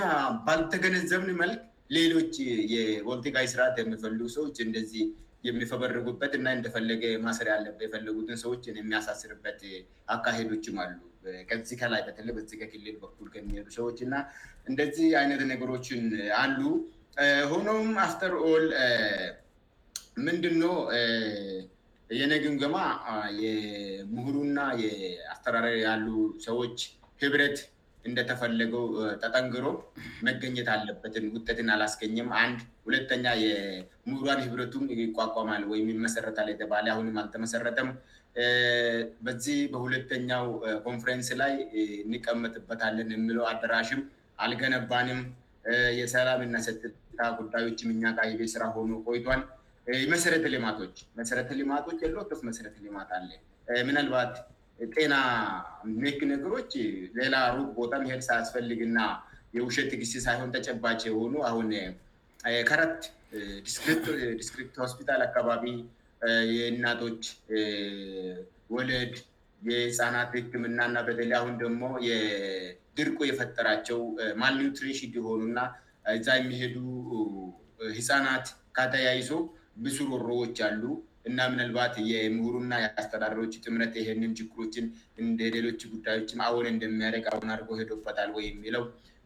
ባልተገነዘብን 0.47 1.30
መልክ 1.43 1.61
ሌሎች 1.97 2.34
የቦልቲግይ 2.74 3.47
ስርዓት 3.53 3.76
የሚፈልጉ 3.82 4.28
ሰዎች 4.36 4.57
እንደዚህ 4.66 5.05
የሚፈበረጉበትና 5.49 6.47
እንደፈለገ 6.59 7.05
ማስሪያ 7.26 7.55
አለበት 7.59 7.84
የፈለጉትን 7.86 8.41
ሰዎች 8.45 8.62
የሚያሳስርበት 8.70 9.62
አካሄዶችም 10.14 10.78
አሉ 10.84 10.99
ከዚ 11.48 11.68
ከላይ 11.80 12.02
በተለ 12.08 12.26
በዚ 12.36 12.50
ከክልል 12.60 12.94
በኩል 13.02 13.26
ከሚሄዱ 13.34 13.66
ሰዎች 13.78 13.98
እና 14.06 14.14
እንደዚህ 14.70 15.08
አይነት 15.20 15.40
ነገሮችን 15.52 16.04
አሉ 16.42 16.60
ሆኖም 17.50 17.88
አፍተር 18.06 18.32
ኦል 18.50 18.66
ምንድነ 20.26 20.62
የነገንገማ 22.20 22.76
የምሁሩና 23.44 24.58
የአስተራራዊ 24.84 25.76
ያሉ 25.88 26.08
ሰዎች 26.46 26.78
ህብረት 27.24 27.58
እንደተፈለገው 28.08 28.84
ጠጠንግሮ 29.22 29.64
መገኘት 30.26 30.68
አለበትን 30.74 31.24
ውጠትን 31.36 31.68
አላስገኝም 31.74 32.28
አንድ 32.42 32.60
ሁለተኛ 32.86 33.26
የምሁሯን 33.46 34.40
ህብረቱም 34.46 34.84
ይቋቋማል 35.02 35.64
ወይም 35.72 35.88
መሰረታል 36.06 36.48
የተባ 36.52 36.72
አሁንም 36.94 37.18
አልተመሰረተም 37.22 37.90
በዚህ 39.26 39.58
በሁለተኛው 39.72 40.44
ኮንፍሬንስ 40.88 41.28
ላይ 41.42 41.52
እንቀመጥበታለን 42.08 43.08
የምለው 43.14 43.44
አዳራሽም 43.52 44.02
አልገነባንም 44.44 45.20
የሰላምና 46.00 46.56
ሰተታ 46.66 47.18
ጉዳዮችእኛ 47.38 48.04
ቃይቤ 48.20 48.40
ስራ 48.54 48.62
ሆኑ 48.76 48.90
ቆይቷን 49.08 49.42
መሰረተ 50.12 50.46
ልማቶች 50.54 50.96
መሰረተ 51.18 51.50
ልማቶች 51.60 51.98
የሎቶ 52.06 52.30
መሰረተ 52.48 52.76
ልማት 52.86 53.10
አለ 53.18 53.28
ምናልባት 53.88 54.34
ጤና 54.94 55.14
ሜክ 56.02 56.20
ነገሮች 56.32 56.72
ሌላ 57.20 57.34
ሩቅ 57.56 57.68
ቦታሄድ 57.80 58.22
ሳያስፈልግእና 58.28 58.98
የውሸት 59.56 59.90
ጊሲ 60.02 60.14
ሳይሆን 60.26 60.52
ተጨባጭ 60.56 61.00
የሆኑ 61.10 61.34
አሁን 61.50 61.68
ከረት 62.68 63.00
ዲስትሪክት 64.42 64.76
ሆስፒታል 64.84 65.20
አካባቢ 65.28 65.64
የእናቶች 66.56 67.22
ወለድ 68.74 69.14
የህፃናት 69.68 70.32
ክምና 70.52 70.78
ና 70.94 70.98
በተ 71.06 71.20
አሁን 71.38 71.54
ደግሞ 71.62 71.82
የድርቆ 72.08 73.18
የፈጠራቸው 73.30 74.00
ማልኒውትሪሽን 74.42 75.12
የሆኑእና 75.18 75.60
እዛ 76.18 76.28
የሚሄዱ 76.40 76.76
ህፃናት 77.98 78.46
ካተያይዞ 78.78 79.30
ብዙ 79.84 79.98
ሮሮዎች 80.12 80.56
አሉ 80.68 80.82
እና 81.28 81.38
ምንልባት 81.52 81.94
የምሁሩና 82.10 82.72
የአስተዳድሮች 82.84 83.54
ትምረት 83.64 83.94
የን 84.06 84.32
ችግሮችን 84.40 84.84
እንደ 85.22 85.40
ሌሎች 85.56 85.80
ጉዳዮችም 85.92 86.40
አዎነ 86.46 86.66
እንደሚያደረግ 86.74 87.26
አሁን 87.32 87.48
አድርጎ 87.54 87.70
ሄዶ 87.80 87.92
ፈታል 88.06 88.30
ወይም 88.38 88.56
የሚለው 88.58 88.84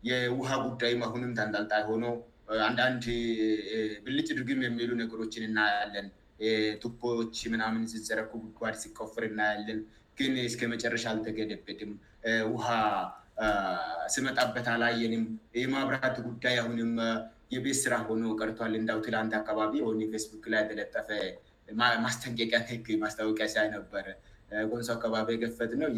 የውሃ 0.08 0.50
ጉዳይ 0.66 0.94
አሁንም 1.08 1.32
ታንጠልጣ 1.40 1.72
ሆኖ 1.90 2.06
አንዳንድ 2.68 3.04
ብልጭ 4.06 4.26
ድርግም 4.38 4.60
የሚሉ 4.66 4.90
ነገሮችን 5.02 5.44
እናያለን 5.50 6.08
ቱቦች 6.82 7.36
ምናምን 7.54 7.82
ዝዘረኩ 7.92 8.32
ጓድ 8.58 8.76
ሲኮፍር 8.82 9.24
እናያለን 9.28 9.78
ግን 10.18 10.32
እስከመጨረሻ 10.48 11.04
አልተገደበድም 11.12 11.92
ውሃ 12.54 12.66
ስመጣበት 14.14 14.66
አላየንም 14.74 15.24
የማብራት 15.62 16.16
ጉዳይ 16.28 16.56
አሁንም 16.62 16.92
የቤት 17.54 17.78
ስራ 17.84 17.94
ሆኖ 18.08 18.24
ቀርቷል 18.40 18.74
እንዳውት 18.80 19.06
ላንት 19.14 19.32
አካባቢ 19.40 19.74
ሆ 19.86 19.88
የፌስቡክ 20.02 20.44
ላይ 20.54 20.62
ተለጠፈ 20.70 21.08
ማስጠንቀቂያ 22.06 22.60
ግ 22.86 22.98
ማስታወቂያ 23.04 23.48
ሲ 23.54 23.66
ነበር 23.76 24.06
ቆንሶ 24.70 24.88
አካባቢ 24.98 25.28
የገፈት 25.36 25.72
ነው 25.82 25.90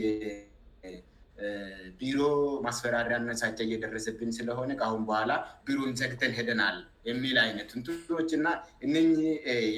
ቢሮ 2.00 2.18
ማስፈራሪያ 2.66 3.16
ነሳቻ 3.30 3.56
እየደረሰብን 3.66 4.30
ስለሆነ 4.36 4.70
ከአሁን 4.80 5.02
በኋላ 5.08 5.32
ቢሮን 5.66 5.90
ዘግተን 6.00 6.32
ሄደናል 6.38 6.76
የሚል 7.08 7.36
አይነት 7.42 7.68
ንቶች 7.78 8.30
እና 8.38 8.46
እነ 8.84 8.94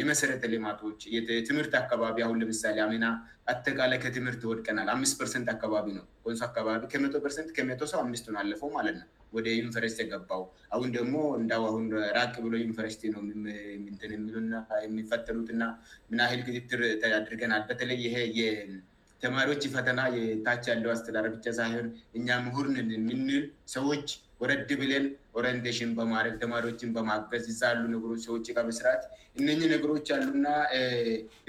የመሰረተ 0.00 0.44
ልማቶች 0.52 1.00
ትምህርት 1.48 1.72
አካባቢ 1.82 2.16
አሁን 2.26 2.38
ለምሳሌ 2.42 2.78
ና 3.04 3.08
አተቃላይ 3.52 3.98
ከትምህርት 4.04 4.42
ወድቀናል 4.50 4.88
አምስት 4.94 5.14
ፐርሰንት 5.20 5.48
አካባቢ 5.56 5.86
ነው 5.98 6.04
ን 6.34 6.40
አካባቢ 6.48 6.80
ከመቶ 6.92 7.14
ርት 7.30 7.50
ከመቶ 7.56 7.80
ሰው 7.92 8.00
አምስት 8.06 8.26
ነው 8.32 8.38
አለፈው 8.42 8.70
ማለት 8.78 8.96
ነው 9.00 9.08
ወደ 9.36 9.46
ዩኒቨረስቲ 9.58 10.00
ገባው 10.12 10.42
አሁን 10.74 10.88
ደግሞ 10.96 11.14
እንዳ 11.40 11.52
አሁን 11.70 11.84
ራቅ 12.18 12.34
ብሎ 12.44 12.52
ዩኒቨረሲቲ 12.64 13.04
ነው 13.14 13.22
የ 13.50 14.82
የሚፈጠሩትና 14.86 15.62
ምንልትር 16.12 16.82
ያድርገናል 17.16 17.64
በተለይ 17.70 18.00
ይ 18.38 18.46
ተማሪዎች 19.22 19.62
ፈተና 19.74 20.00
የታች 20.16 20.64
ያለው 20.72 20.90
አስተዳርብጫ 20.94 21.44
ሳይሆን 21.58 21.86
እኛ 22.18 22.28
ምሁርንየምንል 22.46 23.44
ሰዎች 23.76 24.06
ወረድብለን 24.42 25.06
ኦሬንቴሽን 25.38 25.90
በማረግ 25.98 26.34
ተማሪዎችን 26.42 26.92
በማገዝ 26.96 27.46
እዛ 27.52 27.60
ያሉ 27.72 27.82
ነገሮች 27.94 28.20
ሰዎች 28.28 28.46
ምስራት 28.68 29.02
እነ 29.38 29.48
ነገሮች 29.72 30.06
አሉና 30.16 30.46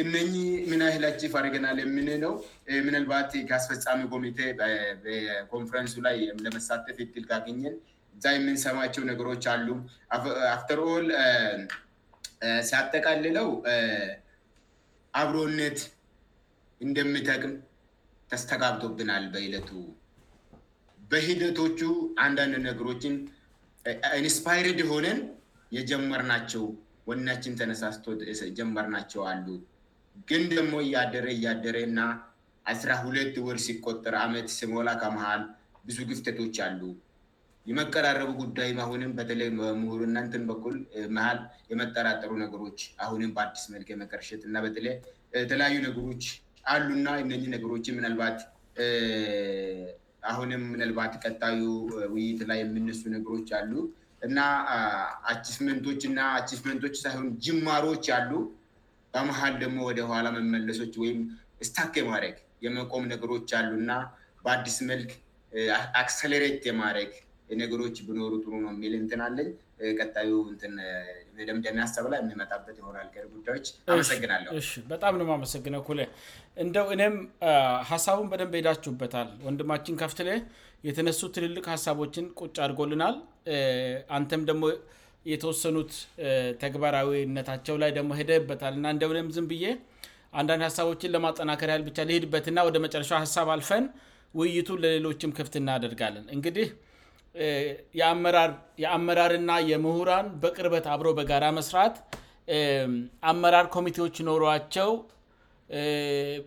እነ 0.03 0.13
ምንይላች 0.71 1.21
ፈርገናል 1.35 1.77
የምን 1.83 2.07
ነው 2.25 2.33
ምንልባት 2.87 3.31
ከአስፈፃሚ 3.51 4.01
ኮሚቴ 4.13 4.39
በኮንፈረንሱ 5.05 5.95
ላይ 6.07 6.17
ለመሳተፍ 6.45 6.97
ይግል 7.03 7.27
ካገኘን 7.31 7.75
እዛ 8.17 8.25
የምንሰማቸው 8.37 9.05
ነገሮች 9.11 9.43
አሉ 9.53 9.67
አፍተር 10.55 10.81
ል 11.09 11.09
ሲያጠቃልለው 12.71 13.47
አብሮነት 15.21 15.77
እንደምጠቅም 16.85 17.53
ተስተጋብቶብናል 18.31 19.23
በይለቱ 19.33 19.69
በሂደቶቹ 21.11 21.79
አንዳንድ 22.25 22.55
ነገሮችን 22.67 23.15
እንስፓርድሆነን 24.19 25.19
የጀመር 25.77 26.21
ናቸው 26.31 26.63
ወናችን 27.09 27.57
ተነሳስቶ 27.61 28.05
ጀመር 28.59 28.87
ናቸው 28.95 29.21
አሉ 29.31 29.47
ግን 30.29 30.41
ደግሞ 30.55 30.73
እያደረ 30.87 31.25
እያደረ 31.37 31.75
እና 31.89 31.99
አስራ 32.73 32.91
ሁለት 33.05 33.35
ወር 33.47 33.57
ሲቆጠር 33.65 34.15
አመት 34.25 34.47
ሲሞላ 34.57 34.89
ከመሃል 35.01 35.43
ብዙ 35.89 35.97
ግፍተቶች 36.09 36.57
አሉ 36.65 36.81
የመቀራረቡ 37.69 38.29
ጉዳይ 38.41 38.69
አሁንም 38.85 39.11
በተለይ 39.19 39.49
ምሁሩ 39.81 39.99
እናንትን 40.09 40.43
በኩል 40.51 40.75
መሀል 41.17 41.39
የመጠራጠሩ 41.71 42.31
ነገሮች 42.43 42.79
አሁንም 43.05 43.31
በአዲስ 43.37 43.63
መልክ 43.75 43.89
የመከርሸት 43.95 44.43
እና 44.49 44.57
በተለይየተለያዩ 44.67 45.77
ነገሮች 45.87 46.23
አሉና 46.73 47.07
እነህ 47.21 47.43
ነገሮች 47.53 47.85
ምናልባት 47.97 48.37
አሁንም 50.31 50.63
ምናልባት 50.73 51.13
ቀጣዩ 51.23 51.59
ውይይት 52.13 52.41
ላይ 52.49 52.57
የምነሱ 52.61 53.01
ነገሮች 53.15 53.49
አሉ 53.59 53.71
እና 54.27 54.37
አመንቶችእና 55.33 56.19
አቺመንቶች 56.37 56.95
ሳይሆን 57.03 57.27
ጅማሮች 57.45 58.07
አሉ 58.17 58.31
በመሀል 59.13 59.53
ደግሞ 59.63 59.77
ወደ 59.89 59.99
ኋላ 60.11 60.27
መመለሶች 60.37 60.93
ወይም 61.03 61.19
ስታክ 61.67 61.93
የማድረግ 62.01 62.35
የመቆም 62.65 63.05
ነገሮች 63.13 63.49
አሉእና 63.59 63.91
በአዲስ 64.43 64.77
መልክ 64.91 65.11
አክሰሌሬት 66.01 66.61
የማድረግ 66.69 67.11
ነገሮች 67.63 67.95
ብኖሩ 68.07 68.31
ጥሩ 68.43 68.51
ነው 68.65 68.71
የሚል 68.75 68.93
እንትን 69.01 69.21
አለን 69.27 69.49
ቀጣዩ 70.01 70.31
ት 70.61 70.63
ያበጣም 71.47 71.59
ግነ 75.65 76.03
እንደው 76.63 76.87
እኔም 76.93 77.13
ሀሳቡን 77.89 78.25
በደንብ 78.31 78.53
ሄዳችሁበታል 78.57 79.27
ወንድማችን 79.47 79.97
ከፍት 80.01 80.19
ላ 80.27 80.31
የተነሱ 80.87 81.19
ትልልቅ 81.35 81.63
ሀሳቦችን 81.73 82.25
ቁጭ 82.39 82.55
አድጎልናል 82.65 83.15
አንተም 84.17 84.41
ደግሞ 84.49 84.63
የተወሰኑት 85.31 85.91
ተግባራዊነታቸው 86.63 87.75
ላይ 87.83 87.91
ደሞ 87.97 88.09
ሄደበታልእና 88.19 88.87
እንደውም 88.95 89.29
ዝም 89.37 89.47
ብዬ 89.51 89.63
አንዳንድ 90.39 90.61
ሀሳቦችን 90.67 91.13
ለማጠናከር 91.15 91.69
ያህል 91.73 91.83
ብቻል 91.89 92.09
ይሄድበትና 92.13 92.59
ወደ 92.67 92.77
መጨረሻ 92.85 93.11
ሀሳብ 93.23 93.47
አልፈን 93.55 93.85
ውይይቱን 94.39 94.79
ለሌሎችም 94.83 95.31
ክፍትና 95.39 95.69
ደርጋለንእግ 95.83 96.47
የአመራርና 98.83 99.51
የምሁራን 99.71 100.27
በቅርበት 100.43 100.85
አብሮ 100.93 101.07
በጋራ 101.19 101.45
መስራት 101.57 101.97
አመራር 103.31 103.65
ኮሚቴዎች 103.75 104.15
ኖሯቸው 104.29 104.89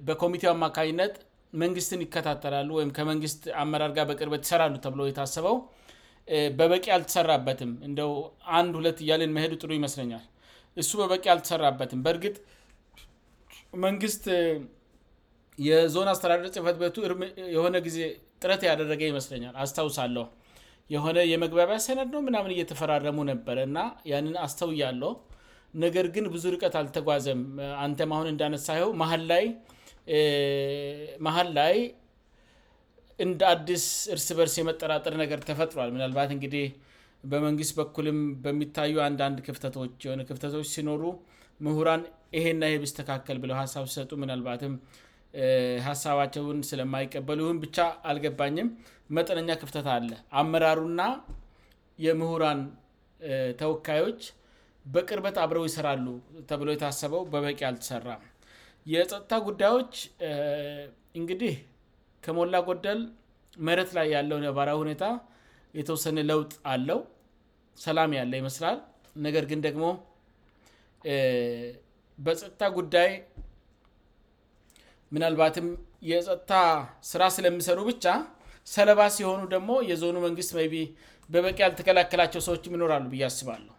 በኮሚቴው 0.06 0.50
አማካኝነት 0.54 1.14
መንግስትን 1.62 2.00
ይከታተላሉ 2.06 2.68
ወይም 2.78 2.90
ከመንግስት 2.96 3.42
አመራር 3.62 3.92
ጋር 3.98 4.04
በቅርበት 4.10 4.42
ይሰራዱ 4.46 4.74
ተብሎ 4.84 5.00
የታሰበው 5.08 5.56
በበቂ 6.58 6.84
አልትሰራበትም 6.96 7.70
እንደው 7.88 8.10
አንድ 8.58 8.72
ሁለት 8.80 8.98
እያሌን 9.04 9.32
መሄዱ 9.36 9.52
ጥሩ 9.62 9.70
ይመስለኛል 9.80 10.24
እሱ 10.82 10.90
በበቂ 11.00 11.24
አልተሰራበትም 11.34 12.02
በእርግጥ 12.04 12.36
መንግስት 13.86 14.24
የዞን 15.68 16.08
አስተራደር 16.12 16.48
ጽፈት 16.58 16.76
በቱየሆነ 16.84 17.76
ጊዜ 17.88 17.98
ጥረት 18.42 18.62
ያደረገ 18.68 19.02
ይመስለኛል 19.12 19.54
አስታውሳለሁ 19.62 20.24
የሆነ 20.94 21.18
የመግባቢያ 21.32 21.76
ሰነድ 21.86 22.08
ነው 22.14 22.20
ምናምን 22.28 22.52
እየተፈራረሙ 22.54 23.18
ነበረ 23.32 23.58
እና 23.68 23.78
ያንን 24.12 24.34
አስተውያለው 24.46 25.12
ነገር 25.84 26.06
ግን 26.14 26.24
ብዙ 26.34 26.44
ርቀት 26.54 26.74
አልተጓዘም 26.80 27.40
አንተም 27.84 28.10
አሁን 28.16 28.26
እንዳነሳ 28.32 28.66
ይው 28.80 28.88
መሀል 31.26 31.50
ላይ 31.60 31.76
እንደ 33.26 33.40
አድስ 33.54 33.84
እርስ 34.14 34.28
በርስ 34.36 34.54
የመጠራጥር 34.60 35.14
ነገር 35.22 35.40
ተፈጥሯል 35.48 35.90
ምናልባት 35.96 36.30
እንግዲህ 36.36 36.66
በመንግስት 37.32 37.72
በኩልም 37.78 38.18
በሚታዩ 38.44 38.94
አንዳንድ 39.08 39.38
ክፍተቶችክፍተቶች 39.46 40.68
ሲኖሩ 40.76 41.02
ምሁራን 41.66 42.02
ይሄና 42.38 42.62
ይሄ 42.70 42.86
ስተካከል 42.92 43.36
ብለው 43.42 43.56
ሀሳብ 43.62 43.84
ሰጡ 43.94 44.10
ምናባትም 44.22 44.74
ሀሳባቸውን 45.88 46.58
ስለማይቀበሉ 46.70 47.38
ይሁን 47.44 47.58
ብቻ 47.66 47.76
አልገባኝም 48.10 48.68
መጠነኛ 49.16 49.50
ክፍተት 49.62 49.86
አለ 49.94 50.10
አመራሩና 50.40 51.00
የምሁራን 52.04 52.60
ተወካዮች 53.60 54.20
በቅርበት 54.94 55.36
አብረው 55.42 55.64
ይሰራሉ 55.70 56.06
ተብሎ 56.50 56.68
የታሰበው 56.74 57.22
በበቂ 57.32 57.60
አልተሰራም 57.70 58.22
የጸጥታ 58.92 59.32
ጉዳዮች 59.48 59.92
እንግዲህ 61.18 61.54
ከሞላ 62.24 62.54
ጎደል 62.68 63.00
መረት 63.68 63.90
ላይ 63.98 64.06
ያለውን 64.16 64.46
የባራዊ 64.48 64.78
ሁኔታ 64.84 65.04
የተወሰነ 65.78 66.18
ለውጥ 66.30 66.52
አለው 66.72 67.00
ሰላም 67.84 68.10
ያለ 68.18 68.32
ይመስላል 68.42 68.78
ነገር 69.26 69.44
ግን 69.50 69.60
ደግሞ 69.68 69.84
በጸጥታ 72.24 72.62
ጉዳይ 72.78 73.10
ምናልባትም 75.14 75.66
የጸጥታ 76.10 76.52
ስራ 77.12 77.22
ስለሚሰሩ 77.36 77.78
ብቻ 77.90 78.06
ሰለባ 78.74 79.00
ሲሆኑ 79.16 79.40
ደግሞ 79.54 79.70
የዞኑ 79.90 80.16
መንግስት 80.26 80.50
መቢ 80.58 80.74
በበቂ 81.32 81.56
ያልተከላከላቸው 81.66 82.40
ሰዎች 82.46 82.62
የሚኖራሉ 82.68 83.04
ብያያስባሉሁ 83.12 83.74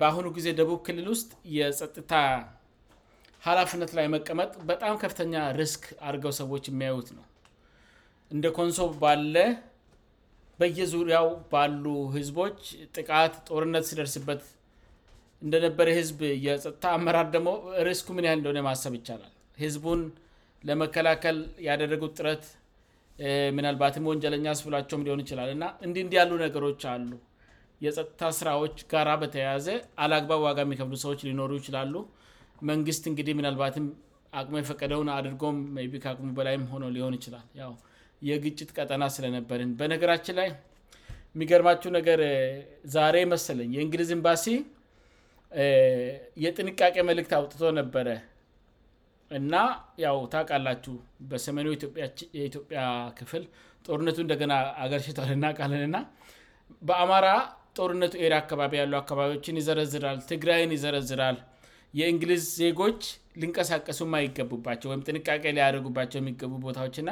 በአሁኑ 0.00 0.26
ጊዜ 0.36 0.48
ደቡብ 0.60 0.78
ክልል 0.86 1.06
ውስጥ 1.14 1.30
የጸጥታ 1.56 2.12
ሀላፊነት 3.46 3.90
ላይ 3.98 4.06
መቀመጥ 4.16 4.50
በጣም 4.70 4.94
ከፍተኛ 5.02 5.34
ርስክ 5.60 5.82
አድርገው 6.06 6.32
ሰዎች 6.42 6.64
የሚያዩት 6.70 7.08
ነው 7.18 7.24
እንደ 8.34 8.46
ኮንሶብ 8.58 8.92
ባለ 9.02 9.34
በየዙሪያው 10.60 11.28
ባሉ 11.52 11.84
ህዝቦች 12.16 12.58
ጥቃት 12.96 13.34
ጦርነት 13.48 13.84
ሲደርስበት 13.90 14.42
እንደነበረ 15.44 15.88
ህዝብ 15.98 16.18
የጥታ 16.46 16.84
አመራር 16.98 17.26
ደግሞ 17.34 17.50
ርስኩ 17.88 18.08
ምን 18.18 18.26
ያል 18.28 18.36
እንደሆነ 18.40 18.60
ማሰብ 18.68 18.94
ይቻላል 19.00 19.32
ህዝቡን 19.64 20.00
ለመከላከል 20.68 21.36
ያደረጉት 21.68 22.14
ጥረት 22.18 22.44
ምናልባትም 23.56 24.04
ወንጀለኛ 24.10 24.44
ስብሏቸውም 24.60 25.02
ሊሆን 25.06 25.20
ይችላል 25.22 25.48
እና 25.54 25.64
እንዲ 25.86 25.96
እንዲህ 26.04 26.18
ያሉ 26.20 26.32
ነገሮች 26.44 26.82
አሉ 26.92 27.10
የጸጥታ 27.84 28.22
ስራዎች 28.38 28.76
ጋራ 28.92 29.08
በተያያዘ 29.22 29.66
አላአግባብ 30.02 30.40
ዋጋ 30.46 30.58
የሚከፍሉ 30.66 30.96
ሰዎች 31.04 31.20
ሊኖሩ 31.28 31.50
ይችላሉ 31.60 31.94
መንግስት 32.70 33.04
እንግዲህ 33.10 33.34
ምናልባትም 33.40 33.86
አቅሞ 34.38 34.54
የፈቀደውን 34.62 35.10
አድርጎም 35.16 35.58
ይቢከአቅሙ 35.84 36.28
በላይም 36.38 36.64
ሆነ 36.72 36.86
ሊሆን 36.96 37.14
ይችላል 37.18 37.44
ው 37.72 37.76
የግጭት 38.30 38.70
ቀጠና 38.78 39.04
ስለነበርን 39.16 39.72
በነገራችን 39.82 40.36
ላይ 40.40 40.48
የሚገርማችው 41.34 41.90
ነገር 41.98 42.20
ዛሬ 42.96 43.16
ይመስለኝ 43.26 43.68
የእንግሊዝ 43.76 44.10
ኤምባሲ 44.18 44.46
የጥንቃቄ 46.44 46.96
መልእክት 47.10 47.32
አውጥቶ 47.38 47.62
ነበረ 47.80 48.08
እና 49.36 49.54
ያው 50.04 50.18
ታቃላችሁ 50.34 50.94
በሰሜኑ 51.30 51.68
የኢትዮጵያ 52.40 52.80
ክፍል 53.18 53.42
ጦርነቱ 53.86 54.18
እንደገና 54.24 54.52
አገር 54.84 55.00
ሽታል 55.06 55.30
ናቃልን 55.44 55.82
እና 55.88 55.96
በአማራ 56.88 57.26
ጦርነቱ 57.78 58.14
ኤራ 58.26 58.32
አካባቢ 58.42 58.72
ያሉ 58.80 58.94
አካባቢዎችን 59.02 59.58
ይዘረዝራል 59.60 60.18
ትግራይን 60.30 60.72
ይዘረዝራል 60.76 61.36
የእንግሊዝ 61.98 62.42
ዜጎች 62.62 63.02
ልንቀሳቀሱ 63.42 64.00
ማይገቡባቸው 64.14 64.88
ወይም 64.92 65.02
ጥንቃቄ 65.08 65.44
ሊያደጉባቸው 65.58 66.18
የሚገቡ 66.20 66.52
ቦታዎችእና 66.66 67.10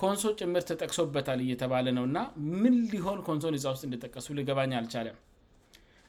ኮንሶ 0.00 0.28
ጭምር 0.42 0.62
ተጠቅሶበታል 0.70 1.40
እየተባለ 1.46 1.86
ነውእና 1.98 2.18
ምን 2.62 2.74
ሊሆን 2.94 3.20
ኮንሶ 3.28 3.52
ዛ 3.64 3.68
ውስጥ 3.76 3.84
እንደጠቀሱ 3.88 4.28
ልገባኝ 4.40 4.74
አልቻለም 4.80 5.18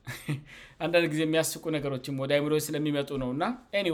አንዳንድ 0.85 1.05
ጊዜ 1.13 1.21
የሚያስቁ 1.27 1.63
ነገሮችም 1.75 2.19
ወዳይ 2.23 2.41
ምሮ 2.47 2.55
ስለሚመጡ 2.69 3.09
ነውእና 3.21 3.45
ኒ 3.85 3.91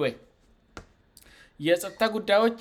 የጸጥታ 1.66 2.03
ጉዳዮች 2.16 2.59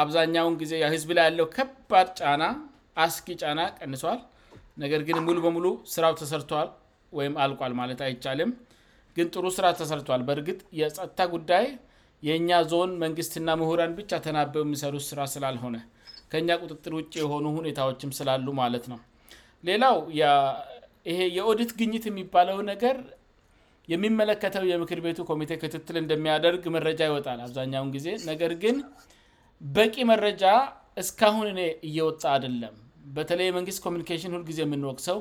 አብዛኛውን 0.00 0.54
ጊዜ 0.60 0.72
ህዝብ 0.94 1.08
ላይ 1.18 1.24
ያለው 1.28 1.46
ከባድ 1.54 2.08
ጫና 2.20 2.42
አስኪ 3.04 3.28
ጫና 3.42 3.60
ቀንሷል 3.78 4.20
ነገር 4.82 5.00
ግን 5.08 5.16
ሙሉ 5.28 5.38
በሙሉ 5.46 5.66
ስራው 5.94 6.12
ተሰርተል 6.20 6.68
ወይም 7.18 7.34
አልቋል 7.44 7.72
ማለት 7.80 8.00
አይቻልም 8.06 8.50
ግን 9.16 9.28
ጥሩ 9.34 9.44
ስራ 9.56 9.66
ተሰርቷል 9.80 10.22
በእርግጥ 10.28 10.58
የጸታ 10.80 11.18
ጉዳይ 11.34 11.66
የእኛ 12.28 12.50
ዞን 12.70 12.90
መንግስትና 13.04 13.48
ምሁራን 13.62 13.92
ብቻ 14.00 14.10
ተናበው 14.26 14.62
የሚሰሩት 14.66 15.04
ስራ 15.10 15.20
ስላልሆነ 15.34 15.76
ከእኛ 16.32 16.50
ቁጥጥር 16.64 16.92
ውጭ 17.00 17.12
የሆኑ 17.22 17.44
ሁኔታዎችም 17.58 18.10
ስላሉ 18.18 18.46
ማለት 18.62 18.84
ነው 18.92 18.98
ሌላው 19.68 19.96
ይ 20.18 20.28
የኦድት 21.38 21.70
ግኝት 21.80 22.04
የሚባለው 22.10 22.58
ነገር 22.72 22.96
የሚመለከተው 23.92 24.64
የምክር 24.72 24.98
ቤቱ 25.04 25.18
ኮሚቴ 25.30 25.52
ክትትል 25.62 25.96
እንደሚያደርግ 26.02 26.64
መረጃ 26.74 27.00
ይወጣል 27.10 27.38
አብዛኛውን 27.46 27.88
ጊዜ 27.96 28.06
ነገር 28.30 28.52
ግን 28.62 28.76
በቂ 29.76 29.94
መረጃ 30.10 30.44
እስካሁን 31.02 31.46
እኔ 31.52 31.60
እየወጣ 31.88 32.22
አደለም 32.36 32.74
በተለይ 33.16 33.46
የመንግስት 33.50 33.80
ኮሚኒኬሽን 33.86 34.32
ሁልጊዜ 34.36 34.58
የምንወቅሰው 34.66 35.18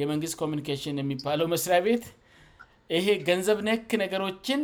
የመንግስት 0.00 0.36
ኮሚኒኬሽን 0.42 0.96
የሚባለው 1.02 1.46
መስሪያ 1.54 1.78
ቤት 1.88 2.04
ይሄ 2.96 3.08
ገንዘብ 3.28 3.58
ንህክ 3.68 3.90
ነገሮችን 4.04 4.62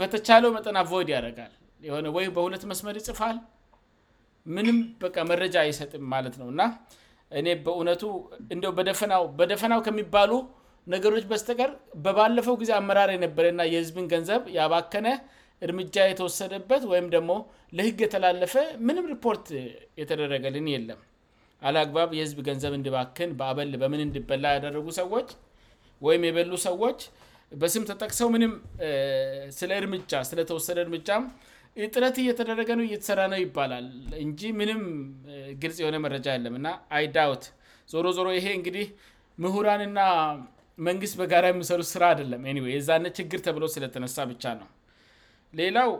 በተቻለው 0.00 0.50
መጠና 0.56 0.78
ቮድ 0.92 1.08
ያደረጋል 1.16 1.52
የሆነ 1.88 2.06
ወይ 2.16 2.26
በእሁለት 2.36 2.62
መስመር 2.70 2.94
ይጽፋል 3.00 3.36
ምንም 4.56 4.76
በ 5.02 5.08
መረጃ 5.30 5.54
አይሰጥም 5.64 6.04
ማለት 6.14 6.34
ነው 6.40 6.48
እና 6.54 6.62
እኔ 7.38 7.46
በእውነቱ 7.66 8.02
እንደው 8.54 8.72
በደና 8.78 9.12
በደፈናው 9.40 9.80
ከሚባሉ 9.86 10.30
ነገሮች 10.92 11.24
በስተቀር 11.30 11.70
በባለፈው 12.04 12.54
ጊዜ 12.62 12.70
አመራር 12.78 13.10
የነበረና 13.14 13.62
የህዝብን 13.72 14.06
ገንዘብ 14.12 14.42
ያባከነ 14.58 15.08
እርምጃ 15.66 15.96
የተወሰደበት 16.10 16.82
ወይም 16.90 17.06
ደሞ 17.14 17.30
ለህግ 17.78 17.98
የተላለፈ 18.04 18.54
ምንም 18.86 19.06
ሪፖርት 19.12 19.46
የተደረገልን 20.00 20.66
የለም 20.74 21.00
አለአግባብ 21.68 22.10
የህዝብ 22.18 22.38
ገንዘብ 22.48 22.72
እንዲባክን 22.78 23.30
በአበል 23.38 23.72
በምን 23.82 24.00
እንድበላ 24.06 24.44
ያደረጉ 24.56 24.86
ሰዎች 25.00 25.28
ወይም 26.06 26.22
የበሉ 26.28 26.54
ሰዎች 26.68 26.98
በስም 27.60 27.82
ተጠቅሰው 27.90 28.28
ምንም 28.34 28.52
ስለእጃ 29.58 30.12
ስለተወሰደ 30.30 30.78
እጃ 30.98 31.10
ጥረት 31.94 32.16
እየተደረገ 32.22 32.68
ነው 32.78 32.84
እየተሰራ 32.88 33.20
ነው 33.32 33.38
ይባላል 33.44 33.86
እንጂ 34.24 34.42
ምንም 34.60 34.80
ግልጽ 35.62 35.78
የሆነ 35.82 35.96
መረጃ 36.04 36.26
የለም 36.36 36.56
እና 36.60 36.68
አይዳውት 36.98 37.44
ዞሮ 37.92 38.06
ዞሮ 38.18 38.28
ይሄ 38.38 38.46
እንግዲህ 38.58 38.86
ምሁራንና 39.44 40.00
መንግስት 40.86 41.14
በጋራ 41.20 41.44
የምሰሩ 41.52 41.80
ስራ 41.92 42.04
አደለም 42.14 42.42
የዛነ 42.76 43.06
ችግር 43.18 43.40
ተብሎ 43.46 43.64
ስለተነሳ 43.74 44.16
ብቻ 44.30 44.44
ነው 44.60 44.68
ሌላው 45.58 45.90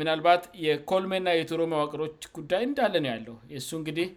ምናልባት 0.00 0.42
የኮልሜና 0.66 1.28
የቱሮ 1.40 1.62
ማዋቅሮች 1.72 2.22
ጉዳይ 2.36 2.62
እንዳለንው 2.68 3.10
ያለው 3.14 3.34
እሱ 3.58 3.70
እንግዲህ 3.80 4.08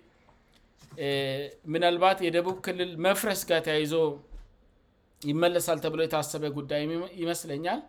ምናልባት 1.73 2.19
የደቡብ 2.27 2.57
ክልል 2.65 2.91
መፍረስ 3.07 3.41
ጋር 3.49 3.59
ተያይዞ 3.67 3.93
ይመለሳል 5.31 5.79
ተብሎ 5.85 5.99
የታሰበ 6.05 6.49
ጉዳይ 6.59 6.81
ይመስለኛል 7.23 7.81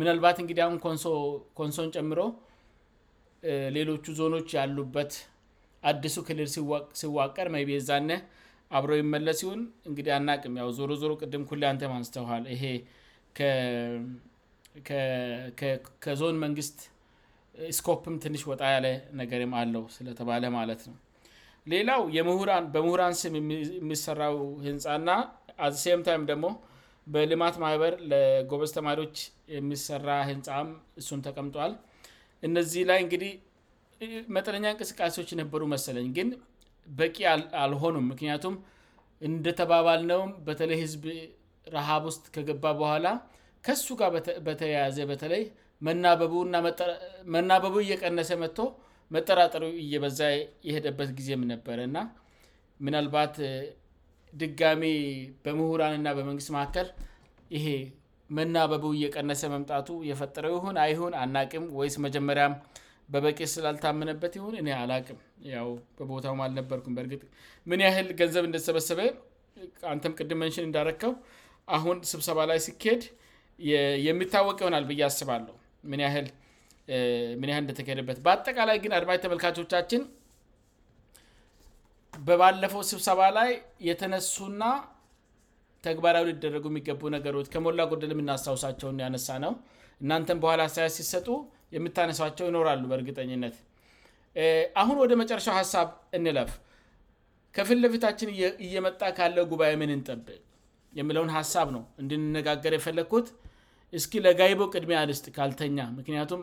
ምናልባት 0.00 0.36
እንግዲህ 0.44 0.62
አሁን 0.66 0.78
ኮንሶን 1.60 1.88
ጨምሮ 1.98 2.20
ሌሎቹ 3.76 4.06
ዞኖች 4.20 4.50
ያሉበት 4.58 5.12
አድሱ 5.90 6.16
ክልል 6.28 6.48
ሲዋቀር 7.02 7.46
ይ 7.70 7.78
ዛነ 7.90 8.10
አብረይመለስ 8.78 9.36
ሲሆን 9.40 9.60
እንግዲህ 9.88 10.12
አናቅም 10.16 10.54
ያው 10.60 10.68
ዞሮ 10.78 10.90
ዞሮ 11.02 11.12
ቅድም 11.22 11.42
ኩ 11.50 11.58
አንተም 11.70 11.92
አንስተኋል 11.98 12.44
ይሄ 12.54 12.62
ከዞን 16.04 16.36
መንግስት 16.44 16.78
ስኮፕም 17.78 18.14
ትንሽ 18.24 18.42
ወጣ 18.50 18.60
ያለ 18.74 18.86
ነገርም 19.20 19.52
አለው 19.60 19.82
ስለተባለ 19.96 20.44
ማለት 20.58 20.82
ነው 20.90 20.96
ሌላው 21.72 22.02
የሁ 22.16 22.36
በምሁራን 22.74 23.14
ስም 23.22 23.34
የሚሰራው 23.80 24.36
ህንፃእና 24.66 25.10
አሴም 25.66 26.00
ታይም 26.06 26.24
ደግሞ 26.30 26.46
በልማት 27.14 27.54
ማህበር 27.64 27.92
ለጎበዝ 28.10 28.70
ተማሪዎች 28.78 29.16
የሚሰራ 29.56 30.08
ህንፃም 30.30 30.68
እሱን 31.00 31.20
ተቀምጧል 31.26 31.72
እነዚህ 32.46 32.82
ላይ 32.90 32.98
እንግዲህ 33.04 33.32
መጠለኛ 34.36 34.64
እንቅስቃሴዎች 34.74 35.28
የነበሩ 35.34 35.62
መሰለኝግን 35.74 36.28
በቂ 36.98 37.16
አልሆኑም 37.62 38.06
ምክንያቱም 38.12 38.54
እንደተባባል 39.28 40.00
ነውም 40.10 40.30
በተለይ 40.46 40.78
ህዝብ 40.84 41.04
ረሀብ 41.74 42.02
ውስጥ 42.10 42.24
ከገባ 42.34 42.64
በኋላ 42.80 43.08
ከሱ 43.66 43.86
ጋር 44.00 44.10
በተያዘ 44.46 44.96
በተለይ 45.10 45.42
መናበቡ 47.34 47.74
እየቀነሰ 47.84 48.30
መጥቶ 48.44 48.58
መጠራጠሩ 49.14 49.64
እየበዛ 49.84 50.20
የሄደበት 50.66 51.08
ጊዜም 51.18 51.42
ነበረ 51.52 51.78
እና 51.88 51.98
ምናልባት 52.84 53.34
ድጋሚ 54.40 54.82
በምሁራን 55.44 55.96
ና 56.06 56.10
በመንግስት 56.18 56.50
መካከል 56.56 56.86
ይሄ 57.56 57.66
መናበቡ 58.36 58.84
እየቀነሰ 58.98 59.42
መምጣቱ 59.54 59.88
የፈጠረው 60.10 60.54
ይሁን 60.58 60.76
አይሁን 60.84 61.12
አናቅም 61.22 61.64
ወይ 61.78 61.88
መጀመሪያም 62.06 62.54
በበቂ 63.12 63.38
ስላ 63.52 63.66
አልታመነበት 63.72 64.32
ይሆን 64.38 64.54
እኔ 64.60 64.68
አላቅም 64.82 65.18
ው 65.68 65.72
በቦታውም 65.96 66.40
አልነበርኩም 66.44 66.94
በእርግ 66.96 67.22
ምን 67.70 67.80
ያህል 67.86 68.08
ገንዘብ 68.20 68.44
እንደሰበሰበ 68.48 69.00
አንተም 69.92 70.12
ቅድም 70.18 70.38
መንሽን 70.42 70.64
እንዳረከው 70.68 71.12
አሁን 71.76 71.96
ስብሰባ 72.12 72.40
ላይ 72.50 72.58
ሲካሄድ 72.66 73.02
የሚታወቅ 74.06 74.56
ይሆናል 74.62 74.84
ብዬ 74.90 75.02
አስባለሁ 75.10 75.54
ምን 75.90 76.00
ያህል 76.06 76.26
እንደተካሄደበት 77.62 78.18
በአጠቃላይ 78.24 78.76
ግን 78.84 78.94
አድማች 78.98 79.20
ተመልካቾቻችን 79.24 80.02
በባለፈው 82.28 82.82
ስብሰባ 82.92 83.20
ላይ 83.38 83.50
የተነሱና 83.88 84.62
ተግባራዊ 85.86 86.24
ሊደረጉ 86.32 86.64
የሚገቡ 86.70 87.04
ነገሮች 87.14 87.46
ከሞላ 87.52 87.80
ጎደል 87.92 88.10
የምናስታውሳቸውን 88.14 89.00
ያነሳ 89.04 89.28
ነው 89.44 89.52
እናንተም 90.02 90.38
በኋላ 90.42 90.62
ሳያ 90.74 90.88
ሲሰጡ 90.96 91.28
የምታነሷቸው 91.76 92.46
ይኖራሉ 92.50 92.82
በእርግጠኝነት 92.90 93.56
አሁን 94.82 94.96
ወደ 95.04 95.12
መጨረሻው 95.22 95.54
ሀሳብ 95.60 95.88
እንለፍ 96.16 96.50
ከፍልለፊታችን 97.56 98.28
እየመጣ 98.66 99.00
ካለ 99.16 99.36
ጉባኤ 99.52 99.72
ምን 99.82 99.90
እንጠብእ 99.96 100.40
የሚለውን 101.00 101.30
ሀሳብ 101.38 101.66
ነው 101.76 101.82
እንድንነጋገር 102.02 102.72
የፈለግኩት 102.76 103.26
እስኪ 103.98 104.12
ለጋይቦ 104.26 104.60
ቅድሚ 104.74 104.92
ልስጥ 105.10 105.26
ካልተኛ 105.36 105.78
ምክንያቱም 105.98 106.42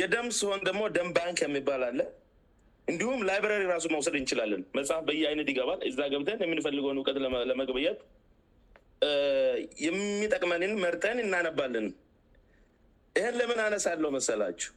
የደም 0.00 0.26
ሲሆን 0.38 0.60
ደግሞ 0.68 0.82
ደም 0.96 1.08
ባንክ 1.18 1.38
የሚባልለን 1.46 2.08
እንዲሁም 2.92 3.20
ላይብራሪ 3.28 3.62
ራሱ 3.74 3.86
መውሰድ 3.94 4.14
እንችላለን 4.20 4.62
መጽሐፍ 4.78 5.02
በየአይነት 5.08 5.48
ይገባል 5.52 5.78
እዛ 5.90 5.98
ገብተን 6.14 6.40
የምንፈልገውን 6.46 6.98
እውቀት 7.00 7.18
ለመግበየት 7.50 8.00
የሚጠቅመንን 9.86 10.72
መርጠን 10.84 11.18
እናነባለን 11.24 11.86
ይህን 13.18 13.34
ለምን 13.40 13.58
አነሳለው 13.66 14.10
መሰላችው 14.16 14.72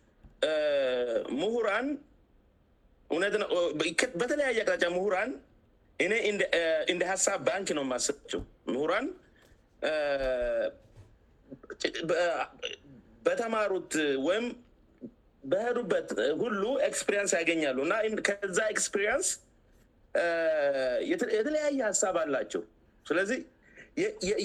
ሙሁራን 1.42 1.88
እበተለያየ 4.12 4.58
አቅጣጫ 4.64 4.84
ምሁራን 4.96 5.32
እኔ 6.06 6.12
እንደ 6.94 7.04
ሀሳብ 7.12 7.40
ባንክ 7.50 7.70
ነው 7.78 7.84
ማሰባቸው 7.94 8.42
ምሁራን 8.74 9.08
በተማሩት 13.28 13.94
ወይም 14.28 14.46
በህዱበት 15.52 16.10
ሁሉ 16.42 16.62
ኤስፕሪንስ 16.88 17.32
ያገኛሉ 17.40 17.78
እና 17.88 17.94
ከዛ 18.28 18.60
ኤክስፕሪንስ 18.74 19.28
የተለያየ 21.38 21.80
ሀሳብ 21.90 22.16
አላቸው 22.24 22.62
ስለዚህ 23.10 23.40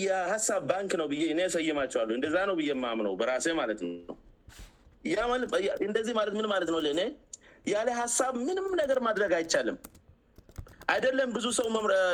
የሀሳብ 0.06 0.62
ባንክ 0.72 0.92
ነው 1.00 1.06
ብ 1.10 1.14
እኔ 1.32 1.40
ሰይማቸውሉ 1.54 2.10
እንደዛ 2.18 2.36
ነው 2.50 2.54
ብዬ 2.60 2.72
ማምነው 2.84 3.14
በራሴ 3.20 3.46
ማለት 3.60 3.80
ነው 3.86 4.14
እንደዚህም 5.88 6.18
ማለት 6.54 6.68
ነው 6.74 6.78
እኔ 6.94 7.02
ያለ 7.72 7.88
ሀሳብ 8.02 8.32
ምንም 8.46 8.68
ነገር 8.82 8.98
ማድረግ 9.06 9.32
አይቻልም 9.38 9.76
አይደለም 10.94 11.28
ብዙ 11.36 11.46
ሰው 11.58 11.66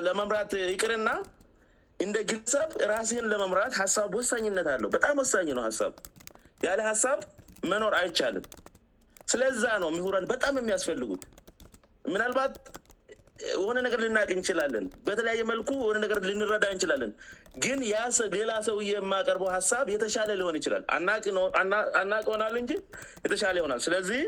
ለመምራት 0.06 0.52
ይቅርና 0.74 1.10
እንደ 2.04 2.16
ግዘብ 2.30 2.72
ራሲህን 2.92 3.26
ለመምራት 3.32 3.72
ሀሳብ 3.82 4.10
ወሳኝነት 4.18 4.68
አለው 4.74 4.90
በጣም 4.96 5.14
ወሳኝ 5.22 5.48
ነው 5.58 5.62
ሀሳብ 5.68 5.94
ያለ 6.66 6.80
ሀሳብ 6.90 7.20
መኖር 7.70 7.94
አይቻልም 8.00 8.44
ስለዛ 9.32 9.62
ነው 9.82 9.88
ምሁራን 9.96 10.26
በጣም 10.34 10.54
የሚያስፈልጉት 10.60 11.22
ምናልባት 12.12 12.54
የሆነ 13.56 13.78
ነገር 13.86 13.98
ልናቅ 14.04 14.28
እንችላለን 14.36 14.84
በተለያየ 15.06 15.40
መልኩ 15.50 15.70
የሆነነገር 15.80 16.18
ልንረዳ 16.28 16.64
እንችላለን 16.74 17.12
ግን 17.64 17.78
ሌላ 18.36 18.52
ሰው 18.68 18.76
የማቀርበ 18.92 19.44
ሀሳብ 19.56 19.86
የተሻለ 19.94 20.30
ሊሆን 20.40 20.56
ይችላል 20.60 20.84
አናቅ 22.00 22.24
ሆናል 22.32 22.56
እ 22.60 22.64
የተሻለ 23.26 23.54
ይሆናል 23.60 23.80
ስለዚህ 23.86 24.22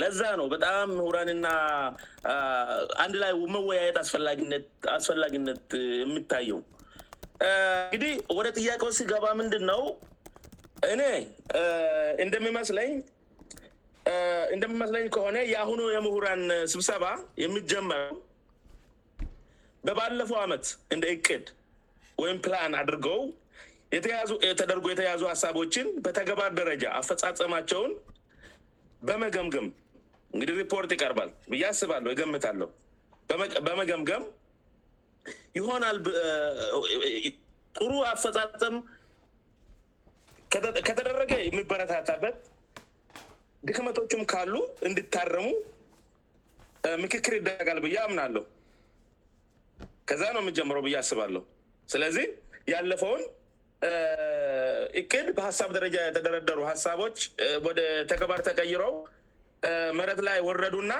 ለዛ 0.00 0.20
ነው 0.40 0.46
በጣም 0.54 0.86
ምሁራንና 0.98 1.46
አንድ 3.04 3.14
ላይ 3.22 3.32
መወያየት 3.54 3.96
አስፈላጊነት 4.98 5.64
የሚታየው 6.02 6.60
እንግዲህ 7.86 8.12
ወደ 8.38 8.48
ጥያቄ 8.60 8.80
ውሲ 8.90 9.02
ገባ 9.12 9.26
ምንድንነው 9.40 9.80
እኔ 10.92 11.02
እንደሚመስለኝ 12.24 12.92
እንደምመስለኝ 14.54 15.04
ከሆነ 15.14 15.36
የአሁኑ 15.52 15.80
የምሁራን 15.96 16.42
ስብሰባ 16.72 17.04
የሚጀመረው 17.42 18.16
በባለፈው 19.86 20.38
አመት 20.46 20.64
እንደ 20.94 21.04
እቅድ 21.14 21.44
ወይም 22.22 22.38
ፕላን 22.44 22.72
አድርገው 22.80 23.20
ተደርጎ 24.60 24.84
የተያዙ 24.92 25.22
ሀሳቦችን 25.32 25.86
በተገባር 26.04 26.50
ደረጃ 26.60 26.84
አፈጻጸማቸውን 27.00 27.92
በመገምገም 29.08 29.66
እንግዲህ 30.34 30.54
ሪፖርት 30.62 30.90
ይቀርባል 30.96 31.30
ያስባለሁ 31.62 32.10
ይገምታለሁ 32.14 32.68
በመገምገም 33.66 34.24
ይሆናል 35.58 35.96
ጥሩ 37.80 37.90
አፈጻጽም 38.12 38.74
ከተደረገ 40.88 41.30
የሚበረታታበት 41.48 42.38
ድክመቶችም 43.68 44.22
ካሉ 44.30 44.54
እንድታረሙ 44.88 45.46
ምክክር 47.02 47.32
ይደረጋል 47.38 47.78
ብያ 47.84 47.98
አምናለሁ 48.06 48.42
ከዛ 50.08 50.22
ነው 50.34 50.40
የምንጀምረው 50.42 50.82
ብያ 50.86 50.96
አስባለሁ 51.04 51.42
ስለዚህ 51.92 52.26
ያለፈውን 52.72 53.22
እቅድ 55.00 55.28
በሀሳብ 55.36 55.70
ደረጃ 55.76 55.96
የተደረደሩ 56.08 56.58
ሀሳቦች 56.72 57.16
ወደ 57.66 57.80
ተግባር 58.12 58.40
ተቀይረው 58.48 58.92
መረት 59.98 60.20
ላይ 60.28 60.38
ወረዱና 60.48 60.92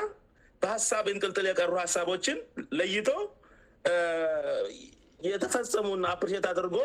በሀሳብ 0.62 1.04
እንቅልጥል 1.14 1.46
የቀሩ 1.50 1.72
ሀሳቦችን 1.84 2.38
ለይተ 2.78 3.10
የተፈጸሙና 5.30 6.06
ፕቴት 6.22 6.44
አድርጎ 6.52 6.76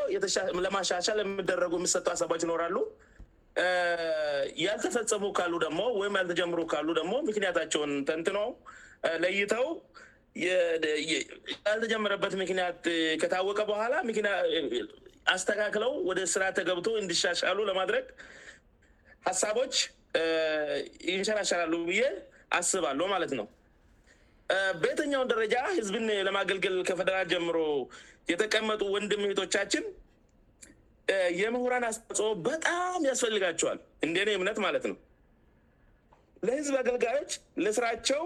ለማሻሻል 0.65 1.19
የሚደረጉ 1.23 1.71
የሚሰጡ 1.79 2.07
ሀሳቦች 2.15 2.41
ይኖራሉ 2.47 2.75
ያልተፈጸሙ 4.65 5.25
ካሉ 5.37 5.53
ደሞ 5.65 5.79
ወይም 5.99 6.15
ያልተጀምሩ 6.19 6.59
ካሉ 6.73 6.87
ደግሞ 6.99 7.13
ምክንያታቸውን 7.29 7.91
ተንትኖ 8.09 8.39
ለይተው 9.23 9.65
ያልተጀመረበት 11.67 12.33
ምክንያት 12.43 12.81
ከታወቀ 13.21 13.59
በኋላ 13.71 13.93
አስተካክለው 15.33 15.93
ወደ 16.09 16.19
ስራ 16.33 16.43
ተገብቶ 16.57 16.87
እንዲሻሻሉ 17.01 17.57
ለማድረግ 17.69 18.05
ሀሳቦች 19.27 19.75
ይንሸራሻላሉ 21.13 21.73
ብዬ 21.89 22.01
አስባሉ 22.59 22.99
ማለት 23.13 23.31
ነው 23.39 23.47
በየተኛውን 24.81 25.29
ደረጃ 25.33 25.55
ህዝብን 25.77 26.05
ለማገልገል 26.27 26.75
ከፈደራል 26.89 27.27
ጀምሮ 27.33 27.57
የተቀመጡ 28.31 28.81
ወንድም 28.95 29.23
ሄቶቻችን 29.29 29.83
የምሁራን 31.41 31.83
አስጽ 31.89 32.19
በጣም 32.47 32.99
ያስፈልጋቸዋል 33.09 33.77
እንደኔ 34.05 34.29
እምነት 34.37 34.57
ማለት 34.65 34.85
ነው 34.89 34.97
ለህዝብ 36.47 36.73
አገልጋዮች 36.81 37.31
ለስራቸው 37.65 38.23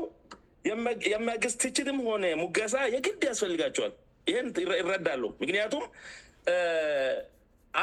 የመግስት 1.13 1.57
ትችድም 1.63 1.99
ሆነ 2.07 2.25
ሙገሳ 2.41 2.75
የግድ 2.95 3.21
ያስፈልጋቸዋል 3.31 3.93
ይህን 4.29 4.47
ይረዳሉሁ 4.81 5.29
ምክንያቱም 5.43 5.83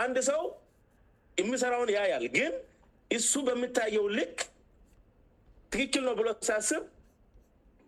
አንድ 0.02 0.16
ሰው 0.30 0.42
የሚሠራውን 1.40 1.90
ያያል 1.96 2.24
ግን 2.38 2.52
እሱ 3.16 3.32
በምታየው 3.48 4.06
ልቅ 4.18 4.36
ትክክል 5.72 6.02
ነው 6.08 6.14
ብሎ 6.18 6.28
ሳስር 6.48 6.82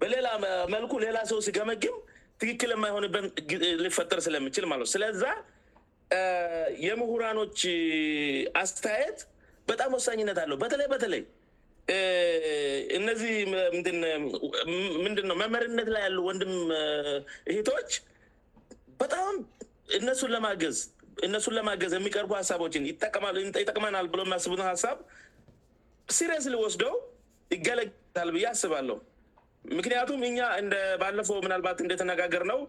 በሌላ 0.02 0.26
መልኩ 0.74 0.92
ሌላ 1.06 1.16
ሰው 1.30 1.38
ሲገመግም 1.46 1.96
ትክክል 2.42 2.70
የማይሆንበት 2.74 3.24
ሊፈጠር 3.84 4.18
ስለምችል 4.26 4.64
ማለስለ 4.72 5.02
የምሁራኖች 6.86 7.58
አስተያየት 8.62 9.20
በጣም 9.70 9.90
ወሳኝነት 9.96 10.38
አለሁ 10.42 10.56
በተለይ 10.62 10.88
በተለይ 10.94 11.22
እነዚህምንድነው 12.98 15.36
መመርነት 15.42 15.88
ላይ 15.94 16.02
ያሉ 16.06 16.18
ወንድም 16.28 16.52
እሂቶች 17.50 17.90
በጣም 19.02 19.30
ነሱን 20.08 20.34
ማዝእነሱን 20.46 21.54
ለማገዝ 21.58 21.92
የሚቀርቡ 21.98 22.32
ሀሳቦችን 22.40 22.88
ይጠቅመናል 23.58 24.06
ብ 24.12 24.14
የሚያስቡነ 24.26 24.60
ሀሳብ 24.70 24.98
ሲሬስ 26.16 26.46
ሊወስደው 26.54 26.94
ይገለግታል 27.54 28.28
ብዬ 28.36 28.44
አስባለሁ 28.54 28.98
ምክንያቱም 29.78 30.20
እኛ 30.28 30.38
ባለፈው 31.02 31.38
ምናልባት 31.46 31.78
እንደተነጋገር 31.86 32.42
ነው 32.52 32.60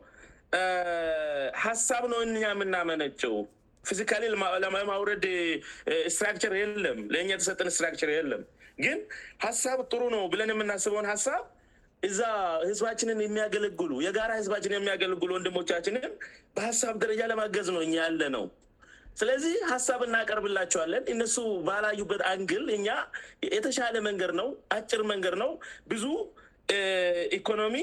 ሀሳብ 1.65 2.03
ነው 2.11 2.19
እኛ 2.27 2.35
የምናመነቸው 2.53 3.35
ፊዚካሌ 3.89 4.23
ለማውረድ 4.77 5.25
ስትራክቸር 6.15 6.53
የለም 6.61 6.97
ለእኛ 7.13 7.29
የተሰጠን 7.35 7.69
ስትራክቸር 7.75 8.09
የለም 8.15 8.43
ግን 8.85 8.99
ሀሳብ 9.45 9.79
ጥሩ 9.91 10.01
ነው 10.15 10.21
ብለን 10.33 10.51
የምናስበውን 10.53 11.07
ሀሳብ 11.13 11.43
እዛ 12.07 12.21
ህዝባችንን 12.67 13.19
የሚያገለግሉ 13.23 13.91
የጋራ 14.05 14.29
ህዝባችንን 14.39 14.77
የሚያገለግሉ 14.79 15.29
ወንድሞቻችንን 15.37 16.11
በሀሳብ 16.57 16.93
ደረጃ 17.03 17.21
ለማገዝ 17.31 17.67
ነው 17.75 17.81
እኛ 17.87 17.95
ያለ 18.05 18.21
ነው 18.35 18.45
ስለዚህ 19.19 19.55
ሀሳብ 19.73 20.01
እናቀርብላቸዋለን 20.07 21.03
እነሱ 21.13 21.37
ባላዩበት 21.67 22.21
አንግል 22.33 22.65
እኛ 22.77 22.87
የተሻለ 23.57 23.95
መንገድ 24.07 24.31
ነው 24.41 24.49
አጭር 24.77 25.01
መንገድ 25.11 25.35
ነው 25.43 25.51
ብዙ 25.93 26.05
ኢኮኖሚ 27.39 27.75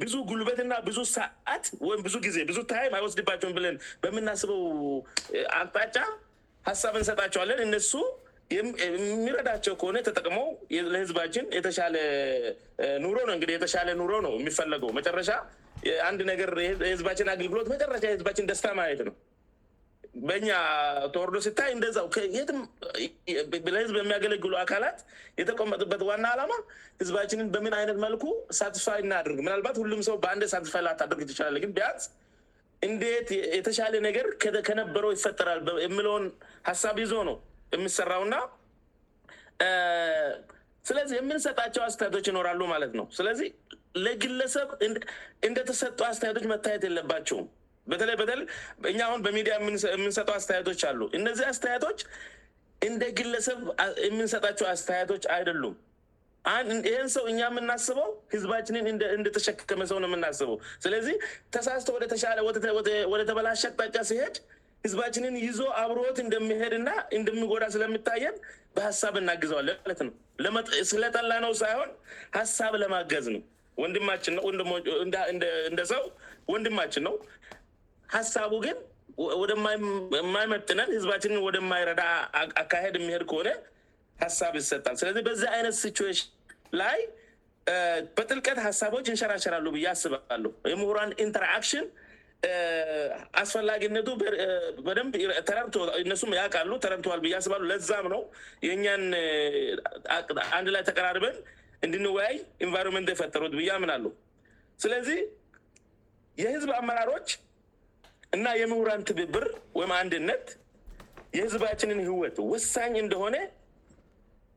ብዙ 0.00 0.14
ጉልበትና 0.30 0.74
ብዙ 0.88 0.98
ሰአት 1.16 1.64
ወይም 1.88 2.02
ብዙ 2.06 2.14
ጊዜ 2.26 2.36
ብዙ 2.50 2.58
ታይም 2.72 2.92
አይወስድባቸውን 2.98 3.54
ብለን 3.58 3.76
በምናስበው 4.02 4.62
አጣጫ 5.60 5.96
ሀሳብን 6.68 7.04
ሰጣቸዋለን 7.10 7.60
እነሱ 7.66 7.92
የሚረዳቸው 8.56 9.74
ከሆነ 9.80 9.96
ተጠቅመው 10.08 10.46
ለህዝባችን 10.94 11.44
የተሻለ 11.58 11.94
ኑሮ 13.04 13.16
ነው 13.28 13.34
እንግዲህ 13.36 13.54
የተሻለ 13.56 13.88
ኑሮ 14.00 14.12
ነው 14.26 14.32
የሚፈለገው 14.38 14.90
መጨረሻ 15.00 15.30
አንድ 16.08 16.20
ነገር 16.32 16.50
ህዝባችን 16.92 17.30
አገልግሎት 17.34 17.68
መጨረሻ 17.74 18.02
የህዝባችን 18.10 18.48
ደስታ 18.50 18.66
ማየት 18.80 19.00
ነው 19.08 19.14
በእኛ 20.28 20.48
ተርዶ 21.14 21.36
ስታይ 21.46 21.70
እንደዛው 21.76 22.06
የለህዝብ 23.30 23.96
የሚያገለግሉ 24.00 24.52
አካላት 24.64 24.98
የተቆመጡበት 25.40 26.02
ዋና 26.08 26.24
ዓላማ 26.34 26.52
ህዝባችንን 27.00 27.48
በምን 27.54 27.74
አይነት 27.80 27.98
መልኩ 28.04 28.24
ሳትስፋይ 28.58 28.98
እናድርግ 29.04 29.38
ምናልባት 29.46 29.78
ሁሉም 29.82 30.02
ሰው 30.08 30.16
በአንድ 30.24 30.44
ሳትስፋይላ 30.52 30.88
አታደርግትችላለ 30.94 31.54
ግን 31.64 31.72
ቢያዝ 31.78 32.04
እንዴት 32.88 33.28
የተቻለ 33.58 33.94
ነገር 34.08 34.26
ከነበረው 34.68 35.12
ይፈጠራል 35.16 35.60
የሚለውን 35.86 36.24
ሀሳብ 36.70 36.96
ይዞ 37.04 37.12
ነው 37.30 37.36
የሚሰራው 37.76 38.22
እና 38.28 38.36
ስለዚህ 40.88 41.16
የምንሰጣቸው 41.20 41.82
አስተየቶች 41.88 42.26
ይኖራሉ 42.32 42.62
ማለት 42.74 42.92
ነው 43.00 43.06
ስለዚህ 43.18 43.48
ለግለሰብ 44.04 44.68
እንደተሰጡ 45.48 45.98
አስተያየቶች 46.10 46.46
መታየት 46.54 46.82
የለባቸውም 46.86 47.46
በተለይበ 47.92 48.20
እኛ 48.90 48.98
ሁን 49.12 49.20
በሚዲያ 49.26 49.54
የምንሰጠው 49.96 50.34
አስተያየቶች 50.38 50.82
አሉ 50.90 51.00
እነዚህ 51.18 51.46
አስተያየቶች 51.52 52.00
እንደ 52.88 53.02
ግለሰብየምንሰጣቸው 53.18 54.66
አስተያየቶች 54.74 55.24
አይደሉም 55.36 55.74
ይህን 56.88 57.08
ሰው 57.16 57.24
እኛ 57.32 57.38
የምናስበው 57.50 58.08
ህዝባችንን 58.32 58.86
እንደተሸከመ 59.18 59.82
ሰው 59.90 59.98
ነው 60.02 60.08
የምናስበው 60.10 60.56
ስለዚህ 60.84 61.14
ተሳስተ 61.54 61.92
ወደ 63.14 63.22
ተበላ 63.30 63.50
ሸቅጣጫ 63.62 63.96
ሲሄድ 64.10 64.36
ህዝባችንን 64.86 65.34
ይዞ 65.44 65.60
አብረወት 65.82 66.18
እንደሚሄድ 66.24 66.72
ና 66.86 66.90
እንደሚጎዳ 67.18 67.64
ስለሚታየን 67.74 68.34
በሀሳብ 68.76 69.14
እናግዘዋለ 69.20 69.70
ማለት 69.84 70.00
ነው 70.06 70.12
ስለጠላ 70.90 71.32
ነው 71.46 71.52
ሳይሆን 71.62 71.90
ሀሳብ 72.38 72.74
ለማገዝ 72.82 73.28
ነው 73.36 73.42
ሰው 75.92 76.02
ወንድማችን 76.54 77.04
ነው 77.08 77.14
ሀሳቡ 78.16 78.52
ግን 78.66 78.76
ወደማይመጥነን 79.42 80.88
ህዝባችንን 80.96 81.42
ወደማይረዳ 81.46 82.02
አካሄድ 82.62 82.96
ሚሄድ 83.06 83.24
ከሆነ 83.30 83.48
ሀሳብ 84.22 84.54
ይሰጣል 84.60 84.96
ስለዚህ 85.00 85.22
በዚ 85.28 85.42
አይነት 85.56 85.76
ሲሽን 85.82 86.18
ላይ 86.80 86.98
በጥልቀት 88.16 88.58
ሀሳቦች 88.68 89.06
እንሸራሸራሉ 89.12 89.66
ብዬ 89.74 89.84
ያስባሉ 89.90 90.44
የምሁራን 90.72 91.12
ኢንተርአክሽን 91.24 91.86
አስፈላጊነቱ 93.42 94.08
በደተእነሱም 94.86 96.32
ያቃሉ 96.38 96.70
ተረተል 96.84 97.20
ብስባሉ 97.24 97.62
ለዛም 97.70 98.08
ነው 98.14 98.22
የእኛን 98.66 99.04
አንድ 100.58 100.68
ላይ 100.74 100.82
ተቀራርበን 100.88 101.38
እንድንወያይ 101.86 102.36
ኢንቫይሮመንት 102.66 103.08
የፈጠሩት 103.12 103.54
ብያ 103.60 103.72
ምናሉ 103.84 104.04
ስለዚህ 104.84 105.20
የህዝብ 106.42 106.70
አመራሮች 106.80 107.28
እና 108.34 108.46
የምሁራን 108.60 109.02
ትብብር 109.08 109.44
ወይም 109.78 109.92
አንድነት 110.02 110.46
የህዝባችንን 111.36 111.98
ህይወት 112.08 112.36
ወሳኝ 112.52 112.94
እንደሆነ 113.04 113.36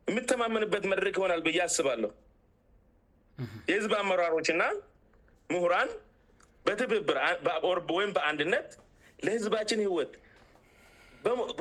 የሚተማመንበት 0.10 0.84
መድረክ 0.92 1.16
ይሆናል 1.20 1.42
ብዬ 1.48 1.58
አስባለሁ 1.68 2.10
የህዝብ 3.70 3.92
አመራሮች 4.02 4.48
ና 4.62 4.66
ምሁራን 5.54 5.90
በትብብርወይም 6.68 8.12
በአንድነት 8.18 8.68
ለህዝባችን 9.26 9.80
ህይወት 9.86 10.12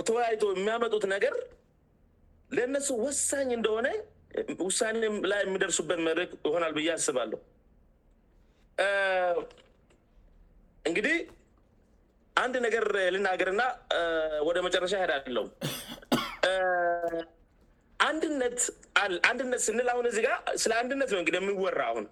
ተወያተ 0.08 0.42
የሚያመጡት 0.58 1.04
ነገር 1.14 1.34
ለነሱ 2.56 2.88
ውሳኝ 3.06 3.48
እንደሆነ 3.58 3.86
ውሳኔ 4.68 4.96
ላ 5.30 5.36
የሚደርሱበት 5.46 6.00
መድረክ 6.08 6.30
ይሆናል 6.48 6.72
ብዬ 6.78 6.88
አስባለሁ 6.98 7.38
እንግዲህ 10.88 11.14
አንድ 12.42 12.54
ነገር 12.66 12.84
ልናገር 13.14 13.50
ና 13.60 13.64
ወደ 14.48 14.58
መጨረሻ 14.66 14.92
ሄዳለው 15.02 15.44
አንድነትንነት 18.08 19.62
ስንል 19.66 19.88
አሁን 19.92 20.06
ዚ 20.16 20.20
ጋ 20.26 20.30
ስለ 20.62 20.72
አንድነት 20.80 21.10
ነው 21.14 21.20
እንግዲ 21.22 21.36
የሚወራ 21.40 21.80
አሁን 21.90 22.04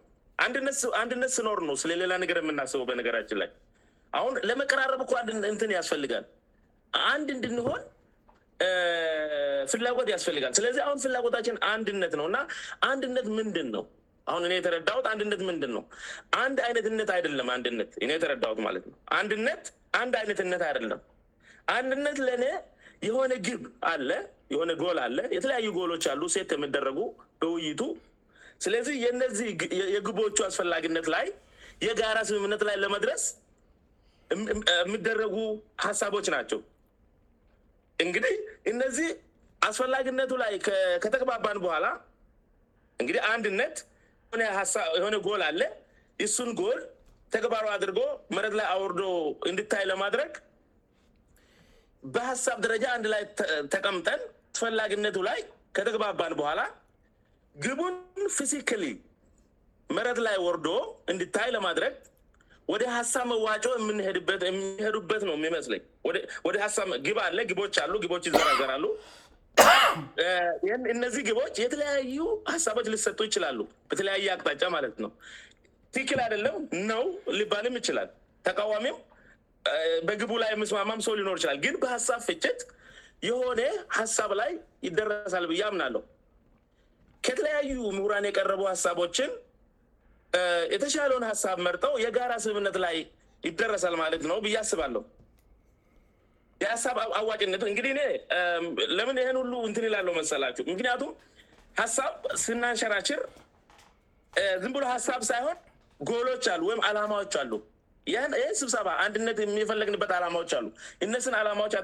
አንድነት 1.02 1.32
ስኖር 1.38 1.59
ነው 1.68 1.74
ስለሌላ 1.82 2.12
ነገር 2.22 2.38
የምናስቡ 2.42 2.80
በነገራችን 2.90 3.38
ላይ 3.42 3.51
ሁን 4.24 4.34
ለመቀራረብ 4.48 5.02
እ 5.34 5.52
ትን 5.62 5.70
ያስፈልጋል 5.78 6.24
አንድ 7.12 7.28
እንድንሆን 7.36 7.82
ፍላጎት 9.72 10.09
ያስፈልጋል 10.14 10.52
ስለዚህ 10.59 10.82
አሁን 10.86 10.98
ፍላጎታችን 11.05 11.56
አንድነት 11.74 12.12
ነው 12.20 12.26
ና 12.34 12.40
አንድነት 12.90 13.26
ምንድን 13.38 13.68
ነው 13.76 13.84
አሁን 14.30 14.42
እኔ 14.48 14.52
የተረዳት 14.59 15.06
አንድነት 15.12 15.40
ምንድን 15.48 15.72
ነው 15.76 15.82
አንድ 16.42 16.59
አይነትነት 16.66 17.09
አይደለም 17.16 17.48
ተረዳትነን 18.22 19.48
ይነትነት 20.28 20.62
አይደለም 20.68 21.02
አንድነት 21.80 22.16
ለእኔ 22.26 22.44
የሆነ 23.09 23.32
ግብ 23.46 23.62
ሆነ 24.60 24.70
ጎል 24.80 24.98
አለ 25.06 25.18
የተለያዩ 25.36 25.66
ጎሎች 25.76 26.05
አሉ 26.12 26.22
ሴት 26.34 26.51
የሚደረጉ 26.56 26.98
በውይይቱ 27.40 27.82
ስለዚህ 28.64 28.94
የነዚህ 29.05 29.48
የግቦቹ 29.94 30.38
አስፈላጊነት 30.48 31.06
ላይ 31.14 31.26
የጋራ 31.86 32.18
ስምምነት 32.28 32.62
ላይ 32.68 32.76
ለመድረስ 32.82 33.22
የሚደረጉ 34.86 35.36
ሀሳቦች 35.86 36.26
ናቸው 36.36 36.60
እንግዲህ 38.05 38.34
እነዚህ 38.72 39.09
አስፈላጊነቱ 39.68 40.32
ላይ 40.42 40.52
ከተግባባን 41.05 41.59
በኋላ 41.64 41.86
እግህ 43.02 43.18
አንድነት 43.34 43.76
የሆነ 44.98 45.16
ጎል 45.27 45.43
አለ 45.48 45.61
እሱን 46.24 46.51
ጎል 46.61 46.78
ተግባሮ 47.35 47.66
አድርጎ 47.77 48.01
መረት 48.36 48.55
ላይ 48.59 48.66
አወርዶ 48.74 49.01
እንድታይ 49.51 49.85
ለማድረግ 49.90 50.32
በሀሳብ 52.15 52.59
ደረጃ 52.65 52.85
አንድ 52.97 53.06
ላይ 53.15 53.23
ተቀምጠን 53.74 54.20
ተፈላጊነቱ 54.56 55.16
ላይ 55.28 55.39
ከተግባባን 55.77 56.32
በኋላ 56.40 56.61
ግቡን 57.65 57.94
ፊዚካሊ 58.36 58.85
መረት 59.97 60.19
ላይ 60.27 60.36
ወርዶ 60.47 60.69
እንድታይ 61.12 61.48
ለማድረግ 61.56 61.94
ወደ 62.73 62.82
ሀሳብ 62.97 63.24
መዋጮ 63.31 63.65
የምንሄዱበት 63.78 65.23
ነው 65.28 65.35
የሚመስለኝ 65.39 65.82
ደ 67.06 67.15
ለ 67.39 67.47
ቦች 67.61 67.77
አሉ 67.82 67.94
ግቦች 68.05 68.24
ይዘናገርሉ 68.28 68.85
እነዚህ 70.94 71.22
ግቦች 71.28 71.55
የተለያዩ 71.62 72.22
ሀሳቦች 72.52 72.86
ልሰጡ 72.93 73.18
ይችላሉ 73.28 73.59
በተለያየ 73.90 74.26
አቅጣጫ 74.35 74.62
ማለት 74.76 74.97
ነው 75.05 75.10
ቲክል 75.97 76.20
አይደለም 76.24 76.56
ነው 76.90 77.05
ሊባልም 77.39 77.74
ይችላል 77.81 78.09
ተቃዋሚም 78.47 78.97
በግቡ 80.09 80.31
ላይ 80.44 80.51
ምስማማም 80.62 81.01
ሰው 81.06 81.14
ሊኖር 81.20 81.36
ይችላል 81.40 81.59
ግን 81.64 81.76
በሀሳብ 81.82 82.20
ፍጭት 82.28 82.60
የሆነ 83.28 83.60
ሀሳብ 83.98 84.31
ላይ 84.40 84.51
ይደረሳል 84.86 85.44
ብያ 85.52 85.62
አምናለሁ 85.70 86.02
ከተለያዩ 87.26 87.74
ምሁራን 87.97 88.26
የቀረቡ 88.31 88.62
ሀሳቦችን 88.72 89.31
የተሻለውን 90.74 91.24
ሀሳብ 91.31 91.59
መርጠው 91.66 91.94
የጋራ 92.05 92.32
ስምምነት 92.47 92.76
ላይ 92.85 92.97
ይደረሳል 93.48 93.94
ማለት 94.02 94.22
ነው 94.31 94.36
ብያስባለሁ 94.44 95.02
የሀሳብ 96.62 96.97
አዋጭነት 97.20 97.62
እንግዲህ 97.70 97.93
ኔ 97.98 98.02
ለምን 98.98 99.16
ይህን 99.22 99.36
ሁሉ 99.43 99.52
እንትን 99.68 99.85
ይላለው 99.89 100.14
መሰላችሁ 100.20 100.64
ምክንያቱም 100.72 101.10
ሀሳብ 101.81 102.12
ስናንሸራሽር 102.44 103.22
ዝም 104.62 104.72
ብሎ 104.76 104.85
ሀሳብ 104.94 105.20
ሳይሆን 105.31 105.59
ጎሎች 106.10 106.44
አሉ 106.52 106.62
ወይም 106.70 106.81
አላማዎች 106.89 107.35
አሉ 107.40 107.52
ይህ 108.12 108.48
ስብሰባ 108.60 108.89
አንድነት 109.05 109.39
የሚፈለግንበት 109.43 110.10
አላማዎች 110.18 110.51
አሉ 110.59 110.66
እነስን 111.05 111.35
አላማዎች 111.40 111.74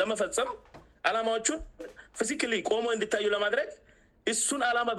ለመፈጸም 0.00 0.50
አላማዎቹን 1.08 1.60
ፊዚክ 2.18 2.42
ቆሞ 2.70 2.86
እንድታዩ 2.96 3.26
ለማድረግ 3.36 3.70
እሱን 4.32 4.62
አላማ 4.70 4.90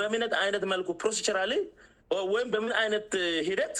በምነ 0.00 0.32
አይነት 0.44 0.64
መልኩ 0.72 0.88
ፕሮሲሽራ 1.02 1.38
ወይም 2.34 2.48
በምን 2.54 2.72
አይነት 2.82 3.10
ሂደት 3.48 3.76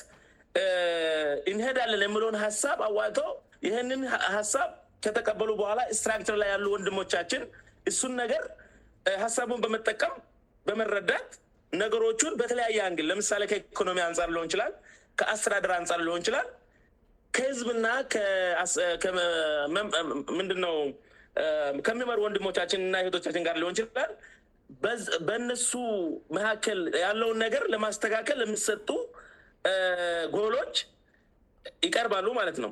እኒሄዳለን 1.52 2.02
የምለሆን 2.06 2.36
ሀሳብ 2.44 2.78
አዋተው 2.86 3.30
ይህንን 3.66 4.00
ሀሳብ 4.36 4.70
ከተቀበሉ 5.04 5.50
በኋላ 5.60 5.80
ስትራክቸር 5.98 6.36
ላይ 6.42 6.48
ያሉ 6.54 6.66
ወንድሞቻችን 6.74 7.42
እሱን 7.90 8.12
ነገር 8.22 8.42
ሀሳቡን 9.24 9.60
በመጠቀም 9.64 10.14
በመረዳት 10.68 11.30
ነገሮቹን 11.82 12.32
በተለያየ 12.40 12.78
አንግል 12.88 13.06
ለምሳሌ 13.10 13.42
ከኢኮኖሚ 13.52 13.98
አንጻር 14.08 14.28
ሊሆን 14.34 14.48
ችላል 14.52 14.72
ከአስተዳደር 15.20 15.72
አንጻር 15.78 16.00
ሊሆን 16.06 16.20
ይችላል 16.22 16.48
ከህዝብና 17.36 17.86
ምድነው 20.38 20.76
ከሚመሩ 21.86 22.18
ወንድሞቻችን 22.26 22.80
ና 22.94 23.00
ሄቶቻችን 23.06 23.44
ጋር 23.48 23.56
ሊሆን 23.60 23.74
ይችላል 23.76 24.12
በእነሱ 25.28 25.70
መካከል 26.36 26.78
ያለውን 27.04 27.38
ነገር 27.44 27.62
ለማስተካከል 27.74 28.36
ለምሰጡ 28.42 28.88
ጎሎች 30.36 30.76
ይቀርባሉ 31.86 32.26
ማለት 32.38 32.56
ነው 32.64 32.70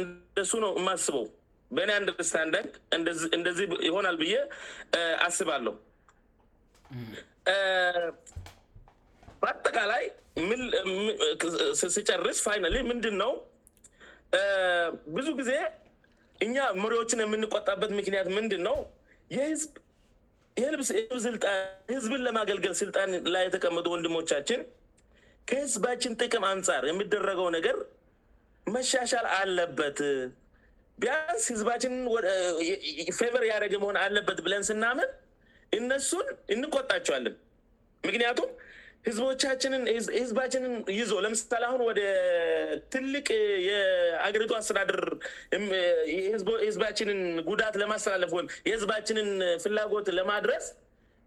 እንደሱ 0.00 0.52
ነው 0.64 0.72
ማስበው 0.86 1.24
በእኔ 1.76 1.90
አንድስታንዳ 2.00 2.56
እንደዚህ 3.38 3.66
ይሆናል 3.88 4.16
ብዬ 4.22 4.34
አስባለሁ 5.26 5.74
በአጠቃላይ 9.42 10.04
ስጨርስ 11.96 12.38
ፋይናሊ 12.46 12.76
ምንድንነው 12.92 13.32
ብዙ 15.16 15.28
ጊዜ 15.42 15.52
እኛ 16.46 16.56
መሪዎችን 16.82 17.22
የምንቆጣበት 17.24 17.92
ምክንያት 17.98 18.26
ምንድነው 18.38 18.76
ህዝብን 21.94 22.20
ለማገልገል 22.26 22.74
ስልጣን 22.82 23.10
ላይ 23.34 23.42
የተቀመ 23.48 23.80
ወንድሞቻችን 23.94 24.60
ከህዝባችን 25.48 26.16
ጥቅም 26.22 26.44
አንጻር 26.52 26.82
የሚደረገው 26.90 27.46
ነገር 27.56 27.76
መሻሻል 28.74 29.26
አለበት 29.40 29.98
ቢያንስ 31.02 31.44
ህዝባችን 31.52 31.92
ፌቨር 33.20 33.42
እያደረገ 33.46 33.74
መሆን 33.82 33.98
አለበት 34.04 34.38
ብለን 34.46 34.64
ስናምን 34.70 35.10
እነሱን 35.78 36.26
እንቆጣቸዋለን 36.54 37.36
ምክንያቱም 38.08 38.50
ቦህዝባችንን 39.18 40.72
ይዞ 40.98 41.12
ለምሳሌ 41.24 41.62
አሁን 41.68 41.82
ወደ 41.88 42.00
ትልቅ 42.92 43.28
የአገሪቱ 43.68 44.52
አስተዳድር 44.58 44.98
ህዝባችንን 46.66 47.20
ጉዳት 47.50 47.74
ለማስተላለፍ 47.82 48.32
ወም 48.38 48.48
የህዝባችንን 48.68 49.30
ፍላጎት 49.64 50.08
ለማድረስ 50.18 50.66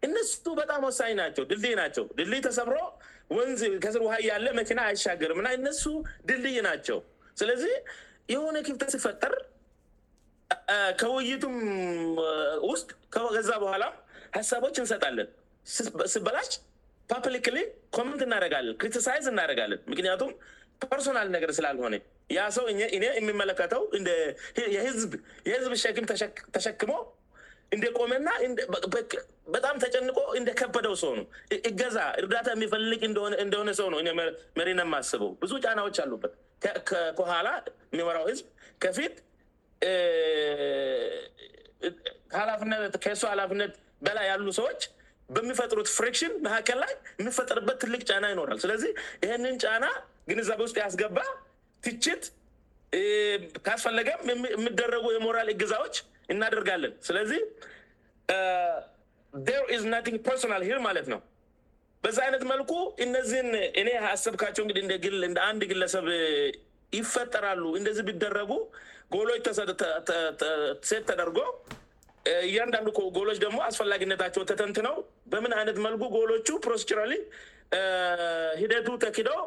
እነሱ 0.08 0.44
በጣም 0.62 0.84
ወሳኝ 0.90 1.14
ናቸው 1.22 1.44
ድድይ 1.54 1.74
ናቸው 1.82 2.06
ድልይ 2.20 2.42
ተሰምሮ 2.48 2.78
ወን 3.36 3.50
ከስ 3.84 3.96
ውሃ 4.06 4.14
ያለ 4.30 4.46
መኪና 4.60 4.80
አይሻገርም 4.90 5.38
እና 5.42 5.50
እነሱ 5.58 5.84
ድልድይ 6.28 6.58
ናቸው 6.68 7.00
ስለዚህ 7.40 7.74
የሆነ 8.34 8.58
ክፍተ 8.68 8.84
ሲፈጠር 8.94 9.34
ከውይይቱም 11.02 11.56
ውስጥ 12.72 12.90
ገዛ 13.36 13.50
በኋላ 13.64 13.84
ሀሳቦች 14.38 14.76
እንሰጣለን 14.84 15.30
ስበላሽ 16.14 16.50
ፐፕሊክ 17.12 17.48
ኮንት 17.98 18.22
እናደጋለን 18.28 18.76
ክሪቲሳይዝ 18.82 19.26
እናደጋለን 19.34 19.80
ምክንያቱም 19.92 20.32
ፐርሶናል 20.92 21.28
ነገር 21.36 21.50
ስላልሆነ 21.60 21.96
ያ 22.38 22.42
ሰው 22.58 22.66
የሚመለከተው 22.98 23.82
የህዝብ 25.50 25.74
ሸክም 25.84 26.06
ተሸክመው 26.56 27.02
እንደቆመና 27.76 28.30
በጣም 29.56 29.76
ተጨንቆ 29.84 30.18
እንደከበደው 30.40 30.96
ሰው 31.04 31.12
ነው 31.20 31.26
እገዛ 31.70 31.98
እርዳታ 32.22 32.48
የሚፈልግ 32.58 33.02
እንደሆነ 33.46 33.70
ሰው 33.80 33.88
ነውመሪነ 33.94 34.82
ስበው 35.12 35.30
ብዙ 35.44 35.52
ጫናዎ 35.66 35.86
አሉበት 36.06 36.34
ኋላ 37.32 37.50
የሚራው 37.96 38.26
ህዝብ 38.32 38.48
ከፊት 38.86 39.16
ሱ 43.22 43.26
ላፍነት 43.42 43.72
በላይ 44.06 44.26
ያሉ 44.32 44.48
ሰዎች 44.60 44.82
በሚፈጥሩት 45.36 45.90
ፍሪክሽን 45.98 46.32
መካከል 46.46 46.78
ላይ 46.84 46.92
የምፈጥርበት 47.22 47.78
ትልቅ 47.84 48.02
ጫና 48.10 48.26
ይኖራል 48.34 48.58
ስለዚህ 48.64 48.92
ይህንን 49.26 49.56
ጫና 49.64 49.86
ግንዛቤ 50.30 50.60
ውስጥ 50.68 50.78
ያስገባ 50.84 51.18
ትችት 51.86 52.24
ካስፈለገም 53.68 54.22
የሚደረጉ 54.56 55.06
የሞራል 55.16 55.50
እግዛዎች 55.54 55.96
ናጋስለዚህ 56.40 57.42
ግ 60.06 60.18
pርናል 60.28 60.64
ል 60.70 60.80
ማለት 60.88 61.08
ነው 61.14 61.20
በዚ 62.04 62.18
አይነት 62.26 62.44
መልኩ 62.52 62.72
እነዚህን 63.06 63.50
ኔ 63.88 63.90
አሰብካቸው 64.14 64.64
እንግዲህ 64.66 64.84
እንደ 65.28 65.40
አንድ 65.50 65.62
ግለሰብ 65.72 66.08
ይፈጠራሉ 66.98 67.64
እንደዚህ 67.80 68.04
ቢደረጉ 68.08 68.52
ጎሎች 69.16 69.46
ሴት 70.90 71.04
ተደርጎ 71.10 71.38
እያንዳንዱ 72.48 72.88
ጎሎች 73.18 73.38
ደግሞ 73.46 73.58
አስፈላጊነታቸው 73.70 74.42
ተተንት 74.50 74.78
ነው 74.88 74.96
በምን 75.32 75.54
አይነት 75.60 75.78
መልኩ 75.86 76.02
ጎሎቹ 76.18 76.48
ፕሮስራ 76.66 77.00
ሂደቱ 78.62 78.88
ተክደው 79.06 79.40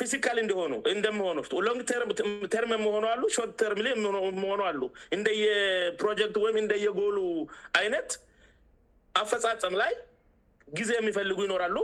ፊዚካል 0.00 0.36
እንደሆኑ 0.44 0.72
እንደሆኑ 0.92 1.38
ሎንግ 1.66 1.80
ተርም 2.54 2.72
የመሆኑ 2.76 3.04
ሉ 3.20 3.26
ርት 3.46 3.52
ተርም 3.60 3.80
መሆኑ 4.44 4.60
አሉ 4.70 4.82
እንደየፕሮጀክቱ 5.16 6.36
ወይም 6.44 6.56
እንደየጎሉ 6.62 7.18
አይነት 7.80 8.10
አፈፃፀም 9.22 9.74
ላይ 9.82 9.92
ጊዜ 10.80 10.90
የሚፈልጉ 11.00 11.38
ይኖራሉ 11.46 11.76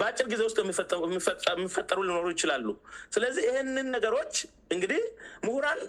በአጭር 0.00 0.26
ጊዜ 0.32 0.42
ውስጥ 0.48 0.58
የሚፈጠሩ 1.54 1.98
ሊኖሩ 2.08 2.26
ይችላሉ 2.34 2.68
ስለዚህ 3.14 3.42
ይህንን 3.48 3.88
ነገሮች 3.96 4.34
እንግዲህ 4.74 5.02
ምሁራን 5.46 5.80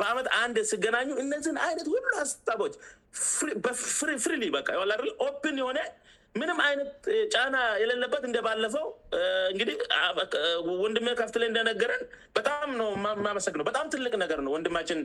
በአመት 0.00 0.26
አንድ 0.42 0.56
ሲገናኙ 0.70 1.08
እነዚህን 1.24 1.58
አይነት 1.66 1.86
ሁሉ 1.94 2.06
ሀሳቦች 2.20 2.74
ፍሪ 3.98 4.12
ፕን 4.24 5.56
የሆነ 5.62 5.78
ምንም 6.40 6.58
አይነት 6.66 7.04
ጫና 7.34 7.56
የሌለበት 7.82 8.22
እንደባለፈው 8.28 8.86
እንግዲህወንድ 9.52 10.96
ካፍት 11.20 11.36
ላይ 11.40 11.48
እንደነገረን 11.50 12.02
ጣማመሰግ 12.48 13.54
ነጣም 13.60 13.88
ትልቅ 13.94 14.12
ነገር 14.24 14.40
ነው 14.46 14.52
ወንድማችን 14.56 15.00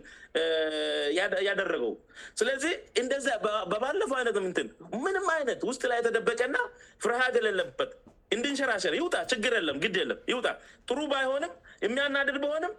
ያደረገው 1.49 1.93
ስለዚህ 2.39 2.73
እንደዚ 3.01 3.27
በባለፈው 3.71 4.17
አይነትምትን 4.21 4.69
ምንም 5.05 5.27
አይነት 5.37 5.61
ውስጥ 5.69 5.83
ላይ 5.91 5.99
የተደበቀእና 6.01 6.57
ፍርሃት 7.05 7.35
የሌለበት 7.39 7.91
እንድንሸራሸረጣችግር 8.37 9.53
የለግለጣ 9.59 10.47
ጥሩ 10.89 10.99
ባይሆንም 11.13 11.51
የሚያናድድ 11.85 12.37
በሆንም 12.45 12.73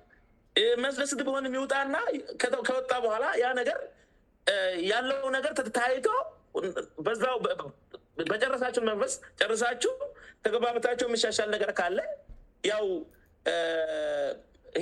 መስደስት 0.85 1.21
በሆንም 1.27 1.53
ይውጣና 1.59 1.95
ከወጣ 2.69 2.91
በኋላ 3.05 3.25
ያ 3.43 3.47
ነገር 3.61 3.79
ያለው 4.93 5.21
ነገር 5.37 5.53
ታይቶ 5.79 6.07
ዛው 7.23 7.37
በጨረሳችሁን 8.31 8.89
መንፈስ 8.91 9.15
ጨርሳችሁ 9.41 9.93
ተገባበታቸው 10.47 11.07
የሚሻሻል 11.09 11.49
ነገር 11.55 11.71
ካለ 11.79 11.99
ያው 12.73 12.85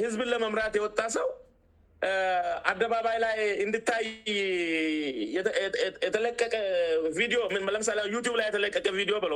ህዝብን 0.02 0.28
ለመምራት 0.32 0.74
የወጣ 0.78 1.00
ሰው 1.16 1.28
አደባባይ 2.70 3.16
ላይ 3.24 3.38
እንድታይ 3.64 4.06
የተለቀቀ 6.06 6.54
ቪዲለምሳሌ 7.18 7.98
ዩብ 8.14 8.26
ላይ 8.40 8.46
የተለቀቀ 8.50 8.86
ቪዲዮ 9.00 9.16
ብ 9.24 9.28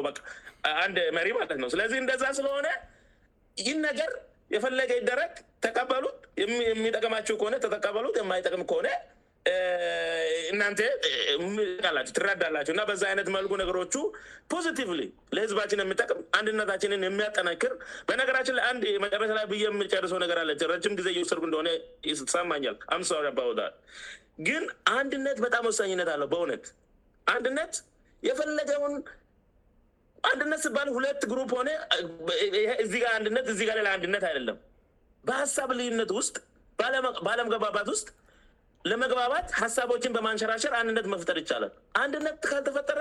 አንድ 0.85 0.97
መሪ 1.19 1.29
ማለት 1.41 1.59
ነው 1.65 1.69
ስለዚህ 1.75 1.99
እንደዛ 2.05 2.25
ስለሆነ 2.39 2.69
ይህ 3.67 3.77
ነገር 3.89 4.11
የፈለገ 4.55 4.91
ይደረግ 5.01 5.31
ተቀበሉት 5.65 6.19
የሚጠቅማችው 6.43 7.37
ነ 7.53 7.57
ተጠቀበሉት 7.67 8.17
የማይጠቅም 8.23 8.63
ነ 8.87 8.91
እናን 10.51 10.75
ቃላቸሁ 11.89 12.13
ትረዳላቸውእና 12.17 12.83
በዛ 12.89 13.03
አይነት 13.11 13.29
መልኩ 13.37 13.53
ነገሮቹ 13.61 13.93
ፖዚቲቭ 14.53 14.89
ለህዝባችን 15.37 15.81
የምጠቅም 15.83 16.21
አንድነታችንን 16.39 17.03
የሚያጠናክር 17.09 17.73
በነገራችን 18.09 18.57
ን 19.05 19.09
ረ 19.33 19.37
ላ 19.39 19.43
ብ 19.53 19.61
ሚጨርሰ 19.81 20.13
ነገርለች 20.25 20.63
ረም 20.73 20.97
ጊዜ 21.01 21.09
ሰር 21.31 21.41
እንደሆነ 21.51 21.69
ሰማኛል 22.35 22.77
ምሰ 23.03 23.11
ባታል 23.39 23.73
ግን 24.49 24.65
አንድነት 24.99 25.37
በጣም 25.47 25.65
ወሳኝነት 25.71 26.09
አለው 26.15 26.29
በእውነት 26.35 26.65
አንድነት 27.35 27.73
የፈለገውን 28.31 28.97
አንድነት 30.33 30.61
ስባ 30.67 30.77
ሁለት 30.99 31.21
ሩ 31.39 31.41
ሆእዚነእዚጋ 31.57 33.71
ላ 33.87 33.89
አንድነት 33.99 34.25
አይደለም 34.31 34.57
በሀሳብ 35.29 35.69
ልዩነት 35.81 36.11
ስጥ 36.29 36.37
ባለመገባባት 37.27 37.89
ለመግባባት 38.91 39.47
ሀሳቦችን 39.61 40.13
በማንሸራሸር 40.17 40.73
አንድነት 40.81 41.07
መፍጠር 41.13 41.37
ይቻላል 41.43 41.73
አንድነት 42.03 42.37
ካልተፈጠረ 42.51 43.01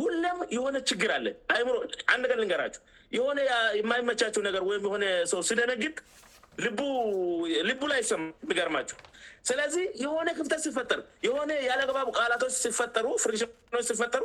ሁለም 0.00 0.38
የሆነ 0.56 0.76
ችግር 0.90 1.10
አለ 1.16 1.28
አይምሮ 1.54 1.76
አንገልንገራቸው 2.14 2.82
የሆነ 3.16 3.38
የማይመቻቸው 3.80 4.42
ነገር 4.48 4.62
ወይም 4.70 4.82
የሆ 4.86 4.94
ሰው 5.32 5.40
ሲደነግጥ 5.48 5.96
ልቡ 7.68 7.80
ላይ 7.92 8.00
ሰ 8.10 8.14
ገርማቸሁ 8.58 8.96
ስለዚህ 9.48 9.84
የሆነ 10.04 10.28
ክብተ 10.38 10.54
ሲፈጠር 10.64 11.00
ሆነ 11.34 11.50
የለግባቡ 11.66 12.08
ቃላቶች 12.18 12.54
ሲፈጠሩ 12.64 13.06
ፍሽኖ 13.24 13.80
ሲፈጠሩ 13.88 14.24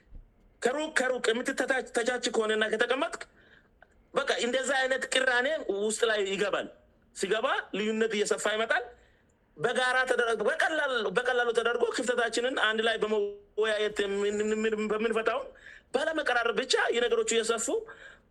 ከሩከሩቅ 0.63 1.25
የምትተቻች 1.33 2.25
ከሆነና 2.35 2.63
ከተቀመቅ 2.73 3.13
በ 4.17 4.21
እንደዚ 4.45 4.69
አይነት 4.81 5.03
ቅራኔ 5.13 5.47
ውስጥ 5.87 6.01
ላይ 6.09 6.19
ይገባል 6.33 6.67
ሲገባ 7.19 7.47
ልዩነት 7.77 8.11
እየሰፋ 8.17 8.43
ይመጣል 8.55 8.83
በቀላሉ 11.15 11.49
ተደርጎ 11.59 11.83
ክፍተታችንን 11.97 12.55
አንድ 12.67 12.79
ላይ 12.87 12.95
በመወያየት 13.03 13.97
የምንፈታውን 14.05 15.47
ባለመቀራረብ 15.95 16.55
ብቻ 16.61 16.73
የነገሮቹ 16.95 17.31
እየሰፉ 17.37 17.65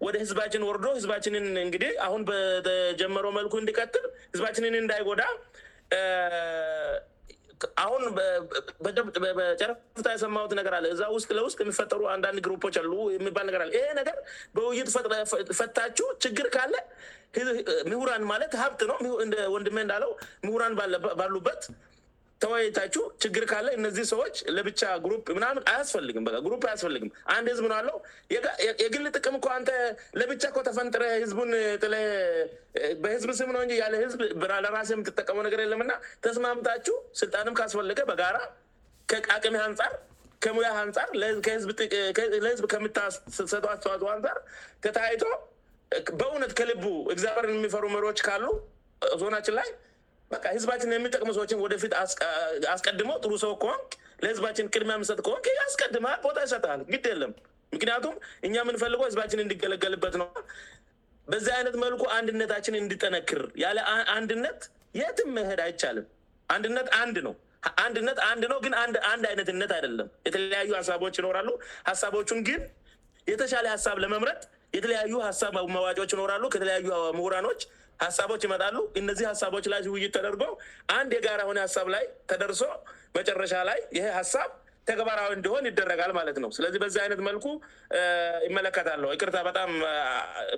ወደ 0.07 0.15
ህዝባችን 0.25 0.63
ወርዶ 0.69 0.85
ህዝባችንን 0.99 1.47
እንግዲህ 1.65 1.91
አሁን 2.07 2.21
በተጀመረ 2.29 3.27
መልኩ 3.39 3.55
እንዲቀትል 3.63 4.05
ህዝባችንን 4.35 4.77
እንዳይጎዳ 4.83 5.23
አሁን 7.85 8.03
ጨረፍታ 9.61 10.07
የሰማት 10.15 10.53
ነገር 10.61 10.75
አለ 10.79 10.87
እዛ 10.95 11.03
ውስጥ 11.17 11.31
ለውስጥ 11.39 11.59
የሚፈጠሩ 11.63 12.03
አንዳንድ 12.15 12.39
ግሩፖች 12.47 12.77
አሉ 12.83 12.93
የሚባል 13.17 13.45
ነገር 13.51 13.63
አለ 13.65 13.73
ይህ 13.79 13.93
ነገር 14.01 14.17
በውይት 14.57 14.89
ፈታችው 15.61 16.09
ችግር 16.27 16.49
ካለ 16.57 16.75
ምሁራን 17.91 18.25
ማለት 18.33 18.55
ሀብት 18.63 18.81
ነው 18.93 18.99
ወንድሜ 19.57 19.79
እንዳለው 19.87 20.13
ምሁራን 20.47 20.77
ባሉበት 21.21 21.63
ተወታችሁ 22.43 23.03
ችግር 23.23 23.45
ካለ 23.51 23.67
እነዚህ 23.79 24.05
ሰዎች 24.11 24.37
ለብቻ 24.57 24.83
ምም 25.39 25.43
አያስፈልም 25.73 26.27
አያፈልምአንድ 26.71 27.47
ህዝብ 27.53 27.65
ነው 27.73 27.77
አለው 27.81 27.97
የግል 28.85 29.07
ጥቅም 29.17 29.35
እኳ 29.39 29.49
ተ 29.69 29.73
ለብቻ 30.21 30.43
ተፈንጥረ 30.69 31.03
ህዝቡ 31.25 31.39
በህዝብ 33.05 33.31
ስም 33.41 33.51
ነው 33.57 33.63
እያለህዝብ 33.77 34.21
ራሴ 34.77 34.91
የምትጠቀመ 34.97 35.39
ነገር 35.47 35.61
የለምና 35.65 35.91
ተስማምታችሁ 36.27 36.97
ስልጣንም 37.21 37.57
ካስፈለገ 37.59 38.01
በጋራ 38.13 38.39
ከቅሚ 39.13 39.55
አንፃር 39.67 39.95
ከሙያ 40.45 40.69
ን 40.89 40.93
ለህዝብ 42.45 42.67
ከምታሰ 42.73 43.17
አስተዋ 43.75 44.13
ንፃር 44.21 44.39
ተታያይቶ 44.85 45.23
በእውነት 46.19 46.53
ከል 46.59 46.71
ግዚበርን 47.17 47.55
የሚፈሩ 47.59 47.85
መሮዎች 47.97 48.19
ካሉ 48.27 48.45
ዞናችን 49.23 49.55
ላይ 49.59 49.69
ህዝባችን 50.57 50.93
የሚጠቅመ 50.97 51.31
ሰዎችን 51.37 51.61
ወደፊት 51.65 51.93
አስቀድመው 52.75 53.17
ጥሩ 53.25 53.33
ሰው 53.45 53.53
ከሆንክ 53.63 53.93
ለህዝባችን 54.25 54.67
ቅድሚያምሰጥ 54.75 55.19
ከንክ 55.27 55.47
ያስቀድመል 55.61 56.19
ቦታ 56.27 56.37
ይሰተል 56.47 56.81
ግ 56.91 57.03
የለም 57.13 57.33
ምክንያቱም 57.75 58.15
እኛ 58.47 58.55
የምንፈል 58.65 58.93
ህዝባችን 59.07 59.43
እንዲገለገልበት 59.45 60.15
ነው 60.23 60.29
በዚህ 61.33 61.53
አይነት 61.59 61.75
መልኩ 61.85 62.03
አንድነታችን 62.19 62.75
እንድጠነክር 62.83 63.43
ያለ 63.65 63.79
አንድነት 64.17 64.61
የትም 65.01 65.29
መሄድ 65.39 65.61
አይቻልም 65.67 66.07
አንድነት 66.57 66.91
አንድ 67.05 67.19
ነው 67.29 67.37
ንድነት 67.93 68.19
ንድ 68.37 68.45
ነው 68.51 68.59
ግን 68.65 68.75
አንድ 68.83 69.25
አይነትነት 69.31 69.71
አይደለም 69.75 70.07
የተለያዩ 70.27 70.71
ሳቦ 70.87 71.03
ይኖራሉ 71.19 71.49
ሳቦቹን 72.03 72.39
ግን 72.49 72.63
የተሻለ 73.31 73.67
ሀሳብ 73.73 73.97
ለመምረጥ 74.05 74.39
የተለያዩ 74.77 75.13
ሀሳብ 75.27 75.55
መዋጮች 75.75 76.11
ይኖራሉ 76.15 76.45
ከተለያዩ 76.55 76.87
ምሁራኖች 77.19 77.61
ሀሳቦች 78.05 78.43
ይመጣሉ 78.47 78.77
እነዚህ 79.01 79.25
ሀሳቦች 79.33 79.65
ላይ 79.73 79.81
ውይት 79.95 80.13
ተደርጎ 80.17 80.43
አንድ 80.99 81.11
የጋራ 81.17 81.41
የሆነ 81.47 81.59
ሀሳብ 81.67 81.87
ላይ 81.95 82.05
ተደርሶ 82.31 82.63
መጨረሻ 83.19 83.55
ላይ 83.69 83.79
ይህ 83.97 84.07
ሀሳብ 84.19 84.49
ተግባራዊ 84.89 85.31
እንዲሆን 85.39 85.65
ይደረጋል 85.69 86.13
ማለት 86.19 86.37
ነው 86.43 86.51
ስለዚህ 86.57 86.79
በዚ 86.83 86.95
አይነት 87.03 87.21
መልኩ 87.29 87.45
ይመለከታለሁ 88.47 89.09
ቅርታ 89.23 89.39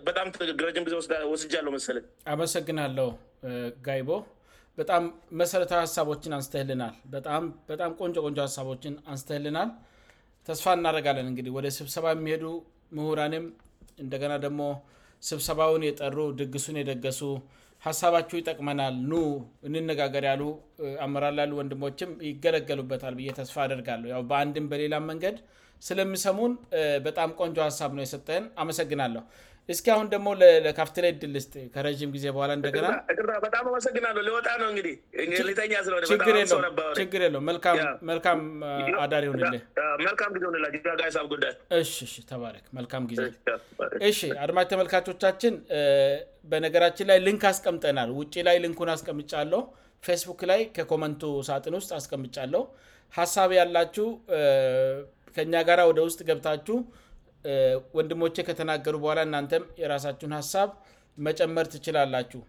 በጣም 0.08 0.26
ድረጅም 0.60 0.86
ወስጃለሁ 1.32 1.70
መስልን 1.76 2.04
አመሰግናለው 2.34 3.10
ጋይቦ 3.88 4.10
በጣም 4.80 5.02
መሰረታዊ 5.40 5.80
ሀሳቦችን 5.86 6.34
አንስተህልናል 6.38 6.94
በጣም 7.74 7.90
ቆንጆ 8.00 8.16
ቆንጆ 8.26 8.38
ሀሳቦችን 8.46 8.94
አንስተህልናል 9.14 9.70
ተስፋ 10.48 10.66
እናደረጋለን 10.78 11.26
እንግዲህ 11.32 11.52
ወደ 11.58 11.66
ስብሰባ 11.78 12.06
የሚሄዱ 12.14 12.44
ምሁራንም 12.96 13.44
እንደገና 14.04 14.32
ደግሞ 14.44 14.62
ስብሰባውን 15.30 15.82
የጠሩ 15.88 16.18
ድግሱን 16.38 16.78
የደገሱ 16.80 17.20
ሀሳባቸሁ 17.86 18.36
ይጠቅመናል 18.40 18.94
ኑ 19.10 19.14
እንነጋገር 19.68 20.24
ያሉ 20.30 20.42
አምራ 21.06 21.24
ላሉ 21.38 21.52
ወንድሞችም 21.60 22.10
ይገለገሉበታል 22.28 23.14
ብየተስፋ 23.20 23.56
አድርጋሉ 23.64 24.04
በአንድም 24.30 24.66
በሌላ 24.72 24.94
መንገድ 25.10 25.38
ስለሚሰሙን 25.88 26.52
በጣም 27.06 27.30
ቆንጆ 27.40 27.56
ሀሳብ 27.68 27.92
ነው 27.98 28.02
የሰጠን 28.06 28.44
አመሰግናለሁ 28.62 29.22
እስኪ 29.72 29.86
አሁን 29.94 30.06
ደግሞ 30.12 30.28
ለካፍት 30.64 30.96
ላይ 31.04 31.10
ድልልስ 31.22 31.44
ከረም 31.74 32.10
ጊዜ 32.14 32.24
በኋላ 32.36 32.52
እንደገናጣም 32.58 33.66
ጣችግ 36.06 37.14
ለም 37.36 37.48
አዳር 39.04 39.24
የሆንተረም 39.26 40.32
ጊዜእ 43.10 43.30
አድማች 44.46 44.68
ተመልካቾቻችን 44.72 45.54
በነገራችን 46.52 47.08
ላይ 47.12 47.18
ልንክ 47.26 47.42
አስቀምጠናል 47.52 48.10
ውጭ 48.20 48.34
ላይ 48.48 48.56
ልንኩን 48.64 48.90
አስቀምጫለው 48.96 49.62
ፌስቡክ 50.06 50.40
ላይ 50.52 50.60
ከኮመንቱ 50.76 51.22
ሳጥን 51.50 51.74
ውስጥ 51.80 51.90
አስቀምጫለው 51.98 52.62
ሀሳብ 53.20 53.50
ያላችሁ 53.60 54.08
ከእኛ 55.36 55.54
ጋር 55.68 55.80
ወደ 55.90 56.00
ውስጥ 56.08 56.20
ገብታችሁ 56.28 56.76
ወንድሞቼ 57.98 58.36
ከተናገሩ 58.48 58.94
በኋላ 59.04 59.20
እናንተም 59.28 59.62
የራሳችሁን 59.82 60.34
ሀሳብ 60.40 60.70
መጨመር 61.26 61.66
ትችላላችሁ 61.74 62.42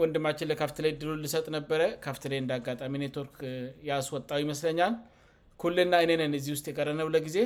ወንድማችን 0.00 0.48
ለካፍት 0.50 0.76
ላይ 0.84 0.90
ድሉ 0.98 1.12
ልሰጥ 1.22 1.46
ነበረ 1.56 1.80
ካፍት 2.04 2.24
ላይ 2.30 2.38
እንዳጋጣሚ 2.42 2.92
ኔትወርክ 3.04 3.38
ያስወጣው 3.88 4.38
ይመስለኛል 4.44 4.92
ኩልና 5.62 5.94
እኔነን 6.04 6.36
እዚህ 6.38 6.54
ስጥ 6.60 6.66
የቀረነው 6.72 7.08
ለጊዜ 7.14 7.36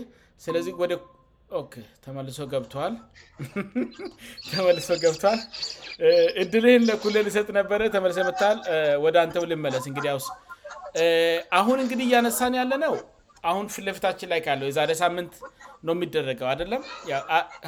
ስለዚህደተሶብልተመልሶ 0.44 2.38
ገብቷል 2.52 2.94
እድልህን 6.42 6.84
ለ 7.16 7.24
ልሰጥ 7.28 7.48
ነበረተሰልወደ 7.58 9.16
አንተው 9.24 9.46
ልመለስእግስ 9.52 10.26
አሁን 11.60 11.78
እንግዲህ 11.84 12.06
እያነሳን 12.10 12.56
ያለነው 12.60 12.94
አሁን 13.50 13.64
ፍለፊታችን 13.74 14.28
ላይ 14.32 14.40
ካለው 14.46 14.66
የዛ 14.70 14.80
ሳምንት 15.02 15.32
ነው 15.86 15.94
የሚደረገው 15.96 16.48
አደለም 16.52 16.82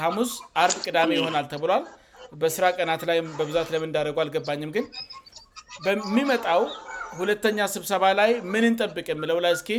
ሀሙስ 0.05 0.31
አርብ 0.63 0.77
ቅዳሜ 0.87 1.11
ይሆናል 1.19 1.47
ተብሏል 1.53 1.85
በስራ 2.43 2.65
ቀናት 2.79 3.03
ላይ 3.11 3.19
በብዛት 3.39 3.69
ለምን 3.75 3.89
እንዳደረጉ 3.91 4.17
አልገባኝም 4.25 4.71
ግን 4.77 4.87
በሚመጣው 5.85 6.63
ሁለተኛ 7.19 7.59
ስብሰባ 7.75 8.05
ላይ 8.21 8.31
ምን 8.53 8.65
እንጠብቅ 8.71 9.07
የምለው 9.13 9.39
ላይ 9.45 9.53
እስኪ 9.59 9.71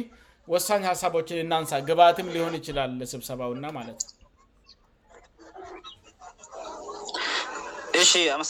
ወሳኝ 0.53 0.83
ሀሳቦችን 0.91 1.41
እናንሳ 1.45 1.71
ግባአትም 1.89 2.27
ሊሆን 2.35 2.53
ይችላል 2.59 2.93
ስብሰባውና 3.13 3.65
ማለት 3.79 4.01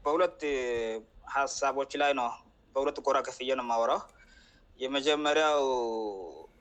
በሁለት 0.06 0.42
ሀሳቦች 1.36 1.92
ላይ 2.02 2.12
ነው 2.20 2.28
በሁለት 2.76 2.98
ጎራ 3.06 3.18
ከፍዬ 3.28 3.50
ነው 3.60 3.66
ማወራው 3.72 4.02
የመጀመሪያው 4.84 5.64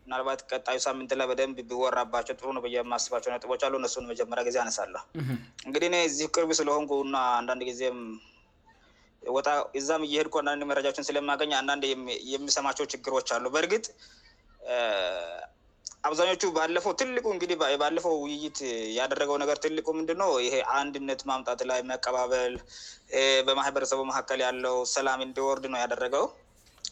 ምናልባት 0.05 0.41
ቀጣዩ 0.53 0.79
ሳምንት 0.87 1.11
ላይ 1.19 1.27
በደንብ 1.31 1.59
ቢወራባቸው 1.71 2.35
ጥ 2.39 2.83
ማስባቸው 2.93 3.31
ነጥቦች 3.35 3.63
አሉ 3.67 3.75
እነሱ 3.81 3.95
መጀመሪያ 4.13 4.43
ጊዜ 4.49 4.57
አነሳለሁ 4.63 5.03
እንግዲህ 5.69 5.89
እዚህ 6.09 6.29
ቅርብ 6.37 6.51
ስለሆንጉ 6.61 6.93
ና 7.15 7.21
አንዳንድ 7.41 7.63
ጊዜም 7.71 8.01
ታእዛም 9.49 10.03
እየሄድ 10.09 10.29
አንዳንድ 10.43 10.63
መረጃችን 10.71 11.07
ስለማገኘ 11.09 11.53
አንንድ 11.61 11.85
የሚሰማቸው 12.35 12.85
ችግሮች 12.95 13.31
አሉ 13.37 13.45
በእርግጥ 13.55 13.87
አብዛኛቹ 16.09 16.43
ባለፈው 16.57 16.93
ትልቁ 17.01 17.25
እንግዲህ 17.35 17.57
ባለፈው 17.83 18.15
ውይይት 18.25 18.59
ያደረገው 18.99 19.37
ነገር 19.43 19.57
ትልቁ 19.65 19.87
ምንድው 19.97 20.31
ይሄ 20.45 20.55
አንድ 20.79 20.95
ምነት 21.03 21.23
ማምጣት 21.31 21.61
ላይ 21.71 21.81
መቀባበል 21.91 22.55
በማህበረሰቡ 23.49 24.01
መካከል 24.11 24.41
ያለው 24.47 24.77
ሰላም 24.95 25.21
እንዲወርድ 25.27 25.65
ነው 25.75 25.79
ያደረገው 25.85 26.25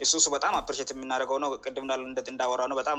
እሱ 0.04 0.12
ሱ 0.24 0.26
በጣም 0.36 0.52
አፕርሽት 0.60 0.90
የምናደረገው 0.94 1.38
ነው 1.44 1.50
ቅድምእንዳወራ 1.64 2.60
ነው 2.72 2.76
በጣም 2.82 2.98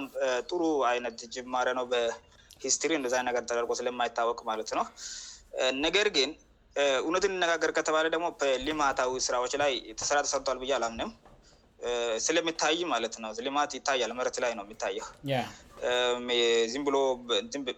ጥሩ 0.49 0.61
አይነት 0.91 1.19
ጅማሪያ 1.35 1.73
ነው 1.79 1.85
በሂስትሪ 1.93 2.91
እዛ 3.09 3.15
ነገር 3.29 3.45
ተደርጎ 3.51 3.71
ስለማይታወቅ 3.81 4.39
ማለት 4.51 4.71
ነው 4.79 4.85
ነገር 5.85 6.07
ግን 6.17 6.31
እውነት 7.05 7.23
እንነጋገር 7.33 7.71
ከተባለ 7.77 8.05
ደግሞ 8.15 8.25
በሊማታዊ 8.41 9.11
ስራዎች 9.29 9.53
ላይ 9.63 9.71
ተሰራ 10.01 10.17
ተሰርቷል 10.27 10.59
ብያ 10.63 10.73
አላአምንም 10.79 11.09
ስለሚታይ 12.25 12.79
ማለት 12.93 13.13
ነውሊማት 13.23 13.71
ይታያል 13.77 14.11
መረት 14.19 14.37
ላይ 14.43 14.51
ነው 14.57 14.63
የሚታያ 14.65 14.99
ዚህ 16.71 16.81
ብሎ 16.87 16.97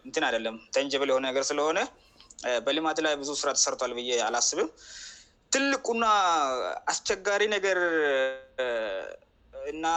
ንትን 0.08 0.24
አደለም 0.30 0.56
ተንጀብ 0.76 1.04
ሆነ 1.16 1.22
ነገር 1.30 1.44
ስለሆነ 1.52 1.80
በሊማት 2.66 3.00
ላይ 3.06 3.14
ብዙ 3.22 3.32
ስራ 3.42 3.50
ተሰርቷል 3.58 3.92
አላስብም 4.28 4.70
ትልቁና 5.54 6.06
አስቸጋሪ 6.92 7.42
ነገር 7.56 7.80
እና 9.72 9.88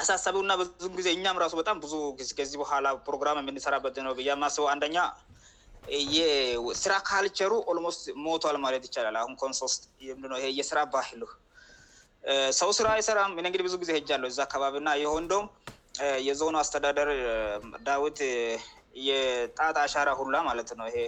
አሳሳቢውእና 0.00 0.52
ብዙ 0.60 0.88
ጊዜ 0.98 1.08
እኛም 1.16 1.38
ራሱ 1.42 1.54
በጣም 1.60 1.76
ብዙዚህ 1.84 2.58
ኋላ 2.70 2.86
ፕሮግራም 3.06 3.38
የምንሰራበትን 3.42 4.06
ነውስቡ 4.08 4.64
አንደኛ 4.74 4.98
ስራ 6.82 6.94
ካልቸሩ 7.08 7.52
ኦስት 7.90 8.02
ሞል 8.24 8.56
ማለት 8.64 8.82
ይቻላል 8.88 9.16
አሁን 9.22 9.34
ንሶ 9.52 9.62
ምድ 10.22 10.32
የስራ 10.58 10.80
ባህል 10.94 11.22
ሰው 12.58 12.70
ስራ 12.78 12.88
አይሰራም 12.96 13.32
እ 13.36 13.38
እንግዲህ 13.48 13.64
ብዙ 13.68 13.74
ጊዜ 13.82 13.90
ሄጃለው 13.96 14.28
እዚ 14.32 14.38
አካባቢእና 14.44 14.90
የሆንዶ 15.02 15.32
የዞኑ 16.26 16.54
አስተዳደር 16.60 17.08
ዳዊት 17.88 18.18
የጣት 19.08 19.76
አሻራ 19.84 20.08
ሁላ 20.20 20.34
ማለት 20.48 20.70
ነው 20.80 20.86
ይ 20.94 20.98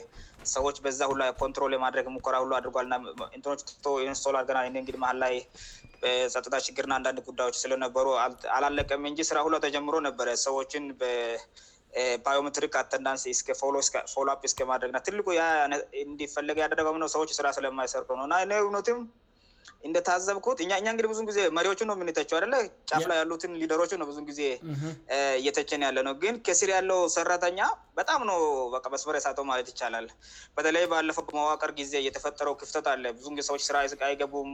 ሰዎች 0.55 0.77
በዛ 0.85 1.01
ሁኮንትሮ 1.11 1.65
ማድረግ 1.85 2.07
ሙከራ 2.17 2.35
ሁአድርልና 2.45 2.95
ኢንስቶአገናል 4.07 4.67
ልላይ 4.89 5.35
ጠታ 6.45 6.57
ችግርና 6.67 6.93
አንንድ 6.99 7.19
ጉዳዮች 7.29 7.57
ስለነበሩ 7.65 8.07
አላለቀም 8.57 9.05
እን 9.11 9.17
ስራ 9.31 9.39
ሁላ 9.47 9.55
ተጀምሮ 9.65 9.95
ነበረ 10.09 10.27
ሰዎችን 10.47 10.85
በባዮትሪክ 11.03 12.75
አንንስ 12.83 13.23
ስፎፕ 13.49 14.41
እስማድረግልእንዲፈለገ 14.51 16.59
ያደረበ 16.67 16.89
ው 17.07 17.11
ሰዎ 17.17 17.25
ስራ 17.41 17.47
ስለማይሰር 17.59 18.03
ነውነ 18.23 18.35
እንደታዘብኩት 19.87 20.59
እኛ 20.65 20.71
እንግዲህ 20.93 21.09
ብዙ 21.13 21.21
ጊዜ 21.31 21.41
መሪዎች 21.57 21.81
ነ 21.89 21.93
የምንተችው 21.97 22.37
አደለ 22.39 22.55
ጫፍ 22.91 23.05
ላ 23.11 23.13
ያሉትን 23.21 23.53
ሊደሮች 23.63 23.93
ነ 24.01 24.05
ብዙ 24.11 24.19
ጊዜ 24.31 24.41
እየተችን 25.41 25.85
ያለ 25.89 25.99
ነው 26.09 26.15
ግን 26.23 26.35
ከስር 26.47 26.71
ያለው 26.77 27.01
ሰራተኛ 27.17 27.61
በጣም 27.99 28.21
ነው 28.31 28.39
መስመረ 28.95 29.17
ሰተው 29.27 29.47
ማለት 29.51 29.69
ይቻላል 29.73 30.07
በተለይ 30.57 30.85
ባለፈው 30.93 31.27
መዋቀር 31.39 31.71
ጊዜ 31.81 31.93
የተፈጠረው 32.07 32.55
ክፍተት 32.63 32.87
አለ 32.95 33.05
ብዙሰችራ 33.19 33.79
አይገቡም 34.09 34.51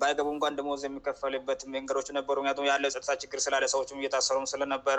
በይገቡም 0.00 0.36
ጓንድዝ 0.44 0.82
የሚከፈልበት 0.88 1.60
መንገዶነሩያለው 1.74 2.90
ጸጥ 2.96 3.08
ችግር 3.24 3.40
ስላለ 3.46 3.64
ሰዎች 3.74 3.88
እየታሰሩ 4.02 4.38
ስለነበር 4.54 4.98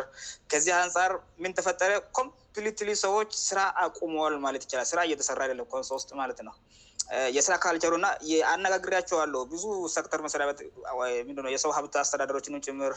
ከዚህ 0.53 0.73
አንፃር 0.83 1.11
ምንተፈጠረ 1.43 1.91
ኮምፕሊት 2.19 2.79
ሰዎች 3.05 3.31
ስራ 3.49 3.59
አቁመዋል 3.85 4.35
ማለት 4.47 4.63
ይቻላልስራ 4.67 5.01
እየተሰራ 5.09 5.39
አደለም 5.49 5.67
ሰውስጥ 5.91 6.09
ማለት 6.21 6.39
ነው 6.47 6.55
የስራ 7.35 7.53
ካልቸሩእና 7.63 8.07
አነጋግሪያቸው 8.51 9.17
አለው 9.23 9.41
ብዙ 9.53 9.63
ሰክተር 9.95 10.19
መሪያቤት 10.25 10.59
የሰው 11.55 11.71
ሀብት 11.77 11.95
አስተዳደሮችን 12.03 12.61
ጭምር 12.67 12.93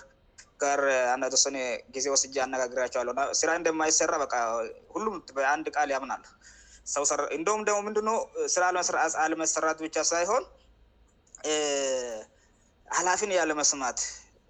ጋር 0.62 0.80
አሶ 1.28 1.46
ጊዜ 1.94 2.04
ወስ 2.14 2.22
አነጋግያቸአለ 2.44 3.10
ስራ 3.40 3.50
እንደማይሰራ 3.60 4.12
ቃ 4.32 4.36
ሁም 4.94 5.06
በአንድ 5.38 5.66
ቃል 5.76 5.90
ያምናል 5.96 6.22
እንደም 7.38 7.60
ደግሞ 7.68 7.78
ምንድ 7.88 7.98
ስራ 8.54 8.64
አለመሰራት 9.30 9.80
ብቻ 9.86 9.96
ሳይሆን 10.12 10.44
ሀላፊን 12.98 13.30
የለመስማት 13.38 14.00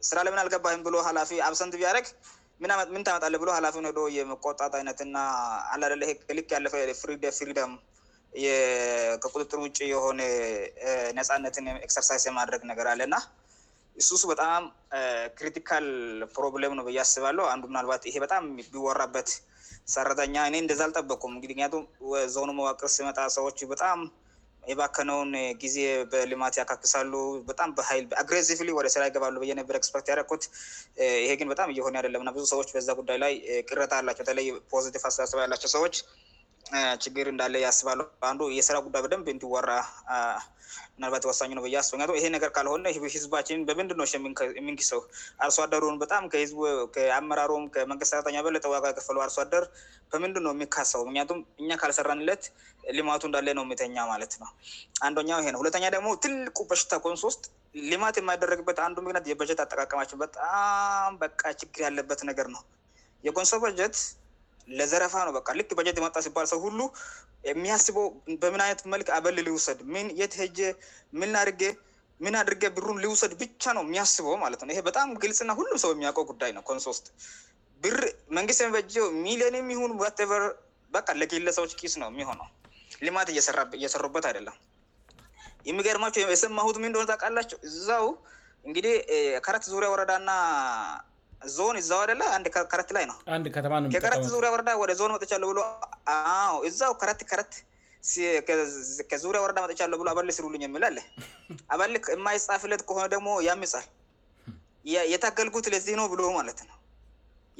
ስራ 0.08 0.18
ለምን 0.26 0.40
አልገባህን 0.40 0.82
ብሎ 0.86 0.96
ላፊ 1.18 1.30
አብሰንት 1.48 1.74
ቢያረግ 1.80 2.06
ምንታመጣለ 2.94 3.34
ብ 3.42 3.46
ላፊ 3.66 3.78
የመቆጣት 4.18 4.72
አይነትና 4.78 5.16
አደላ 5.74 6.04
ክ 6.28 6.50
ያለፈ 6.56 6.74
ፍሪደም 7.40 7.72
ከቁጥትር 9.22 9.58
ውጭ 9.66 9.78
የሆነ 9.92 10.20
ነፃነትን 11.18 11.66
ኤክሰርሳይዝ 11.86 12.24
የማድረግ 12.28 12.62
ነገር 12.70 12.86
አለ 12.92 13.00
እና 13.08 13.16
እሱ 14.00 14.08
ሱ 14.20 14.22
በጣም 14.32 14.62
ክሪቲካል 15.36 15.86
ፕሮብም 16.34 16.72
ነው 16.78 16.88
እያስባለው 16.92 17.44
አንዱ 17.52 17.64
ናባት 17.76 18.02
ይሄ 18.08 18.16
በጣም 18.26 18.42
ቢወራበት 18.72 19.28
ሰረተኛ 19.94 20.36
እኔ 20.48 20.54
ንደዛ 20.66 20.80
አልጠበቁም 20.88 21.34
እግዲቱ 21.40 21.74
ዞኑ 22.34 22.48
መዋቅር 22.60 22.88
ስመጣ 22.96 23.18
ሰዎች 23.38 23.58
በጣም 23.72 23.98
የባከነውን 24.70 25.30
ጊዜ 25.62 25.76
በልማት 26.12 26.54
ያካክሳሉ 26.60 27.12
በጣም 27.50 27.68
በአግሲ 27.78 28.56
ወደ 28.78 28.86
ስራ 28.94 29.02
ይገባሉ 29.08 29.34
በየነበረ 29.42 29.78
ስፐርት 29.88 30.06
ያደረኩት 30.12 30.44
ይሄግን 31.24 31.48
በጣም 31.54 31.68
እየሆን 31.74 31.98
ያደለምእና 32.00 32.30
ብዙ 32.38 32.44
ሰዎች 32.52 32.68
በዛ 32.76 32.88
ጉዳይ 33.00 33.18
ላይ 33.24 33.34
ቅረት 33.68 33.92
አላቸው 34.00 34.26
ተለይ 34.30 34.48
ፖዚቲ 34.74 34.98
አስተስብ 35.10 35.38
ያላቸው 35.44 35.70
ሰዎች 35.76 35.96
ችግር 37.04 37.26
እንዳለ 37.32 37.56
ያስባሉሁ 37.68 38.06
አንዱ 38.32 38.40
የስራ 38.58 38.76
ጉዳይ 38.86 39.02
በደንብ 39.04 39.26
እንዲወራ 39.32 39.70
ልባት 41.02 41.24
ወሳኝ 41.28 41.50
ነው 41.58 41.64
ያስምቱ 41.74 42.10
ይሄ 42.18 42.26
ነገር 42.34 42.50
ካልሆነ 42.56 42.92
ህዝባችን 43.16 43.60
በምንድንች 43.68 44.12
የሚንክሰው 44.58 45.00
አርሶደሩ 45.44 45.84
በጣም 46.02 46.22
ዝአመራሮ 46.96 47.50
መንግስት 47.92 48.12
ራተኛለተዋ 48.18 48.74
አርሶደር 49.26 49.64
በምንድ 50.12 50.38
የሚካው 50.50 51.04
ምክያቱም 51.10 51.40
እኛ 51.62 51.70
ካልሰራንለት 51.82 52.44
ሊማቱ 52.98 53.22
እንዳለ 53.30 53.48
ነው 53.58 53.64
የሚኛ 53.68 54.00
ማለት 54.12 54.34
ነው 54.42 54.50
አንዱኛው 55.08 55.40
ይነውሁለተኛ 55.48 55.84
ደግሞ 55.96 56.10
ትልቁ 56.26 56.58
በሽታ 56.72 56.94
ጎንሶውስጥ 57.06 57.44
ሊማት 57.92 58.18
የማደረግበት 58.22 58.78
አንዱ 58.88 58.98
ምክንት 59.06 59.26
የበጀት 59.32 59.58
አጠቃቀማችን 59.66 60.20
በጣም 60.26 61.10
በ 61.22 61.32
ችግር 61.62 61.80
ያለበት 61.88 62.22
ነገር 62.32 62.48
ነው 62.56 62.62
ጎንሶ 63.36 63.54
በጀት 63.66 63.94
ለዘረፋ 64.78 65.14
ነው 65.26 65.32
ል 65.58 65.64
በት 65.78 65.98
ማጣ 66.04 66.16
ሲባል 66.26 66.46
ሰውሁሉ 66.52 66.80
የሚያስበው 67.50 68.06
በምን 68.42 68.62
አይነት 68.64 68.80
መልክ 68.94 69.08
አበል 69.16 69.36
ልውሰድ 69.48 69.80
ምን 69.94 70.06
የትጀ 70.20 70.58
ምን 71.20 71.32
ርገ 71.48 71.62
ምን 72.24 72.34
አድርገ 72.40 72.64
ብሩን 72.76 72.98
ልውሰድ 73.04 73.32
ብቻ 73.42 73.64
ነው 73.76 73.82
የሚያስበው 73.86 74.36
ማለትነውይ 74.44 74.82
በጣም 74.88 75.08
ግልጽና 75.22 75.50
ሁም 75.58 75.76
ሰው 75.84 75.90
የሚያውቀው 75.94 76.24
ጉዳይ 76.30 76.50
ነው 76.56 76.62
ንሶስት 76.78 77.04
ብር 77.84 77.96
መንግስት 78.36 78.60
የሚበጀው 78.64 79.06
ሚሊዮን 79.26 79.56
የሚሆኑበ 79.62 80.50
ለጌለሰዎች 81.20 81.72
ስ 81.92 81.94
ነው 82.02 82.08
የሚሆነው 82.12 82.46
ልማት 83.06 83.28
እየሰሩበት 83.80 84.24
አይደለም 84.30 84.56
የሚገርማቸው 85.68 86.22
የሰማሁት 86.32 86.76
ምደሆ 86.82 87.02
ታቃላቸው 87.10 87.58
እዛው 87.68 88.06
እንግዲህ 88.68 88.94
ከረት 89.46 89.64
ዙሪያ 89.72 89.88
ወረዳና 89.94 90.30
ዞን 91.54 91.76
እዛ 91.80 91.92
ደላ 92.10 92.22
አንድ 92.36 92.46
ከረት 92.72 92.90
ላይ 92.96 93.04
ነው 93.10 93.16
ከከረት 93.94 94.22
ዙሪያወረዳ 94.34 94.70
ወደ 94.82 94.92
ዞን 95.00 95.12
መጠቻለውብሎ 95.14 95.58
እዛው 96.68 96.92
ከረት 97.00 97.20
ረት 97.42 97.54
ከዙሪያ 99.10 99.38
ወረዳ 99.44 99.58
መጠቻለ 99.64 99.94
ብሎ 100.00 100.08
አበል 100.12 100.28
ሲሩልኝ 100.36 100.62
የሚላለ 100.64 100.98
አባል 101.74 101.94
የማይጻፍለት 102.16 102.82
ከሆነ 102.88 103.04
ደግሞ 103.14 103.28
ያሚፃል 103.48 103.86
የታገልጉት 105.12 105.66
ለዚህ 105.74 105.94
ነው 106.00 106.06
ብሎ 106.12 106.20
ማለት 106.38 106.60
ነው 106.68 106.76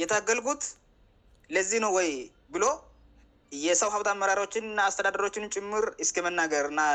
የታገልጉት 0.02 0.62
ለዚህ 1.56 1.80
ነው 1.84 1.90
ወይ 1.98 2.10
ብሎ 2.56 2.64
የሰው 3.64 3.90
ሀብት 3.94 4.08
አመራሮችንና 4.12 4.78
አስተዳደሮችን 4.90 5.50
ጭምር 5.56 5.84
እስከ 6.04 6.16
መናገር 6.26 6.64
ና 6.78 6.86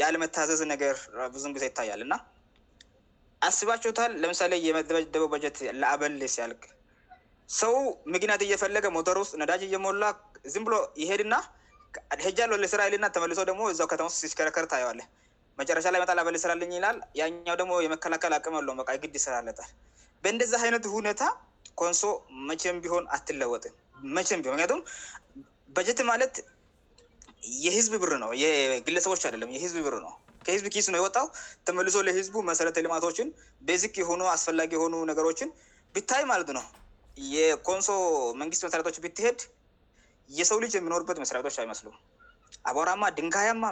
የለመታዘዝ 0.00 0.60
ነገር 0.74 0.94
ብዙም 1.36 1.52
ጊዜ 1.56 1.64
ይታያልና 1.70 2.14
አስባቸውታል 3.48 4.12
ለምሳሌ 4.22 4.52
የመበደበ 4.66 5.24
በጀት 5.32 5.56
ለአበል 5.80 6.14
ሲያልቅ 6.34 6.60
ሰው 7.60 7.74
ምግንያት 8.12 8.42
እየፈለገ 8.46 8.86
ሞተር 8.96 9.16
ውስጥ 9.22 9.34
ነዳጅ 9.42 9.62
እየሞላ 9.66 10.04
ዝም 10.52 10.64
ብሎ 10.68 10.76
ይሄድና 11.02 11.34
ሄጃ 12.26 12.38
ለው 12.50 12.56
ስራኤልና 12.74 13.06
ተመልሶ 13.16 13.40
ደግሞ 13.50 13.62
እው 13.72 13.76
ከተማጥ 13.92 14.14
ሲሽከረከር 14.20 14.66
ታዋለ 14.72 15.00
መጨረሻላ 15.60 15.96
በል 16.28 16.38
ስራልኝላል 16.44 16.96
ኛው 17.48 17.56
ደግሞ 17.60 17.72
የመከላከል 17.86 18.32
አምለቃግድ 18.38 19.14
ይሰራለል 19.20 19.60
በእንደዚ 20.24 20.52
አይነት 20.66 20.84
ሁኔታ 20.96 21.22
ኮንሶ 21.80 22.02
መቼ 22.48 22.62
ቢሆን 22.84 23.04
አትለወጥም 23.14 23.74
መቼቢንምክቱም 24.16 24.80
በጀት 25.76 26.00
ማለት 26.10 26.34
የህዝብ 27.64 27.92
ብ 28.02 28.18
ነው 28.24 28.30
ግለሰቦች 28.86 29.22
አይደለም 29.28 29.50
የህዝብ 29.56 29.78
ብር 29.86 29.94
ነው 30.04 30.12
ከህዝብ 30.46 30.66
ኪስ 30.74 30.86
ነው 30.92 30.98
የወጣው 31.00 31.26
ተመልሶ 31.66 31.94
ለህዝቡ 32.06 32.36
መሰረተ 32.50 32.82
ልማቶችን 32.86 33.28
ቤዚክ 33.68 33.94
የሆኑ 34.02 34.20
አስፈላጊ 34.36 34.72
የሆኑ 34.76 34.94
ነገሮችን 35.10 35.50
ብታይ 35.96 36.24
ማለት 36.32 36.50
ነው 36.58 36.64
የኮንሶ 37.34 37.90
መንግስት 38.42 38.62
መስሪች 38.66 38.96
ብትሄድ 39.04 39.40
የሰው 40.40 40.58
ልጅ 40.64 40.72
የሚኖርበት 40.78 41.18
መስሪች 41.22 41.56
አይመስሉም 41.62 41.96
አራማ 42.70 43.04
ድንካያማ 43.16 43.64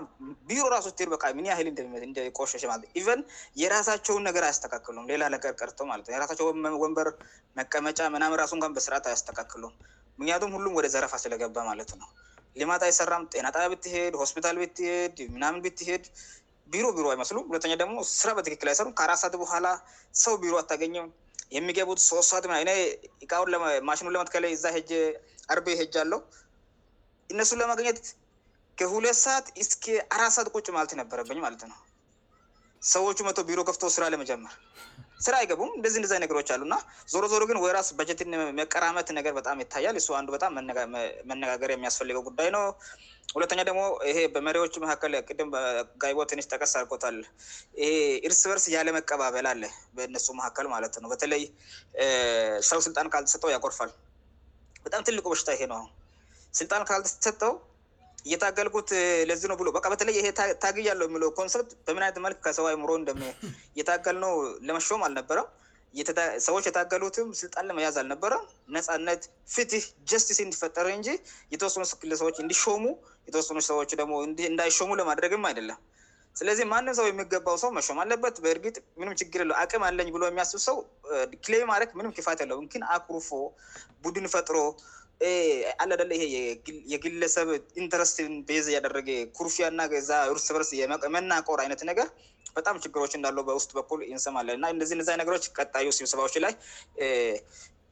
ቢሮ 0.48 0.62
እራሱሄበንል 0.70 1.68
ንደቆን 2.10 3.20
የራሳቸውን 3.62 4.22
ነገር 4.28 4.44
አያስተካክሉም 4.48 5.06
ሌላነገርቀርተውራሳቸውንበር 5.10 7.08
መቀመጫ 7.58 8.00
ምራሱበስርት 8.14 9.06
አያስተካምደ 9.10 10.90
ዘረፍ 10.94 11.14
አስለገባማትነው 11.18 12.10
ልማት 12.60 12.82
አይሰራም 12.88 13.22
ጤናጣ 13.34 13.56
ብትሄድ 13.74 14.14
ሆስፒታል 14.22 14.56
ብትሄድ 14.62 15.16
ምናምን 15.36 15.60
ብትሄድ 15.66 16.04
ቢሮ 16.72 16.84
ቢሮ 16.96 17.06
አይመስሉም 17.12 17.46
ሁለተኛ 17.50 17.72
ደግሞ 17.82 17.96
ስራ 18.18 18.30
በትክክል 18.38 18.68
አይሰሩም 18.70 18.92
ከአራ 18.98 19.12
ሰዓት 19.22 19.34
በኋላ 19.42 19.66
ሰው 20.24 20.34
ቢሮ 20.42 20.52
አታገኝም 20.60 21.06
የሚገቡት 21.56 22.00
ሶስት 22.08 22.28
ሰት 22.32 22.44
ሁማሽኑን 22.48 24.12
ለመትከላይ 24.16 24.52
ዛ 24.62 24.66
ሄ 24.76 25.00
አርቤ 25.54 25.68
ሄጅ 25.80 25.94
አለው 26.02 26.20
እነሱ 27.32 27.56
ለማገኘት 27.62 27.98
ከሁለት 28.80 29.18
ሰዓት 29.24 29.46
እስከ 29.62 29.84
አራት 30.16 30.32
ሰዓት 30.36 30.48
ቁጭ 30.56 30.66
ማለት 30.76 30.92
ነበረበኝ 31.00 31.40
ማለት 31.46 31.62
ነው 31.70 31.78
ሰዎቹ 32.92 33.18
መቶ 33.28 33.38
ቢሮ 33.48 33.60
ከፍቶ 33.68 33.84
ስራ 33.96 34.04
ለመጀመር 34.12 34.54
ስራ 35.26 35.34
አይገቡም 35.40 35.70
እንደዚህንደዛ 35.78 36.14
ነገሮች 36.22 36.48
አሉእና 36.54 36.74
ዞሮ 37.12 37.24
ዞሮ 37.32 37.42
ግን 37.50 37.58
ወይራስ 37.64 37.88
በጀትን 37.98 38.32
መቀራመት 38.60 39.08
ነገር 39.18 39.32
በጣም 39.38 39.56
ይታያል 39.62 39.96
ሱ 40.06 40.12
አንዱ 40.18 40.28
በጣም 40.36 40.52
መነጋገር 41.30 41.70
የሚያስፈልገው 41.74 42.22
ጉዳይ 42.28 42.48
ነው 42.56 42.64
ሁለተኛ 43.36 43.60
ደግሞ 43.68 43.82
ይ 44.08 44.16
በመሪዎች 44.36 44.74
መካከል 44.84 45.12
ቅድም 45.28 45.50
ጋይቦ 46.02 46.18
ትንች 46.30 46.46
ተቀስ 46.52 46.72
ልቆታልይ 46.84 47.28
እርስ 48.28 48.40
በርስ 48.50 48.64
ያለመቀባበል 48.76 49.46
አለ 49.52 49.62
በነሱ 49.98 50.26
መካከል 50.40 50.66
ማለት 50.74 50.96
ነው 51.04 51.10
በተለይ 51.14 51.44
ሰው 52.70 52.80
ስልጣን 52.86 53.10
ካልተሰጠው 53.14 53.52
ያቆርፋል 53.56 53.92
በጣም 54.86 55.02
ትልቁ 55.10 55.26
በሽታ 55.34 55.50
ይሄነ 55.58 55.74
ልጣን 56.62 56.82
ካልተሰው 56.90 57.52
እየታገልቁት 58.28 58.90
ለዚ 59.30 59.42
ነው 59.52 59.56
ብሎ 59.60 59.68
በበተለይ 59.76 60.14
ይሄ 60.20 60.26
ታግይ 60.64 60.84
ያለው 60.90 61.06
የሚለው 61.08 61.30
ኮንሰርት 61.38 61.70
በምንአይነት 61.86 62.18
ለ 62.30 62.34
ከሰዊ 62.44 62.66
ሮየታገል 63.20 64.16
ነው 64.24 64.32
ለመም 64.68 65.02
አልነበረም 65.08 65.48
ሰዎች 66.48 66.64
የታገሉትም 66.68 67.30
ስልጣንለመያዝ 67.40 67.96
አልነበረም 68.02 68.44
ነፃነት 68.76 69.22
ፍትህ 69.54 69.84
ጀስቲስ 70.10 70.38
እንዲፈጠር 70.44 70.86
እንጂ 70.98 71.08
የተወኑ 71.54 71.84
ስክል 71.92 72.12
ሰዎች 72.20 72.36
እንዲሙ 72.44 72.84
የተወ 73.28 73.42
ሰ 73.68 73.72
ደግሞእንዳይሾሙ 74.00 74.90
ለማድረግም 75.00 75.42
አይደለም 75.50 75.80
ስለዚህ 76.38 76.64
ማንም 76.72 76.94
ሰው 76.98 77.06
የሚገባው 77.08 77.56
ሰው 77.62 77.70
መሾም 77.78 77.98
አለበት 78.02 78.36
በእርግጥ 78.44 78.76
ም 79.00 79.10
ችግር 79.20 79.40
ለአም 79.50 79.82
አለ 79.88 79.98
ብ 80.14 80.22
የሚያስብ 80.30 80.60
ሰው 80.68 80.76
ክሌ 81.44 81.54
ማድ 81.70 81.90
ምንም 81.98 82.14
ክፋት 82.18 82.38
ያለው 82.44 82.60
ን 82.80 82.84
አርፎ 82.94 83.30
ቡድን 84.04 84.28
ፈጥሮ 84.34 84.56
አለዳላ 85.82 86.10
ይሄ 86.18 86.22
የግለሰብ 86.92 87.48
ኢንትረስትን 87.80 88.30
ዛ 88.64 88.66
እያደረገ 88.72 89.08
ኩርፊያ 89.38 89.66
ና 89.78 89.86
ዛርስ 90.08 90.70
የመናቆር 90.80 91.60
አይነት 91.64 91.82
ነገር 91.90 92.08
በጣም 92.56 92.80
ችግሮች 92.84 93.12
እዳለው 93.18 93.44
በውስጥ 93.48 93.70
በኩ 93.78 93.90
ይሰማለን 94.14 94.64
እናእዚነገሮች 94.72 95.44
ዩ 95.86 95.90
ሲብስባዎች 95.98 96.34
ላይ 96.44 96.52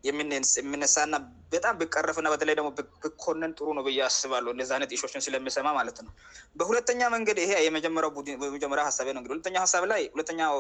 የሚነሳእና 0.09 1.15
በጣም 1.55 1.75
ብቀረፍእና 1.81 2.29
በተለይ 2.35 2.55
ደሞ 2.59 2.69
ብኮንን 3.05 3.51
ጥሩ 3.59 3.67
ነው 3.79 3.83
ብአስባሉ 3.87 4.47
እዚ 4.65 4.71
ይነት 4.79 4.93
እሾችን 4.97 5.25
ስለሚሰማ 5.27 5.69
ማለት 5.79 5.99
ነው 6.07 6.13
በሁለተኛ 6.61 7.01
መንገድ 7.17 7.39
የጀመሪ 7.43 8.79
ሀሳብ 8.89 9.09
ሁለተኛው 9.35 9.63
ሀሳብ 9.67 9.85
ላይ 9.93 10.05
ሁለተኛው 10.15 10.57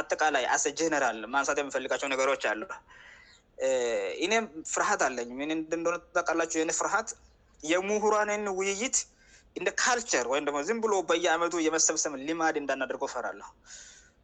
አጠቃላይ 0.00 0.44
አጀነራል 0.56 1.20
ማንሳት 1.34 1.60
የሚፈልጋቸው 1.62 2.10
ነገሮች 2.14 2.42
አለ 2.52 2.62
እኔም 4.24 4.44
ፍርሀት 4.72 5.00
አለኝ 5.06 5.30
ንደሆነጠቃላቸው 5.50 6.58
የእ 6.60 6.76
ፍርሀት 6.78 7.08
የሙሁራን 7.72 8.30
ውይይት 8.58 8.98
እንደ 9.58 9.68
ካልቸር 9.82 10.26
ወይም 10.32 10.44
ደግሞ 10.48 10.58
ዝም 10.68 10.78
ብሎ 10.84 10.94
በየአመቱ 11.10 11.54
የመሰብሰብ 11.66 12.12
ሊማድ 12.28 12.56
እንዳናደርገው 12.62 13.08
ፍራአለሁ 13.14 13.48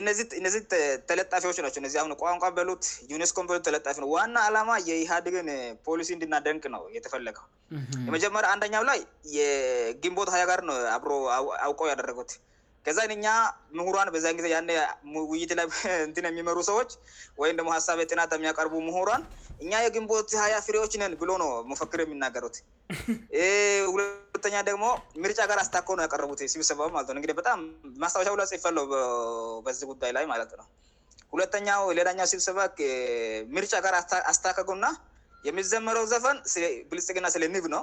እነዚ 0.00 0.20
እነዚ 0.40 0.56
ተለጣፊዎች 1.10 1.58
ናቸ 1.64 1.76
እዚ 1.88 1.96
ቋንቋን 2.22 2.54
በሉት 2.56 2.84
ዩኔስኮ 3.12 3.38
በሎት 3.50 3.64
ተለጣፊ 3.68 3.96
ነ 4.02 4.06
ዋና 4.14 4.36
አላማ 4.48 4.70
የኢህድግን 4.88 5.48
ፖሊሲ 5.86 6.10
እንዲና 6.16 6.38
ደንክ 6.46 6.64
ነው 6.74 6.82
የተፈለገው 6.96 7.46
መጀመሪያ 8.16 8.48
አንደኛው 8.56 8.84
ላይ 8.90 9.00
የግንቦት 9.38 10.30
ሀያጋር 10.36 10.62
ነው 10.70 10.76
ሮአውቀው 11.10 11.90
ያደረጉት 11.92 12.32
ከዛን 12.86 13.12
እ 13.14 13.18
ምሁሯን 13.78 14.08
ግዜ 14.16 14.26
ውይላይ 14.40 15.62
እ 15.84 16.22
የሚመሩ 16.30 16.58
ሰዎች 16.70 16.90
ወይ 17.42 17.50
ደግሞ 17.58 17.70
ሀሳብየናሚያቀርቡ 17.76 18.74
ምሁሯን 18.88 19.22
እኛ 19.64 19.72
የግንቦት 19.84 20.30
ሀያ 20.42 20.54
ፍሬዎችነን 20.66 21.12
ብሎ 21.22 21.30
ነ 21.42 21.44
መፈክር 21.70 22.00
የሚናገሩት 22.04 22.56
ሁለተኛ 24.32 24.56
ደግሞ 24.70 24.84
ምርጫ 25.24 25.38
ጋር 25.50 25.58
አስታከ 25.64 25.88
ነ 25.98 26.06
ያቀረቡ 26.06 26.32
ሲብሰባውማግበጣም 26.54 27.60
ሳ 28.14 28.24
ይፈለው 28.58 28.86
በዚ 29.66 29.80
ጉዳይ 29.92 30.10
ላይ 30.18 30.24
ማለት 30.34 30.52
ነው 30.60 30.66
ሁተኛው 31.34 31.82
ሌላኛ 31.98 32.20
ሲብሰባ 32.32 32.58
ምርጫ 33.58 33.72
ጋር 33.86 33.94
አስታከጉና 34.32 34.86
የሚዘመረው 35.48 36.04
ዘፈን 36.12 36.38
ብልጽግእና 36.90 37.26
ስለንብ 37.34 37.64
ነው 37.74 37.82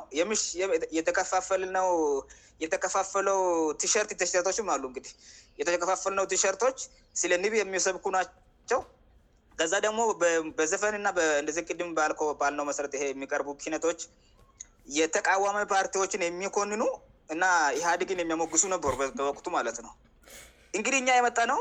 የተከፋፈለው 2.64 3.40
ቲሸርት 3.82 4.12
ሸርቶችም 4.32 4.68
አሉእግዲ 4.74 5.08
የተከፋፈልነው 5.60 6.26
ቲሸርቶች 6.34 6.78
ስለ 7.22 7.32
ንብ 7.44 7.54
የሚሰብኩ 7.62 8.06
ናቸው 8.18 8.80
ከዛ 9.60 9.74
ደግሞ 9.86 10.00
በዘፈን 10.60 10.96
ና 11.06 11.10
እንደዚ 11.42 11.58
ቅድም 11.70 11.90
ባልነው 12.42 12.66
መሰረት 12.70 12.94
ይ 12.98 13.02
የሚቀርቡ 13.14 13.50
ኪነቶች 13.64 14.00
የተቃዋሚ 15.00 15.58
ፓርቲዎችን 15.74 16.24
የሚኮንኑ 16.28 16.82
እና 17.34 17.44
ኢህአዲግን 17.80 18.22
የሚያመግሱ 18.22 18.64
ነበሩ 18.76 18.94
በወቅቱ 19.20 19.46
ማለት 19.58 19.78
ነው 19.86 19.94
እንግዲህ 20.78 21.00
እኛ 21.04 21.10
የመጣ 21.20 21.38
ነው 21.52 21.60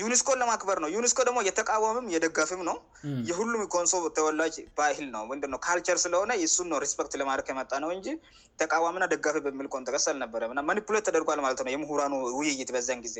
ዩኒስኮን 0.00 0.38
ለማክበር 0.42 0.76
ነው 0.82 0.88
ዩኒስኮ 0.96 1.18
ደግሞ 1.28 1.38
የተቃወምም 1.46 2.06
የደጋፊም 2.14 2.60
ነው 2.68 2.76
የሁሉም 3.30 3.62
ንሶ 3.84 3.96
ተወላጅ 4.16 4.54
ባህል 4.78 5.08
ነው 5.14 5.22
ካልቸር 5.66 5.98
ስለሆነ 6.04 6.32
ስክት 6.92 7.12
ለማድረ 7.20 7.44
የመጣ 7.52 7.72
ነው 7.84 7.90
እን 7.94 8.06
ተቃዋምእና 8.60 9.04
ደጋፊ 9.12 9.36
በሚል 9.46 9.66
ኮንጠቀስ 9.74 10.04
አልነበረናኒት 10.12 10.86
ተደርጓል 11.08 11.38
ማለት 11.46 11.60
ነው 11.66 11.72
የሁራ 11.74 12.04
ውይይትበዚን 12.38 13.02
ጊዜ 13.06 13.16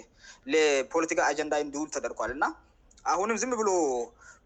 ለፖለቲካ 0.54 1.20
አጀንዳ 1.32 1.54
እንዲውል 1.64 1.88
ተደርጓል 1.96 2.32
እና 2.36 2.46
አሁንም 3.14 3.38
ዝም 3.42 3.52
ብሎ 3.60 3.70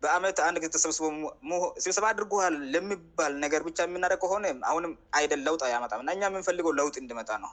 በአመት 0.03 0.39
አንድ 0.49 0.59
ዜተሰብስቦስብሰባ 0.67 2.05
አድርጉል 2.13 2.55
ለባል 2.75 3.33
ነገር 3.45 3.63
ብቻ 3.69 3.79
የምናደግ 3.89 4.21
ከሆነሁም 4.25 4.93
አይደል 5.21 5.41
ለጥ 5.47 5.63
ያመጣእናእ 5.75 6.19
የምንፈልገው 6.31 6.75
ለውጥ 6.81 6.97
እንድመጣ 7.05 7.31
ነው 7.47 7.53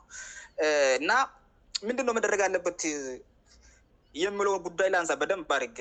እና 1.01 1.13
ምንድ 1.87 1.99
መደረግ 2.17 2.39
ያለበት 2.47 2.81
የምለውን 4.23 4.61
ጉዳይ 4.67 4.89
ላ 4.93 4.97
ንሳ 5.03 5.13
በደንብ 5.21 5.45
ባድርገ 5.51 5.79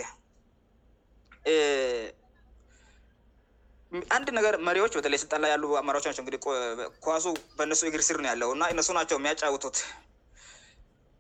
አንድ 4.16 4.28
ነገር 4.38 4.54
መሪዎች 4.68 4.92
በተለይ 4.98 5.18
ስልጣን 5.22 5.40
ላይ 5.44 5.50
ያሉ 5.54 5.64
አማራዎች 5.80 6.06
ናቸው 6.08 6.24
እግ 6.38 6.46
ኳሱ 7.04 7.26
በነሱ 7.58 7.82
እግርስር 7.90 8.16
ነው 8.22 8.28
ያለው 8.32 8.48
እና 8.54 8.64
እነሱ 8.74 8.88
ናቸው 8.98 9.16
የሚያጫውቱት 9.18 9.78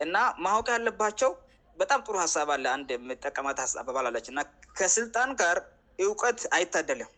እና 0.04 0.16
ማወቅ 0.44 0.66
ያለባቸው 0.76 1.30
በጣም 1.80 2.00
ጥሩ 2.06 2.14
ሀሳብ 2.24 2.48
ለን 2.64 2.82
ጠቀማት 3.26 3.58
ባለች 3.96 4.26
እና 4.32 4.40
ከስልጣን 4.78 5.30
ጋር 5.42 5.58
እውቀት 6.06 6.40
አይታደለም 6.58 7.10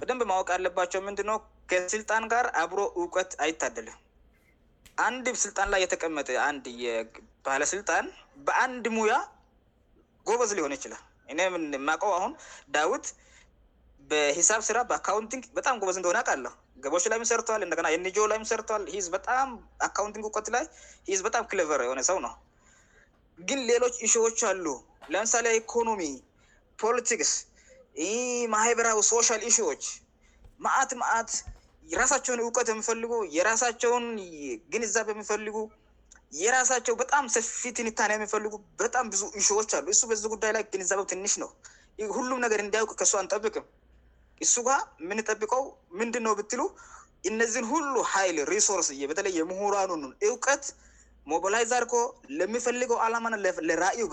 በደንብ 0.00 0.22
ማወቅ 0.32 0.48
ያለባቸው 0.56 1.00
ምንድ 1.08 1.20
ከስልጣን 1.70 2.24
ጋር 2.34 2.46
አብሮ 2.62 2.80
እውቀት 3.00 3.30
አይታደልም 3.46 4.00
አንድ 5.06 5.26
ስልጣን 5.44 5.68
ላይ 5.72 5.80
የተቀመጠን 5.84 6.58
ባለስልጣን 7.46 8.06
በአንድ 8.46 8.84
ሙያ 8.98 9.14
ጎበዝ 10.28 10.50
ሊሆነ 10.58 10.72
ይችላል 10.78 11.02
እም 11.32 11.54
ማቀው 11.88 12.12
አሁን 12.18 12.32
ዳዊት 12.74 13.06
በሂሳብ 14.10 14.60
ስራ 14.68 14.78
በአካንቲንግ 14.90 15.44
በጣም 15.58 15.78
ጎበዝ 15.82 15.96
እንትሆናቃለሁ 16.00 16.52
ገቦች 16.84 17.04
ላይ 17.12 17.18
ምሰርተዋል 17.22 17.62
እንደ 17.66 17.86
የንጆ 17.94 18.16
ላይ 18.30 18.38
ሰርተዋል 18.52 18.82
ዝ 19.04 19.06
በጣም 19.16 19.48
አካንቲንግ 19.88 20.24
እውቀት 20.28 20.48
ላይ 20.56 20.64
ዝ 21.18 21.20
በጣም 21.26 21.44
ሌቨር 21.60 21.82
የሆነ 21.86 22.00
ሰው 22.10 22.18
ነው 22.26 22.34
ግን 23.48 23.60
ሌሎች 23.70 23.94
እሽዎች 24.06 24.40
አሉ 24.50 24.66
ለምሳሌ 25.14 25.46
ኢኮኖሚ 25.60 26.02
ፖሊቲክስ 26.82 27.32
ማህበራዊ 28.54 28.98
ሶሻል 29.12 29.42
ኢሽዎች 29.50 29.84
ማአት 30.64 30.90
ማአት 31.02 31.30
የራሳቸውን 31.92 32.40
እውቀት 32.44 32.68
የምፈልጉ 32.72 33.12
የራሳቸውን 33.36 34.06
ግንዛብ 34.72 35.06
የሚፈልጉ 35.12 35.54
የራሳቸው 36.42 36.94
በጣም 37.02 37.24
ሰፊትንታን 37.34 38.12
የሚፈልጉ 38.14 38.54
በጣም 38.82 39.06
ብዙ 39.12 39.22
እሽዎች 39.40 39.70
አሉእ 39.78 40.00
በዚ 40.10 40.22
ጉዳይ 40.34 40.50
ላይ 40.56 40.62
ግንዛበው 40.74 41.06
ትንሽ 41.12 41.34
ነው 41.42 41.50
ሁሉም 42.16 42.40
ነገር 42.44 42.60
እንዲያውቅ 42.66 42.92
ከሱ 43.00 43.12
አንጠብቅም 43.22 43.66
እሱጋ 44.44 44.68
ምንጠብቀው 45.10 45.62
ምንድነው 46.00 46.32
ብትሉ 46.40 46.62
እነዚህን 47.28 47.66
ሁሉ 47.74 47.94
ኃይል 48.14 48.36
ሪሶርስ 48.52 48.88
በተለይ 49.10 49.32
የምሁራንን 49.40 50.02
እውቀት 50.28 50.66
ሞቢላይዛርኮ 51.30 51.94
ለሚፈልገው 52.38 52.98
አላማ 53.04 53.30
ለራእዩዩ 53.68 54.08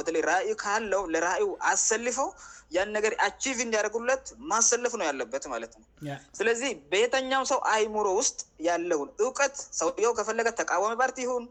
ለው 0.94 1.02
ለራእዩ 1.14 1.48
አሰልፈው 1.72 2.30
ያን 2.76 2.90
ነገር 2.98 3.14
አቺቭ 3.26 3.58
እንዲያደርጉለት 3.66 4.24
ማሰልፍ 4.52 4.94
ነው 5.00 5.06
ያለበት 5.10 5.44
ማለት 5.54 5.74
ነው 5.80 5.86
ስለዚህ 6.40 6.72
በየተኛም 6.94 7.44
ሰው 7.52 7.60
አይምሮ 7.74 8.08
ውስጥ 8.22 8.40
ያለውን 8.70 9.10
እውቀት 9.26 9.58
ሰውው 9.82 10.14
ከፈለገ 10.20 10.50
ተቃዋሚ 10.62 10.96
ፓርቲ 11.02 11.20
ይሁን 11.26 11.46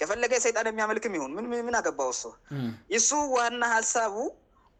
ከፈለገ 0.00 0.32
የሰይጣን 0.38 0.68
የሚያመልክ 0.70 1.04
ሁን 1.22 1.32
ምን 1.68 1.76
አገባው 1.80 2.10
ሰ 2.22 2.32
ይሱ 2.94 3.10
ዋና 3.36 3.60
ሀሳቡ 3.76 4.16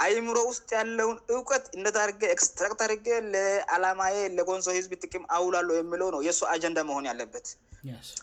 አይምሮ 0.04 0.38
ውስጥ 0.48 0.66
ያለውን 0.78 1.18
እውቀት 1.34 1.64
እንደታደርገ 1.76 2.22
ክስትራክት 2.40 2.80
አድርገ 2.86 3.06
ለአላማ 3.34 4.00
ለጎንሶ 4.38 4.66
ህዝብ 4.78 4.90
ትቅም 5.02 5.22
አውላለ 5.36 5.68
የምለው 5.78 6.08
ነው 6.14 6.20
የሱ 6.26 6.40
አጀንዳ 6.54 6.78
መሆን 6.88 7.06
ያለበት 7.10 7.46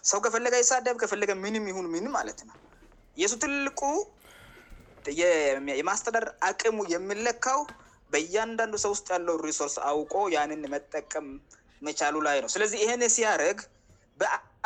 ሰው 0.09 0.19
ከፈለገ 0.25 0.53
የሳደብ 0.61 0.97
ከፈለገ 1.03 1.31
ምንም 1.45 1.65
ይሁን 1.71 1.87
ምን 1.93 2.07
ማለት 2.17 2.41
ነው 2.49 2.55
የሱ 3.21 3.33
ትልቁ 3.45 3.81
የማስተዳደር 5.81 6.25
አቅሙ 6.49 6.77
የምለካው 6.95 7.61
በእያንዳንዱ 8.13 8.75
ሰው 8.83 8.91
ውስጥ 8.95 9.07
ያለውን 9.15 9.41
ሪሶርስ 9.49 9.75
አውቆ 9.89 10.13
ያንን 10.35 10.61
መጠቀም 10.75 11.27
መቻሉ 11.87 12.15
ላይ 12.27 12.37
ነው 12.43 12.49
ስለዚህ 12.55 12.77
ይህን 12.85 13.03
ሲያደርግ 13.15 13.59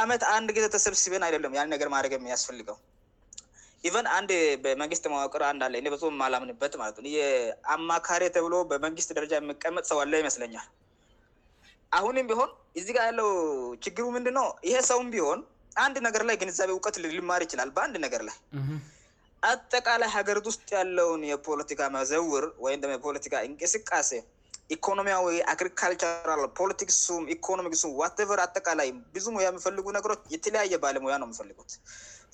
አመት 0.03 0.23
አንድ 0.35 0.49
ጊዜ 0.55 0.65
ተሰብስብን 0.73 1.23
አይደለም 1.27 1.53
ያንድ 1.57 1.71
ነገር 1.75 1.87
ማድረግ 1.93 2.11
የሚያስፈልገው 2.15 2.75
ይቨን 3.85 4.07
አንድ 4.17 4.29
በመንግስት 4.63 5.05
ማዋቅሮ 5.13 5.41
አንዳለ 5.51 5.75
ማላምንበት 6.21 6.73
ማለት 6.81 6.97
አማካሪ 7.75 8.23
ተብሎ 8.35 8.53
በመንግስት 8.71 9.09
ደረጃ 9.17 9.33
የምቀመጥ 9.41 9.85
ሰው 9.91 9.97
አለ 10.03 10.13
ይመስለኛል 10.23 10.67
አሁንም 11.97 12.25
ቢሆን 12.29 12.49
እዚጋ 12.79 12.97
ያለው 13.09 13.29
ችግሩ 13.85 14.05
ምንድው 14.15 14.47
ይሄ 14.67 14.77
ሰው 14.91 14.99
ቢሆን 15.15 15.41
አንድ 15.85 15.97
ነገር 16.07 16.21
ላይ 16.29 16.35
ግንዛቤ 16.41 16.69
እውቀት 16.75 16.95
ልማር 17.03 17.41
ይችላል 17.47 17.69
በአንድ 17.75 17.95
ነገር 18.05 18.21
ላይ 18.29 18.37
አጠቃላይ 19.49 20.09
ሀገር 20.17 20.37
ውስጥ 20.49 20.67
ያለውን 20.79 21.21
የፖለቲካ 21.31 21.81
መዘውር 21.97 22.45
ወይም 22.65 22.79
ደ 22.83 22.93
የፖለቲካ 22.97 23.35
እንቅስቃሴ 23.49 24.09
ኢኮኖሚያዊ 24.75 25.25
አግሪካልቸራ 25.53 26.31
ፖለቲክሱም 26.59 27.23
ኢኮኖሚክሱ 27.35 27.83
ትቨር 28.17 28.39
አጠቃላይ 28.45 28.89
ብዙ 29.15 29.25
ሙያ 29.35 29.45
የምፈልጉ 29.51 29.85
ነገሮች 29.97 30.21
የተለያየ 30.35 30.77
ባለሙያ 30.85 31.15
ነው 31.21 31.27
የሚፈልጉት 31.27 31.73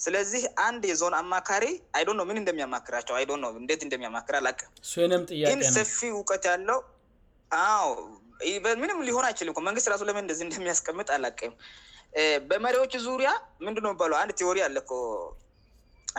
ስለዚህ 0.03 0.43
አንድ 0.67 0.83
የዞን 0.91 1.15
አማካሪ 1.21 1.65
አይዶ 1.97 2.09
ነው 2.19 2.25
ምን 2.29 2.39
እንደሚያማክራቸው 2.41 3.15
አይ 3.19 3.25
ነው 3.43 3.49
እንት 3.61 3.81
እንደሚያማክር 3.87 4.35
አላቅምን 4.39 5.61
ሰፊ 5.77 5.99
እውቀት 6.17 6.45
ያለው 6.51 6.79
ምንም 8.81 8.99
ሊሆን 9.07 9.25
አይችልም 9.29 9.57
መንግት 9.69 9.87
ራሱ 9.93 10.03
ለምን 10.09 10.31
እንደሚያስቀምጥ 10.47 11.09
አላቅም 11.17 11.53
በመሪዎች 12.49 12.93
ዙሪያ 13.07 13.29
ምንድ 13.65 13.77
ሚባሉአንድ 13.87 14.31
ትሪ 14.39 14.57
አለኮ 14.67 14.89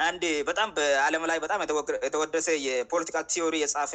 አንድ 0.09 0.23
በጣም 0.49 0.69
በአለም 0.77 1.25
ላይ 1.31 1.39
በጣም 1.45 1.61
የተወደሰ 2.07 2.47
የፖለቲካ 2.67 3.19
ቲዮሪ 3.33 3.57
የጻፈ 3.63 3.93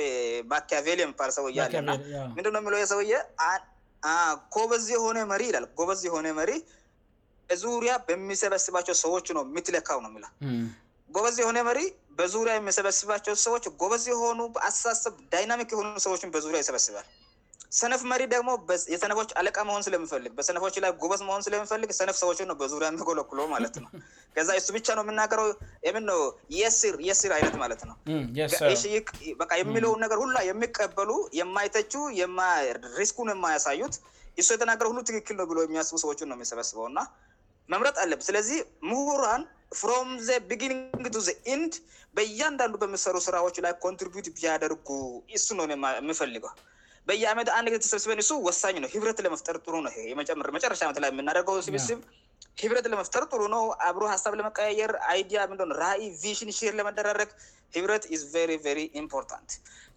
ማኪያቬል 0.51 0.99
የሚባል 1.03 1.31
ሰው 1.37 1.45
እያለና 1.51 1.89
ምንድ 2.35 2.47
የሚው 2.59 2.83
ሰውየ 2.93 3.15
ጎበዝ 4.55 4.85
የሆነ 4.95 5.17
መሪ 5.31 5.43
ል 5.55 5.65
ጎበዝ 5.79 6.01
የሆነ 6.09 6.27
መሪ 6.39 6.51
በዙሪያ 7.49 7.93
በሚሰበስባቸው 8.07 8.95
ሰዎች 9.05 9.27
ነው 9.37 9.43
የሚትለካው 9.47 9.99
ነው 10.05 10.11
ሚ 10.15 10.19
ጎበዝ 11.15 11.37
የሆነ 11.43 11.59
መሪ 11.69 11.79
በዙሪያ 12.19 12.53
የሚሰበስባቸው 12.57 13.35
ሰዎች 13.45 13.63
ጎበዝ 13.81 14.03
የሆኑ 14.13 14.39
በአስተሳሰብ 14.55 15.15
ዳይናሚክ 15.33 15.69
የሆኑ 15.75 15.87
ሰዎች 16.07 16.21
በዙሪያ 16.35 16.59
ይሰበስባል 16.63 17.05
ሰነፍ 17.77 18.01
መሪ 18.11 18.21
ደግሞ 18.33 18.49
የሰነፎች 18.91 19.29
አለቃ 19.39 19.57
መሆን 19.69 19.81
ስለሚፈልግ 19.87 20.31
በሰነፎች 20.37 20.75
ላይ 20.83 20.91
ጎበስ 21.01 21.21
መሆን 21.27 21.41
ስለሚፈልግ 21.47 21.89
ሰነፍ 21.97 22.15
ሰዎች 22.21 22.37
ው 22.43 22.55
በዙሪያን 22.61 22.95
መለክሎ 23.03 23.41
ማለት 23.51 23.75
ነው 23.83 23.89
ከዛ 24.35 24.49
ሱ 24.67 24.71
ብቻ 24.77 24.87
ነው 24.97 25.03
የምናገረው 25.07 25.47
ም 25.97 26.01
የስር 27.09 27.33
አይነት 27.37 27.55
ማለት 27.63 27.81
ነው 27.89 27.95
የሚለውን 29.63 30.05
ገር 30.13 30.17
ሁሉላ 30.23 30.41
የሚቀበሉ 30.49 31.11
የማይተች 31.39 31.93
ሪስኩው 33.01 33.29
የማያሳዩት 33.35 33.95
ሱ 34.47 34.49
የተናገረ 34.55 34.85
ሁሉ 34.91 34.99
ትክክል 35.11 35.37
ብ 35.51 35.63
የሚያስቡ 35.67 35.95
ሰዎች 36.05 36.19
ው 36.23 36.27
የሚሰበስበውእና 36.37 36.99
መምረጥ 37.73 37.95
አለብ 38.05 38.21
ስለዚህ 38.29 38.59
ምሁራን 38.89 39.43
ፍሮ 39.81 39.91
ዘ 41.27 41.31
ን 41.61 41.69
በእያንዳንዱ 42.17 42.75
በሚሰሩ 42.83 43.15
ስራዎች 43.27 43.55
ላይ 43.67 43.73
ኮንትሪት 43.85 44.27
ቢያደርጉ 44.37 44.87
ሱ 45.47 45.55
ነውየምፈልገው 45.59 46.53
በየአመ 47.09 47.37
አንድ 47.57 47.67
ጊዜ 47.73 47.79
ተሰብስበን 47.85 48.19
እሱ 48.23 48.31
ወሳኝ 48.47 48.75
ነው 48.83 48.89
ህብረት 48.95 49.19
ለመፍጠር 49.25 49.55
ጥሩ 49.65 49.75
ነውመጨረሻ 49.85 50.81
መትላይ 50.89 51.09
የምናደገው 51.13 51.55
ስብስብ 51.67 51.99
ህብረት 52.61 52.85
ለመፍጠር 52.93 53.23
ጥሩ 53.31 53.41
ነው 53.53 53.63
አብሮ 53.85 54.03
ሀሳብ 54.13 54.33
ለመቀያየር 54.39 54.91
አይዲያ 55.11 55.43
ን 55.61 55.69
ራይ 55.81 56.03
ቪሽን 56.23 56.49
ሽር 56.57 56.73
ለመደራረግ 56.79 57.29
ብረት 57.85 58.05
ኢምፖርታንት 59.01 59.51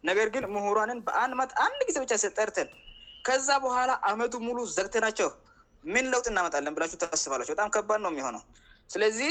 ነገር 0.08 0.28
ግን 0.36 0.44
ምሁሯንን 0.54 0.98
በአ 1.08 1.20
ት 1.50 1.52
አንድ 1.66 1.80
ጊዜ 1.88 1.96
ብቻ 2.04 2.12
ጠርትን 2.38 2.70
ከዛ 3.26 3.48
በኋላ 3.64 3.90
አመቱ 4.10 4.32
ሙሉ 4.46 4.58
ዘግተ 4.76 4.96
ናቸው 5.06 5.28
ምን 5.94 6.06
ለውት 6.12 6.26
እናመጣለን 6.32 6.74
ብላችሁ 6.76 6.98
ተስባች 7.04 7.48
በጣም 7.54 7.68
ከባድ 7.76 8.00
ነው 8.06 8.12
ሆነው 8.28 8.42
ስለዚህ 8.92 9.30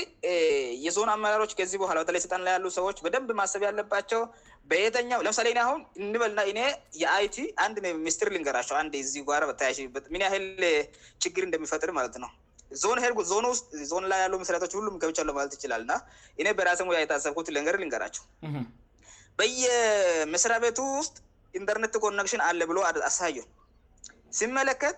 የዞን 0.86 1.10
አመራሮች 1.16 1.52
ከዚህ 1.60 1.78
በኋላ 1.82 1.98
በተለይ 2.04 2.22
ስልጣን 2.24 2.42
ላይ 2.46 2.54
ያሉ 2.56 2.68
ሰዎች 2.78 2.98
በደንብ 3.06 3.30
ማሰብ 3.40 3.64
ያለባቸው 3.68 4.22
በየተኛው 4.70 5.20
ለምሳሌ 5.26 5.48
አሁን 5.66 5.80
እንበልና 6.04 6.42
የአይቲ 7.02 7.36
ንድሚስትር 7.74 8.30
ሊንገራቸውን 8.36 8.90
ምንያል 10.16 10.46
ችግር 11.26 11.44
እንደሚፈጥር 11.48 11.92
ማለት 12.00 12.18
ነው 12.24 12.32
ዞን 12.84 13.00
ስጥ 13.60 13.70
ዞን 13.92 14.04
ላይ 14.12 14.20
ያሉ 14.26 14.34
ስሪያቤቶች 14.50 14.76
ሁም 14.90 14.98
ከብቻለማለት 15.04 15.54
ይችላልእና 15.58 15.94
በራሰይ 16.60 17.06
አሰብት 17.20 17.50
ገር 17.70 17.78
ሊንገራቸው 17.84 18.26
በየመስሪያ 19.40 20.58
ቤቱ 20.66 20.80
ውስጥ 21.02 21.16
ኢንተርኔት 21.60 21.96
ኮነክሽን 22.06 22.42
አለ 22.50 22.62
ብሎ 22.72 22.80
አሳዩ 23.10 23.38
መለከት 24.60 24.98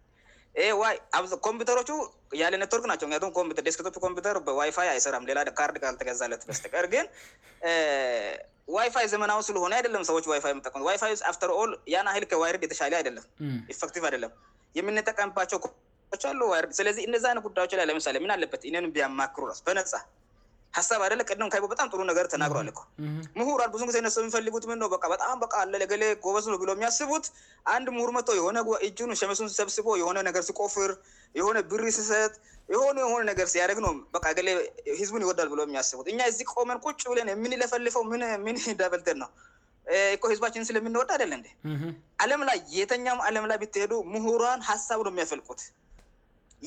ኮምፒውተሮቹ 1.45 1.89
ያለ 2.41 2.53
ኔትወርክ 2.63 2.85
ናቸው 2.91 3.07
ቱፒደስክቶች 3.35 3.97
ኮምፒተር 4.05 4.35
በዋይፋይ 4.47 4.87
አይሰራም 4.93 5.27
ሌላ 5.29 5.39
ካርድ 5.59 5.77
ል 5.93 5.95
ተገዛለት 6.01 6.41
በስተቀር 6.47 6.85
ግን 6.93 7.05
ዋይፋይ 8.75 9.05
ዘመናው 9.13 9.39
ስለሆነ 9.47 9.73
አይደለም 9.79 10.03
ሰዎች 10.09 10.25
ዋይ 10.31 10.39
የጠቀምይይ 10.57 10.99
ፍተር 11.37 11.51
ል 11.69 11.71
ያን 11.93 12.07
አል 12.13 12.25
ከዋይርድ 12.31 12.63
የተሻ 12.67 12.81
አይደለም 13.01 13.25
ኤቲቭ 13.73 14.03
አይደለም 14.09 14.33
የምንጠቀምባቸው 14.79 15.59
ቶች 16.13 16.23
አለ 16.31 16.39
ዋይድ 16.51 16.71
ስለዚህ 16.79 17.03
እነዚ 17.09 17.23
አይነት 17.31 17.43
ጉዳዮች 17.47 17.73
ላይ 17.79 17.85
ለምሳሌ 17.89 18.15
ምን 18.25 18.33
አለበት 18.35 18.63
ን 18.79 18.87
ቢያማክሩ 18.95 19.43
ስ 19.59 19.63
በነፃ 19.67 19.93
ሳብ 20.87 21.01
አደለ 21.05 21.21
ቀ 21.27 21.55
በጣም 21.71 21.87
ጥሩ 21.93 22.01
ነገር 22.09 22.25
ተናግሯል 22.33 22.67
ሁራን 23.49 23.71
ብዙጊዜነየሚፈልጉት 23.75 24.65
ጣምገሌጎበዝ 25.23 26.47
የሚያስቡት 26.77 27.25
አንድ 27.75 27.87
ምሁር 27.95 28.11
መ 28.17 28.21
የሆነእጅ 28.39 28.99
ሸመሱን 29.21 29.49
ሲሰብስቦ 29.51 29.87
የሆነነገ 30.01 30.37
ሲቆፍር 30.49 30.91
የሆነ 31.39 31.57
ብሪ 31.73 31.85
ሰት 31.97 32.35
የሆኑየሆኑ 32.73 33.21
ነገር 33.31 33.47
ሲያደግነገዝቡን 33.53 35.23
ይወዳል 35.27 35.49
የሚያስቡት 35.67 36.07
እ 36.13 36.17
ዚ 36.39 36.47
ቆመን 36.53 36.79
ጭ 36.99 37.03
ብ 37.11 37.17
የምን 37.35 37.53
ለፈልፈው 37.63 38.03
ን 38.21 38.29
ዳበልል 38.81 39.17
ነው 39.23 39.31
ህዝባችን 40.31 40.65
ስለምንወዳ 40.69 41.09
አደለ 41.17 41.31
አለም 42.23 42.41
ላይ 42.49 42.57
የተኛም 42.79 43.19
አለምላይ 43.27 43.57
ብትሄዱ 43.63 43.93
ሙሁራን 44.13 44.61
ሀሳቡ 44.69 45.01
የሚያፈልቁት 45.13 45.61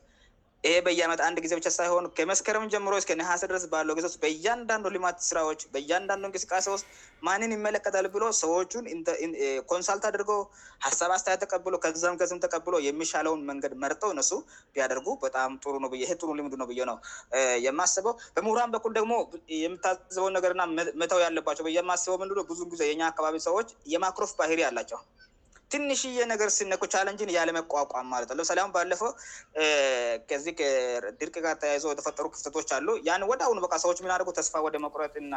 ይሄ 0.65 0.77
በያመት 0.85 1.19
አንድ 1.25 1.37
ጊዜ 1.45 1.51
ብ 1.57 1.61
ሳይሆን 1.75 2.05
ከመስከረም 2.17 2.63
ጀምሮ 2.73 2.93
ከነሀስ 3.09 3.41
ድረስ 3.49 3.65
ባለው 3.73 3.95
ጊች 3.97 4.15
በእያንዳንዱ 4.23 4.85
ልማት 4.95 5.17
ስራዎች 5.27 5.59
በእያንዳንዱ 5.73 6.23
እንቅስቃሴ 6.29 6.65
ውስጥ 6.75 6.85
ማንን 7.27 7.51
ይመለከታል 7.55 8.05
ብሎ 8.15 8.23
ሰዎቹን 8.39 8.85
ኮንሳልት 9.71 10.05
አድርገው 10.09 10.41
ሀሳብ 10.87 11.11
አስተያት 11.17 11.43
ተ 11.51 12.09
ም 12.35 12.39
ተቀብሎ 12.45 12.75
የሚሻለውን 12.87 13.43
መንገድ 13.51 13.75
መርጠው 13.83 14.11
እሱ 14.23 14.33
ቢያደርጉ 14.77 15.07
በጣምሩ 15.25 16.33
ሊምድነው 16.39 16.69
ብ 16.71 16.89
ነው 16.91 16.97
የማስበው 17.67 18.15
በምሁራን 18.37 18.73
በኩል 18.77 18.91
ደግሞ 18.99 19.13
የምታዝበው 19.63 20.29
ነገርና 20.37 20.63
መተው 21.03 21.21
ያለባቸው 21.27 21.71
የማስበው 21.77 22.19
ምንድ 22.23 22.33
ብዙ 22.51 22.61
ጊዜ 22.73 22.83
የኛ 22.91 23.01
አካባቢ 23.13 23.37
ሰዎች 23.49 23.69
የማክሮፍ 23.95 24.33
ባሄር 24.41 24.61
አላቸው 24.71 25.01
ትንሽ 25.73 26.01
የነገር 26.17 26.49
ሲነቁ 26.57 26.81
ቻለንጅን 26.93 27.29
ያለመቋቋም 27.37 28.07
ማለት 28.13 28.27
ነው 28.31 28.37
ለምሳሌ 28.39 28.59
ባለፈው 28.75 29.09
ከዚድርቅ 30.29 31.35
ጋር 31.45 31.55
ተያይዘ 31.61 31.83
የተፈጠሩ 31.93 32.25
ክፍተቶች 32.35 32.69
አሉ 32.77 32.87
ወደአሁኑ 33.31 33.57
በ 33.73 33.79
ሰዎች 33.85 33.97
የሚናደገ 34.01 34.29
ተስፋ 34.39 34.55
ወደ 34.67 34.75
መቁረት 34.85 35.15
እና 35.23 35.33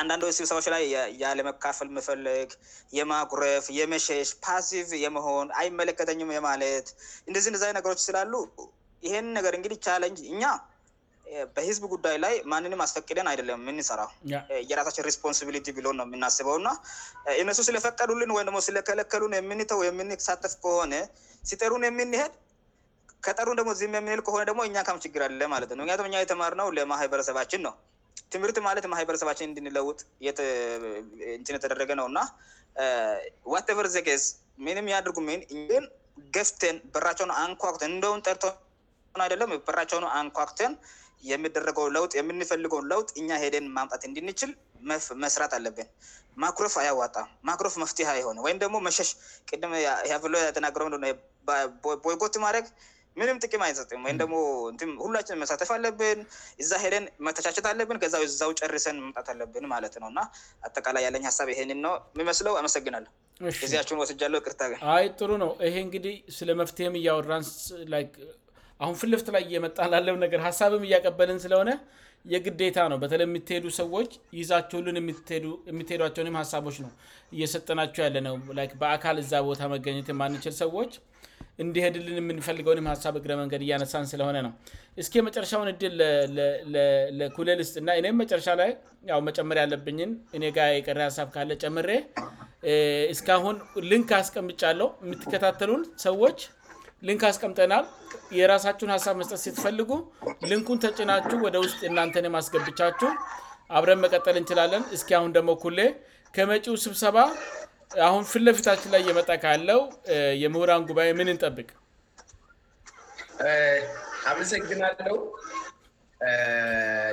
አንዳንድች 0.00 0.36
ስብሳዎች 0.38 0.66
ላይ 0.74 0.82
ያለመካፈል 1.22 1.88
መፈለግ 1.96 2.48
የማቁረፍ 2.98 3.66
የመሸሽ 3.78 4.30
ፓሲቭ 4.46 4.88
የመሆን 5.04 5.46
አይመለከተኝም 5.60 6.32
ማለት 6.48 6.88
እንደዚህ 7.28 7.56
ዚ 7.62 7.68
ነገሮች 7.78 8.00
ይስላሉ 8.04 8.32
ይሄን 9.06 9.26
ነገር 9.38 9.54
እንግዲህ 9.58 9.78
ቻለንጅ 9.86 10.18
እኛ 10.34 10.44
በህዝብ 11.56 11.84
ጉዳይ 11.92 12.16
ላይ 12.24 12.34
ማንንም 12.52 12.80
አስፈቅደን 12.84 13.28
አይደለም 13.32 13.58
የምንሰራው 13.64 14.10
የራሳችን 14.70 15.04
ሪስፖንሲሊቲ 15.08 15.68
ብሎ 15.78 15.86
ነው 15.98 16.04
የምናስበውእና 16.08 16.68
እነሱ 17.42 17.60
ስለፈቀዱልን 17.68 18.30
ወይም 18.36 18.46
ደሞ 18.50 18.58
ስለከለከሉን 18.68 19.32
የምንተው 19.38 19.80
የምንሳተፍ 19.88 20.52
ከሆነ 20.64 20.94
ሲጠሩን 21.50 21.84
የምንሄል 21.88 22.32
ከጠሩ 23.26 23.48
ደግሞ 23.60 23.70
የምንል 23.84 24.20
ከሆነ 24.26 24.42
ደግሞ 24.50 24.60
እኛ 24.68 24.76
ም 24.96 24.98
ችግር 25.04 25.22
አለ 25.26 25.40
ማለት 25.54 25.70
ነው 25.76 25.82
ምክያቱምእ 25.84 26.22
የተማር 26.24 26.52
ነው 26.60 26.68
ለማሀይበረሰባችን 26.78 27.60
ነው 27.66 27.74
ትምህርት 28.34 28.56
ማለት 28.66 28.84
ማሀይበረሰባችን 28.92 29.48
እንድንለውጥ 29.50 29.98
የተደረገ 31.54 31.90
ነውእና 32.00 32.20
ቨር 33.78 33.88
ዘገዝ 33.96 34.24
ምንም 34.66 34.86
ያድርጉ 34.94 35.18
ምን 35.30 35.82
ገፍተን 36.36 36.76
በራቸውን 36.92 37.32
አንኳተን 37.42 37.86
እንደው 37.94 38.12
ጠር 38.28 38.38
አይደለም 39.24 39.50
በራቸው 39.66 39.98
አንኳክተን 40.20 40.72
የምደረገው 41.30 41.86
ለ 41.94 41.98
የምንፈልገውን 42.18 42.86
ለውጥ 42.92 43.08
እኛ 43.20 43.30
ሄደን 43.42 43.66
ማምጣት 43.76 44.02
እንድንችል 44.08 44.50
መስራት 45.24 45.52
አለብን 45.58 45.88
ማክረፍ 46.42 46.74
አያዋጣም 46.82 47.28
ማክረፍ 47.48 47.74
መፍትሄ 47.82 48.08
አይሆን 48.16 48.36
ወይም 48.46 48.58
ደግሞ 48.64 48.76
መሸሽ 48.88 49.08
ቅድም 49.50 49.72
ተናገሮ 50.58 50.84
ቦይጎት 52.06 52.34
ማድረግ 52.44 52.66
ምንም 53.20 53.36
ጥቅም 53.44 53.62
አይዘጥም 53.66 54.00
ወይም 54.06 54.16
ደሞ 54.22 54.34
ሁላችን 55.04 55.38
መሳተፍ 55.42 55.68
አለብን 55.76 56.18
እዛ 56.62 56.70
ሄደን 56.82 57.04
መተቻቸት 57.26 57.66
አለብን 57.70 57.98
ከዛው 58.02 58.22
እዛው 58.26 58.50
ጨርሰን 58.60 58.96
ማምጣት 59.04 59.28
አለብን 59.34 59.66
ማለት 59.74 59.94
ነውእና 60.02 60.20
አጠቃላይ 60.68 61.04
ያለ 61.06 61.22
ሀሳብ 61.28 61.50
ይህን 61.52 61.86
ው 61.92 61.94
የሚመስለው 62.14 62.56
አመሰግናለሁዚያችሁን 62.60 64.02
ወስጃለው 64.04 64.42
ክርታ 64.48 64.68
ሩ 65.30 65.38
ነው 65.44 65.52
ይህእንግዲህ 65.70 66.16
ስለመፍትም 66.40 66.98
እራ 67.04 67.32
አሁን 68.82 68.94
ፍልፍት 69.02 69.28
ላይ 69.34 69.42
እየመጣ 69.48 69.76
ላለም 69.92 70.16
ነገር 70.24 70.40
ሀሳብም 70.46 70.82
እያቀበልን 70.88 71.38
ስለሆነ 71.44 71.70
የግዴታ 72.32 72.78
ነው 72.92 72.98
በተለይ 73.02 73.26
የምትሄዱ 73.30 73.64
ሰዎች 73.80 74.10
ይዛቸው 74.38 74.78
ሉ 74.86 74.94
የሚትሄዷቸውንም 75.70 76.36
ሀሳቦች 76.40 76.76
ነው 76.84 76.90
እየሰጠናቸው 77.36 78.02
ያለ 78.06 78.16
ነው 78.28 78.34
በአካል 78.80 79.16
እዛ 79.22 79.32
ቦታ 79.48 79.62
መገኘት 79.74 80.08
ማንችል 80.22 80.54
ሰዎች 80.62 80.92
እንዲህ 81.64 81.84
ድልን 81.94 82.16
የምንፈልገውንም 82.20 82.88
ሀሳብ 82.92 83.14
እግረ 83.20 83.32
መንገድ 83.42 83.60
እያነሳን 83.66 84.06
ስለሆነ 84.12 84.36
ነው 84.46 84.52
እስኪ 85.02 85.14
መጨረሻውን 85.28 85.68
እድል 85.74 85.94
ለኩሌልስጥ 87.20 87.74
እና 87.82 87.90
እኔም 88.00 88.18
መረሻ 88.22 88.48
ላይ 88.62 88.70
መጨመር 89.28 89.58
ያለብኝን 89.62 90.10
እኔጋ 90.38 90.58
የቀረ 90.76 90.98
ሀሳብ 91.08 91.28
ካለ 91.36 91.50
ጨመሬ 91.64 91.90
እስካሁን 93.14 93.56
ልንክ 93.90 94.10
አስቀምጫ 94.20 94.62
ለው 94.80 94.90
የምትከታተሉን 95.06 95.82
ሰዎች 96.06 96.38
ልንክ 97.08 97.22
አስቀምጠናል 97.28 97.84
የራሳችሁን 98.38 98.92
ሀሳብ 98.96 99.14
መስጠት 99.20 99.40
ሲተፈልጉ 99.44 99.90
ልንኩን 100.50 100.78
ተጭናችሁ 100.84 101.38
ወደ 101.46 101.56
ውስጥ 101.64 101.80
እናንተን 101.90 102.26
ማስገብቻችሁ 102.36 103.10
አብረን 103.76 104.00
መቀጠል 104.04 104.36
እንችላለን 104.40 104.82
እስኪ 104.96 105.10
አሁን 105.18 105.30
ደሞ 105.36 105.50
ሌ 105.76 105.80
ከመጪው 106.36 106.76
ስብሰባ 106.84 107.16
አሁን 108.08 108.22
ፍለፊታችን 108.32 108.92
ላይ 108.94 109.00
እየመጠካያለው 109.04 109.80
የምሁራን 110.44 110.86
ጉባኤ 110.90 111.10
ምንንጠብቅ 111.20 111.68
አመሰግናለው 114.30 115.16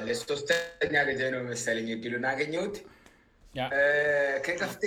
ለሶስተኛ 0.07 0.93
ቤ 1.07 1.11
መል 1.49 1.79
ድ 2.03 2.25
አገኘት 2.33 2.75
ከፍት 4.61 4.83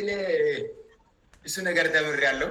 ሱ 1.54 1.58
ነገር 1.68 1.86
ተምርያለው 1.96 2.50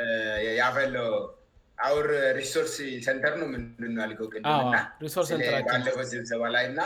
Eh, 0.00 0.52
ያፈለው 0.58 1.08
አውር 1.86 2.06
ሪሶርስ 2.38 2.74
ሰንተር 3.06 3.34
ነ 3.40 3.46
ምንድ 3.52 3.98
አልገው 4.04 4.28
ገና 4.34 4.44
ባለፈስንሰባ 5.68 6.42
ላይ 6.54 6.64
እና 6.70 6.80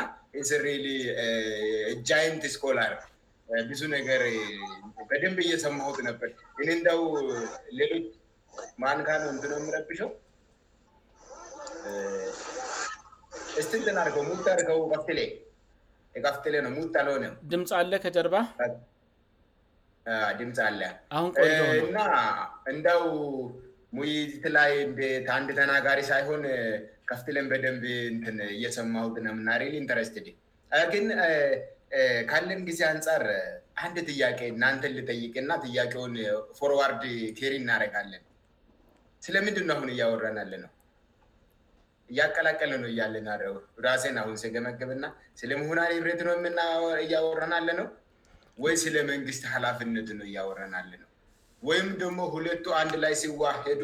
ጃይንት 2.11 2.43
ስኮላር 2.55 2.95
ብዙ 3.71 3.81
ነገር 3.97 4.23
በደንብ 5.11 5.39
እየሰማሁት 5.45 5.99
ነበት 6.09 6.35
ይእንደው 6.63 7.03
ሌሎች 7.81 8.09
ማንካ 8.85 9.09
ነው 9.23 9.31
እን 9.35 9.41
የምረብሾው 9.61 10.11
እስትንትን 13.63 13.97
አርከው 14.05 14.25
ሙ 14.31 14.37
ርከው 14.61 14.81
ፍሌ 15.07 15.21
ነው 16.67 16.71
ሙ 16.79 16.83
አለሆነ 17.03 17.25
ድምፅ 17.55 17.71
አለ 17.81 17.93
ከጀርባ 18.07 18.37
ድምፃ 20.41 20.57
አለአሁንቆሎእና 20.69 21.99
እንዳው 22.73 23.03
ሙይት 23.97 24.45
ላይ 24.57 24.73
አንድ 25.37 25.49
ተናጋሪ 25.61 26.01
ሳይሆን 26.11 26.43
ከፍትለን 27.11 27.47
በደንብ 27.53 27.85
ን 28.37 28.39
እየሰማጥነ 28.57 29.27
ምናኢንተረስትድግን 29.39 31.09
ካለን 32.31 32.61
ጊዜ 32.69 32.81
አንፃር 32.93 33.25
አንድ 33.87 33.97
ጥያቄ 34.11 34.41
እናንተ 34.53 34.85
ልጠይቅና 34.97 35.51
ጥያቄውን 35.67 36.15
ፎርዋርድ 36.59 37.03
ቴር 37.39 37.53
እናረጋለን 37.61 38.23
ስለምንድ 39.27 39.59
አሁን 39.75 39.89
እያወረናለ 39.95 40.53
ነው 40.65 40.71
እያቀላቀለ 42.13 42.73
ነ 42.83 42.87
እያለናው 42.95 43.55
ራሴን 43.87 44.17
አሁን 44.23 44.35
ገመገብና 44.57 45.05
ስለምሁናብሬት 45.43 46.21
ነምና 46.29 46.61
እያወረናለ 47.05 47.69
ነው 47.81 47.87
ወይ 48.65 48.75
ስለመንግስት 48.85 49.43
ሀላፍነት 49.55 50.11
ነው 50.19 50.27
እያወረናል 50.29 50.89
ነው 51.03 51.09
ወይም 51.69 51.89
ደግሞ 52.03 52.19
ሁለቱ 52.35 52.65
አንድ 52.81 52.93
ላይ 53.05 53.15
ሲዋሄዱ 53.23 53.83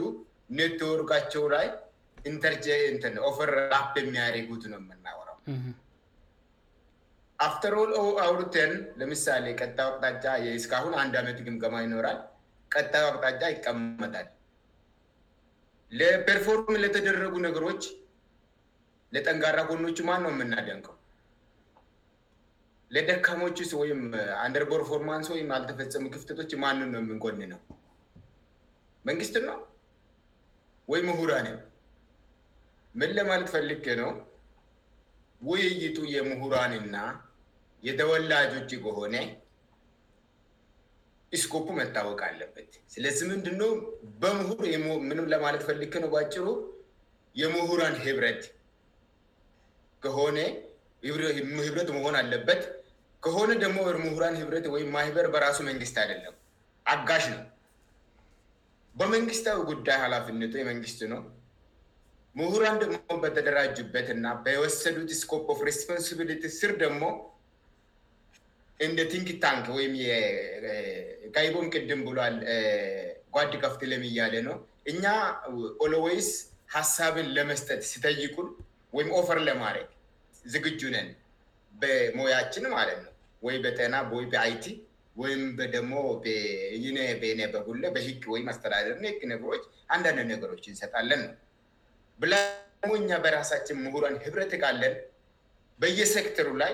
ኔትወርካቸው 0.59 1.45
ላይ 1.55 1.67
ኢንተርንት 2.31 3.17
ኦፈር 3.29 3.51
ራ 3.73 3.77
የሚያሪጉት 4.03 4.65
ነው 4.73 4.79
የምናወራው 4.83 5.31
ፍር 7.63 7.75
ል 7.93 8.45
ን 8.73 8.75
ለምሳሌ 9.01 9.45
ቀጣ 9.63 9.79
ወቅጣጫ 9.89 10.25
እስካሁን 10.59 10.93
አንድ 11.03 11.15
ዓመት 11.21 11.39
ግምገማ 11.47 11.75
ይኖራል 11.85 12.19
ቀጣ 12.75 12.93
ወቅጣጫ 13.09 13.41
ይቀመጣል 13.55 14.29
ለፐርፎርም 16.01 16.75
ለተደረጉ 16.83 17.35
ነገሮች 17.49 17.83
ለጠንጋራ 19.17 19.57
ጎኖቹ 19.71 19.99
ማን 20.09 20.21
ነው 20.27 20.31
የምናደንቀው 20.35 20.95
ለደካሞችስጥ 22.95 23.73
ወይም 23.83 24.01
አንደር 24.45 24.63
ፐርፎርማንስ 24.73 25.27
ወይም 25.35 25.51
አልተፈጸሙ 25.57 26.03
ክፍተቶች 26.15 26.51
ማንን 26.65 26.89
ነው 26.95 27.01
የምንቆን 27.03 27.37
ነው 27.53 27.61
መንግስት 29.09 29.37
ነ 29.47 29.53
ወይም 30.93 31.07
ምሁራን 31.11 31.47
ምን 33.01 33.11
ለማለት 33.19 33.49
ፈልክ 33.55 33.87
ነው 34.01 34.11
ውይይጡ 35.51 35.97
የምሁራንና 36.17 36.97
የተወላጆች 37.89 38.71
ከሆነ 38.85 39.17
ስኮፕ 41.43 41.67
መታወቅ 41.81 42.21
አለበት 42.31 42.73
ስለዚህ 42.95 43.25
ምንድ 43.33 43.47
በሁምንም 44.23 45.27
ለማለት 45.35 45.63
ፈልክነው 45.69 46.11
ባጭሩ 46.17 46.47
የምሁራን 47.43 47.97
ህብረት 48.07 48.43
ከሆነ 50.07 50.37
ህብረት 51.67 51.89
መሆን 51.97 52.17
አለበት 52.23 52.63
ከሆነ 53.25 53.51
ደግሞ 53.65 53.79
ሙሁራን 54.05 54.37
ህብረት 54.43 54.65
ወይም 54.75 54.89
ማህበር 54.97 55.27
በራሱ 55.35 55.59
መንግስት 55.71 55.97
ያደለም 56.03 56.37
አጋሽ 56.95 57.25
ነው 57.35 57.43
በመንግስታዊ 59.01 59.59
ጉዳይ 59.71 59.97
ሀላፍነቱ 60.05 60.53
የመንግስት 60.61 61.01
ነው 61.13 61.21
ሙሁራን 62.41 62.77
ደግሞ 62.83 62.97
በተደራጁበትና 63.25 64.27
በወሰዱት 64.45 65.11
ስኮፕፍ 65.21 65.59
ሬስፖንሲብሊቲ 65.69 66.43
ስር 66.59 66.73
ደግሞ 66.83 67.03
እንደ 68.87 69.01
ቲንክ 69.13 69.29
ታንክ 69.45 69.67
ወይም 69.79 69.95
የጋይቦን 70.07 71.67
ቅድም 71.75 72.01
ብሏል 72.09 72.37
ጓድ 73.37 73.53
ቀፍት 73.65 73.83
ለሚያለ 73.93 74.35
ነው 74.49 74.57
እኛ 74.93 75.05
ኦሎዌይስ 75.85 76.31
ሀሳብን 76.77 77.27
ለመስጠት 77.37 77.81
ሲተይቁን 77.91 78.49
ወይም 78.97 79.11
ኦፈር 79.21 79.41
ለማሬት 79.49 79.91
ዝግጁነን 80.55 81.09
በሞያችን 81.83 82.65
ማለት 82.77 82.99
ነው 83.07 83.11
ወይ 83.47 83.57
በጤና 83.65 83.95
ይበአይቲ 84.25 84.65
ወይም 85.21 85.41
ደግሞ 85.77 85.93
ይ 86.27 87.07
በ 87.23 87.49
በጉ 87.55 87.67
በ 87.95 87.99
ወይም 88.35 88.47
አስተዳደር 88.53 88.95
ግ 89.23 89.25
ነገሮች 89.33 89.65
አንዳንድ 89.95 90.21
ነገሮች 90.33 90.63
እንሰጣለን 90.73 91.23
ብላሞኛ 92.23 93.11
በራሳችን 93.25 93.77
ምሁሯን 93.87 94.15
ህብረት 94.25 94.53
ቃለን 94.65 94.95
በየሰክተሩ 95.83 96.49
ላይ 96.63 96.73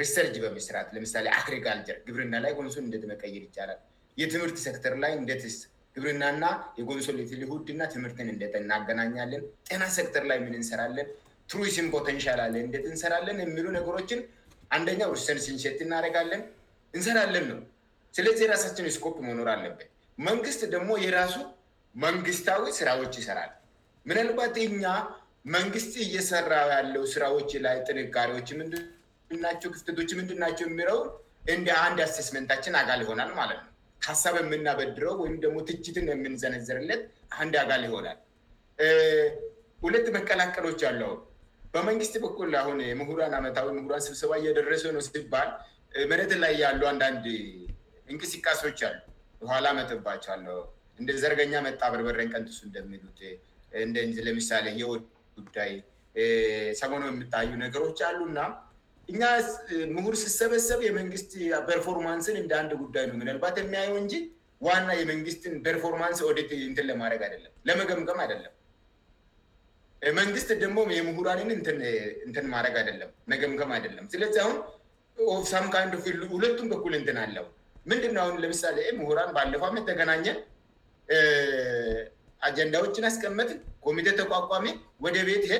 ሪሰርጅ 0.00 0.34
በሚስራት 0.44 0.88
ለምሳሌ 0.96 1.26
አሪጋልጀር 1.38 1.96
ግብርና 2.08 2.34
ላይ 2.44 2.52
ጎንሶን 2.58 2.84
እንደት 2.88 3.02
መቀይር 3.12 3.42
ይቻላል 3.48 3.80
የትምህርት 4.20 4.56
ሴክተር 4.66 4.94
ላይ 5.02 5.12
እንደትስ 5.20 5.56
ግብርናና 5.96 6.44
የጎንሶትሊሁድና 6.78 7.80
ትምህርትን 7.94 8.28
እንደት 8.34 8.54
እናገናኛለን 8.60 9.42
ጤና 9.68 9.82
ሴክተር 9.96 10.22
ላይ 10.30 10.36
የምንእንሰራለን 10.42 11.08
ቱሩስም 11.52 11.88
ፖተንላ 11.94 12.40
እንደት 12.66 12.84
እንሰራለን 12.92 13.40
የሚሉ 13.44 13.66
ነገሮችን 13.78 14.20
አንደኛው 14.76 15.10
ርሰንስንሸት 15.18 15.78
እናደረጋለን 15.86 16.42
እንሰራለን 16.96 17.44
ነው 17.52 17.58
ስለዚህ 18.16 18.44
የራሳችን 18.46 18.86
ስኮፕ 18.96 19.16
መኖር 19.28 19.48
አለበት 19.54 19.88
መንግስት 20.28 20.60
ደግሞ 20.74 20.90
የራሱ 21.04 21.34
መንግስታዊ 22.04 22.62
ስራዎች 22.80 23.14
ይሰራል 23.20 23.50
ምናልባት 24.08 24.56
እኛ 24.68 24.86
መንግስት 25.56 25.92
እየሰራ 26.04 26.52
ያለው 26.76 27.04
ስራዎች 27.14 27.50
ላይ 27.64 27.76
ጥንካሪዎች 27.88 28.48
ምንድናቸው 28.60 29.70
ክፍተቶች 29.74 30.10
ምንድናቸው 30.20 30.66
የሚረው 30.70 31.00
እንደ 31.54 31.68
አንድ 31.86 31.98
አሴስመንታችን 32.08 32.76
አጋል 32.80 33.00
ይሆናል 33.04 33.30
ማለት 33.40 33.60
ነው 33.64 33.70
ሀሳብ 34.08 34.34
የምናበድረው 34.42 35.14
ወይም 35.22 35.36
ደግሞ 35.44 35.58
ትችትን 35.68 36.06
የምንዘነዘርለት 36.12 37.02
አንድ 37.42 37.54
አጋል 37.62 37.82
ይሆናል 37.88 38.18
ሁለት 39.84 40.06
መቀላቀሎች 40.16 40.80
አለው 40.90 41.12
በመንግስት 41.74 42.14
በኩል 42.24 42.50
አሁን 42.62 42.78
ምሁራን 43.00 43.34
አመታዊ 43.38 43.68
ምሁራን 43.78 44.02
ስብሰባ 44.06 44.32
እየደረሰው 44.40 44.90
ነው 44.96 45.02
ሲባል 45.06 45.50
መረትን 46.10 46.40
ላይ 46.44 46.52
ያሉ 46.64 46.80
አንዳንድ 46.92 47.24
እንቅስቃሴዎች 48.12 48.80
አሉ 48.88 48.98
በኋላ 49.42 49.66
መትባቸ 49.78 50.24
አለው 50.34 50.58
እንደ 51.00 51.10
ዘርገኛ 51.22 51.54
መጣበርበረንቀንጥሱ 51.68 52.58
እንደሚሉት 52.68 53.20
ለምሳሌ 54.28 54.66
የ 54.82 54.90
ጉዳይ 55.46 55.72
ሰመኖ 56.80 57.02
የምታዩ 57.10 57.50
ነገሮች 57.64 57.98
አሉ 58.08 58.18
ና 58.38 58.40
እኛ 59.12 59.22
ምሁር 59.96 60.14
ስሰበሰብ 60.24 60.80
የመንግስት 60.88 61.30
ፐርፎርማንስን 61.68 62.36
እንደ 62.42 62.52
አንድ 62.62 62.72
ጉዳይ 62.82 63.04
ነው 63.10 63.16
ምልባት 63.20 63.56
የሚያየው 63.62 63.96
እንጂ 64.02 64.14
ዋና 64.66 64.88
የመንግስትን 65.00 65.54
ፐርፎርማንስ 65.68 66.18
ኦዲት 66.30 66.50
እት 66.58 66.78
ለማድረግ 66.90 67.22
አይደለም 67.28 67.54
ለመገምቀም 67.68 68.20
አይደለም 68.24 68.52
መንግስት 70.18 70.48
ደሞም 70.62 70.88
የምሁራንን 70.98 71.50
እትን 72.28 72.46
ማረግ 72.54 72.76
አይደለም 72.80 73.10
ነገምከም 73.32 73.72
አይደለም 73.76 74.06
ስለዚህአሁን 74.12 74.58
ሳምካንዶፊ 75.52 76.06
ሁለቱም 76.34 76.68
ተኩል 76.72 76.94
ትን 77.08 77.18
አለው 77.24 77.46
ምንድአሁን 77.90 78.38
ለምሳሌ 78.42 78.76
ሁራንለፋተገናኘ 79.10 80.26
አጀንዳዎችን 82.48 83.04
አስቀመት 83.10 83.50
ኮሚቴ 83.86 84.08
ተቋቋሚ 84.20 84.64
ወደ 85.04 85.16
ቤት 85.28 85.44
ሄ 85.52 85.54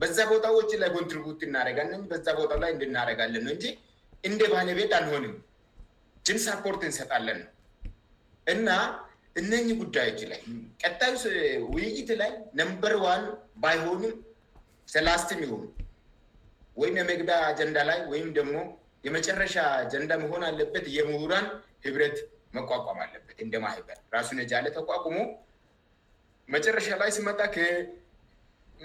በዛ 0.00 0.18
ቦታዎች 0.32 0.70
ላይ 0.82 0.88
ኮንትሪቡት 0.96 1.40
እናረጋለ 1.46 1.92
በዛ 2.10 2.26
ቦታ 2.40 2.52
ላይ 2.62 2.70
እንድናረጋለን 2.74 3.42
ነው 3.46 3.52
እንጂ 3.56 3.64
እንደባለቤት 4.28 4.92
አንሆንም 4.98 5.34
ጅን 6.28 6.38
ሳፖርት 6.46 6.82
እንሰጣለን 6.88 7.38
ነው 7.42 7.50
እና 8.52 8.68
እነኝ 9.40 9.66
ጉዳዮች 9.82 10.20
ላይ 10.30 10.40
ቀጣዩ 10.82 11.14
ውይይት 11.74 12.10
ላይ 12.22 12.30
ነንበር 12.60 12.92
ዋሉ 13.04 13.24
ባይሆኑም 13.62 14.14
ስላስትም 14.92 15.40
የሆኑ 15.44 15.64
ወይም 16.80 16.94
የመግዳ 17.00 17.32
አጀንዳ 17.50 17.78
ላይ 17.90 17.98
ወይም 18.12 18.28
ደግሞ 18.38 18.56
የመጨረሻ 19.06 19.56
አጀንዳ 19.82 20.12
መሆን 20.24 20.42
አለበት 20.50 20.84
የምሁራን 20.98 21.46
ህብረት 21.86 22.16
መቋቋም 22.56 22.98
አለበት 23.04 23.38
እንደማህበር 23.44 23.98
ራሱን 24.16 24.38
እጃ 24.44 24.52
ለ 24.64 24.68
ተቋቁሞ 24.78 25.18
መጨረሻ 26.54 26.88
ላይ 27.02 27.10
ስመጣ 27.18 27.40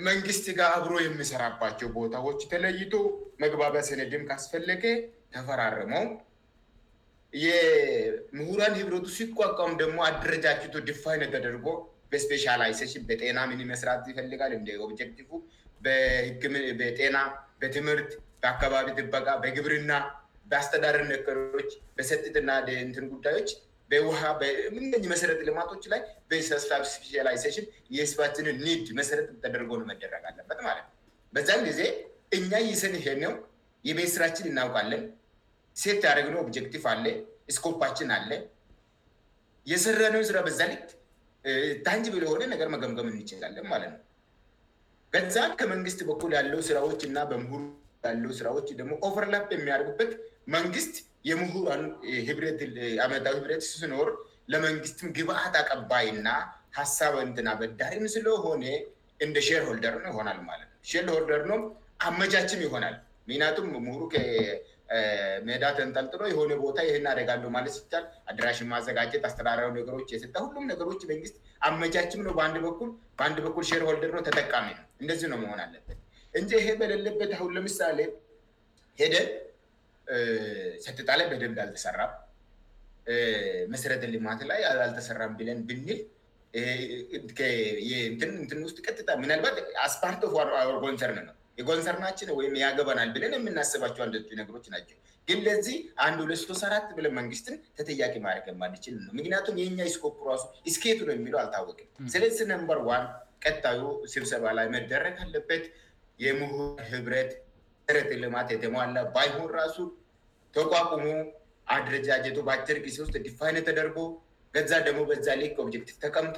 መንግስት 0.08 0.46
ጋር 0.60 0.68
አብሮ 0.78 0.94
የሚሰራባቸው 1.04 1.88
ቦታዎች 1.98 2.42
ተለይቶ 2.52 2.94
መግባቢ 3.44 3.76
ሰነድም 3.90 4.24
ካስፈለገ 4.30 4.84
ተፈራረመው 5.34 6.06
የምሁራን 7.46 8.76
ህብረቱ 8.82 9.08
ሲቋቋሙ 9.18 9.72
ደግሞ 9.82 9.98
አደረጃጅቶ 10.10 10.76
ድፋ 10.90 11.04
አይነ 11.14 11.26
ተደርጎ 11.36 11.68
በስፔሻላይሽን 12.14 13.04
በጤና 13.10 13.40
ምን 13.52 13.62
መስራት 13.72 14.06
ይፈልጋል 14.12 14.54
ኦብጀክቲ 14.86 15.20
ጤና 17.00 17.18
በትምህርት 17.64 18.10
በአካባቢ 18.44 18.88
ጥበቃ 19.00 19.30
በግብርና 19.44 19.94
በአስተዳደር 20.52 21.04
ነገሮች 21.14 21.72
በሰጥትና 21.98 22.52
ደንትን 22.68 23.06
ጉዳዮች 23.14 23.50
በውሃ 23.92 24.20
በምኝ 24.42 25.04
መሰረት 25.14 25.40
ልማቶች 25.48 25.84
ላይ 25.94 26.02
በስላይዜሽን 26.32 27.66
የህስፋችንን 27.96 28.58
ኒድ 28.66 28.88
መሰረት 29.00 29.30
ተደርጎነ 29.44 29.82
መደረጋለበት 29.92 30.60
ማለትነው 30.68 30.96
በዛም 31.36 31.62
ጊዜ 31.70 31.82
እኛ 32.38 32.52
ይሰን 32.70 32.94
ይሄነው 33.00 33.34
የቤት 33.88 34.12
ስራችን 34.16 34.50
እናውቃለን 34.52 35.04
ሴት 35.84 36.02
ያደርግነው 36.10 36.40
ኦብጀክቲቭ 36.46 36.84
አለ 36.94 37.06
ስኮፓችን 37.56 38.10
አለ 38.18 38.32
የሰራነውን 39.72 40.26
ስራ 40.30 40.38
በዛ 40.48 40.62
ክት 40.74 40.90
ታንጅ 41.88 42.06
ብለሆነ 42.16 42.42
ነገር 42.54 42.68
መገምገም 42.76 43.10
እንችላለን 43.14 43.66
ማለትነው 43.74 44.02
በዛ 45.14 45.36
ከመንግስት 45.60 46.00
በኩል 46.10 46.32
ያለው 46.40 46.60
ስራዎች 46.70 47.02
ና 47.16 47.20
በምሁሩ 47.30 47.64
ያለው 48.08 48.32
ስራዎች 48.40 48.68
ደግሞ 48.80 48.94
ኦቨርላፕ 49.08 49.48
የሚያደርጉበት 49.56 50.12
መንግስት 50.56 50.94
የምሁራን 51.28 51.84
ብትአመታዊ 52.06 53.34
ህብረት 53.40 53.64
ስኖር 53.72 54.10
ለመንግስት 54.52 55.00
ግብአት 55.18 55.56
አቀባይና 55.62 56.28
ሀሳብ 56.78 57.14
ንትናመዳሪም 57.30 58.06
ስለሆነ 58.16 58.64
እንደ 59.26 59.38
ሼርሆልደር 59.48 59.96
ነው 60.04 60.10
ይሆናል 60.14 60.40
ማለትነው 60.50 60.76
ርሆልደር 61.14 61.42
ነ 61.52 61.56
አመጃችም 62.08 62.62
ይሆናል 62.66 62.96
ምክንያቱም 63.30 63.66
ምሁሩ 63.88 64.04
ሜዳ 65.48 65.64
ተንጠልጥሎ 65.80 66.22
የሆነ 66.30 66.52
ቦታ 66.64 66.78
ይህን 66.86 67.06
አደጋሉ 67.12 67.44
ማለት 67.56 67.74
ቻል 67.92 68.06
አደራሽን 68.30 68.70
ማዘጋጀት 68.72 69.24
አስተራራዊ 69.30 69.70
ነገሮች 69.80 70.10
የሰጣ 70.16 70.34
ሁሉም 70.46 70.64
ነገሮች 70.72 71.02
መንግስት 71.12 71.36
አመጃችም 71.68 72.22
ነው 72.28 72.34
በንድ 72.40 72.58
በበአንድ 72.66 73.38
በኩ 73.48 73.58
ርሆልደር 73.84 74.14
ነው 74.18 74.24
ተጠቃሚ 74.30 74.68
ነው 74.80 74.86
እንደዚህ 75.04 75.30
ነው 75.34 75.40
መሆንለበት 75.44 76.00
እን 76.40 76.48
ይሄ 76.62 76.70
በሌለበት 76.82 77.32
አሁን 77.38 77.54
ለምሳሌ 77.58 78.00
ሄደት 79.04 79.30
ሰጥታ 80.86 81.10
ላይ 81.20 81.26
በደምድ 81.32 81.60
አልተሰራም 81.64 82.12
መሰረተ 83.74 84.04
ልማት 84.14 84.40
ላይ 84.52 84.62
አልተሰራም 84.86 85.32
ብለን 85.40 85.60
ብንል 85.70 86.00
ትን 88.52 88.62
ስጥ 88.72 88.78
ጥታ 89.00 89.10
ምናልባት 89.24 89.58
አስፓርቶጎንሰርን 89.86 91.20
ነው 91.30 91.36
የጎንሰርናችን 91.60 92.30
ወይም 92.40 92.54
ያገበናል 92.64 93.10
ብለን 93.16 93.34
የምናስባቸው 93.38 94.02
አንነገሮች 94.06 94.66
ናቸው 94.76 94.98
ግን 95.30 95.40
ለዚህ 95.48 95.76
አንድ 96.06 96.18
ሁለት 96.24 96.40
ሶስት 96.50 96.64
አራት 96.68 96.88
ብለን 96.98 97.14
መንግስትን 97.20 97.56
ተጠያቂ 97.78 98.14
ማድረገማድችል 98.26 98.96
ነው 99.06 99.12
ምክንያቱም 99.20 99.58
የኛ 99.62 99.80
ስኮፕስ 99.96 100.44
ስኬቱ 100.76 101.00
ነው 101.10 101.14
የሚለው 101.18 101.40
አልታወቅም 101.42 102.08
ስለዚ 102.14 102.38
ነበር 102.54 102.80
ዋን 102.90 103.06
ቀታዩ 103.46 103.82
ስብሰባ 104.14 104.46
ላይ 104.60 104.68
መደረግ 104.78 105.18
አለበት 105.26 105.66
የምሁር 106.26 106.80
ህብረት 106.94 107.32
መሰረተ 107.92 108.16
ልማት 108.24 108.48
የተማላ 108.56 109.04
ይሆን 109.30 109.48
ራሱ 109.60 109.78
ተቋቁሞ 110.56 111.06
አድረጃጀቱ 111.76 112.38
በአቸር 112.48 112.78
ጊዜ 112.86 112.96
ውስጥ 113.04 113.16
ዲፋነ 113.28 113.58
ተደርጎ 113.68 113.98
ገዛ 114.56 114.72
ደግሞ 114.88 115.02
በዛ 115.10 115.28
ኦብጀክቲቭ 115.64 115.96
ተቀምተ 116.06 116.38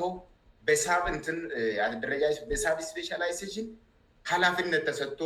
በጃበሳ 0.67 2.65
ስፔላይሽን 2.89 3.67
ሀላፍነት 4.31 4.83
ተሰቶ 4.89 5.21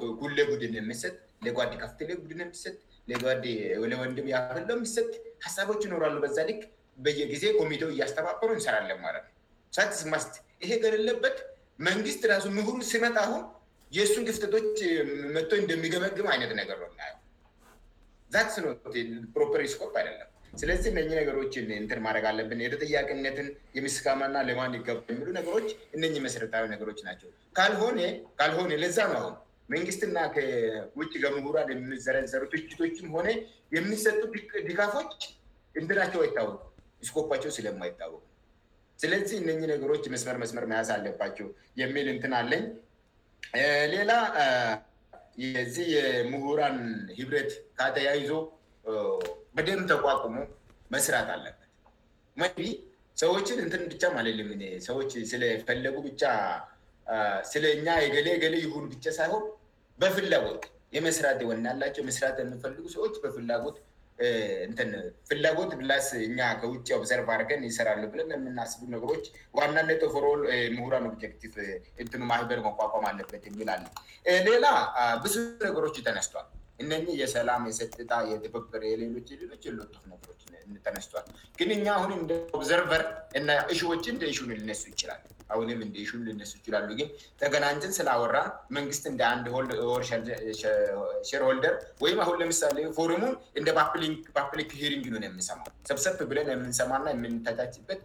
ጉ 0.00 0.28
ጉድን 0.50 0.74
የሚሰጥ 0.78 1.14
ለጓዴ 1.44 1.72
ካፍድን 1.82 2.50
ጓለወንድም 3.22 4.26
ያ 4.34 4.38
የሚሰጥ 4.76 5.08
ሀሳቦች 5.46 5.80
ይኖራሉ 5.86 6.16
በዛ 6.24 6.38
በየጊዜ 7.04 7.44
ኮሚቴው 7.60 7.88
እያስተባበሩ 7.94 8.48
እንሰራለን 8.56 8.98
ማለት 9.06 9.24
ነው 9.28 9.34
ሳ 9.76 9.80
ማስት 10.14 10.32
ይሄ 10.64 10.70
ገደለበት 10.84 11.36
መንግስት 11.88 12.22
ራሱ 12.32 12.46
ምሁሩን 12.58 12.82
ሲመጣ 12.90 13.16
አሁን 13.26 13.42
የእሱን 13.96 14.26
ግፍተቶች 14.28 14.74
መቶ 15.36 15.50
እንደሚገመግም 15.62 16.26
አይነት 16.34 16.50
ነገር 16.60 16.76
ዛት 18.34 18.48
ስኖ 18.54 18.64
ፕሮፐር 19.36 19.60
ስኮ 19.74 19.82
አይደለም 20.00 20.26
ስለዚህ 20.60 20.88
እነ 21.00 21.08
ነገሮች 21.20 21.52
እንትን 21.80 21.98
ማደረግ 22.04 22.24
አለብን 22.30 22.60
የተጠያቅነትን 22.64 23.48
የሚስካማና 23.76 24.36
ልማን 24.48 24.72
ሊገ 24.76 24.88
የሚሉ 25.12 25.28
ነገሮች 25.38 25.68
እነ 25.96 26.02
መሰረታዊ 26.26 26.64
ነገሮች 26.74 26.98
ናቸው 27.08 27.28
ልሆካልሆኔ 27.72 28.72
ለዛ 28.82 28.98
ማሁን 29.14 29.36
መንግስትና 29.74 30.16
ውጭ 31.00 31.12
ከምሁራን 31.22 31.68
የምዘረዘሩ 31.72 32.44
ትችቶችም 32.54 33.08
ሆነ 33.16 33.28
የሚሰጡ 33.76 34.20
ድካፎች 34.68 35.14
እንትናቸው 35.80 36.20
አይታወቁም 36.24 36.68
ስኮባቸው 37.08 37.50
ስለ 37.56 37.66
አይታወቅም 37.88 38.26
ስለዚህ 39.02 39.36
እነ 39.42 39.50
ነገሮች 39.74 40.04
መስመር 40.14 40.38
መስመር 40.44 40.64
መያዝ 40.72 40.88
አለባቸው 40.96 41.46
የሚል 41.82 42.08
እንትን 42.14 42.32
አለኝ 42.40 42.64
ሌላ 43.94 44.10
የዚህ 45.56 45.86
የምሁራን 45.96 46.78
ህብረት 47.18 47.50
ከተያይዞ 47.78 48.32
በደም 49.56 49.80
ተቋቁሞ 49.92 50.36
መስራት 50.94 51.28
አለበት 51.34 51.56
ወዲ 52.40 52.66
ሰዎችን 53.22 53.58
እንትን 53.64 53.82
ብጫ 53.92 54.04
አለልም 54.20 54.50
ሰዎች 54.88 55.10
ስለፈለጉ 55.32 55.94
ብቻ 56.08 56.22
ስለእኛ 57.52 57.88
የገሌገሌ 58.04 58.54
ይሁር 58.66 58.84
ብቻ 58.92 59.04
ሳይሆን 59.18 59.44
በፍላጎት 60.02 60.62
የመስራት 60.96 61.38
ይወና 61.44 61.66
ያላቸው 61.72 62.02
መስራት 62.08 62.36
የምፈልጉ 62.42 62.84
ሰዎች 62.96 63.14
በፍላጎት 63.24 63.76
እንትን 64.66 64.90
ፍለጎት 65.28 65.70
ብላስ 65.80 66.08
እኛ 66.26 66.38
ከውጭ 66.62 66.86
ኦብዘርቫር 66.96 67.40
ከን 67.48 67.62
ይሰራሉብለን 67.68 68.32
የምናስቡ 68.34 68.80
ነገሮች 68.94 69.24
ዋናነተፈሮ 69.58 70.24
ምሁራን 70.76 71.06
ኦብጀክቲፍ 71.10 71.54
እትኑ 72.04 72.20
ማህበር 72.32 72.60
አቋቋማ 72.72 73.04
አለበት 73.12 73.44
ንይላለ 73.56 73.84
ሌላ 74.48 74.66
ብዙ 75.24 75.34
ነገሮች 75.68 75.98
ተነስቷል 76.08 76.48
እነ 76.82 76.92
የሰላም 77.22 77.62
የሰጥታ 77.70 78.12
የበበር 78.32 78.84
የሌሎች 78.92 79.28
ሌሎች 79.40 79.64
ሎቶፍ 79.80 80.04
ነገሮች 80.12 80.38
ተነስቷል 80.86 81.26
ግን 81.58 81.70
እኛ 81.78 81.86
ሁን 82.04 82.12
እደ 82.22 82.32
ኦብዘርቨር 82.60 83.04
እና 83.40 83.50
እሽዎች 83.74 84.04
ንደእሹን 84.16 84.50
ልነሱ 84.60 84.82
ይችላል 84.94 85.20
አሁንም 85.52 85.78
እንደሽን 85.86 86.20
ልነሱ 86.26 86.52
ይችላሉ 86.60 86.88
ግን 87.00 87.08
ጠገናንጭን 87.40 87.92
ስላወራ 87.98 88.36
መንግስት 88.76 89.04
እንደ 89.12 89.22
አንድ 89.32 89.46
ር 90.00 90.20
ሸርሆልደር 91.30 91.74
ወይም 92.04 92.18
አሁን 92.24 92.36
ለምሳሌ 92.42 92.78
ፎርሙ 92.98 93.22
እንደ 93.60 93.68
ፓፕሊክ 94.38 94.70
ሂሪንግ 94.82 95.06
ነነየምሰማው 95.16 95.68
ሰብሰብ 95.92 96.16
ብለን 96.32 96.50
የምንሰማና 96.54 97.04
የምንታጫችበት 97.16 98.00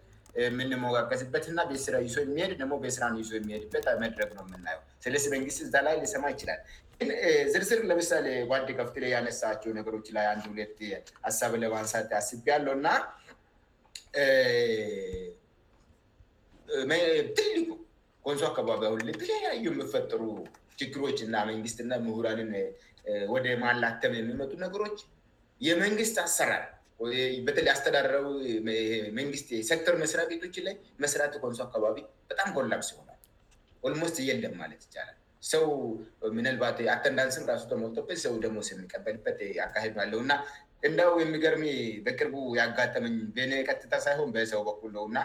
የምንሞጋቀዝበትና 0.46 1.60
ስራይ 1.84 2.08
የሚሄድ 2.24 2.54
ደግሞራየሚሄበት 2.62 3.86
ድረግ 4.16 4.32
ነው 4.40 4.44
ምናየው 4.54 4.82
ስለዚ 5.06 5.26
መንግስት 5.36 5.60
እዛ 5.68 5.76
ላይ 5.88 5.96
ሊሰማ 6.04 6.26
ይችላል 6.34 6.62
ዝርዝር 7.54 7.80
ለምሳሌ 7.92 8.28
ዋዴ 8.52 8.68
ከፍትላይ 8.80 9.10
ያነሳቸው 9.16 9.72
ነገሮች 9.80 10.08
ላይ 10.18 10.26
አንድ 10.34 10.44
ሁት 10.52 10.78
አሳብ 11.30 11.54
ለማንሳት 11.64 12.12
አስቤ 12.20 12.44
ያለው 12.54 12.74
እና 12.80 12.88
ትል 17.38 17.60
ኮንሶ 18.26 18.42
አካባቢ 18.52 18.82
አሁን 18.90 19.02
ተለለያዩ 19.22 19.64
የሚፈጠሩ 19.74 20.22
ችግሮች 20.82 21.20
እና 21.26 21.36
መንግስትና 21.50 21.92
ምሁራንን 22.06 22.52
ወደ 23.34 23.48
ማላተም 23.64 24.14
የሚመጡ 24.20 24.52
ነገሮች 24.66 24.98
የመንግስት 25.68 26.16
አሰራር 26.28 26.64
በተለይ 27.48 27.72
አስተዳደረዊ 27.76 28.42
ንግስት 29.28 29.48
ሰክተር 29.70 29.96
መስሪያ 30.02 30.24
ቤቶች 30.32 30.56
ላይ 30.68 30.76
መሰራት 31.04 31.34
ኮንሶ 31.44 31.60
አካባቢ 31.68 31.98
በጣም 32.32 32.50
ጎላቅ 32.56 32.80
ሲሆናል 32.90 33.20
ሆልሞስ 33.84 34.16
እየደም 34.24 34.54
ማለት 34.62 34.82
ይቻላል 34.88 35.18
ሰው 35.52 35.66
ምንልባት 36.36 36.78
አተንዳንትስም 36.96 37.44
ራሱ 37.52 37.64
ከመጡበት 37.72 38.20
ሰው 38.26 38.34
ደግሞ 38.46 38.60
ስንቀበልበት 38.70 39.40
አካሄድ 39.66 39.98
አለውና 40.04 40.32
እንዳው 40.88 41.12
የሚገርሚ 41.24 41.64
በቅርቡ 42.06 42.36
ያጋጠመኝ 42.60 43.16
ከትታ 43.68 43.94
ሳይሆን 44.06 44.30
በሰው 44.36 44.62
በኩለሁእና 44.68 45.20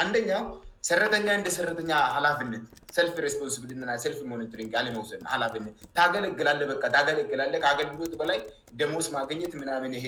አንደኛው 0.03 0.43
ሰረተኛ 0.89 1.29
እንደ 1.39 1.49
ሰረተኛ 1.57 1.93
ሀላፍነት 2.17 2.65
ልፍሬስፖንሲሊ 3.07 3.73
ልኒሪንግ 4.21 4.75
አዘናነት 4.81 5.79
ታገለግላለበታገለግለ 5.97 7.41
አገልግሎት 7.71 8.15
በላይ 8.21 8.39
ደሞስ 8.81 9.07
ማገኘት 9.17 9.53
ምምን 9.61 9.95
ሄ 10.05 10.07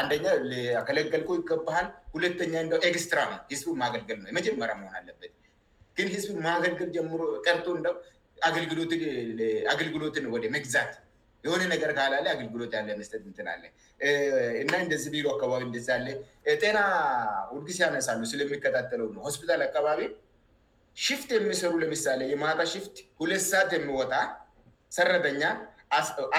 አንደ 0.00 0.10
ገለገልኮ 0.88 1.30
ይገባሃል 1.40 1.88
ሁለተኛንደስትራ 2.14 3.18
ነው 3.32 3.38
ዝቡ 3.60 3.74
ማገልገል 3.82 4.18
ነው 4.24 4.40
ጀመሪያሆንአለበት 4.48 5.32
ግን 5.98 6.08
ህዝብ 6.16 6.30
ማገልግል 6.48 6.90
ጀምሮ 6.98 7.20
ቀርንው 7.46 7.96
ልግሎአገልግሎትን 8.56 10.24
ወደ 10.34 10.44
መግዛት 10.56 10.92
የሆነ 11.46 11.62
ነገር 11.72 11.90
ካላለ 11.96 12.26
አገልግሎ 12.34 12.60
ያለስተትና 12.92 13.48
እናደስሉ 14.62 15.14
አካባቢደ 15.34 15.78
ጤና 16.62 16.78
ውድግሲያነ 17.54 17.96
ሉ 18.20 18.24
ስለሚከተለ 18.32 19.00
ሆስፒታል 19.26 19.60
አካባቢ 19.68 20.00
ሽፍት 21.06 21.30
የሚሰሩ 21.36 21.72
ለምሳሌ 21.82 22.20
የማጣ 22.32 22.60
ሽፍት 22.74 22.96
ሁለሳት 23.22 23.70
የሚወጣ 23.76 24.12
ሰረተኛ 24.96 25.42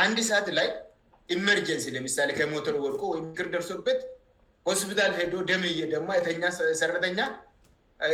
አንድ 0.03 0.17
ሳት 0.29 0.47
ላይ 0.57 0.67
ኢመርጀንሲ 1.35 1.85
ለሳሌ 1.95 2.29
ከሞተር 2.39 2.75
ወልቆ 2.85 3.03
ይክርደርሶቤት 3.19 4.01
ሆስፒታል 4.69 5.11
ሄዶ 5.19 5.33
ደምየደማ 5.51 6.09
ሰረተኛ 6.83 7.19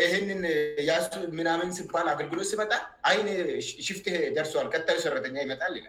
ይህንን 0.03 0.41
ያዙ 0.90 1.03
ምናምን 1.40 1.70
ስባል 1.78 2.07
አገልግሎት 2.14 2.48
ሲመጣ 2.52 2.72
አይ 3.10 3.18
ሽፍት 3.88 4.06
ደርሰዋል 4.38 4.68
ቀጠ 4.76 4.88
ሰረተኛ 5.03 5.36
ይመጣል 5.45 5.74
ል 5.76 5.86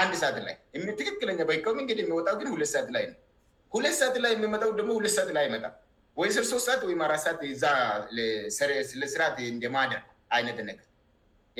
አንድ 0.00 0.12
ሰዓትላይ 0.22 0.54
ትክክለኛ 1.00 1.38
በንግድ 1.50 1.98
የሚጣግን 2.02 2.48
ሁለት 2.54 2.70
ሰዓት 2.74 2.88
ይነው 3.04 3.18
ሁለትሰዓት 3.76 4.16
ላይየሚመውደሞሁለት 4.24 5.12
ሰዓት 5.18 5.30
ላይ 5.36 5.44
ይመጣ 5.48 5.64
ወይስርሰው 6.20 6.60
ሰት 6.66 6.82
ወይም 6.88 7.02
ራሳት 7.12 7.38
ለስርት 9.00 9.38
እንደማደር 9.52 10.02
አይነ 10.36 10.48
ነገ 10.70 10.78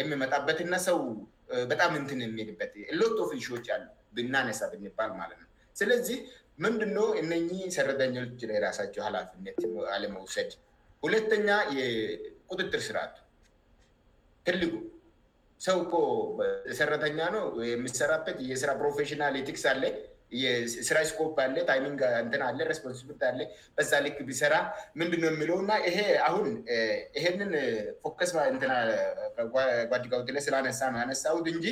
የሚመጣበትና 0.01 0.75
ሰውበጣም 0.89 1.95
ንትን 2.03 2.21
የሚሄድበት 2.27 2.75
ሎት 2.99 3.19
ሺዎች 3.47 3.67
ያሉ 3.73 3.87
ብናነሳት 4.17 4.73
የንባልማለትነው 4.77 5.49
ስለዚህ 5.81 6.19
ምንድ 6.67 6.81
እነ 6.89 7.43
ሰረተኞች 7.79 8.41
ላይ 8.49 8.57
የራሳቸው 8.61 9.05
ላፍነትአለመውሰድ 9.17 10.51
ሁለተኛ 11.05 11.49
የቁጥጥር 11.77 12.81
ስራት 12.89 13.15
ትልጉ 14.47 14.71
ሰው 15.67 15.77
እኮ 15.85 15.95
ሰረተኛ 16.79 17.19
ነው 17.37 17.45
የሚሰራበት 17.73 18.39
የስራ 18.51 18.71
ፕሮፌሽናልቲክስ 18.81 19.65
አ 19.73 19.75
ስራ 20.89 20.99
ስኮፕ 21.11 21.37
አለ 21.45 21.57
ታይሚንግ 21.71 22.01
እ 22.05 22.69
አ 22.69 22.77
ስፖንሲ 22.79 23.01
አ 23.31 23.33
በሳሊክ 23.79 24.17
ቢሰራ 24.29 24.55
ምንድነ 25.01 25.25
የሚለውና 25.33 25.73
ይ 25.87 25.99
አሁን 26.29 26.47
ይሄንን 27.19 27.53
ፎከስማ 28.05 28.41
ጓጭቃ 29.93 30.15
ስራ 30.47 30.55
አነሳ 30.63 30.81
ነው 30.95 31.01
ያነሳ 31.03 31.25
እንጂ 31.57 31.67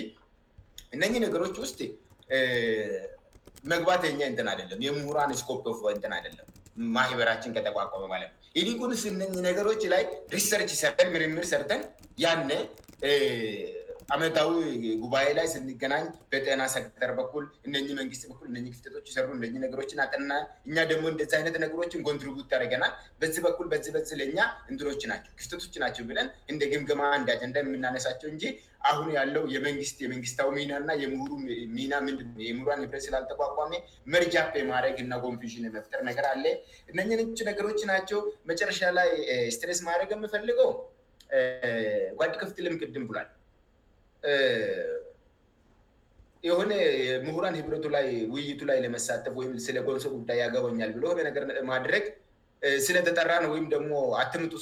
እነኝ 0.96 1.14
ነገሮች 1.26 1.56
ውስጥ 1.64 1.80
መግባትኛ 3.74 4.20
እንተና 4.32 4.48
አይለም 4.54 4.80
የምሁራን 4.88 5.32
ስኮፕ 5.42 5.66
እንና 5.96 6.12
አደለም 6.20 6.46
ማhበራcችiን 6.96 7.54
ከጠቋቋበ 7.56 8.02
ml 8.12 8.24
ይዲi 8.58 8.72
kun 8.80 8.92
sነ 9.02 9.20
ነገሮcችi 9.48 9.86
ላaይ 9.92 10.02
riserci 10.36 10.76
ሰrተን 10.82 11.08
ምrምr 11.14 11.44
ሰrተን 11.52 11.82
ያነ 12.24 12.50
አመታዊ 14.14 14.52
ጉባኤ 15.02 15.26
ላይ 15.38 15.46
ስንገናኝ 15.52 16.04
በጤና 16.32 16.62
ሰክተር 16.74 17.10
በኩል 17.18 17.44
እነ 17.66 17.74
መንግስት 18.00 18.24
በኩ 18.30 18.40
እነ 18.48 18.56
ክፍተቶች 18.72 19.06
ይሰሩእነ 19.10 19.50
ነገሮችን 19.64 20.00
ና 20.30 20.36
እኛ 20.68 20.76
ደግሞእንደዚ 20.92 21.32
አይነት 21.38 21.56
ነገሮችን 21.64 22.02
ኮንትሪቡት 22.08 22.50
ያደርገናል 22.56 22.92
በ 23.20 23.28
በኩል 23.46 23.66
በ 23.72 23.76
በ 23.96 24.00
ለእኛ 24.20 24.38
ንድሮች 24.72 25.02
ናቸው 25.12 25.32
ክፍተቶች 25.40 25.76
ናቸው 25.84 26.04
ብለን 26.10 26.28
እንደ 26.52 26.60
ግምገማ 26.74 27.02
እንዳያጀንዳ 27.20 27.56
የምናነሳቸው 27.66 28.28
እንጂ 28.34 28.44
አሁን 28.90 29.08
ያለው 29.18 29.42
የግየመንግስታዊ 29.54 30.50
ሚናና 30.58 30.90
ሚናድ 31.76 32.06
ሁብስላልተቋቋሚ 32.84 33.72
መርጃ 34.14 34.36
ማድረግእና 34.74 35.14
ኮንዥን 35.24 35.66
መፍጠር 35.78 36.00
ነገር 36.10 36.26
አለ 36.32 36.44
እነኝንቹ 36.92 37.38
ነገሮች 37.50 37.80
ናቸው 37.92 38.22
መጨረሻ 38.52 38.82
ላይ 39.00 39.10
ስትሬስ 39.56 39.82
ማድረግ 39.90 40.12
የምፈልገው 40.16 40.72
ጓድ 42.22 42.32
ክፍት 42.42 42.56
ልምቅድም 42.66 43.04
ብሏል 43.10 43.28
የሆነ 46.48 46.72
ምሁራን 47.26 47.56
ህብረቱ 47.60 47.84
ላይ 47.96 48.06
ውይይቱ 48.34 48.60
ላይ 48.70 48.78
ለመሳተፍ 48.84 49.34
ወይም 49.40 49.52
ስለ 49.66 49.78
ኮንሰር 49.88 50.12
ጉዳይ 50.18 50.38
ያገበኛል 50.44 50.90
ብሎነገር 50.96 51.44
ማድረግ 51.70 52.04
ስለተጠራነው 52.86 53.50
ወይም 53.54 53.66
ደግሞ 53.74 53.92
አትምጡ 54.20 54.52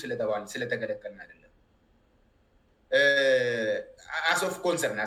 ስለተገለቀልና 0.55 1.21
አደለም 1.27 1.45
አሶፍ 4.33 4.55
ኮንሰርን 4.67 5.01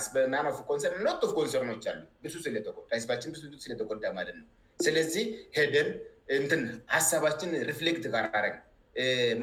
ኮንሰርን 0.69 1.01
ነጡፍ 1.07 1.31
ኮንሰርኖች 1.39 1.85
አሉ 1.91 2.01
ብሱ 2.23 2.35
ስለልችን 2.47 3.31
ብ 3.35 3.57
ስለተጎልዳ 3.65 4.05
ማለት 4.19 4.35
ነው 4.41 4.47
ስለዚህ 4.87 5.23
ሄደን 5.59 5.89
ምት 6.49 6.53
ሀሳባችን 6.95 7.51
ሪፍሌክት 7.69 8.03
ካረግነ 8.13 8.59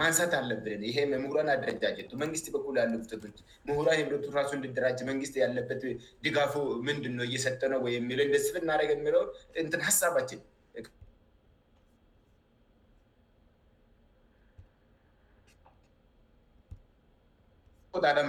ማንሳት 0.01 0.33
አለብንን 0.39 0.83
ይሄም 0.89 1.13
ምሁራና 1.25 1.51
አደረጃጀ 1.57 2.01
መንግስት 2.23 2.47
በኩሉ 2.55 2.75
ያለብች 2.83 3.37
ምሁራ 3.69 3.89
ቱራሱ 4.27 4.51
እንድደራች 4.59 4.99
መንግስት 5.11 5.35
ያለበት 5.45 5.83
ድጋፉ 6.27 6.55
ምንድ 6.89 7.05
እየሰጠ 7.31 7.61
ነው 7.73 7.81
ወእንደስፍናገ 7.87 8.89
የሚለው 8.97 9.23
እንትን 9.63 9.83
ሀሳባችንጣለ 9.89 10.45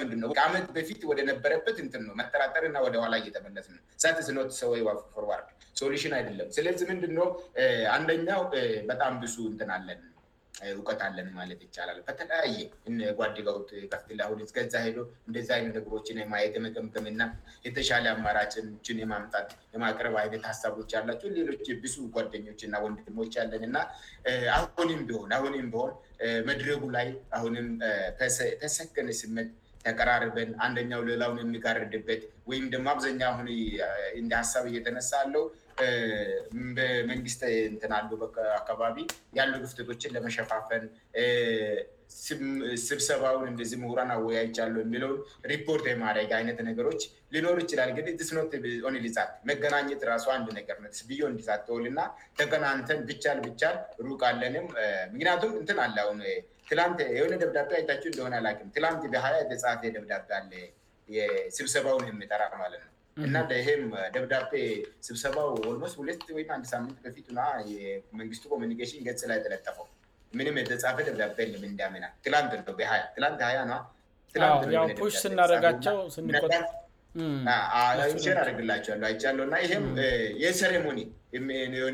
ምንድነው 0.02 0.30
ከአመት 0.40 0.70
በፊት 0.78 1.02
ወደነበረበት 1.12 1.78
እነው 2.00 2.14
መጠራተርና 2.22 2.78
ወደ 2.86 2.96
ኋላ 3.04 3.14
እየተመለስ 3.24 3.68
ነው 3.76 3.84
ሳት 4.04 4.18
ስኖ 4.30 4.40
ሰይርዋር 4.62 5.42
ሶሊሽን 5.82 6.14
አይደለም 6.22 6.48
ስለዚ 6.60 6.80
ምንድ 6.94 7.04
አንደኛው 7.98 8.42
በጣም 8.92 9.14
ብሱ 9.26 9.36
እንትን 9.52 9.70
አለን 9.78 10.00
እውቀት 10.72 11.02
አለን 11.08 11.28
ማለት 11.38 11.60
ይቻላል 11.66 12.00
በተለያየ 12.08 12.58
ጓድጋውት 13.20 13.70
ከፍትላ 13.92 14.20
አሁ 14.28 14.32
እስከዛ 14.48 14.74
ሄዶ 14.86 14.98
እንደዚ 15.30 15.48
አይ 15.56 15.62
ነገሮችን 15.78 16.20
የማየት 16.24 16.54
የመቀምቀምና 16.60 17.22
የተሻሌ 17.68 18.06
አማራጭችን 18.16 19.00
የማምጣት 19.04 19.50
የማቅረብ 19.76 20.16
አይቤት 20.24 20.44
ሀሳቦች 20.52 20.92
ያላቸሁ 20.98 21.32
ሌሎች 21.38 21.66
ብዙ 21.86 21.96
ጓደኞችእና 22.18 22.76
ወንድድሞች 22.88 23.34
ያለን 23.42 23.66
እና 23.70 23.78
አሁም 24.58 24.72
ሆን 25.20 25.32
አሁም 25.38 25.56
ቢሆን 25.74 25.94
መድረጉ 26.52 26.82
ላይ 26.98 27.10
አሁንም 27.40 27.68
ተሰከነ 28.64 29.10
ስመት 29.22 29.50
ተቀራርበን 29.84 30.50
አንደኛው 30.64 31.02
ሌላውን 31.10 31.38
የሚጋርድበት 31.42 32.22
ወይም 32.50 32.66
ደሞ 32.74 32.88
አብዛኛ 32.94 33.22
ሁ 33.38 33.44
እደ 34.22 34.32
ሀሳብ 34.42 34.64
እየተነሳ 34.72 35.12
አለው 35.24 35.44
በመንግስት 36.78 37.42
እንትናሉ 37.70 38.10
በ 38.22 38.24
አካባቢ 38.60 38.96
ያሉ 39.38 39.52
ግፍተቶችን 39.64 40.14
ለመሸፋፈን 40.16 40.84
ስብሰባውን 42.88 43.46
እንደዚህ 43.52 43.78
ምሁራን 43.82 44.12
አወያይቻሉ 44.16 44.76
የሚለውን 44.84 45.20
ሪፖርት 45.52 45.86
ማድረግ 46.04 46.32
አይነት 46.38 46.60
ነገሮች 46.70 47.02
ሊኖሩ 47.36 47.56
ይችላል 47.64 47.90
ግህ 47.98 48.06
ስኖን 48.30 48.96
ሊጻት 49.06 49.32
መገናኘት 49.52 50.04
ራሱአንድ 50.12 50.48
ነገር 50.60 50.78
ነብዬንሊት 50.86 51.50
ልና 51.86 52.00
ተቀናንተን 52.42 53.02
ብቻል 53.12 53.40
ብቻል 53.48 53.78
ሩቃለንም 54.10 54.68
ምክንያቱም 55.14 55.54
እንትን 55.62 55.80
አለሁ 55.88 56.10
የሆነ 57.20 57.34
ደብዳቤ 57.44 57.70
አይታቸው 57.80 58.10
እደሆነ 58.14 58.34
አላም 58.42 58.58
ን 59.00 59.04
በሀያ 59.16 59.40
ጻት 59.66 59.80
ደብዳቤስብሰባውን 59.98 62.08
የሚጠራ 62.12 62.42
ማለት 62.64 62.82
ነው 62.86 62.94
እናይህም 63.26 63.82
ደብዳቤ 64.16 64.52
ስብሰባው 65.08 65.48
ስ 65.94 65.96
ሁወይም 66.00 66.50
አንድ 66.56 66.66
ሳምንት 66.74 66.98
በፊት 67.06 67.28
ና 67.38 67.46
መንግስቱ 68.20 68.44
ኮሚኒኬሽን 68.54 69.04
ገጽ 69.08 69.22
ላይ 69.32 69.40
ተለጠፈው 69.46 69.88
ምንም 70.40 70.58
የተጻፈ 70.62 70.98
ደብዳቤ 71.08 71.38
ለም 71.54 71.64
እንዲያመናል 71.72 72.46
ነው 73.70 74.68
የያ 74.74 74.82
ሽ 75.14 75.16
ስናጋቸውቆ 75.24 76.18
ናደርግላቸዋ 78.40 78.96
አይቻለውእና 79.12 79.56
ይህም 79.66 79.86
የሴሬሞኒ 80.44 81.00
ሆ 81.86 81.88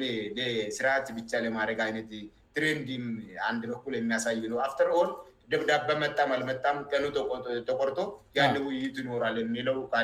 ስርአት 0.78 1.08
ብቻ 1.20 1.32
ለማድግ 1.46 1.80
አይነት 1.88 2.10
ትሬንዲም 2.58 3.06
አንድ 3.52 3.64
በኩል 3.72 3.94
የሚያሳዩ 4.00 4.42
ነው 4.54 4.60
አፍተር 4.66 4.90
ል 5.06 5.10
ደብዳበ 5.52 5.88
መጣም 6.04 6.30
አልመጣም 6.36 6.78
ቀኑ 6.92 7.04
ተቆርጦ 7.68 7.98
ያለ 8.38 8.56
ውይይት 8.66 8.96
ይኖራል 9.02 9.36
የሚለው 9.42 9.76
ካ 9.92 10.02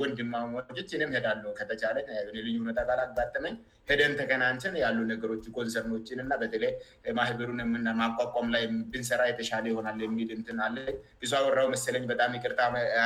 ወንድማች 0.00 0.68
ም 1.08 1.10
ሄዳለ 1.16 1.42
ከተቻለየልዩ 1.58 2.54
ሁነ 2.62 2.72
ካል 2.88 3.00
አጋጥመኝ 3.04 3.54
ሄደን 3.90 4.14
ተከናንችን 4.20 4.74
ያሉ 4.84 4.98
ነገሮች 5.12 5.44
ኮንሰርኖችንእና 5.58 6.32
በተለይ 6.42 6.72
ማህብሩን 7.18 7.60
ማቋቋም 8.00 8.48
ላይ 8.56 8.64
ብንሰራ 8.92 9.22
የተሻለ 9.30 9.66
ሆናል 9.78 10.00
የሚልትናለ 10.06 10.76
ብ 11.22 11.32
ወራዊ 11.48 11.68
መሰለኝ 11.76 12.04
በጣም 12.12 12.34
ቅርት 12.44 12.60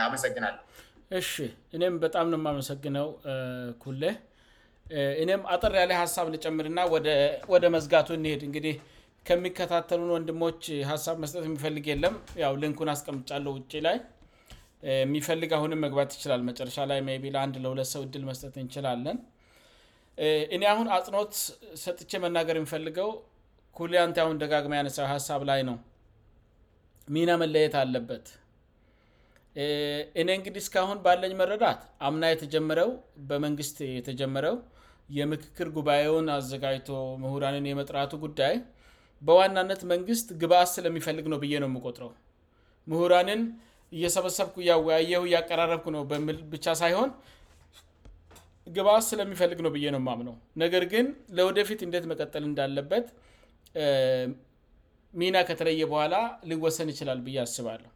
አመሰግናለእ 0.07 0.63
እኔም 1.79 1.97
በጣምንም 2.05 2.45
አመሰግነው 2.55 3.09
ኩ 3.85 3.97
እኔም 5.23 5.43
አጠር 5.53 5.75
ያ 5.81 5.85
ላይ 5.91 5.97
ሀሳብ 6.05 6.27
ንጨምርእና 6.33 6.81
ወደ 7.55 7.65
መዝጋቱን 7.75 8.25
እሄድ 8.29 8.43
እንግዲህ 8.49 8.75
ከሚከታተሉን 9.29 10.11
ወንድሞች 10.15 10.63
ሀሳብ 10.91 11.17
መስጠት 11.23 11.45
የሚፈልግ 11.49 11.85
የለም 11.93 12.15
ው 12.51 12.55
ልንኩን 12.63 12.89
አስቀምጫሉ 12.95 13.47
ውጭ 13.57 13.73
ላይ 13.87 13.97
የሚፈልግ 15.03 15.51
አሁንም 15.59 15.81
መግባት 15.85 16.11
ይችላል 16.17 16.41
መረሻ 16.49 16.79
ላይ 16.91 16.99
ይቤላ 17.17 17.37
1 17.51 17.57
ለ2ሰው 17.65 18.03
ድል 18.15 18.25
መስጠት 18.31 18.55
እንችላለን 18.63 19.19
እኔ 20.57 20.63
አሁን 20.73 20.89
አጽኖት 20.97 21.33
ሰጥቼ 21.85 22.11
መናገር 22.25 22.57
የሚፈልገው 22.61 23.09
ኩል 23.79 23.95
አን 24.03 24.13
ሁን 24.29 24.37
ደጋግመ 24.43 24.75
ያነሳዊ 24.81 25.07
ሀሳብ 25.15 25.41
ላይ 25.53 25.63
ነው 25.71 25.77
ሚና 27.15 27.31
መለየት 27.45 27.75
አለበት 27.85 28.27
እኔ 30.21 30.29
እንግዲህ 30.39 30.63
እስካሁን 30.65 30.99
ባለኝ 31.07 31.33
መረዳት 31.41 31.81
አምና 32.07 32.23
የተጀመረው 32.35 32.91
በመንግስት 33.31 33.77
የተጀመረው 33.99 34.57
የምክክር 35.19 35.69
ጉባኤውን 35.79 36.29
አዘጋጅቶ 36.37 36.89
ምሁራንን 37.25 37.67
የመጥራቱ 37.73 38.13
ጉዳይ 38.27 38.55
በዋናነት 39.29 39.81
መንግስት 39.93 40.27
ግባአስ 40.41 40.71
ስለሚፈልግ 40.77 41.27
ነው 41.33 41.39
ብዬ 41.45 41.53
ነው 41.63 41.69
የምቆጥረው 41.71 42.11
ምሁራንን 42.91 43.43
እየሰበሰብኩ 43.97 44.57
እያወያየሁ 44.65 45.23
እያቀራረብኩ 45.29 45.87
ነው 45.97 46.03
በምል 46.11 46.39
ብቻ 46.53 46.67
ሳይሆን 46.81 47.11
ግብአስ 48.77 49.05
ስለሚፈልግ 49.13 49.59
ነው 49.67 49.71
ብዬ 49.77 49.87
ነው 49.95 50.01
ማምነው 50.09 50.37
ነገር 50.63 50.85
ግን 50.93 51.07
ለወደፊት 51.39 51.81
እንዴት 51.87 52.05
መቀጠል 52.13 52.43
እንዳለበት 52.51 53.07
ሚና 55.21 55.37
ከተለየ 55.49 55.83
በኋላ 55.93 56.15
ሊወሰን 56.51 56.89
ይችላል 56.93 57.19
ብዬ 57.27 57.37
አስባለሁ 57.47 57.91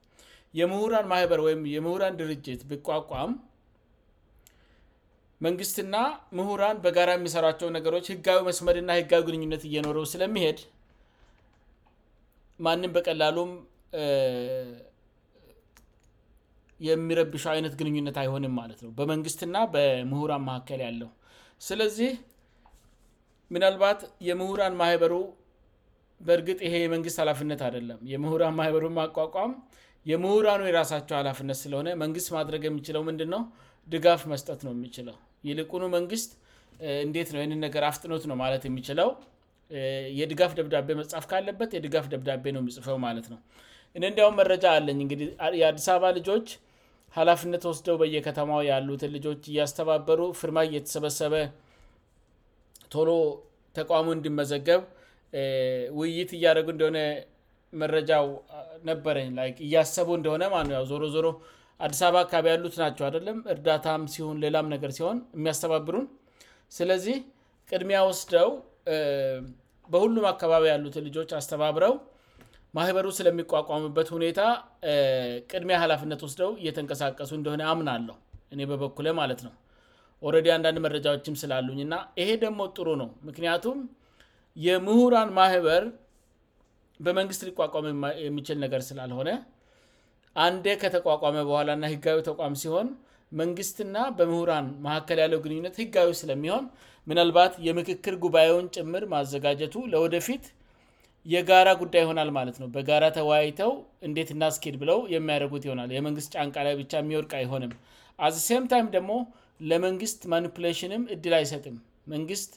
የምሁራን 0.61 1.07
ማህበር 1.13 1.41
ወይም 1.49 1.63
የምሁራን 1.75 2.19
ድርጅት 2.23 2.61
ብቋቋም 2.71 3.33
መንግስትና 5.47 5.97
ምሁራን 6.39 6.77
በጋራ 6.85 7.11
የሚሰራቸው 7.19 7.69
ነገሮች 7.77 8.07
ህጋዊ 8.15 8.39
መስመድና 8.49 8.91
ህጋዊ 9.01 9.21
ግንኙነት 9.29 9.63
እየኖረው 9.69 10.05
ስለሚሄድ 10.13 10.61
ማንም 12.67 12.93
በቀላሉም 12.95 13.51
የሚረብሸው 16.89 17.51
አይነት 17.53 17.73
ግንኙነት 17.81 18.17
አይሆንም 18.23 18.53
ማለት 18.61 18.81
ነው 18.85 18.91
በመንግስትና 18.99 19.57
በምሁራን 19.75 20.43
መካከል 20.49 20.81
ያለው 20.87 21.11
ስለዚህ 21.69 22.11
ምናልባት 23.55 24.01
የምሁራን 24.29 24.75
ማህበሩ 24.83 25.15
በእርግጥ 26.29 26.59
ይሄ 26.67 26.75
የመንግስት 26.85 27.19
ኃላፍነት 27.23 27.61
አደለም 27.69 27.99
የምሁራን 28.13 28.55
ማበሩ 28.61 28.85
አቋቋም 29.07 29.53
የምሁራኑ 30.11 30.63
የራሳቸው 30.69 31.15
ሀላፍነት 31.21 31.59
ስለሆነ 31.65 31.89
መንግስት 32.03 32.29
ማድረግ 32.37 32.63
የሚችለው 32.69 33.03
ምንድ 33.09 33.21
ነው 33.35 33.43
ድጋፍ 33.93 34.23
መስጠት 34.33 34.61
ነው 34.67 34.73
የሚችለው 34.77 35.17
ይልቁኑ 35.49 35.83
መንግስት 35.97 36.31
እንዴት 37.07 37.29
ነው 37.35 37.41
ይንን 37.45 37.61
ነገር 37.67 37.83
አፍጥኖት 37.91 38.25
ነው 38.31 38.37
ማለት 38.45 38.63
የሚችለው 38.69 39.09
የድጋፍ 40.19 40.53
ደብዳቤ 40.59 40.89
መጽፍ 41.01 41.25
ካለበት 41.31 41.71
የድጋፍ 41.77 42.07
ደብዳቤ 42.13 42.45
ነው 42.57 42.61
የሚጽፈው 42.63 42.97
ማለት 43.07 43.27
ነው 43.33 43.39
እ 43.97 44.01
እንዲያሁም 44.11 44.35
መረጃ 44.41 44.65
አለኝ 44.77 44.99
እንግዲህ 45.05 45.29
የአዲስ 45.61 45.87
አበባ 45.95 46.09
ልጆች 46.19 46.49
ኃላፊነት 47.19 47.63
ወስደው 47.71 47.97
በየከተማ 48.03 48.53
ያሉትን 48.71 49.11
ልጆች 49.17 49.43
እያስተባበሩ 49.53 50.21
ፍርማ 50.41 50.59
እየተሰበሰበ 50.69 51.35
ቶሎ 52.95 53.11
ተቋሙ 53.79 54.07
እንድመዘገብ 54.19 54.83
ውይይት 55.99 56.31
እያደረጉ 56.39 56.69
እንደሆነ 56.75 56.99
መረጃ 57.81 58.13
ነበረኝ 58.91 59.29
እያሰቡ 59.69 60.09
እንደሆነ 60.21 60.45
ማዞሮ 60.55 61.03
ዞሮ 61.17 61.27
አዲስ 61.87 62.01
አበባ 62.07 62.21
አካቢ 62.27 62.47
ያሉት 62.55 62.77
ናቸው 62.85 63.05
አደለም 63.09 63.39
እርዳታም 63.55 64.05
ሲሆን 64.15 64.39
ሌላም 64.45 64.67
ነገር 64.75 64.93
ሲሆን 65.01 65.19
የሚያስተባብሩን 65.39 66.07
ስለዚህ 66.79 67.19
ቅድሚያ 67.73 67.99
ወስደው 68.09 68.49
በሁሉም 69.93 70.25
አካባቢ 70.33 70.65
ያሉትን 70.75 71.05
ልጆች 71.09 71.31
አስተባብረው 71.39 71.95
ማህበሩ 72.77 73.07
ስለሚቋቋምበት 73.19 74.09
ሁኔታ 74.17 74.41
ቅድሚያ 75.53 75.77
ኃላፍነት 75.83 76.21
ወስደው 76.27 76.51
እየተንቀሳቀሱ 76.63 77.31
እንደሆነ 77.39 77.63
አምና 77.73 77.89
አለው 77.99 78.17
እኔ 78.55 78.61
በበኩ 78.73 78.99
ማለት 79.21 79.41
ነው 79.47 79.55
ወረዲ 80.27 80.49
አንዳንድ 80.57 80.79
መረጃዎችም 80.87 81.35
ስላሉኝ 81.43 81.81
እና 81.87 81.95
ይሄ 82.21 82.31
ደግሞ 82.45 82.61
ጥሩ 82.77 82.89
ነው 83.03 83.09
ምክንያቱም 83.29 83.79
የምሁራን 84.67 85.31
ማህበር 85.39 85.83
በመንግስት 87.07 87.43
ሊቋቋመ 87.49 87.87
የሚችል 88.27 88.59
ነገር 88.65 88.81
ስላልሆነ 88.89 89.31
አን 90.45 90.55
ከተቋቋመ 90.83 91.37
በኋላና 91.49 91.85
ህጋዊ 91.95 92.19
ተቋም 92.31 92.55
ሲሆን 92.63 92.89
መንግስትና 93.41 93.97
በምሁራን 94.19 94.67
ማካከል 94.87 95.19
ያለው 95.25 95.41
ግንኙነት 95.45 95.75
ህጋዊ 95.85 96.11
ስለሚሆን 96.23 96.65
ምናልባት 97.11 97.53
የምክክር 97.67 98.15
ጉባኤውን 98.25 98.67
ጭምር 98.77 99.03
ማዘጋጀቱ 99.15 99.75
ለወደፊት 99.93 100.45
የጋራ 101.35 101.69
ጉዳይ 101.83 102.03
ይሆናል 102.05 102.29
ማለት 102.39 102.57
ነው 102.63 102.69
በጋራ 102.75 103.05
ተወያይተው 103.19 103.73
እንዴት 104.09 104.29
እናስኪድ 104.35 104.75
ብለው 104.83 104.99
የሚያደረጉት 105.15 105.65
ይሆናል 105.67 105.89
የመንግስት 105.97 106.31
ጫንቃላይ 106.37 106.75
ብቻ 106.81 106.93
የሚወርቅ 107.03 107.33
አይሆንም 107.41 107.73
አተ 108.27 108.35
ሴም 108.49 108.65
ታይም 108.73 108.87
ደግሞ 108.97 109.13
ለመንግስት 109.71 110.21
ማኒፕሌሽንም 110.35 111.03
እድል 111.15 111.35
አይሰጥም 111.39 111.77
መንግስት 112.15 112.53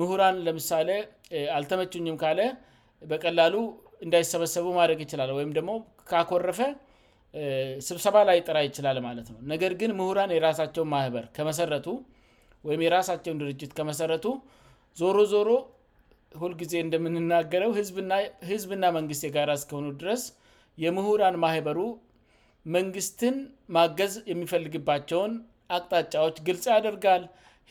ምሁራን 0.00 0.36
ለምሳሌ 0.46 0.88
አልተመችኝም 1.58 2.16
ካለ 2.22 2.40
በቀላሉ 3.10 3.54
እንዳይሰበሰቡ 4.04 4.66
ማድረግ 4.78 4.98
ይችላል 5.06 5.30
ወይም 5.38 5.50
ደግሞ 5.58 5.70
ካኮረፈ 6.10 6.60
ስብሰባ 7.88 8.16
ላይ 8.28 8.38
ጥራ 8.48 8.58
ይችላል 8.68 8.98
ማለት 9.08 9.26
ነው 9.34 9.38
ነገር 9.52 9.72
ግን 9.80 9.90
ምሁራን 10.00 10.30
የራሳቸውን 10.36 10.90
ማህበር 10.96 11.26
ከመሠረቱ 11.36 11.86
ወይምየራሳቸውን 12.68 13.38
ድርጅት 13.42 13.70
ከመሠረቱ 13.78 14.24
ዞሮ 15.00 15.18
ዞሮ 15.34 15.48
ሁልጊዜ 16.42 16.72
እንደምንናገረው 16.86 17.70
ህዝብና 18.52 18.82
መንግስት 18.98 19.22
የጋራ 19.28 19.50
እስከሆኑ 19.60 19.86
ድረስ 20.00 20.22
የምሁራን 20.84 21.36
ማህበሩ 21.44 21.78
መንግስትን 22.76 23.36
ማገዝ 23.76 24.14
የሚፈልግባቸውን 24.32 25.32
አቅጣጫዎች 25.76 26.36
ግልጽ 26.48 26.64
ያደርጋል 26.74 27.22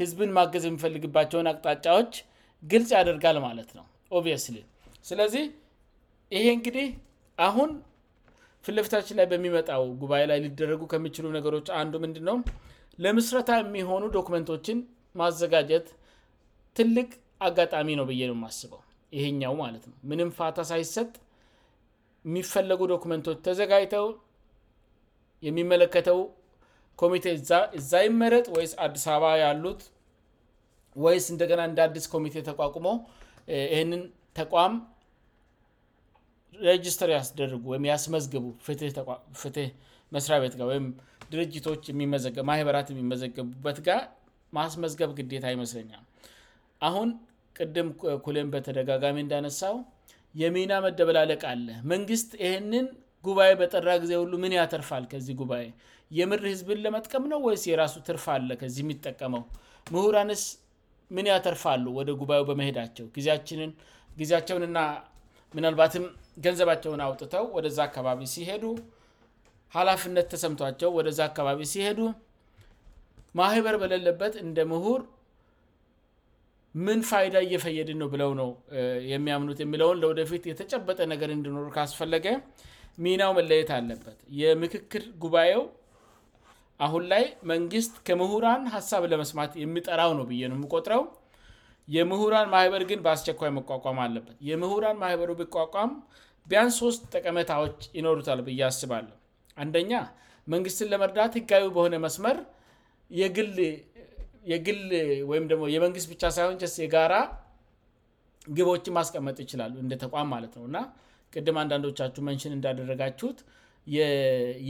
ህዝብን 0.02 0.32
ማገዝ 0.38 0.64
የሚፈልግባቸውን 0.68 1.50
አቅጣጫዎች 1.52 2.14
ግልጽ 2.72 2.90
ያደርጋል 3.00 3.38
ማለት 3.48 3.70
ነው 3.78 3.86
ኦስ 4.18 4.46
ስለዚህ 5.10 5.46
ይሄ 6.36 6.46
እንግዲህ 6.58 6.88
አሁን 7.48 7.70
ፍለፊታችን 8.66 9.18
ላይ 9.20 9.28
በሚመጣው 9.32 9.84
ጉባኤ 10.02 10.24
ላይ 10.32 10.40
ሊደረጉ 10.46 10.82
ከሚችሉ 10.94 11.26
ነገሮች 11.38 11.68
አንዱ 11.82 11.94
ምንድን 12.06 12.26
ነው 12.30 12.38
ለምስረታ 13.04 13.50
የሚሆኑ 13.62 14.04
ዶኩመንቶችን 14.16 14.78
ማዘጋጀት 15.20 15.86
ትልቅ 16.78 17.10
አጋጣሚ 17.48 17.90
ነው 18.00 18.06
ብዬ 18.10 18.22
ነው 18.30 18.36
የማስበው 18.38 18.82
ይሄኛው 19.18 19.54
ማለት 19.64 19.84
ነው 19.90 19.96
ምንም 20.10 20.30
ፋታ 20.40 20.58
ሳይሰጥ 20.72 21.12
የሚፈለጉ 22.30 22.82
ዶኩመንቶች 22.94 23.38
ተዘጋጅተው 23.48 24.08
የሚመለከተው 25.48 26.20
ኮሚቴ 27.02 27.26
እዛይመረጥ 27.80 28.46
ወይስ 28.56 28.74
አዲስ 28.86 29.06
አበባ 29.14 29.26
ያሉት 29.44 29.82
ወይስ 31.06 31.26
እንደገና 31.34 31.62
እንደ 31.70 31.80
አዲስ 31.88 32.06
ኮሚቴ 32.14 32.36
ተቋቁሞ 32.50 32.88
ይህንን 33.74 34.02
ተቋም 34.40 34.74
ሬጅስተር 36.68 37.10
ያስደርጉ 37.18 37.64
ወይም 37.74 37.84
ያስመዝግቡ 37.94 38.46
ፍት 39.42 39.56
መስሪያቤትጋርወ 40.16 40.74
ድርጅቶች 41.34 41.84
የሚዘ 41.92 42.26
ማህበራት 42.50 42.88
የሚመዘገቡበት 42.94 43.80
ጋር 43.88 44.02
ማስመዝገብ 44.58 45.12
ግዴታ 45.20 45.44
አይመስለኛል 45.52 46.04
አሁን 46.88 47.10
ቅድም 47.60 47.88
ኩሌን 48.26 48.48
በተደጋጋሚ 48.54 49.18
እንዳነሳው 49.26 49.76
የሚና 50.42 50.72
መደበላ 50.86 51.18
አለቃለ 51.26 51.68
መንግስት 51.92 52.30
ይህንን 52.44 52.86
ጉባኤ 53.28 53.52
በጠራ 53.60 53.88
ጊዜ 54.04 54.14
ሁሉ 54.22 54.34
ምን 54.44 54.54
ያተርፋል 54.60 55.06
ከዚህ 55.12 55.34
ጉባኤ 55.42 55.66
የምድር 56.18 56.48
ህዝብን 56.54 56.80
ለመጥቀም 56.86 57.24
ነው 57.32 57.40
ወይስ 57.48 57.64
የራሱ 57.72 57.96
ትርፍ 58.08 58.26
አለ 58.36 58.50
ከዚህ 58.62 58.84
የሚጠቀመው 58.86 59.44
ምሁራንስ 59.94 60.44
ምን 61.16 61.28
ያተርፋሉ 61.34 61.86
ወደ 62.00 62.10
ጉባኤው 62.22 62.46
በመሄዳቸው 62.50 63.06
ጊዜያቸውንና 64.20 64.80
ምናልባትም 65.58 66.06
ገንዘባቸውን 66.46 67.02
አውጥተው 67.08 67.46
ወደዛ 67.58 67.80
አካባቢ 67.90 68.20
ሲሄዱ 68.36 68.64
ኃላፍነት 69.76 70.28
ተሰምቷቸው 70.34 70.90
ወደዚ 70.98 71.20
አካባቢ 71.30 71.60
ሲሄዱ 71.72 72.00
ማህበር 73.40 73.76
በለለበት 73.82 74.34
እንደ 74.46 74.60
ምሁር 74.72 75.02
ምን 76.86 77.00
ፋይዳ 77.10 77.36
እየፈየድ 77.46 77.90
ነው 78.02 78.08
ብለው 78.14 78.32
ነው 78.40 78.50
የሚያምኑት 79.12 79.60
የሚለውን 79.64 80.00
ለወደፊት 80.04 80.44
የተጨበጠ 80.52 81.00
ነገር 81.14 81.30
እንድኖር 81.38 81.68
ካስፈለገ 81.76 82.28
ሚናው 83.04 83.32
መለየት 83.40 83.70
አለበት 83.78 84.18
የምክክር 84.42 85.04
ጉባኤው 85.26 85.64
አሁን 86.86 87.04
ላይ 87.12 87.24
መንግስት 87.52 87.94
ከምሁራን 88.08 88.64
ሀሳብ 88.76 89.06
ለመስማት 89.14 89.54
የሚጠራው 89.64 90.12
ነው 90.20 90.26
ብዬ 90.32 90.42
የምቆጥረው 90.50 91.04
የምሁራን 91.98 92.50
ማህይበር 92.56 92.84
ግን 92.92 93.00
በአስቸኳይ 93.08 93.52
መቋቋም 93.60 94.00
አለበት 94.06 94.36
የምሁራን 94.50 95.00
ማህበሩ 95.04 95.32
ቢቋቋም 95.42 95.94
ቢያንስ 96.52 96.76
ሶስት 96.84 97.02
ጠቀመታዎች 97.16 97.82
ይኖሩታል 98.00 98.42
ብዬ 98.50 98.62
አስባለ 98.72 99.08
አንደኛ 99.64 99.92
መንግስትን 100.54 100.88
ለመርዳት 100.94 101.34
ህጋዊ 101.40 101.64
በሆነ 101.76 101.96
መስመር 102.06 102.38
የግል 103.20 104.82
ወይም 105.32 105.46
ደሞ 105.52 105.64
የመንግስት 105.76 106.08
ብቻ 106.14 106.24
ሳይሆን 106.38 106.56
ስ 106.74 106.76
የጋራ 106.86 107.14
ግቦችን 108.58 108.94
ማስቀመጥ 108.98 109.38
ይችላሉ 109.46 109.74
እንደ 109.86 109.94
ተቋም 110.04 110.28
ማለት 110.36 110.54
ነውእና 110.60 110.78
ቅድም 111.34 111.58
አንዳንዶቻችሁ 111.64 112.22
መንሽን 112.30 112.54
እንዳደረጋችሁት 112.58 113.40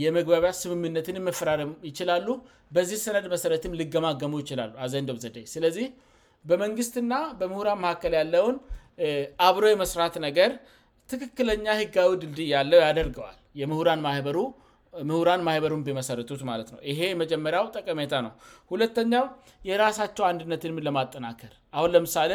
የመግባቢያ 0.02 0.50
ስምምነትንም 0.62 1.24
መፈራረም 1.28 1.70
ይችላሉ 1.88 2.26
በዚህ 2.74 2.98
ሰነድ 3.04 3.26
መሰረትም 3.34 3.72
ልገማገሙ 3.80 4.32
ይችላሉ 4.42 4.72
አዘንዶብ 4.84 5.18
ዘደይ 5.24 5.46
ስለዚህ 5.54 5.86
በመንግስትና 6.50 7.14
በምሁራን 7.40 7.80
መካከል 7.84 8.12
ያለውን 8.20 8.56
አብረ 9.46 9.64
የመስራት 9.74 10.14
ነገር 10.26 10.52
ትክክለኛ 11.12 11.66
ህጋዊ 11.82 12.10
ድልድል 12.22 12.48
ያለው 12.54 12.80
ያደርገዋልራ 12.86 13.94
ምሁራን 15.08 15.42
ማህበሩን 15.48 15.82
ቢመሰረቱት 15.86 16.40
ማለት 16.50 16.68
ነው 16.74 16.78
ይሄ 16.90 17.00
መጀመሪያው 17.22 17.66
ጠቀሜታ 17.76 18.14
ነው 18.26 18.32
ሁለተኛው 18.72 19.24
የራሳቸው 19.68 20.24
አንድነትንም 20.30 20.80
ለማጠናከር 20.86 21.52
አሁን 21.78 21.92
ለምሳሌ 21.96 22.30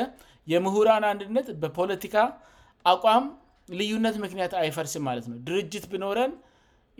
የምሁራን 0.53 1.05
አንድነት 1.11 1.47
በፖለቲካ 1.63 2.15
አቋም 2.93 3.25
ልዩነት 3.79 4.15
ምክንያት 4.25 4.53
አይፈርስም 4.61 5.03
ማለት 5.09 5.25
ነው 5.31 5.37
ድርጅት 5.47 5.85
ብኖረን 5.91 6.33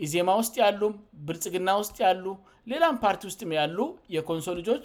ኢዜማ 0.04 0.30
ውስጥ 0.40 0.54
ያሉም 0.62 0.94
ብልጽግና 1.26 1.70
ውስጥ 1.80 1.96
ያሉ 2.06 2.24
ሌላም 2.70 2.96
ፓርቲ 3.04 3.22
ውስጥም 3.30 3.50
ያሉ 3.60 3.76
የኮንሶል 4.14 4.56
ልጆች 4.60 4.82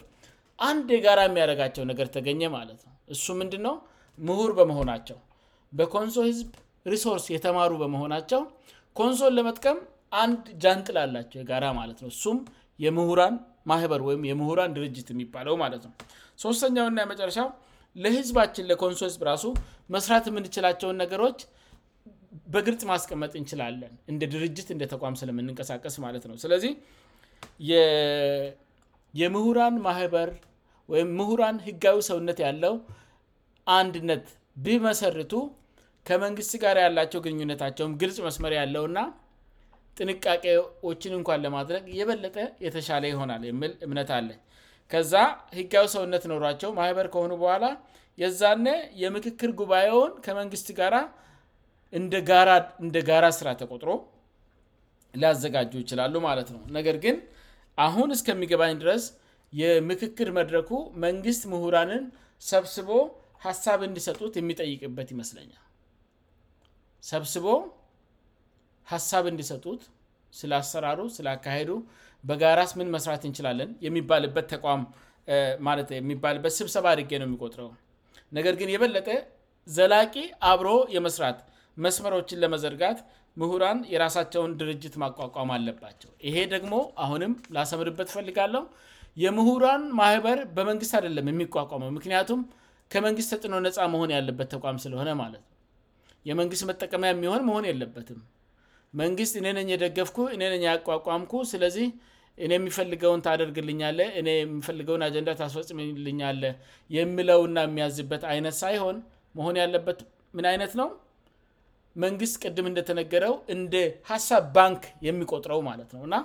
አንድ 0.68 0.88
የጋራ 0.96 1.20
የሚያደረጋቸው 1.28 1.84
ነገር 1.92 2.08
ተገኘ 2.16 2.42
ማለት 2.58 2.82
ነው 2.88 2.94
እሱ 3.16 3.26
ምንድ 3.40 3.54
ነው 3.66 3.76
ምሁር 4.28 4.52
በመሆናቸው 4.60 5.18
በኮንሶል 5.80 6.28
ህዝብ 6.32 6.50
ሪሶርስ 6.94 7.26
የተማሩ 7.36 7.72
በመሆናቸው 7.84 8.42
ኮንሶል 9.00 9.34
ለመጥቀም 9.40 9.78
አንድ 10.20 10.46
ጃንጥ 10.64 10.88
ላላቸው 10.98 11.38
የጋራ 11.42 11.66
ማለት 11.80 12.00
ነው 12.04 12.10
እሱም 12.16 12.38
የምሁራን 12.86 13.36
ማህበር 13.72 14.02
ወይም 14.08 14.22
የምሁራን 14.30 14.72
ድርጅት 14.78 15.08
የሚባለው 15.14 15.56
ማለት 15.64 15.84
ነው 15.88 15.94
ሶስተኛውና 16.44 16.98
የመጨረሻ 17.06 17.40
ለህዝባችን 18.04 18.66
ለኮንሶ 18.72 19.02
ብራሱ 19.22 19.46
መስራት 19.94 20.26
የምንችላቸውን 20.32 20.98
ነገሮች 21.04 21.40
በግልጽ 22.54 22.82
ማስቀመጥ 22.92 23.32
እንችላለን 23.40 23.94
እንደ 24.12 24.22
ድርጅት 24.34 24.68
እንደ 24.76 24.84
ተቋም 24.94 25.16
ስለምንንቀሳቀስ 25.22 25.96
ማለት 26.06 26.26
ነው 26.30 26.36
ስለዚህ 26.44 26.74
የምሁራን 29.22 29.76
ማበር 29.88 30.30
ወምምሁራን 30.94 31.58
ህጋዊ 31.68 31.98
ሰውነት 32.10 32.40
ያለው 32.46 32.76
አንድነት 33.80 34.26
ብመሰርቱ 34.66 35.34
ከመንግሥት 36.10 36.54
ጋር 36.66 36.78
ያላቸው 36.86 37.20
ግንኙነታቸውን 37.28 37.94
ግልጽ 38.02 38.18
መስመር 38.28 38.54
ያለውና 38.62 39.00
ጥንቃቄዎችን 39.98 41.14
እንኳን 41.20 41.42
ለማድረግ 41.46 41.84
የበለጠ 42.00 42.38
የተሻለ 42.66 43.04
ይሆናል 43.14 43.42
የምል 43.50 43.74
እምነት 43.86 44.10
አለን 44.18 44.40
ከዛ 44.92 45.14
ህጋዊ 45.58 45.86
ሰውነት 45.96 46.24
ኖሯቸው 46.32 46.70
ማህበር 46.80 47.08
ከሆኑ 47.14 47.32
በኋላ 47.42 47.66
የዛነ 48.22 48.68
የምክክር 49.04 49.52
ጉባኤውን 49.60 50.12
ከመንግስት 50.26 50.70
ጋራ 50.80 50.96
እንደ 52.82 52.98
ጋራ 53.10 53.26
ስራ 53.40 53.48
ተቆጥሮ 53.62 53.92
ሊያዘጋጁ 55.22 55.72
ይችላሉ 55.84 56.16
ማለት 56.30 56.50
ነው 56.56 56.62
ነገር 56.78 56.98
ግን 57.06 57.16
አሁን 57.86 58.10
እስከሚገባኝ 58.16 58.74
ድረስ 58.84 59.06
የምክክር 59.62 60.30
መድረኩ 60.40 60.72
መንግስት 61.06 61.44
ምሁራንን 61.54 62.04
ሰብስቦ 62.52 62.90
ሀሳብ 63.46 63.80
እንዲሰጡት 63.88 64.34
የሚጠይቅበት 64.40 65.10
ይመስለኛልስ 65.16 67.12
ሀሳብ 68.92 69.24
እንዲሰጡት 69.32 69.82
ስለሰራሩ 70.40 71.00
ስላካሄዱ 71.18 71.70
በጋራስ 72.30 72.72
ምን 72.80 72.90
መስራት 72.96 73.24
እንችላለን 73.28 73.70
የሚባበት 73.86 74.52
ምየሚባልበት 75.94 76.54
ስብሰባ 76.60 76.88
ድጌ 77.00 77.12
ነው 77.22 77.28
የሚቆጥረው 77.28 77.70
ነገር 78.38 78.54
ግን 78.60 78.70
የበለጠ 78.74 79.10
ዘላቂ 79.76 80.16
አብሮ 80.52 80.70
የመስራት 80.96 81.40
መስመሮችን 81.84 82.42
ለመዘርጋት 82.44 83.00
ምሁራን 83.42 83.80
የራሳቸውን 83.94 84.56
ድርጅት 84.62 84.96
ማቋቋም 85.04 85.52
አለባቸው 85.58 86.12
ይሄ 86.28 86.36
ደግሞ 86.56 86.74
አሁንም 87.04 87.34
ላሰምርበት 87.58 88.10
ትፈልጋለው 88.12 88.64
የምሁራን 89.24 89.84
ማህበር 90.00 90.40
በመንግስት 90.58 90.94
አይደለም 91.00 91.30
የሚቋቋመው 91.32 91.92
ምክንያቱም 91.98 92.42
ከመንግስት 92.94 93.32
ተጥኖ 93.36 93.54
ነፃ 93.68 93.86
መሆን 93.94 94.12
ያለበት 94.18 94.50
ተቋም 94.56 94.80
ስለሆነ 94.86 95.10
ማለት 95.24 95.46
የመንግስት 96.30 96.64
መጠቀሚያ 96.72 97.12
የሚሆን 97.14 97.44
መሆን 97.50 97.66
የለበትም 97.70 98.20
መንግስት 99.00 99.34
እኔነኝ 99.42 99.68
የደገፍኩ 99.74 100.18
እኔኝ 100.36 100.64
ያቋቋምኩ 100.70 101.34
ስለዚህ 101.52 101.86
እኔ 102.46 102.52
የሚፈልገውን 102.58 103.22
ታደርግልኛለ 103.28 104.00
እኔ 104.20 104.28
የሚፈልገውን 104.42 105.04
አጀንዳ 105.08 105.32
ታስፈጽምልኛለ 105.42 106.44
የምለውና 106.98 107.58
የሚያዝበት 107.68 108.24
አይነት 108.34 108.56
ሳይሆን 108.64 108.98
መሆን 109.40 109.58
ያለበት 109.64 110.00
ምን 110.38 110.46
አይነት 110.52 110.74
ነው 110.82 110.90
መንግስት 112.04 112.36
ቅድም 112.44 112.68
እንደተነገረው 112.72 113.34
እንደ 113.56 113.76
ሀሳብ 114.12 114.44
ባንክ 114.58 114.84
የሚቆጥረው 115.08 115.60
ማለት 115.70 115.90
ነው 115.96 116.04
እና 116.08 116.16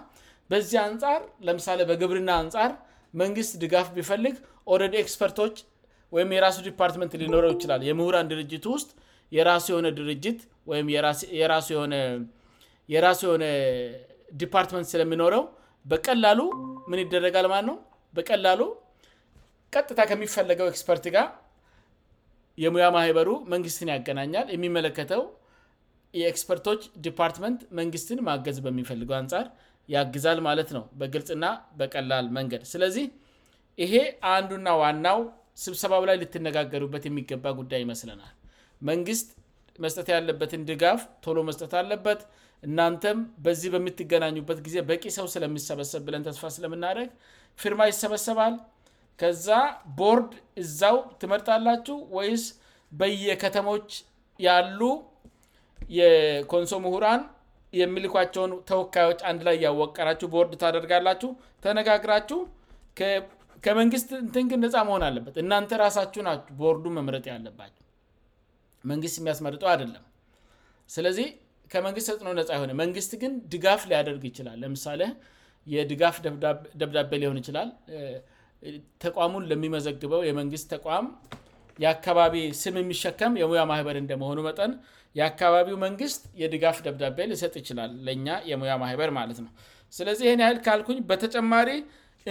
በዚህ 0.51 0.79
አንጻር 0.87 1.21
ለምሳሌ 1.47 1.79
በግብርና 1.91 2.31
አንጻር 2.43 2.71
መንግስት 3.23 3.53
ድጋፍ 3.65 3.89
ቢፈልግ 3.97 4.37
ኦረድ 4.75 4.95
ኤክስፐርቶች 5.03 5.57
ወይም 6.17 6.31
የራሱ 6.37 6.59
ዲፓርትመንት 6.69 7.13
ሊኖረው 7.23 7.53
ይችላል 7.57 7.81
የምሁራን 7.91 8.31
ድርጅት 8.33 8.65
ውስጥ 8.75 8.91
የራሱ 9.39 9.67
የሆነ 9.73 9.89
ድርጅት 10.01 10.41
ወምየራሱ 10.73 11.67
የሆነ 11.77 11.95
የራሱ 12.95 13.21
የሆነ 13.29 13.45
ዲፓርትመንት 14.41 14.89
ስለምኖረው 14.93 15.43
በቀላሉ 15.91 16.41
ምን 16.91 16.99
ይደረጋል 17.05 17.47
ማን 17.53 17.65
ነው 17.71 17.77
በቀላሉ 18.17 18.61
ቀጥታ 19.75 20.01
ከሚፈለገው 20.11 20.67
ኤክስፐርት 20.73 21.05
ጋር 21.17 21.27
የሙያ 22.65 22.87
ማህበሩ 22.97 23.29
መንግስትን 23.53 23.89
ያገናኛል 23.95 24.47
የሚመለከተው 24.55 25.23
የኤክስፐርቶች 26.21 26.83
ዲፓርትመንት 27.07 27.61
መንግስትን 27.79 28.19
ማገዝ 28.29 28.59
በሚፈልገው 28.67 29.17
አንጻር 29.21 29.47
ያግዛል 29.95 30.39
ማለት 30.49 30.69
ነው 30.77 30.85
በግልጽና 31.01 31.45
በቀላል 31.81 32.29
መንገድ 32.39 32.63
ስለዚህ 32.73 33.05
ይሄ 33.83 33.93
አንዱና 34.35 34.69
ዋናው 34.83 35.19
ስብሰባ 35.65 35.95
ላይ 36.11 36.17
ልትነጋገሩበት 36.23 37.05
የሚገባ 37.09 37.45
ጉዳይ 37.61 37.81
ይመስልናል 37.85 38.33
መንግስት 38.91 39.29
መስጠት 39.85 40.09
ያለበትን 40.15 40.65
ድጋፍ 40.71 41.01
ቶሎ 41.27 41.39
መስጠት 41.49 41.73
አለበት 41.81 42.21
እናንተም 42.67 43.19
በዚህ 43.45 43.69
በምትገናኙበት 43.75 44.59
ጊዜ 44.67 44.77
በቂ 44.91 45.05
ሰው 45.19 45.27
ስለሚሰበሰብ 45.35 46.03
ብለን 46.07 46.23
ተስፋ 46.29 46.45
ስለምናደግ 46.57 47.09
ፊርማ 47.63 47.81
ይሰበሰባል 47.91 48.55
ከዛ 49.21 49.49
ቦርድ 49.99 50.33
እዛው 50.63 50.97
ትመርጣላችሁ 51.21 51.97
ወይስ 52.17 52.45
በየከተሞች 53.01 53.89
ያሉ 54.47 54.81
የኮንሶ 55.99 56.73
ምሁራን 56.87 57.23
የሚልኳቸውን 57.81 58.53
ተወካዮች 58.71 59.21
አንድ 59.31 59.41
ላይ 59.47 59.55
እያወቀራችሁ 59.59 60.27
ቦርድ 60.35 60.53
ታደርጋላችሁ 60.63 61.31
ተነጋግራችሁ 61.65 62.39
ከመንግስት 63.65 64.11
እንትንግን 64.25 64.61
ነፃ 64.65 64.77
መሆን 64.89 65.03
አለበት 65.09 65.35
እናንተ 65.43 65.77
ራሳችሁ 65.85 66.21
ናቸሁ 66.29 66.55
ቦርዱ 66.61 66.85
መምረጥ 66.99 67.25
ያለባችሁ 67.33 67.83
መንግስት 68.91 69.17
የሚያስመርጠ 69.21 69.63
አይደለም 69.73 70.05
ከመንግስት 71.73 72.07
ሰጥዕኖ 72.11 72.29
ነጻ 72.39 72.51
የሆነ 72.57 72.73
መንግስት 72.83 73.13
ግን 73.23 73.33
ድጋፍ 73.53 73.83
ሊያደርግ 73.91 74.23
ይችላል 74.31 74.57
ለምሳሌ 74.65 75.01
የድጋፍ 75.75 76.17
ደብዳቤ 76.81 77.11
ሊሆን 77.23 77.39
ይችላል 77.43 77.71
ተቋሙን 79.05 79.45
ለሚመዘግበው 79.51 80.21
የመንግሥት 80.29 80.67
ተቋም 80.75 81.07
የአካባቢ 81.85 82.35
ስም 82.61 82.75
የሚሸከም 82.83 83.33
የሙያ 83.43 83.63
ማህበር 83.71 83.97
እንደመሆኑ 84.03 84.39
መጠን 84.49 84.73
የአካባቢው 85.19 85.77
መንግስት 85.87 86.23
የድጋፍ 86.43 86.79
ደብዳቤ 86.87 87.19
ሊሰጥ 87.33 87.55
ይችላል 87.61 87.91
ለእኛ 88.07 88.29
የሙያ 88.51 88.73
ማበር 88.83 89.11
ማለት 89.19 89.39
ነው 89.45 89.53
ስለዚህ 89.97 90.25
ይህን 90.29 90.41
ያህል 90.45 90.59
ካልኩኝ 90.67 90.99
በተጨማሪ 91.11 91.69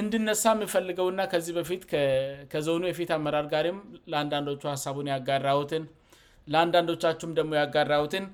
እንድነሳ 0.02 0.44
የምፈልገውና 0.56 1.22
ከዚህ 1.32 1.54
በፊት 1.58 1.84
ከዞኑ 2.54 2.82
የፊት 2.92 3.12
አመራር 3.18 3.46
ጋርም 3.54 3.78
ለአንዳንዶቹ 4.14 4.62
ሀሳቡን 4.76 5.08
ያጋራሁትን 5.14 5.84
ለአንዳንዶቻችሁም 6.54 7.32
ደግሞ 7.38 7.54
ያጋራሁትን 7.64 8.26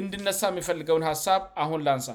እንድነሳ 0.00 0.40
የሚፈልገውን 0.50 1.04
ሀሳብ 1.10 1.42
አሁን 1.62 1.80
ለንሳ 1.86 2.08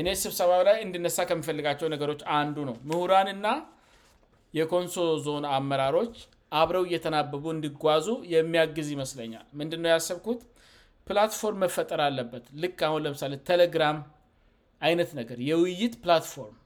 እኔ 0.00 0.06
ስብሰባ 0.22 0.50
ላይ 0.68 0.76
እንድነሳ 0.86 1.16
ከሚፈልጋቸው 1.30 1.88
ነገሮች 1.94 2.20
አንዱ 2.38 2.56
ነው 2.70 2.76
ምሁራንና 2.90 3.46
የኮንሶ 4.58 4.96
ዞን 5.26 5.44
አመራሮች 5.58 6.16
አብረው 6.60 6.84
እየተናበቡ 6.88 7.44
እንዲጓዙ 7.56 8.06
የሚያግዝ 8.34 8.88
ይመስለኛል 8.96 9.46
ምንድ 9.60 9.72
ነው 9.84 9.90
ያስብኩት 9.94 10.40
ፕላትፎርም 11.08 11.58
መፈጠር 11.64 12.00
አለበት 12.08 12.44
ልክ 12.64 12.78
አሁን 12.88 13.00
ለምሳሌ 13.06 13.34
ቴሌግራም 13.48 13.98
አይነት 14.88 15.10
ነገር 15.20 15.38
የውይይት 15.48 15.94
ፕላትፎርም 16.04 16.56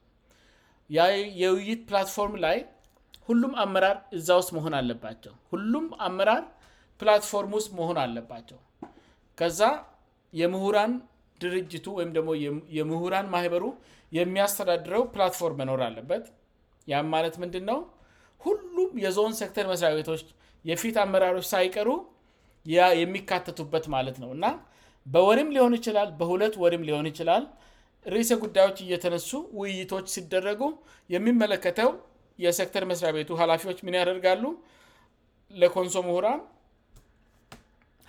የውይይት 1.42 1.80
ፕላትፎርም 1.90 2.36
ላይ 2.46 2.59
ሁሉም 3.28 3.52
አመራር 3.64 3.96
እዛ 4.18 4.28
ውስጥ 4.40 4.50
መሆን 4.59 4.74
አለባቸው 4.80 5.34
ሁሉም 5.55 5.86
አመራር 6.09 6.44
ፕላትፎርም 7.00 7.52
ውስጥ 7.59 7.70
መሆን 7.80 7.98
አለባቸው 8.05 8.59
ከዛ 9.39 9.60
የምሁራን 10.40 10.93
ድርጅቱ 11.43 11.85
ወይም 11.98 12.10
ደግሞ 12.16 12.31
የምሁራን 12.78 13.27
ማህበሩ 13.35 13.65
የሚያስተዳድረው 14.16 15.02
ፕላትፎርም 15.15 15.59
መኖር 15.60 15.81
አለበት 15.89 16.24
ያም 16.93 17.06
ማለት 17.15 17.35
ምንድን 17.43 17.65
ነው 17.70 17.78
ሁሉም 18.44 18.90
የዞን 19.05 19.32
ሴክተር 19.40 19.66
መስሪያ 19.73 19.90
ቤቶች 19.98 20.23
የፊት 20.70 20.97
አመራሮች 21.05 21.47
ሳይቀሩ 21.52 21.89
የሚካተቱበት 23.02 23.85
ማለት 23.94 24.16
ነው 24.23 24.31
እና 24.36 24.47
በወርም 25.12 25.51
ሊሆን 25.56 25.74
ይላል 25.89 26.10
በሁለት 26.20 26.55
ወርም 26.62 26.82
ሊሆን 26.89 27.06
ይችላል 27.12 27.44
ርዕሰ 28.15 28.32
ጉዳዮች 28.43 28.78
እየተነሱ 28.85 29.31
ውይይቶች 29.60 30.06
ሲደረጉ 30.16 30.62
የሚመለከተው 31.15 31.90
የሴክተር 32.44 32.85
መስሪያ 32.90 33.10
ቤቱ 33.19 33.31
ኃላፊዎች 33.43 33.78
ምን 33.86 33.94
ያደርጋሉ 34.01 34.43
ለኮንሶ 35.62 35.97
ሁራን 36.16 36.40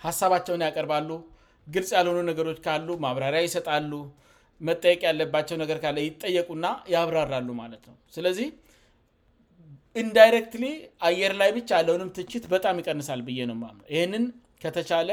ሀሳባቸውን 0.06 0.62
ያቀርባሉ 0.66 1.08
ግልጽ 1.74 1.90
ያልሆኑ 1.98 2.18
ነገሮች 2.30 2.58
ካሉ 2.66 2.88
ማብራሪያ 3.04 3.40
ይሰጣሉ 3.48 3.92
መጠየቅ 4.68 5.00
ያለባቸው 5.08 5.56
ነገር 5.62 5.78
ካለ 5.84 5.98
ይጠየቁእና 6.08 6.66
ያብራራሉ 6.94 7.48
ማለት 7.62 7.82
ነው 7.88 7.96
ስለዚህ 8.16 8.48
ኢንዳይሬክት 10.02 10.54
አየር 11.08 11.32
ላይ 11.40 11.50
ብቻ 11.58 11.70
ለሆንም 11.86 12.10
ትችት 12.16 12.44
በጣም 12.54 12.76
ይቀንሳል 12.82 13.20
ብዬ 13.28 13.40
ነው 13.50 13.56
ይህንን 13.94 14.24
ከተቻለ 14.64 15.10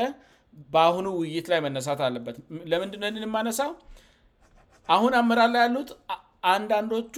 በአሁኑ 0.74 1.08
ውይይት 1.20 1.48
ላይ 1.52 1.60
መነሳት 1.66 2.00
አለበት 2.08 2.36
ለምድ 2.72 2.94
ማነሳ 3.36 3.62
አሁን 4.96 5.14
አምራር 5.22 5.50
ላይ 5.56 5.62
ያሉት 5.66 5.90
አንዳንዶቹ 6.56 7.16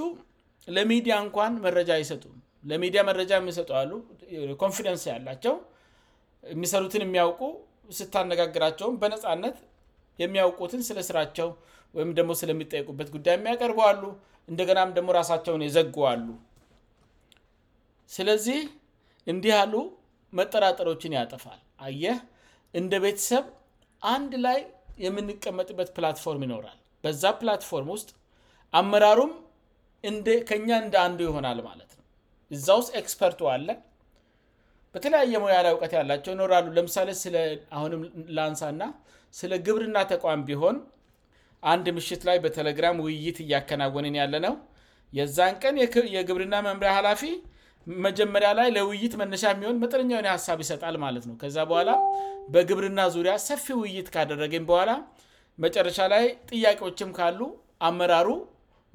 ለሚዲያ 0.75 1.13
እንኳን 1.25 1.53
መረጃ 1.65 1.89
አይሰጡ 1.99 2.23
ለሚዲያ 2.71 3.01
መረጃ 3.09 3.31
የሚሰ 3.39 3.59
ያሉ 3.79 3.91
ኮንደን 4.61 4.97
ያላቸው 5.13 5.53
የሚሰሩትን 6.53 7.03
የሚያውቁ 7.05 7.41
ስታነጋግራቸውን 7.97 8.97
በነፃነት 9.01 9.57
የሚያውቁትን 10.21 10.81
ስለ 10.89 10.99
ስራቸው 11.09 11.49
ወይም 11.97 12.09
ደግሞ 12.17 12.31
ስለሚጠየቁበት 12.41 13.07
ጉዳይ 13.15 13.35
የሚያቀርበዋሉ 13.37 14.03
እንደገናም 14.51 14.91
ደግሞ 14.97 15.09
ራሳቸውን 15.19 15.63
ይዘጉዋሉ 15.67 16.27
ስለዚህ 18.15 18.59
እንዲህ 19.31 19.51
ያሉ 19.59 19.73
መጠራጠሮችን 20.39 21.15
ያጠፋል 21.19 21.59
አየህ 21.87 22.19
እንደ 22.79 22.93
ቤተሰብ 23.05 23.45
አንድ 24.13 24.33
ላይ 24.45 24.59
የምንቀመጥበት 25.05 25.89
ፕላትፎርም 25.97 26.41
ይኖራል 26.47 26.79
በዛ 27.03 27.23
ፕላትፎርም 27.41 27.89
ውስጥ 27.95 28.09
አመራሩም 28.79 29.31
ከእኛ 30.49 30.67
እንደ 30.85 30.95
አንዱ 31.05 31.19
ይሆናል 31.27 31.59
ማለት 31.69 31.91
ነው 31.97 32.05
እዛ 32.55 32.67
ውስጥ 32.81 32.91
ክስፐርቱ 33.07 33.41
አለን 33.55 33.79
በተለያየ 34.93 35.39
ሙያላ 35.43 35.67
እውቀት 35.73 35.91
ያላቸው 35.97 36.31
ይኖራሉ 36.35 36.67
ለምሳሌ 36.77 37.09
አሁንም 37.77 38.01
ላንሳና 38.37 38.81
ስለ 39.39 39.51
ግብርና 39.67 39.97
ተቋም 40.11 40.41
ቢሆን 40.47 40.77
አንድ 41.71 41.85
ምሽት 41.97 42.21
ላይ 42.29 42.37
በቴሌግራም 42.43 42.97
ውይይት 43.05 43.37
እያከናወንን 43.43 44.15
ያለነው 44.21 44.53
የዛን 45.17 45.55
ቀን 45.63 45.75
የግብርና 46.15 46.55
መምሪያ 46.67 46.91
ኃላፊ 46.97 47.21
መጀመሪያ 48.05 48.49
ላይ 48.59 48.67
ለውይይት 48.77 49.13
መነሻ 49.21 49.43
የሚሆን 49.53 49.79
መጠረኛ 49.83 50.13
ሀሳብ 50.35 50.57
ይሰጣል 50.63 50.95
ማለት 51.05 51.23
ነው 51.29 51.35
ከዚ 51.41 51.57
በኋላ 51.71 51.91
በግብርና 52.53 53.01
ዙሪያ 53.15 53.33
ሰፊ 53.47 53.65
ውይይት 53.81 54.07
ካደረግኝ 54.15 54.63
በኋላ 54.71 54.91
መጨረሻ 55.63 55.99
ላይ 56.13 56.25
ጥያቄዎችም 56.51 57.09
ካሉ 57.17 57.39
አመራሩ 57.87 58.27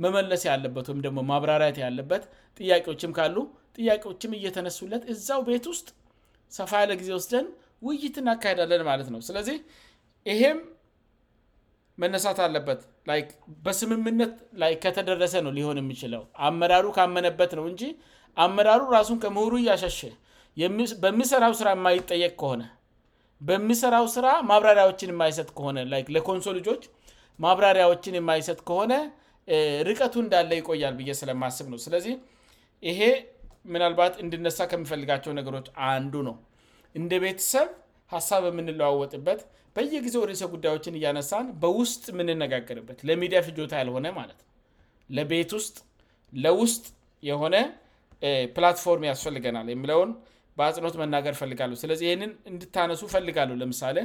መመለስ 0.04 0.42
ያለበት 0.50 0.86
ወይም 0.90 1.00
ደግሞ 1.06 1.18
ማብራሪያት 1.32 1.76
ያለበት 1.84 2.22
ጥያቄዎችም 2.58 3.12
ካሉ 3.18 3.36
ጥያቄዎችም 3.76 4.32
እየተነሱለት 4.38 5.02
እዚያው 5.12 5.40
ቤት 5.48 5.64
ውስጥ 5.72 5.86
ሰፋ 6.59 6.72
ለጊዜ 6.90 7.09
ወስደን 7.18 7.46
ውይይትን 7.86 8.26
ያካሄዳለን 8.32 8.82
ማለት 8.90 9.09
ነው 9.14 9.20
ስለዚህ 9.28 9.56
ይሄም 10.30 10.59
መነሳት 12.02 12.38
አለበት 12.46 12.80
በስምምነት 13.64 14.34
ላይ 14.62 14.72
ከተደረሰ 14.84 15.34
ነው 15.46 15.52
ሊሆን 15.59 15.78
የሚችለው 15.80 16.22
አመራሩ 16.48 16.86
ካመነበት 16.96 17.52
ነው 17.59 17.64
እንጂ 17.72 17.82
አመራሩ 18.44 18.82
ራሱን 18.96 19.18
ከምሁሩ 19.24 19.52
እያሸሸ 19.64 20.01
በሚሠራው 21.02 21.55
ስራ 21.60 21.68
የማይጠየቅ 21.76 22.32
ከሆነ 22.40 22.62
በሚሠራው 23.48 24.06
ስራ 24.16 24.26
ማብራሪያዎችን 24.51 25.10
የማይሰጥ 25.14 25.48
ከሆነለኮንሶል 25.59 26.55
ልጆች 26.60 26.82
ማብራሪያዎችን 27.44 28.14
የማይሰጥ 28.18 28.59
ከሆነ 28.68 28.92
ርቀቱ 29.88 30.14
እንዳለ 30.24 30.51
ይቆያል 30.60 30.94
ብ 30.98 31.14
ስለማስብ 31.22 31.66
ነው 31.72 31.78
ለ 31.94 32.16
ምናልባት 33.72 34.14
እንድነሳ 34.22 34.58
ከሚፈልጋቸው 34.70 35.32
ነገሮች 35.38 35.66
አንዱ 35.92 36.14
ነው 36.28 36.36
እንደ 36.98 37.12
ቤተሰብ 37.24 37.68
ሀሳብ 38.14 38.42
የምንለዋወጥበት 38.52 39.40
በየጊዜ 39.76 40.16
ሬሰ 40.30 40.42
ጉዳዮችን 40.54 40.96
እያነሳን 40.98 41.46
በውስጥ 41.62 42.04
ምንነጋገርበት 42.18 42.98
ለሚዲያ 43.08 43.38
ፍጆታ 43.46 43.72
ያልሆነ 43.82 44.06
ማለት 44.18 44.38
ው 44.44 44.48
ለቤት 45.16 45.50
ውስጥ 45.58 45.78
ለውስጥ 46.44 46.84
የሆነ 47.30 47.56
ፕላትፎርም 48.56 49.04
ያስፈልገናል 49.10 49.66
የሚለውን 49.74 50.10
በአጽኖት 50.58 50.94
መናገር 51.02 51.32
ይፈልጋሉ 51.36 51.72
ስለዚህ 51.82 52.06
እህንን 52.10 52.32
እንድታነሱ 52.50 53.00
ይፈልጋሉ 53.10 53.50
ለምሳሌ 53.62 53.96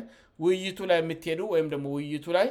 ውይይቱ 0.44 0.80
ላይ 0.92 0.98
የምትሄዱ 1.04 1.42
ወይም 1.54 1.68
ደግሞ 1.74 1.88
ውይይቱ 1.98 2.26
ላይ 2.38 2.48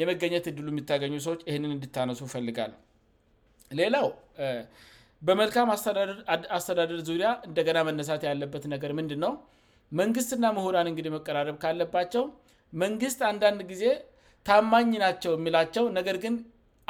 የመገኘት 0.00 0.46
እድሉ 0.52 0.66
የምታገኙ 0.74 1.14
ሰዎች 1.26 1.40
ይህንን 1.48 1.70
እንድታነሱ 1.76 2.20
ይፈልጋሉሌላው 2.28 4.08
በመልካም 5.28 5.68
አስተዳደር 6.56 6.98
ዙሪያ 7.08 7.28
እንደገና 7.48 7.78
መነሳት 7.86 8.22
ያለበት 8.30 8.64
ነገር 8.72 8.90
ምንድን 8.98 9.20
ነው 9.24 9.32
መንግስትና 10.00 10.44
ምሁራን 10.56 10.88
እንግዲህ 10.90 11.10
መቀራረብ 11.14 11.56
ካለባቸው 11.64 12.24
መንግስት 12.82 13.20
አንዳንድ 13.30 13.60
ጊዜ 13.70 13.82
ታማኝ 14.48 14.90
ናቸው 15.04 15.32
የሚላቸው 15.36 15.84
ነገር 15.98 16.16
ግን 16.24 16.34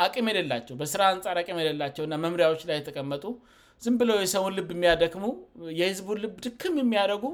አቅም 0.04 0.26
የደላቸው 0.30 0.74
በስራ 0.82 1.02
አንጻር 1.12 1.36
አቅም 1.42 1.60
የደላቸውና 1.62 2.14
መምሪያዎች 2.24 2.62
ላይ 2.70 2.76
የተቀመጡ 2.80 3.24
ዝም 3.84 3.94
ብለው 4.02 4.18
የሰውን 4.24 4.52
ልብ 4.58 4.68
የሚያደክሙ 4.76 5.24
የህዝቡን 5.80 6.20
ልብ 6.24 6.34
ድክም 6.46 6.76
የሚያደረጉ 6.82 7.24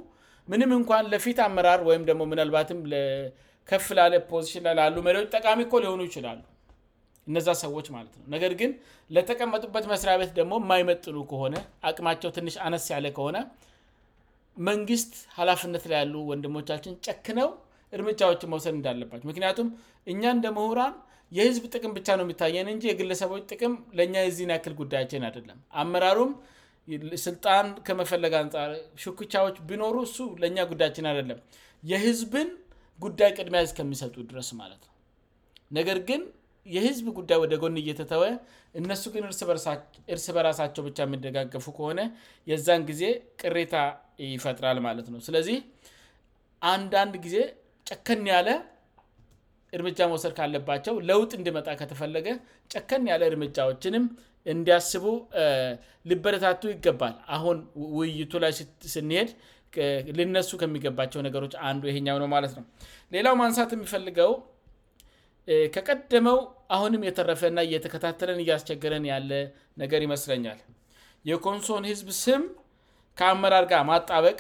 ምንም 0.53 0.71
እንኳን 0.79 1.11
ለፊት 1.15 1.41
አመራር 1.49 1.83
ወይም 1.91 2.05
ደግሞ 2.11 2.23
ምናልባትም 2.35 2.81
ለከፍ 2.95 3.89
ላለ 3.99 4.15
ፖሽን 4.31 4.65
ላሉ 4.81 4.97
መሪዎች 5.09 5.29
ጠቃሚእኮ 5.37 5.75
ሊሆኑ 5.85 6.01
ይችላሉ 6.09 6.41
እነዛ 7.31 7.49
ሰዎች 7.65 7.87
ማለት 7.97 8.15
ነው 8.19 8.25
ነገር 8.35 8.53
ግን 8.61 8.71
ለተቀመጡበት 9.17 9.85
መስሪያ 9.93 10.15
ቤት 10.23 10.31
ደግሞ 10.39 10.55
የማይመጥኑ 10.63 11.17
ከሆነ 11.31 11.55
አቅማቸው 11.89 12.31
ትንሽ 12.39 12.55
አነስ 12.67 12.87
ያለ 12.95 13.07
ከሆነ 13.17 13.37
መንግስት 14.69 15.13
ኃላፍነት 15.39 15.85
ላያሉ 15.91 16.15
ወንድሞቻችን 16.31 16.95
ጨክነው 17.07 17.51
እርምጃዎችን 17.97 18.51
መውሰድ 18.55 18.75
እንዳለባቸው 18.79 19.27
ምክንያቱም 19.31 19.69
እኛ 20.13 20.23
እንደ 20.37 20.47
ምሁራን 20.57 20.95
የህዝብ 21.37 21.65
ጥቅም 21.75 21.93
ብቻ 21.99 22.09
ነው 22.19 22.25
የሚታየን 22.27 22.69
እንጂ 22.75 22.85
የግለሰቦች 22.91 23.43
ጥቅም 23.53 23.75
ለእኛ 23.99 24.15
የዚን 24.27 24.51
ያክል 24.55 24.75
ጉዳያችን 24.81 25.23
አደለም 25.29 25.59
አመራሩም 25.83 26.33
ስልጣን 27.27 27.67
ከመፈለግ 27.87 28.33
አንጻር 28.43 28.71
ሽኩቻዎች 29.03 29.57
ቢኖሩ 29.71 29.97
እሱ 30.09 30.19
ለእኛ 30.43 30.59
ጉዳያችን 30.73 31.07
አይደለም 31.11 31.39
የህዝብን 31.91 32.49
ጉዳይ 33.05 33.31
ቅድሚያ 33.39 33.61
ዝከሚሰጡ 33.69 34.15
ድረስ 34.31 34.49
ማለትነውነግን 34.61 36.23
የህዝብ 36.75 37.07
ጉዳይ 37.19 37.39
ወደ 37.45 37.55
ጎን 37.63 37.77
እየተተወ 37.83 38.25
እነሱ 38.81 39.03
ግን 39.15 39.23
እርስ 40.15 40.27
በራሳቸው 40.37 40.83
ብቻ 40.89 40.99
የሚደጋገፉ 41.07 41.65
ከሆነ 41.79 42.01
የዛን 42.51 42.83
ጊዜ 42.91 43.03
ቅሬታ 43.41 43.77
ይፈጥራል 44.35 44.79
ማለት 44.89 45.07
ነው 45.15 45.21
ስለዚህ 45.27 45.57
አንዳንድ 46.73 47.15
ጊዜ 47.25 47.37
ጨከን 47.91 48.23
ያለ 48.35 48.49
እርምጃ 49.77 50.01
መውሰድ 50.13 50.33
ካለባቸው 50.39 50.95
ለውጥ 51.11 51.31
እንድመጣ 51.39 51.69
ከተፈለገ 51.81 52.27
ጨከን 52.73 53.05
ያለ 53.13 53.23
እርምጃዎችንም 53.31 54.05
እንዲያስቡ 54.53 55.05
ልበረታቱ 56.11 56.63
ይገባል 56.75 57.15
አሁን 57.37 57.59
ውይይቱ 57.99 58.33
ላይ 58.45 58.53
ስንሄድ 58.95 59.29
ልነሱ 60.19 60.51
ከሚገባቸው 60.63 61.21
ነገሮች 61.27 61.53
አንዱ 61.69 61.83
ይሄኛው 61.91 62.17
ነው 62.23 62.29
ማለት 62.37 62.55
ነው 62.59 62.65
ሌላው 63.17 63.35
ማንሳት 63.43 63.71
የሚፈልው 63.77 64.33
ከቀደመው 65.75 66.39
አሁንም 66.75 67.03
እየተረፈእና 67.05 67.59
እየተከታተለን 67.69 68.39
እያስቸግረን 68.45 69.05
ያለ 69.13 69.31
ነገር 69.83 70.01
ይመስለኛል 70.07 70.59
የኮንሶን 71.31 71.85
ህዝብ 71.91 72.09
ስም 72.25 72.43
ከአመራር 73.19 73.65
ጋር 73.73 73.83
ማጣበቅ 73.91 74.39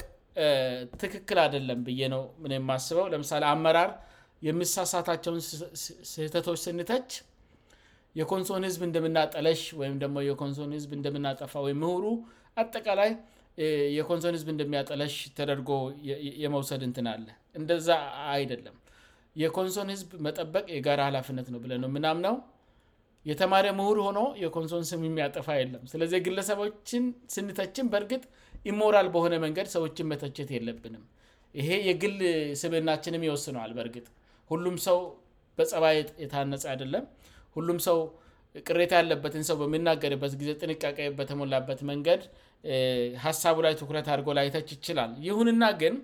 ትክክል 1.03 1.39
አደለም 1.47 1.81
ብዬ 1.87 2.01
ነው 2.15 2.23
ምን 2.43 2.53
ማስበው 2.69 3.07
ለምሳሌ 3.12 3.43
አመራር 3.55 3.91
የሚሳሳታቸውን 4.49 5.41
ስህተቶች 6.12 6.61
ስንተች 6.66 7.11
የኮንሶን 8.20 8.65
ህዝብ 8.69 8.81
እንደምናጠለሽ 8.89 9.61
ወይም 9.81 9.95
ደሞ 10.03 10.16
የኮንሶን 10.29 10.73
ህዝብ 10.77 10.91
እንደምናጠፋ 10.99 11.53
ወይም 11.66 11.79
ምሁሩ 11.85 12.05
አጠቃላይ 12.62 13.12
የኮንሶን 13.99 14.35
ህዝብ 14.39 14.49
እንደሚያጠለሽ 14.55 15.16
ተደርጎ 15.39 15.70
የመውሰድ 16.45 16.85
እንትናአለ 16.91 17.27
እንደዛ 17.61 17.89
አይደለም 18.37 18.77
የኮንሶን 19.40 19.88
ህዝብ 19.94 20.09
መጠበቅ 20.26 20.64
የጋር 20.76 20.98
ሀላፍነት 21.09 21.46
ነው 21.52 21.59
ብለው 21.64 21.90
ምናምነው 21.96 22.34
የተማር 23.30 23.66
ምሁር 23.78 23.98
ሆኖ 24.06 24.20
የኮንሶን 24.42 24.84
ስምም 24.90 25.16
ያጠፋ 25.22 25.46
የለም 25.59 25.82
ስለዚ 25.92 26.12
የግለሰቦችን 26.18 27.04
ስንተችን 27.34 27.86
በእርግጥ 27.92 28.22
ኢሞራል 28.70 29.09
በሆነ 29.14 29.34
መንገድ 29.44 29.68
ሰዎችን 29.74 30.09
መተችት 30.12 30.48
የለብንም 30.56 31.04
ይሄ 31.60 31.68
የግል 31.88 32.16
ስምናችንም 32.62 33.24
ይወስነዋል 33.28 33.72
በእርግጥ 33.76 34.06
ሁሉም 34.50 34.76
ሰው 34.88 34.98
በጸባየጥ 35.59 36.09
የታነጽ 36.24 36.64
አደለም 36.74 37.04
ሁሉም 37.56 37.78
ሰው 37.86 37.98
ቅሬታ 38.68 38.92
ያለበትን 39.00 39.44
ሰው 39.48 39.56
በምናገርበት 39.62 40.32
ጊዜ 40.40 40.50
ጥንቃቄ 40.62 40.98
በተሞላበት 41.18 41.80
መንገድ 41.90 42.22
ሀሳቡ 43.24 43.56
ላይ 43.66 43.74
ትኩረት 43.80 44.09
አድጎ 44.14 44.28
ላይተች 44.38 44.68
ይችላል 44.76 45.12
ሁንናግን 45.38 45.94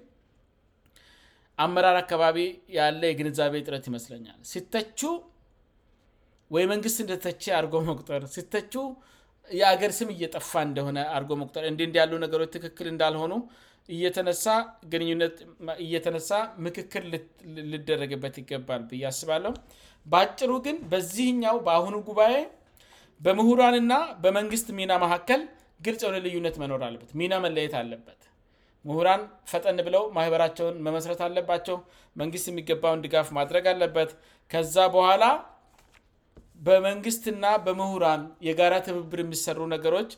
አመራር 1.64 1.96
አካባቢ 2.04 2.38
ያለ 2.78 3.00
የግንዛቤ 3.10 3.54
ጥረት 3.66 3.84
ይመስለኛል 3.90 4.38
ሲተቹ 4.52 5.00
ወይ 6.54 6.64
መንግስት 6.72 6.98
እንደተች 7.04 7.42
አርጎ 7.60 7.72
መቁጠር 7.88 8.22
ሲተቹ 8.34 8.74
የአገር 9.60 9.92
ስም 9.96 10.08
እየጠፋ 10.14 10.50
እንደሆነ 10.68 10.98
አርጎ 11.16 11.30
መቁጠር 11.42 11.64
እንዲእንዲህ 11.70 12.00
ያሉ 12.02 12.12
ነገሮች 12.24 12.50
ትክክል 12.56 12.86
እንዳልሆኑ 12.92 13.34
እየተነሳ 13.96 14.46
ግኙነ 14.92 15.24
እየተነሳ 15.86 16.30
ምክክር 16.66 17.02
ልደረግበት 17.72 18.34
ይገባል 18.42 18.82
ብያ 18.90 19.04
አስባለሁ 19.12 19.52
በአጭሩ 20.12 20.50
ግን 20.66 20.78
በዚህኛው 20.92 21.56
በአሁኑ 21.68 21.94
ጉባኤ 22.10 22.36
በምሁራን 23.26 23.76
ና 23.90 23.94
በመንግስት 24.24 24.68
ሚና 24.80 24.92
ማካከል 25.04 25.42
ግልጽ 25.86 26.02
የሆነ 26.04 26.18
ልዩነት 26.26 26.56
መኖር 26.64 26.82
አለበት 26.88 27.10
ሚና 27.20 27.32
መለየት 27.46 27.74
አለበት 27.80 28.20
ምሁራን 28.88 29.22
ፈጠን 29.50 29.78
ብለው 29.86 30.02
ማህበራቸውን 30.16 30.76
መመስረት 30.86 31.20
አለባቸው 31.26 31.76
መንግስት 32.20 32.46
የሚገባውን 32.50 33.00
ድጋፍ 33.06 33.28
ማድረግ 33.38 33.64
አለበት 33.72 34.10
ከዛ 34.52 34.76
በኋላ 34.96 35.24
በመንግስትና 36.66 37.44
በምሁራን 37.64 38.22
የጋራ 38.46 38.74
ትብብር 38.86 39.20
የሚሰሩ 39.24 39.58
ነገሮች 39.74 40.10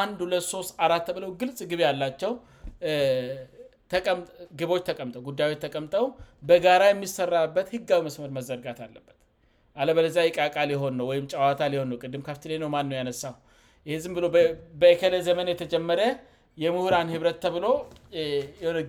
አንድ 0.00 0.18
ለ3አ 0.32 0.88
ብለው 1.16 1.30
ግልጽ 1.42 1.58
ግቢ 1.70 1.80
ያላቸው 1.88 2.32
ቦተምጠጉዳዮች 4.70 5.60
ተቀምጠው 5.64 6.04
በጋራ 6.48 6.82
የሚሰራበት 6.90 7.68
ህጋዊ 7.74 8.00
መስመር 8.06 8.30
መዘርጋት 8.38 8.78
አለበት 8.86 9.14
አለበለዚ 9.82 10.16
ይቃቃ 10.28 10.54
ሊሆን 10.70 10.94
ነው 11.00 11.06
ወይም 11.10 11.26
ጨዋታ 11.32 11.60
ሊሆን 11.72 11.88
ነው 11.92 11.98
ቅድም 12.04 12.22
ካፍትላነው 12.28 12.68
ማን 12.74 12.86
ነው 12.90 12.96
ያነሳ 13.00 13.22
ይህም 13.90 14.14
ብ 14.34 14.38
በከለ 14.80 15.14
ዘመን 15.28 15.48
የተጀመረ 15.52 16.00
የሙሁራን 16.62 17.08
ህብረት 17.14 17.36
ተብሎ 17.44 17.66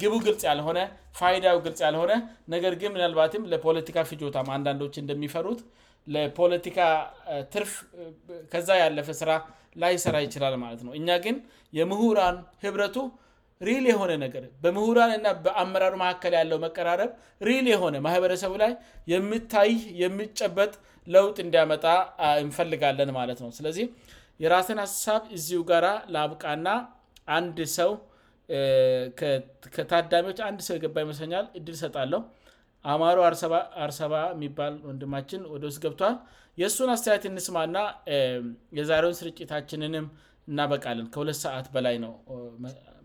ግቡ 0.02 0.14
ግልጽ 0.26 0.42
ያልሆነ 0.52 0.80
ፋይዳው 1.20 1.58
ግልጽ 1.66 1.80
ያልሆነ 1.88 2.14
ነገር 2.54 2.74
ግን 2.82 2.92
ምናልባትም 2.96 3.44
ለፖለቲካ 3.52 3.98
ፍጆታም 4.12 4.50
አንዳንዶች 4.56 4.96
እንደሚፈሩት 5.04 5.60
ለፖለቲካ 6.16 6.80
ትርፍ 7.54 7.74
ከዛ 8.54 8.70
ያለፈ 8.84 9.10
ስራ 9.22 9.32
ላይ 9.82 9.96
ስራ 10.06 10.16
ይችላል 10.26 10.56
ማለት 10.66 10.82
ነው 10.86 10.94
እኛ 11.00 11.10
ግን 11.26 11.36
የምሁራን 11.80 12.38
ህብረቱ 12.66 12.96
ሪል 13.68 13.86
የሆነ 13.92 14.12
ነገር 14.26 14.44
በምሁራን 14.64 15.12
ና 15.26 15.30
በአመራሩ 15.46 15.94
መካከል 16.04 16.34
ያለው 16.42 16.58
መቀራረብ 16.66 17.12
ሪል 17.48 17.66
የሆነ 17.74 17.96
ማህበረሰቡ 18.06 18.54
ላይ 18.64 18.72
የምታይ 19.14 19.74
የሚጨበጥ 20.04 20.74
ለውጥ 21.16 21.38
እንዲያመጣ 21.46 21.86
እንፈልጋለን 22.44 23.12
ማለት 23.20 23.42
ነው 23.46 23.52
ስለዚህ 23.58 23.86
የራትን 24.46 24.80
ሀሳብ 24.86 25.22
እዚ 25.38 25.50
ጋራ 25.72 25.86
ለብቃና 26.16 26.68
አንድ 27.38 27.58
ሰው 27.78 27.90
ከታዳሚዎች 29.76 30.40
አንድ 30.50 30.60
ሰው 30.68 30.76
የገባ 30.78 30.96
ይመስለኛል 31.06 31.46
እድል 31.60 31.76
ሰጣለሁ 31.84 32.22
አማሮ 32.92 33.18
አርሰባ 33.86 34.14
የሚባል 34.36 34.74
ወንድማችን 34.90 35.42
ወደ 35.54 35.64
ውስጥ 35.70 35.80
ገብተል 35.86 36.16
የእሱን 36.62 36.90
አስተያየት 36.96 37.26
እንስማ 37.32 37.58
ና 37.76 37.80
የዛሬውን 38.80 39.18
ስርጭታችንንም 39.20 40.08
እናበቃለን 40.52 41.08
ከሁለት 41.14 41.38
ሰአት 41.46 41.68
በላይ 41.76 41.96
ነው 42.06 42.14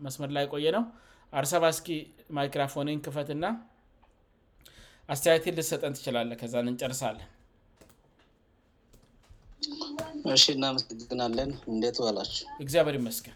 መስመር 0.07 0.31
ላይ 0.39 0.45
ቆየ 0.55 0.67
ነው 0.77 0.85
አርሰባ 1.39 1.65
እስኪ 1.75 1.89
ማይክራፎን 2.37 2.89
እንክፈትና 2.95 3.45
አስተያየት 5.13 5.47
ልሰጠን 5.59 5.95
ትችላለን 5.99 6.37
ከዛ 6.41 6.55
እንጨርሳለን 6.73 7.29
እናመስግናለን 10.55 11.51
እትላቸእግዚ 11.89 12.75
ይመስገን 12.99 13.35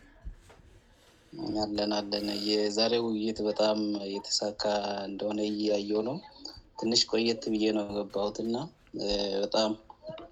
ናአለናአለን 1.55 2.27
የዛሬ 2.49 2.93
ውይይት 3.05 3.39
በጣም 3.47 3.79
የተሳካ 4.13 4.63
እንደሆነ 5.09 5.39
ያየው 5.69 6.01
ነው 6.07 6.15
ትንሽ 6.79 7.01
ቆየት 7.11 7.41
ብዬ 7.53 7.65
ነው 7.77 7.85
ገባሁትና 7.97 8.55
በጣም 9.43 9.71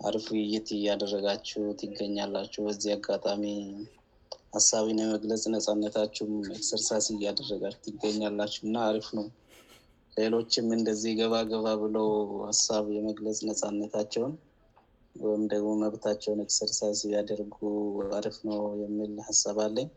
አርፍ 0.10 0.26
ውይይት 0.34 0.68
እያደረጋችሁ 0.78 1.62
ይገኛላችሁ 1.88 2.62
በዚህ 2.68 2.94
አጋጣሚ 2.98 3.44
ሀሳቢን 4.58 5.02
የመግለጽ 5.04 5.44
ነፃነታችሁም 5.56 6.34
ክሰርሳሲ 6.62 7.08
እያደረጋችሁ 7.18 7.88
ይገኛላችሁ 7.96 8.62
እና 8.70 8.76
አርፍ 8.92 9.10
ነው 9.20 9.28
ሌሎችም 10.20 10.70
እንደዚህ 10.80 11.12
ገባገባ 11.22 11.68
ብሎ 11.86 11.98
ሀሳብ 12.50 12.86
የመግለጽ 12.98 13.40
ነጻነታቸውን 13.50 14.34
ወይም 15.26 15.44
ደግሞ 15.54 15.70
መብታቸውን 15.84 16.40
እክሰርሳይዝ 16.44 17.00
እያደርጉ 17.10 17.56
አርፍ 18.20 18.38
ነው 18.52 18.62
የሚል 18.84 19.14
ሀሳባለን 19.28 19.88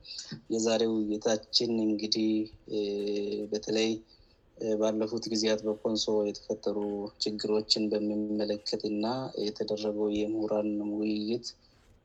የዛሬ 0.55 0.82
ውይይታችን 0.94 1.72
እንግዲህ 1.86 2.28
በተለይ 3.52 3.90
ባለፉት 4.80 5.24
ጊዜያት 5.32 5.60
በኮንሶ 5.66 6.06
የተፈጠሩ 6.28 6.78
ችግሮችን 7.24 7.84
በሚመለከትእና 7.92 9.06
የተደረገው 9.47 10.09
የምሁራን 10.22 10.72
ውይይት 10.98 11.47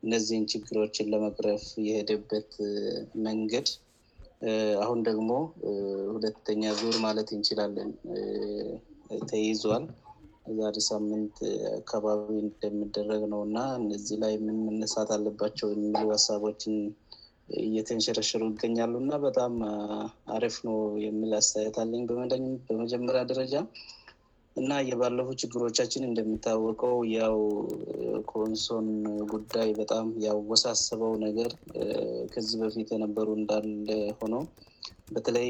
እነዚህን 0.06 0.46
ችግሮችን 0.54 1.12
ለመቅረፍ 1.14 1.66
የሄደበት 1.88 2.50
መንገድ 3.28 3.68
አሁን 4.86 5.00
ደግሞ 5.10 5.30
ሁለተኛ 6.16 6.64
ዙር 6.80 6.96
ማለት 7.08 7.28
እንችላለን 7.36 7.92
ተይዟል 9.30 9.86
እዚ 10.50 10.58
አዲስ 10.70 10.88
ምንት 11.06 11.38
አካባቢ 11.78 12.26
እንደሚደረግ 12.48 13.22
ነው 13.32 13.40
እና 13.48 13.58
እነዚህ 13.80 14.18
ላይ 14.24 14.32
የምንነሳትአለባቸው 14.36 15.68
የሚሉው 15.74 16.10
ሀሳቦችን 16.16 16.76
እየተንሸረሽሩ 17.64 18.42
ይገኛሉ 18.52 18.94
እና 19.04 19.16
በጣም 19.26 19.54
አረፍኖ 20.36 20.70
የሚል 21.06 21.32
አስተያየታለኝ 21.40 22.04
በመጀመሪያ 22.68 23.22
ደረጃ 23.32 23.56
እና 24.62 24.74
የባለፉት 24.90 25.38
ችግሮቻችን 25.46 26.08
እንደሚታወቀው 26.10 26.96
ያው 27.20 27.38
ኮንሶን 28.34 28.88
ጉዳይ 29.34 29.72
በጣም 29.82 30.06
ያወሳሰበው 30.28 31.14
ነገር 31.28 31.52
ከዚ 32.36 32.50
በፊት 32.64 32.92
የነበሩ 32.96 33.28
እንዳለ 33.40 33.88
ሆነው 34.22 34.44
በተለይ 35.16 35.50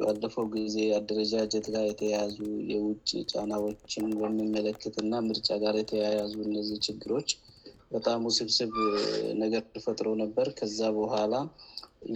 ባለፈው 0.00 0.44
ጊዜ 0.56 0.76
አደረጃጀት 0.98 1.66
ጋር 1.74 1.84
የተያያዙ 1.88 2.34
የውጭ 2.72 3.10
ጫናዎችን 3.32 4.04
የሚመለከትእና 4.26 5.14
ምርጫ 5.28 5.48
ጋር 5.64 5.74
የተያያዙ 5.80 6.34
እነዚህ 6.48 6.78
ችግሮች 6.86 7.30
በጣም 7.94 8.20
ውስብስብ 8.28 8.72
ነገር 9.42 9.62
ተፈጥረው 9.74 10.14
ነበር 10.22 10.46
ከዛ 10.58 10.80
በኋላ 11.00 11.34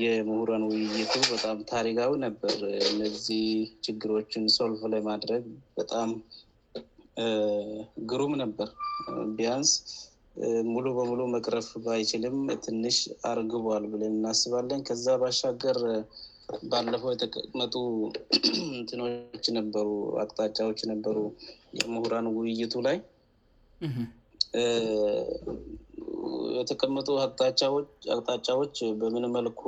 የምሁረን 0.04 0.62
ውይይቱ 0.70 1.14
በጣም 1.34 1.58
ታሪጋዊ 1.72 2.12
ነበር 2.26 2.56
እነዚህ 2.92 3.44
ችግሮችን 3.86 4.44
ሰልፍ 4.58 4.80
ለማድረግ 4.94 5.44
በጣም 5.78 6.08
ግሩም 8.10 8.34
ነበር 8.44 8.68
ቢያንስ 9.38 9.70
ሙሉ 10.72 10.84
በሙሉ 10.96 11.20
መቅረፍ 11.36 11.68
ባይችልም 11.84 12.36
ትንሽ 12.64 12.96
አርግቧል 13.30 13.84
ብለን 13.92 14.12
እናስባለን 14.18 14.84
ከዛ 14.88 15.06
ባሻገር 15.22 15.78
ባለፈው 16.72 17.10
የተቀመጡ 17.12 17.74
ትኖች 18.88 19.46
ነበሩ 19.56 19.88
አቅጣቻዎች 20.22 20.80
ነበሩ 20.92 21.16
የምሁራን 21.80 22.26
ውይይቱ 22.36 22.72
ላይ 22.86 22.96
የተቀመጡ 26.60 27.08
አቅጣጫዎች 27.24 28.76
በምን 29.00 29.26
መልኩ 29.36 29.60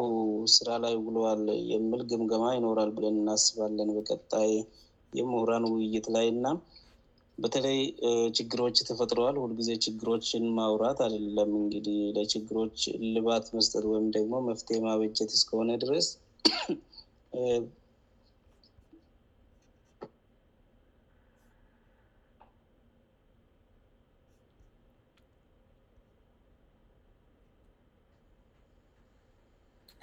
ስራ 0.56 0.70
ላይ 0.84 0.94
ውለዋል 1.06 1.42
የምል 1.72 2.02
ግምገማ 2.12 2.46
ይኖራል 2.58 2.92
ብለን 2.96 3.18
እናስባለን 3.22 3.90
በቀጣይ 3.98 4.50
የምሁራን 5.20 5.64
ውይይት 5.72 6.08
ላይ 6.16 6.26
እና 6.34 6.46
በተለይ 7.42 7.78
ችግሮች 8.38 8.76
ተፈጥረዋል 8.88 9.36
ሁልጊዜ 9.42 9.70
ችግሮችን 9.84 10.42
ማውራት 10.56 10.98
አደለም 11.06 11.52
እንግዲህ 11.60 11.98
ለችግሮች 12.16 12.80
ልባት 13.14 13.46
መስጠት 13.58 13.84
ወይም 13.92 14.08
ደግሞ 14.16 14.34
መፍትሄ 14.48 14.78
ማበጀት 14.88 15.30
እስከሆነ 15.38 15.76
ድረስ 15.84 16.08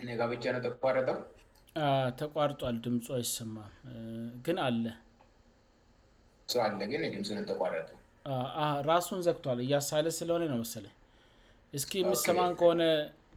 ነጋ 0.08 0.22
eh, 0.34 0.50
ነው 0.56 0.62
ተቋረጠው 0.66 1.18
ተቋርጧል 2.20 2.76
ድምፁ 2.86 3.06
አይሰማም 3.18 3.72
ግን 4.46 4.58
አለአግን 4.66 7.02
ም 7.42 7.44
ተቋረ 7.52 7.74
ራሱን 8.92 9.20
ዘግቷል 9.28 9.60
እያሳለ 9.66 10.06
ስለሆነ 10.20 10.44
ነው 10.54 10.60
መስ 10.64 10.74
እስኪ 11.78 11.92
የምሰማን 12.02 12.52
ከሆነ 12.60 12.82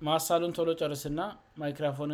ማሳሉን 0.07 0.53
ቶሎ 0.57 0.69
ጨርስና 0.81 1.21
ማክራፎዘ 1.61 2.13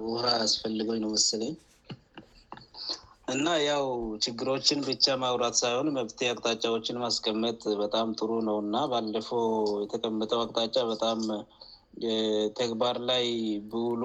ውሃ 0.02 0.22
አስፈል 0.46 0.74
ነውስኝ 1.04 1.44
እና 3.32 3.46
ያው 3.70 3.84
ችግሮችን 4.24 4.78
ብቻ 4.90 5.04
ማውራት 5.22 5.54
ሳሆን 5.62 5.88
መብት 5.96 6.20
አቅጣጫዎችን 6.32 7.00
ማስቀመጥ 7.04 7.62
በጣም 7.82 8.08
ጥሩ 8.20 8.30
ነውእና 8.48 8.76
ለፎ 9.14 9.30
የተቀመጠው 9.84 10.38
አቅጣጫጣም 10.44 11.22
ተግባር 12.58 12.96
ላይ 13.10 13.24
ብውሎ 13.70 14.02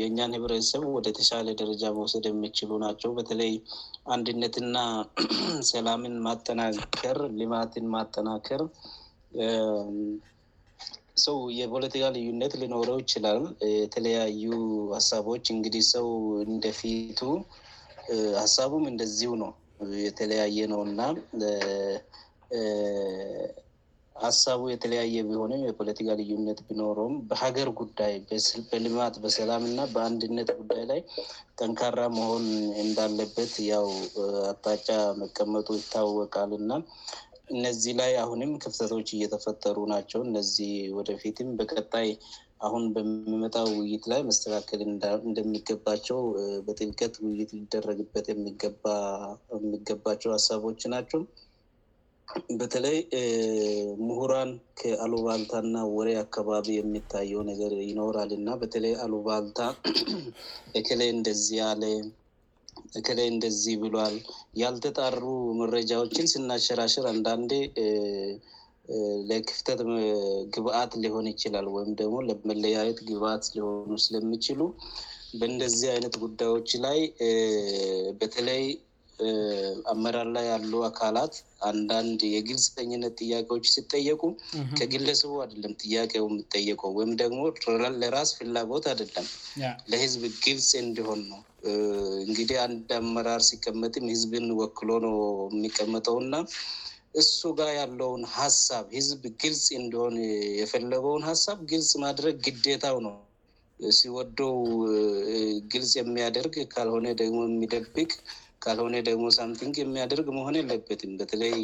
የእኛን 0.00 0.34
ህብረተሰብ 0.36 0.82
ወደ 0.96 1.08
ተሻለ 1.18 1.46
ደረጃ 1.60 1.82
መውሰድ 1.98 2.24
የሚችሉ 2.28 2.70
ናቸው 2.84 3.10
በተለይ 3.18 3.52
አንድነትና 4.14 4.76
ሰላምን 5.70 6.14
ማጠናከር 6.28 7.18
ልማትን 7.40 7.86
ማጠናከር 7.96 8.62
ሰው 11.24 11.36
የፖለቲካ 11.60 12.06
ልዩነት 12.16 12.52
ልኖረው 12.62 12.96
ይችላል 13.04 13.40
የተለያዩ 13.76 14.52
ሀሳቦች 14.98 15.44
እንግዲህ 15.56 15.84
ሰው 15.94 16.08
እንደፊቱ 16.48 17.20
ሀሳቡም 18.42 18.84
እንደዚሁ 18.92 19.30
ነው 19.42 19.52
የተለያየ 20.06 20.66
ነውእና 20.72 21.00
ሀሳቡ 24.22 24.62
የተለያየ 24.72 25.22
ቢሆንም 25.30 25.64
የፖለቲካ 25.66 26.08
ልዩነት 26.20 26.60
ቢኖረውም 26.68 27.16
በሀገር 27.30 27.68
ጉዳይ 27.80 28.12
በልማት 28.70 29.14
በሰላም 29.24 29.64
እና 29.70 29.80
በአንድነት 29.94 30.50
ጉዳይ 30.60 30.84
ላይ 30.90 31.00
ጠንካራ 31.60 31.98
መሆን 32.18 32.46
እንዳለበት 32.84 33.52
ያው 33.72 33.86
አጣጫ 34.52 34.88
መቀመጡ 35.22 35.68
ይታወቃል 35.80 36.50
እና 36.60 36.70
እነዚህ 37.54 37.92
ላይ 38.00 38.12
አሁንም 38.24 38.50
ክፍተቶች 38.64 39.08
እየተፈጠሩ 39.16 39.76
ናቸው 39.94 40.20
እነዚህ 40.30 40.70
ወደፊትም 40.98 41.50
በቀጣይ 41.60 42.08
አሁን 42.66 42.82
በሚመጣው 42.96 43.66
ውይይት 43.78 44.04
ላይ 44.12 44.20
መስተካከል 44.28 44.80
እንደሚገባቸው 45.28 46.18
በጥልቀት 46.68 47.14
ውይይት 47.24 47.50
ሊደረግበት 47.58 48.26
የሚገባቸው 48.32 50.30
ሀሳቦች 50.36 50.80
ናቸው 50.94 51.20
በተለይ 52.60 52.96
ምሁራን 54.06 54.50
ከአሉባልታና 54.80 55.74
ወሬ 55.96 56.08
አካባቢ 56.24 56.66
የሚታየው 56.76 57.42
ነገር 57.50 57.72
ይኖራልእና 57.88 58.48
በተለይ 58.62 58.94
አሉባልታ 59.04 59.58
እክለይ 60.80 61.10
እንደዚህ 61.16 61.56
ያለ 61.62 61.82
ላይ 63.18 63.26
እንደዚህ 63.34 63.74
ብሏል 63.82 64.14
ያልተጣሩ 64.62 65.20
መረጃዎችን 65.60 66.30
ስናሸራሽር 66.32 67.04
አንዳንዴ 67.12 67.52
ለክፍተት 69.30 69.80
ግብአት 70.54 70.90
ሊሆን 71.04 71.26
ይችላል 71.32 71.66
ወይም 71.76 71.90
ደግሞ 72.00 72.16
ለመለያየት 72.28 72.98
ግብአት 73.10 73.46
ሊሆኑ 73.56 73.90
ስለሚችሉ 74.06 74.60
በደዚህ 75.40 75.88
አይነት 75.94 76.14
ጉዳዮች 76.24 76.70
ላይ 76.84 77.00
በተለይ 78.20 78.62
አመራር 79.90 80.28
ላይ 80.36 80.44
ያሉ 80.52 80.72
አካላት 80.88 81.34
አንዳንድ 81.68 82.20
የግልጽተኝነት 82.34 83.14
ጥያቄዎች 83.22 83.64
ስጠየቁ 83.74 84.22
ከግለሰቡ 84.78 85.32
አደለም 85.44 85.72
ጥያቄው 85.82 86.26
ጠየቀው 86.54 86.90
ወይም 86.98 87.12
ደግሞ 87.22 87.40
ለራስ 88.02 88.30
ፍላጎት 88.38 88.86
አደለም 88.92 89.26
ለህዝብ 89.92 90.24
ግልጽ 90.46 90.70
እንዲሆን 90.84 91.22
ነው 91.32 91.40
እንግዲህ 92.26 92.58
አንድ 92.66 92.90
አመራር 93.00 93.42
ሲቀመጥም 93.50 94.06
ህዝብን 94.14 94.46
ወክሎ 94.60 94.90
ነው 95.06 95.16
የሚቀመጠውእና 95.56 96.34
እሱጋ 97.20 97.60
ያለውን 97.80 98.22
ሀሳብ 98.38 98.86
ህዝብ 98.98 99.20
ግልጽ 99.42 99.66
እንዲሆን 99.82 100.14
የፈለገውን 100.62 101.22
ሀሳብ 101.30 101.58
ግልጽ 101.70 101.90
ማድረግ 102.06 102.36
ግዴታው 102.46 102.98
ነው 103.06 103.14
ሲወደው 103.98 104.54
ግልጽ 105.72 105.90
የሚያደርግ 106.00 106.54
ካልሆኔ 106.74 107.06
ደግሞ 107.22 107.38
የሚደብቅ 107.48 108.10
ካልሆኔ 108.64 108.94
ደግሞ 109.08 109.24
ሳምቲንግ 109.36 109.74
የሚያደርግ 109.80 110.26
መሆን 110.36 110.56
ያለበትም 110.60 111.12
በተለይ 111.20 111.56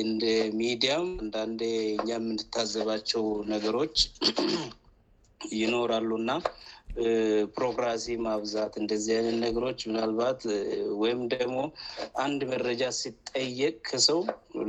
እንደ 0.00 0.24
ሚዲያ 0.60 0.94
አንዳንዴ 1.22 1.62
እኛ 1.96 2.08
የምንታዘባቸው 2.14 3.24
ነገሮች 3.52 3.96
ይኖራሉና 5.60 6.30
ፕሮክራሲ 7.54 8.04
ማብዛት 8.24 8.74
እንደዚህ 8.80 9.12
አይነት 9.18 9.36
ነገሮች 9.44 9.78
ምናልባት 9.90 10.40
ወይም 11.02 11.20
ደግሞ 11.32 11.56
አንድ 12.24 12.40
መረጃ 12.52 12.82
ሲጠየቅ 12.98 13.74
ከሰው 13.88 14.20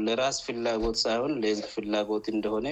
ለራስ 0.06 0.38
ፍላጎት 0.46 0.98
ሳይሆን 1.04 1.34
ለህዝብ 1.42 1.66
ፍላጎት 1.76 2.28
እንደሆነ 2.36 2.68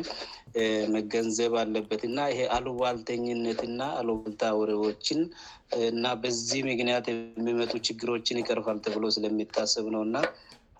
መገንዘብ 0.96 1.54
አለበትእና 1.64 2.18
ይሄ 2.34 2.42
አሉባልተኝነትእና 2.58 3.82
አሉባልታ 4.00 4.42
ውሬዎችን 4.62 5.22
እና 5.92 6.08
በዚህ 6.24 6.62
ምክንያት 6.72 7.06
የሚመጡ 7.14 7.72
ችግሮችን 7.90 8.42
ይቀርፋል 8.44 8.80
ተብሎ 8.88 9.06
ስለሚታሰብ 9.18 9.86
ነውእና 9.96 10.18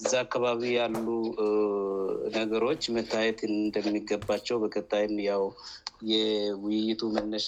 እዚ 0.02 0.12
አካባቢ 0.26 0.62
ያሉ 0.78 1.08
ነገሮች 2.38 2.84
መታየት 2.96 3.40
እንደሚገባቸው 3.50 4.56
በከታይም 4.64 5.14
ያው 5.30 5.44
የውይይቱ 6.12 7.02
መነሻ 7.18 7.48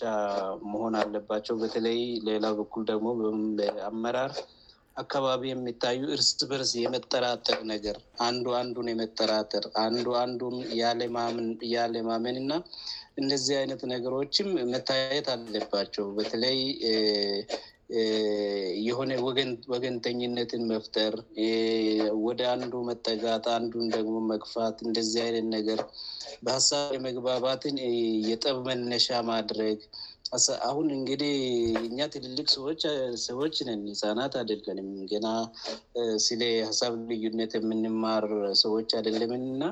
መሆን 0.72 0.94
አለባቸው 1.02 1.56
በተለይ 1.64 2.00
ሌላ 2.28 2.46
በኩል 2.60 2.84
ደግሞ 2.92 3.08
አመራር 3.90 4.34
አካባቢ 5.04 5.42
የሚታዩ 5.52 6.02
እርስ 6.18 6.30
በርስ 6.50 6.70
የመጠራጠር 6.84 7.58
ነገር 7.74 7.98
አንዱ 8.28 8.46
አንዱን 8.62 8.88
የመጠራጠር 8.92 9.66
አንዱ 9.86 10.08
አንዱን 10.24 10.56
ንያለ 11.64 11.96
ማመን 12.10 12.38
እና 12.44 12.54
እነዚህ 13.24 13.56
አይነት 13.62 13.82
ነገሮችም 13.94 14.48
መታየት 14.74 15.28
አለባቸው 15.36 16.08
በተለይ 16.20 16.58
የሆነ 18.86 19.12
ወገንተኝነትን 19.74 20.62
መፍጠር 20.72 21.14
ወደ 22.28 22.42
አንዱ 22.54 22.74
መጠጋት 22.88 23.46
አንዱን 23.58 23.86
ደግሞ 23.96 24.14
መግፋት 24.32 24.78
እንደዚህ 24.88 25.20
አይነት 25.26 25.46
ነገር 25.58 25.82
በሀሳብ 26.46 26.90
የመግባባትን 26.98 27.76
የጠብ 28.30 28.58
መነሻ 28.70 29.10
ማድረግ 29.32 29.78
አሁን 30.70 30.88
እንግዲህ 30.98 31.36
እኛ 31.90 32.00
ትልልቅ 32.16 32.48
ሰዎች 32.56 32.82
ሰዎችነን 33.28 33.84
ፃናት 34.02 34.34
አደለንም 34.42 34.90
ገና 35.12 35.28
ስለ 36.28 36.42
ሀሳብ 36.70 36.96
ልዩነት 37.14 37.54
የምንማር 37.60 38.28
ሰዎች 38.64 38.90
አደለምን 39.02 39.44
እና 39.54 39.64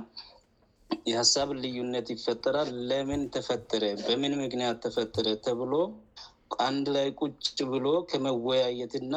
የሀሳብ 1.09 1.49
ልዩነት 1.63 2.07
ይፈጠራል 2.15 2.69
ለምን 2.89 3.21
ተፈረ 3.35 3.83
በምን 4.07 4.33
ምክንያት 4.45 4.77
ተፈትረ 4.85 5.25
ተብሎ 5.45 5.73
አንድ 6.67 6.85
ላይ 6.95 7.07
ቁጭ 7.21 7.47
ብሎ 7.73 7.85
ከመወያየትና 8.11 9.15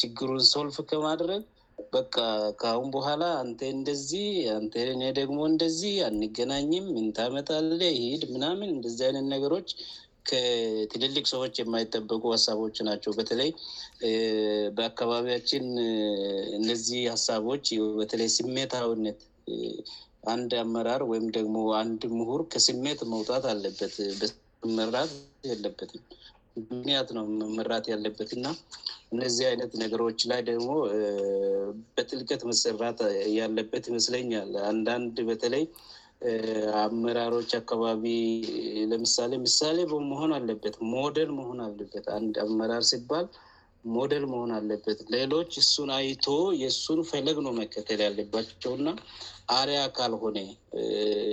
ችግሩን 0.00 0.42
ሶልፍ 0.52 0.76
ከማድረግ 0.90 1.42
በቃ 1.94 2.16
ከአሁን 2.60 2.88
በኋላ 2.96 3.22
አንተ 3.42 3.60
እንደዚህ 3.76 4.26
አንእኔ 4.56 5.02
ደግሞ 5.20 5.38
እንደዚህ 5.52 5.94
አንገናኝም 6.08 6.86
እንታመታለ 7.00 7.78
ይሄድ 7.98 8.22
ምናምን 8.34 8.68
እንደዚህ 8.76 9.04
አይነት 9.08 9.26
ነገሮች 9.34 9.70
ከትልልቅ 10.28 11.24
ሰዎች 11.32 11.54
የማይጠበቁ 11.60 12.22
ሀሳቦች 12.34 12.76
ናቸው 12.88 13.12
በተለይ 13.18 13.50
በአካባቢያችን 14.76 15.64
እነዚህ 16.60 17.00
ሀሳቦች 17.14 17.66
በተለይ 18.00 18.30
ስሜት 18.38 18.74
ውነት 18.92 19.20
አንድ 20.34 20.52
አመራር 20.64 21.02
ወይም 21.12 21.26
ደግሞ 21.38 21.56
አንድ 21.82 22.02
ምሁር 22.18 22.42
ከስሜት 22.52 23.00
መውጣት 23.14 23.44
አለበት 23.52 23.94
በመራት 24.62 25.10
የለበትነው 25.50 26.04
ምክንያት 26.58 27.08
ነው 27.16 27.24
መመራት 27.40 27.84
ያለበትእና 27.92 28.46
እነዚህ 29.14 29.44
አይነት 29.50 29.72
ነገሮች 29.82 30.20
ላይ 30.30 30.40
ደግሞ 30.50 30.68
በትልቀት 31.96 32.42
መሰራት 32.50 33.00
ያለበት 33.38 33.84
ይመስለኛል 33.90 34.50
አንዳንድ 34.70 35.16
በተለይ 35.30 35.64
አመራሮች 36.82 37.50
አካባቢ 37.60 38.04
ለምሳሌ 38.90 39.32
ምሳሌ 39.46 39.78
በመሆን 39.92 40.30
አለበት 40.38 40.76
ሞደል 40.92 41.30
መሆን 41.40 41.58
አለበት 41.68 42.06
አንድ 42.18 42.34
አመራር 42.44 42.84
ሲባል 42.90 43.26
ሞደል 43.96 44.24
መሆን 44.32 44.50
አለበት 44.58 44.98
ሌሎች 45.16 45.50
እሱን 45.62 45.90
አይቶ 45.98 46.26
የእሱን 46.62 47.00
ፈለግነ 47.10 47.48
መከተል 47.60 48.00
ያለባቸውእና 48.06 48.88
አሪያ 49.58 49.80
ካልሆነ 49.98 50.38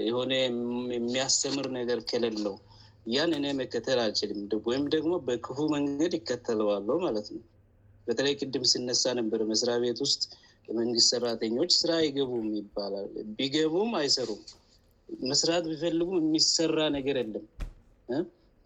የሆነ 0.09 0.32
የሚያስተምር 0.98 1.67
ነገር 1.80 2.00
ከለለው 2.09 2.56
ያን 3.16 3.32
እኔ 3.38 3.46
መከተል 3.60 4.00
አልችልምወይም 4.06 4.84
ደግሞ 4.96 5.12
በክፉ 5.28 5.58
መንገድ 5.76 6.14
ይከተለዋለ 6.20 6.88
ማለት 7.06 7.28
ነው 7.36 7.44
በተለይ 8.08 8.34
ቅድም 8.42 8.64
ስነሳ 8.72 9.04
ነበረ 9.20 9.40
መስሪያ 9.52 9.76
ቤት 9.84 10.00
ውስጥ 10.06 10.22
ለመንግስት 10.68 11.10
ሰራተኞች 11.14 11.72
ስራ 11.82 11.92
ይገቡም 12.08 12.46
ይባላል 12.60 13.08
ቢገቡም 13.38 13.92
አይሰሩም 14.02 14.42
መስራት 15.30 15.64
ቢፈልጉም 15.72 16.20
የሚሰራ 16.24 16.78
ነገር 16.98 17.16
የለም 17.22 17.48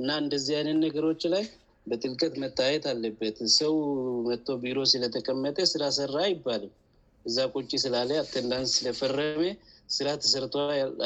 እና 0.01 0.09
እንደዚህ 0.23 0.55
አነት 0.61 0.77
ነገሮች 0.87 1.21
ላይ 1.33 1.45
በጥልቀት 1.89 2.33
መታየት 2.43 2.83
አለበት 2.91 3.37
ሰው 3.59 3.73
መቶ 4.29 4.45
ቢሮ 4.63 4.77
ስለተቀመጠ 4.93 5.57
ስራ 5.73 5.83
ሰራ 5.99 6.15
ይባልም 6.33 6.73
እዛ 7.29 7.37
ቁጭ 7.55 7.69
ስላለ 7.85 8.09
አቴንዳንት 8.23 8.69
ስለፈረመ 8.77 9.43
ስራ 9.93 10.07
ተሰርተ 10.21 10.53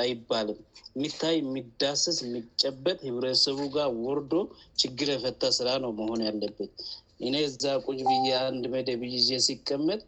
አይባልም 0.03 0.59
የምታይ 0.95 1.35
የሚዳስስ 1.39 2.17
የሚጨበጥ 2.25 2.97
ህብረተሰቡ 3.07 3.57
ጋር 3.75 3.89
ወርዶ 4.05 4.31
ችግር 4.81 5.09
የፈታ 5.13 5.41
ስራ 5.57 5.69
ነው 5.83 5.91
መሆን 5.99 6.21
ያለበት 6.27 6.71
እኔ 7.27 7.33
እዛ 7.49 7.63
ቁጭ 7.87 7.99
የአንድ 8.29 8.63
መደብዜ 8.75 9.31
ሲቀመጥ 9.47 10.01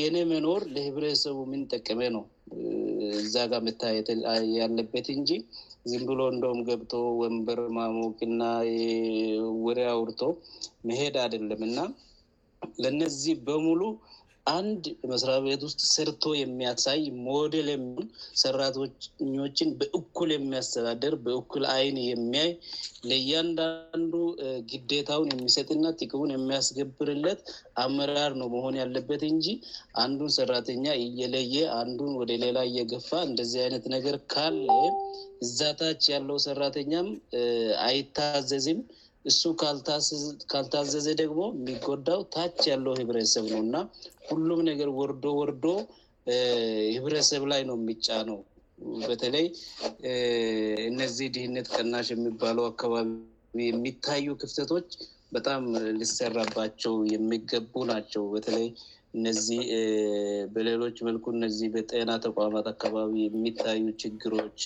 የነ 0.00 0.16
መኖር 0.32 0.62
ለህብረተሰቡ 0.74 1.38
ምን 1.52 1.62
ጠቀመ 1.74 2.00
ነው 2.16 2.24
እዛ 3.24 3.34
ጋር 3.52 3.64
ታይ 3.82 3.96
ያለበት 4.60 5.06
እንጂ 5.18 5.30
ዝም 5.90 6.02
ብሎ 6.10 6.20
እንደም 6.34 6.58
ገብቶ 6.68 6.92
ወንበር 7.20 7.58
ማሞቅና 7.78 8.42
ወሬ 9.64 9.80
ውርቶ 10.02 10.20
መሄድ 10.90 11.16
አደለም 11.26 11.62
እና 11.68 11.78
ለነዚህ 12.84 13.34
በሙሉ 13.48 13.80
አንድ 14.58 14.84
መስሪያ 15.10 15.36
ቤት 15.44 15.60
ውስጥ 15.66 15.78
ሰርቶ 15.92 16.24
የሚያሳይ 16.40 17.02
ሞደል 17.26 17.68
የምን 17.72 18.06
ሰራቶኞችን 18.40 19.68
በእኩል 19.80 20.30
የሚያስተዳደር 20.34 21.14
በእኩል 21.26 21.64
አይን 21.74 21.96
የሚያይ 22.08 22.50
ለእያንዳንዱ 23.10 24.12
ግዴታውን 24.72 25.30
የሚሰጥና 25.34 25.84
ጥቅሙን 26.00 26.34
የሚያስገብርለት 26.34 27.40
አመራር 27.84 28.34
ነው 28.40 28.50
መሆን 28.56 28.76
ያለበት 28.82 29.24
እንጂ 29.32 29.46
አንዱን 30.04 30.32
ሰራተኛ 30.38 30.84
እየለየ 31.06 31.54
አንዱን 31.80 32.12
ወደ 32.22 32.32
ሌላ 32.44 32.58
እየገፋ 32.70 33.10
እንደዚህ 33.30 33.62
አይነት 33.66 33.86
ነገር 33.96 34.18
ካለ 34.34 34.66
እዛታች 35.46 36.02
ያለው 36.14 36.36
ሰራተኛም 36.48 37.08
አይታዘዝም 37.88 38.78
እሱ 39.30 39.42
ካልታዘዘ 40.52 41.06
ደግሞ 41.20 41.40
የሚጎዳው 41.54 42.20
ታች 42.34 42.58
ያለው 42.70 42.94
ህብረሰብ 43.00 43.44
ነው 43.52 43.60
እና 43.66 43.76
ሁሉም 44.30 44.60
ነገር 44.70 44.88
ወርዶ 44.98 45.24
ወርዶ 45.40 45.66
ህብረሰብ 46.96 47.42
ላይ 47.52 47.62
ነው 47.70 47.76
የሚጫ 47.80 48.08
ነው 48.30 48.38
በተለይ 49.10 49.46
እነዚህ 50.90 51.26
ድህነት 51.34 51.66
ቀናሽ 51.76 52.08
የሚባለው 52.14 52.64
አካባቢ 52.72 53.10
የሚታዩ 53.70 54.28
ክፍተቶች 54.42 54.88
በጣም 55.36 55.62
ሊሰራባቸው 56.00 56.94
የሚገቡ 57.14 57.74
ናቸው 57.92 58.24
በተለይ 58.34 58.66
እነዚህ 59.18 59.60
በሌሎች 60.54 60.96
መልኩ 61.08 61.24
እነዚህ 61.36 61.68
በጤና 61.74 62.10
ተቋማት 62.26 62.66
አካባቢ 62.74 63.12
የሚታዩ 63.28 63.82
ችግሮች 64.02 64.60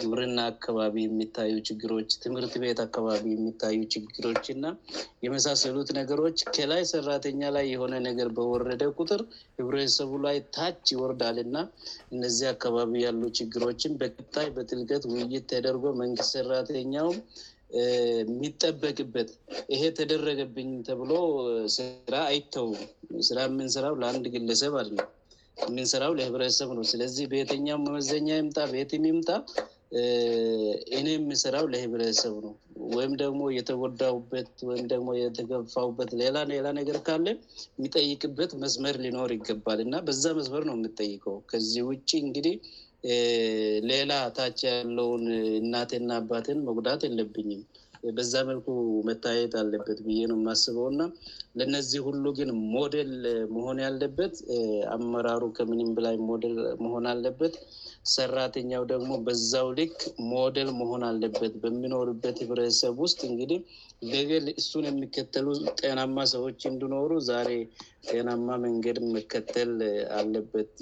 እምርና 0.00 0.38
አካባቢ 0.50 0.94
የሚታዩ 1.06 1.52
ችግሮች 1.68 2.10
ትምህርት 2.22 2.52
ቤት 2.62 2.78
አካባቢ 2.84 3.24
የሚታዩ 3.32 3.76
ችግሮችና 3.94 4.64
የመሳሰሉት 5.24 5.88
ነገሮች 5.98 6.38
ከላይ 6.56 6.82
ሰራተኛ 6.92 7.42
ላይ 7.56 7.66
የሆነ 7.72 7.94
ነገር 8.06 8.28
በወረደ 8.38 8.84
ቁጥር 9.00 9.22
ህብረተሰቡ 9.60 10.10
ላይ 10.26 10.38
ታች 10.56 10.80
ይወርዳአልና 10.94 11.56
እነዚህ 12.14 12.46
አካባቢ 12.54 12.92
ያሉ 13.06 13.20
ችግሮችን 13.40 13.98
በክታይ 14.02 14.48
በትልቀት 14.58 15.04
ውይይት 15.12 15.46
ተደርጎ 15.54 15.84
መንግስት 16.02 16.32
ሰራተኛውም 16.38 17.18
የሚጠበቅበት 17.78 19.28
ይሄ 19.74 19.82
ተደረገብኝ 19.98 20.70
ተብሎ 20.88 21.12
ስራ 21.76 22.14
አይተውም 22.30 22.80
ስራ 23.28 23.38
የምንሰራው 23.50 23.94
ለአንድ 24.02 24.24
ግለሰብ 24.36 24.74
አው 24.82 24.90
የምንሰራው 25.68 26.12
ለህብረተሰቡ 26.18 26.68
ነው 26.80 26.84
ስለዚህ 26.94 27.24
ቤተኛው 27.34 27.78
መመዘኛ 27.86 28.28
ይምጣ 28.42 28.58
ቤት 28.74 28.92
ይምጣ 29.10 29.30
እኔ 30.98 31.06
የምስራው 31.14 31.64
ለህብረተሰብ 31.72 32.34
ነው 32.44 32.52
ወይም 32.96 33.12
ደግሞ 33.22 33.40
እየተጎዳውበት 33.52 34.50
ወይም 34.68 34.86
ደግሞ 34.92 35.08
የተገፋውበት 35.22 36.10
ሌላ 36.20 36.36
ሌላ 36.52 36.66
ነገር 36.78 36.98
ካለ 37.06 37.26
የሚጠይቅበት 37.76 38.52
መስመር 38.62 38.96
ሊኖር 39.04 39.32
ይገባል 39.38 39.80
እና 39.86 39.94
በዛ 40.08 40.24
መስመር 40.40 40.64
ነው 40.70 40.76
የምጠይቀው 40.78 41.36
ከዚህ 41.52 41.84
ውጭ 41.90 42.10
እንግዲህ 42.26 42.56
ሌላ 43.90 44.10
ታች 44.38 44.58
ያለውን 44.70 45.24
እናቴና 45.62 46.10
አባትን 46.22 46.58
መጉዳት 46.68 47.00
የለብኝም 47.08 47.62
በዛ 48.14 48.32
መልኩ 48.46 48.68
መታየት 49.08 49.52
አለበት 49.60 49.98
ብዬ 50.06 50.20
ነው 50.30 50.36
የማስበውእና 50.38 51.02
ለነዚህ 51.58 52.00
ሁሉ 52.06 52.24
ግን 52.38 52.48
ሞደል 52.72 53.12
መሆን 53.56 53.78
ያለበት 53.84 54.34
አመራሩ 54.94 55.42
ከምንም 55.58 55.90
ብላይ 55.96 56.16
ሞደል 56.28 56.56
መሆን 56.84 57.06
አለበት 57.12 57.54
ሰራተኛው 58.14 58.84
ደግሞ 58.94 59.10
በዛው 59.26 59.68
ልክ 59.80 59.96
ሞደል 60.32 60.70
መሆን 60.80 61.04
አለበት 61.10 61.52
በሚኖርበት 61.64 62.36
ህብረተሰብ 62.44 62.96
ውስጥ 63.04 63.20
እንግዲ 63.30 63.52
ገል 64.30 64.48
እሱን 64.62 64.86
የሚከተሉ 64.90 65.46
ጤናማ 65.82 66.16
ሰዎች 66.34 66.60
እንድኖሩ 66.72 67.10
ዛሬ 67.30 67.50
ጤናማ 68.12 68.48
መንገድን 68.66 69.06
መከተል 69.18 69.72
አለበት 70.20 70.74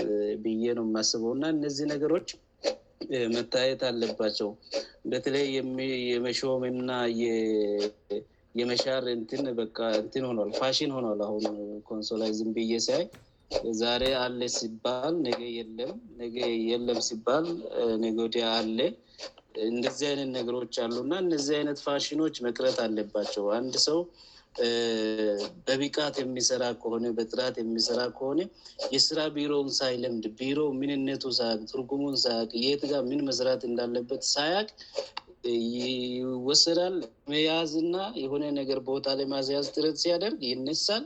ብዬ 0.47 0.63
ነው 0.81 0.87
የማስበውና 0.91 1.43
እነዚህ 1.59 1.89
ነገሮች 1.95 2.31
መታየት 3.35 3.81
አለባቸው 3.89 4.49
በተለይ 5.11 5.47
የመሾም 6.11 6.63
እና 6.71 6.91
የመሻር 8.59 9.05
ንበንን 9.45 10.25
ሆል 10.29 10.51
ፋሽን 10.61 10.91
ሆኗል 10.97 11.21
አሁን 11.27 11.45
ኮንሶላይዝም 11.91 12.51
ብዬሳይ 12.57 13.05
ዛሬ 13.83 14.05
አለ 14.25 14.41
ሲባል 14.59 15.15
ነገ 15.29 15.41
ለምነገ 15.79 16.37
የለም 16.71 17.01
ሲባል 17.09 17.47
ነጎዲያ 18.05 18.45
አለ 18.61 18.79
እንደዚህ 19.71 20.07
አይነት 20.11 20.31
ነገሮች 20.39 20.75
አሉና 20.85 21.13
እነዚህ 21.27 21.55
አይነት 21.61 21.79
ፋሽኖች 21.87 22.37
መቅረት 22.49 22.79
አለባቸው 22.87 23.47
አንድ 23.59 23.75
ሰው 23.89 23.99
በቢቃት 25.67 26.15
የሚሰራ 26.21 26.63
ከሆነ 26.83 27.07
በጥራት 27.19 27.55
የሚሰራ 27.61 28.01
ከሆነ 28.19 28.41
የስራ 28.95 29.19
ቢሮን 29.37 29.69
ሳይለምድ 29.77 30.25
ቢሮ 30.39 30.59
ምንነቱ 30.79 31.25
ሳያቅ 31.39 31.61
ትርጉሙን 31.71 32.17
ሳያቅ 32.25 32.51
የት 32.65 32.83
ጋር 32.93 33.03
ምን 33.11 33.21
መስራት 33.29 33.63
እንዳለበት 33.69 34.23
ሳያቅ 34.33 34.67
ይወሰዳል 35.77 36.97
መያዝ 37.33 37.73
ና 37.95 37.97
የሆነ 38.23 38.43
ነገር 38.61 38.79
ቦታ 38.91 39.07
ለማስያዝ 39.21 39.69
ድረት 39.79 39.97
ሲያደርግ 40.03 40.41
ይነሳል 40.51 41.05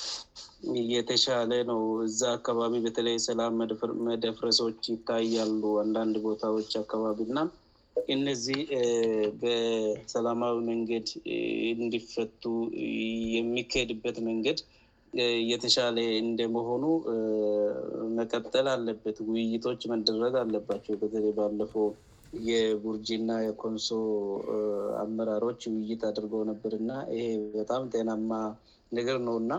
እየተሻለ 0.82 1.52
ነው 1.72 1.82
እዛ 2.08 2.22
አካባቢ 2.38 2.74
በተለይ 2.86 3.18
ሰላም 3.28 3.58
መደፍረሶች 4.12 4.80
ይታያሉ 4.94 5.62
አንዳንድ 5.84 6.16
ቦታዎች 6.28 6.72
አካባቢና 6.84 7.36
እነዚህ 8.16 8.60
በሰላማዊ 9.42 10.56
መንገድ 10.72 11.08
እንዲፈቱ 11.84 12.42
የሚካሄድበት 13.38 14.18
መንገድ 14.30 14.60
የተሻሌ 15.52 15.98
እንደመሆኑ 16.26 16.84
መቀጠል 18.18 18.68
አለበት 18.76 19.18
ውይይቶች 19.30 19.82
መደረግ 19.94 20.34
አለባቸው 20.44 20.96
በተለይ 21.04 21.34
ባለፎው 21.40 21.88
የቡርጂና 22.50 23.30
የኮንሶ 23.48 23.90
አመራሮች 25.04 25.62
ውይይት 25.74 26.02
አድርጎ 26.10 26.34
ነበር 26.52 26.72
እና 26.82 26.90
ይሄ 27.16 27.28
በጣም 27.58 27.84
ቴናማ 27.94 28.32
ነገር 28.98 29.18
ነው 29.28 29.36
እና 29.44 29.54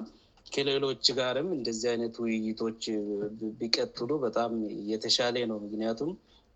ከሌሎች 0.55 1.07
ጋርም 1.19 1.49
እንደዚህ 1.59 1.89
አይነት 1.95 2.15
ውይይቶች 2.25 2.83
ቢቀትሉ 3.61 4.11
በጣም 4.27 4.53
የተሻሌ 4.93 5.37
ነው 5.51 5.59
ምክንያቱም 5.65 6.13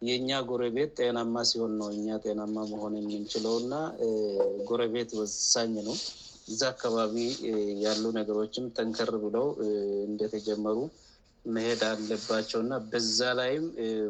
የእኛ 0.09 0.31
ጎረቤት 0.51 0.91
ጤናማ 1.01 1.35
ሲሆን 1.51 1.73
ነው 1.81 1.89
የኛ 1.97 2.09
ጤናማ 2.27 2.55
መሆን 2.71 2.95
የምንችለው 3.01 3.55
እና 3.63 3.75
ጎረቤት 4.69 5.11
ወሳኝ 5.19 5.73
ነው 5.89 5.95
እዛ 6.53 6.61
አካባቢ 6.75 7.15
ያሉ 7.85 8.03
ነገሮችም 8.19 8.65
ተንከር 8.77 9.11
ብለው 9.25 9.47
እንደተጀመሩ 10.09 10.79
መሄድ 11.55 11.81
አለባቸው 11.91 12.61
ና 12.71 12.75
በዛ 12.91 13.21
ላይም 13.39 13.65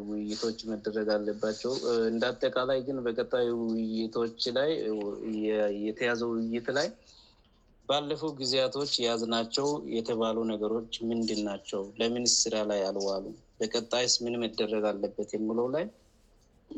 ውይይቶች 0.08 0.58
መደረግ 0.70 1.08
አለባቸው 1.16 1.72
እንደ 2.10 2.22
አጠቃላይ 2.32 2.80
ግን 2.88 2.98
በቀጣዩ 3.06 3.50
ውይይቶች 3.68 4.40
ይ 4.48 5.44
የተያዘ 5.86 6.20
ውይይት 6.32 6.68
ላይ 6.78 6.88
ባለፉው 7.90 8.32
ጊዜያቶች 8.40 8.92
የያዝ 9.02 9.22
ናቸው 9.36 9.68
የተባሉ 9.96 10.36
ነገሮች 10.52 10.92
ምንድን 11.10 11.40
ናቸው 11.50 11.82
ለምን 12.00 12.26
ስሪያ 12.40 12.60
ላይ 12.70 12.82
አልዋሉ 12.90 13.24
በቀጣይስ 13.62 14.14
ምን 14.26 14.34
መደረግ 14.42 14.84
አለበት 14.90 15.28
የምለው 15.34 15.66
ላይ 15.74 15.84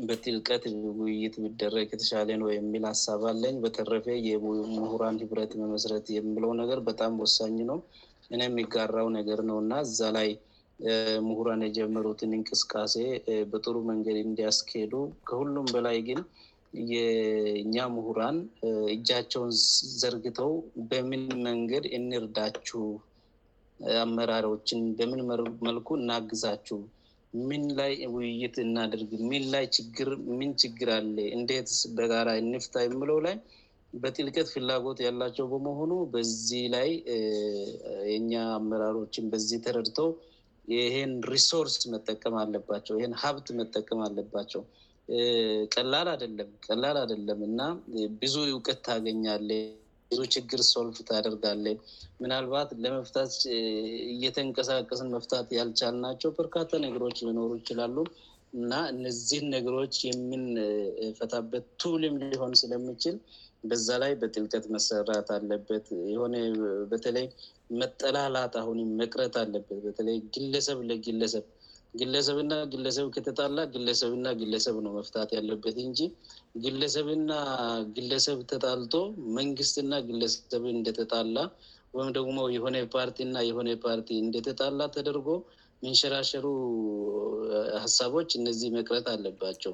በትልቀት 0.07 0.63
ውይይት 0.99 1.35
ቢደረግ 1.43 1.85
የተቻለ 1.93 2.29
ነው 2.41 2.49
የሚል 2.55 2.83
ሀሳብ 2.89 3.21
አለኝ 3.29 3.55
በተረፌ 3.63 4.05
የሙሁራን 4.29 5.17
ህብረት 5.23 5.51
መመስረት 5.61 6.05
የምለው 6.17 6.51
ነገር 6.61 6.79
በጣም 6.89 7.13
ወሳኝ 7.23 7.55
ነው 7.71 7.79
እነም 8.33 8.51
የሚጋራው 8.51 9.09
ነገር 9.17 9.41
ነውእና 9.49 9.73
እዛ 9.87 10.01
ላይ 10.17 10.29
ምሁራን 11.29 11.61
የጀምሩትን 11.67 12.35
እንቅስቃሴ 12.39 12.95
በጥሩ 13.53 13.75
መንገድ 13.91 14.17
እንዲያስከሄዱ 14.25 14.93
ከሁሉም 15.29 15.67
በላይ 15.75 15.97
ግን 16.09 16.21
የእኛ 16.93 17.75
ሙሁራን 17.97 18.37
እጃቸውን 18.95 19.51
ዘርግተው 20.03 20.53
በምን 20.91 21.23
መንገድ 21.49 21.85
እንርዳችሁ 21.99 22.83
አመራሮችን 24.03 24.81
በምን 24.97 25.21
መልኩ 25.67 25.87
እናግዛችሁ 26.01 26.77
ምን 27.47 27.63
ላይ 27.79 27.93
ውይይት 28.15 28.55
እናደርግ 28.65 29.09
ምን 29.29 29.43
ላይ 29.53 29.65
ችግር 29.77 30.09
ምን 30.37 30.51
ችግር 30.61 30.89
አለ 30.97 31.15
እንዴት 31.37 31.69
በጋራ 31.97 32.29
እንፍታ 32.41 32.75
የምለው 32.85 33.17
ላይ 33.25 33.35
በጥልቀት 34.03 34.47
ፍላጎት 34.53 34.99
ያላቸው 35.07 35.45
በመሆኑ 35.53 35.91
በዚህ 36.13 36.63
ላይ 36.75 36.89
የኛ 38.13 38.33
አመራሮችን 38.59 39.27
በዚህ 39.33 39.59
ተረድቶ 39.67 39.99
ይህን 40.73 41.11
ሪሶርስ 41.33 41.77
መጠቀም 41.93 42.35
አለባቸው 42.43 42.95
ይህን 43.01 43.13
ሀብት 43.23 43.47
መጠቀም 43.59 43.99
አለባቸው 44.07 44.61
ቀላል 45.75 46.07
አለምቀላል 46.15 46.97
አደለም 47.05 47.41
እና 47.49 47.59
ብዙ 48.23 48.35
እውቀት 48.53 48.79
ታገኛለ 48.89 49.49
ዙ 50.15 50.19
ችግር 50.35 50.59
ሶልፍ 50.71 50.97
ታደርጋለን 51.09 51.77
ምናልባት 52.23 52.69
ለመፍታት 52.83 53.31
እየተንቀሳቀስን 54.13 55.09
መፍታት 55.15 55.47
ያልቻል 55.59 55.95
ናቸው 56.05 56.31
በርካታ 56.39 56.69
ነገሮች 56.85 57.17
ሊኖሩ 57.27 57.49
ይችላሉ 57.61 57.97
እና 58.59 58.73
እነዚህን 58.93 59.47
ነገሮች 59.55 59.95
የምንፈታበት 60.09 61.65
ቱልም 61.83 62.15
ሊሆን 62.33 62.53
ስለሚችል 62.61 63.15
በዛ 63.69 63.87
ላይ 64.03 64.11
በጥልቀት 64.21 64.65
መሰራት 64.75 65.29
አለበት 65.37 65.85
ሆነ 66.21 66.35
በተለይ 66.91 67.27
መጠላላት 67.81 68.55
አሁን 68.61 68.79
መቅረት 69.01 69.35
አለበት 69.43 69.79
በተለይ 69.87 70.17
ግለሰብ 70.35 70.79
ለግለሰብ 70.89 71.45
ግለሰብና 71.99 72.53
ግለሰብ 72.71 73.05
ከተጣላ 73.15 73.57
ግለሰብና 73.73 74.25
ግለሰብ 74.39 74.75
ነው 74.85 74.91
መፍታት 74.97 75.29
አለበትእጂ 75.39 75.99
ግለሰብና 76.63 77.29
ግለሰብ 77.97 78.39
ተጣልቶ 78.51 78.93
መንግስትና 79.37 79.91
ግለሰብ 80.07 80.63
እንደተጣላ 80.75 81.37
ወይምደሞ 81.97 82.37
የሆነ 82.55 82.77
ፓርቲና 82.95 83.35
ሆፓርቲ 83.65 84.09
እንደተጣላ 84.25 84.79
ተደርጎ 84.95 85.27
ምንሸራሸሩ 85.83 86.45
ሀሳቦች 87.83 88.29
እነዚህ 88.39 88.69
መቅረት 88.77 89.07
አለባቸው 89.13 89.73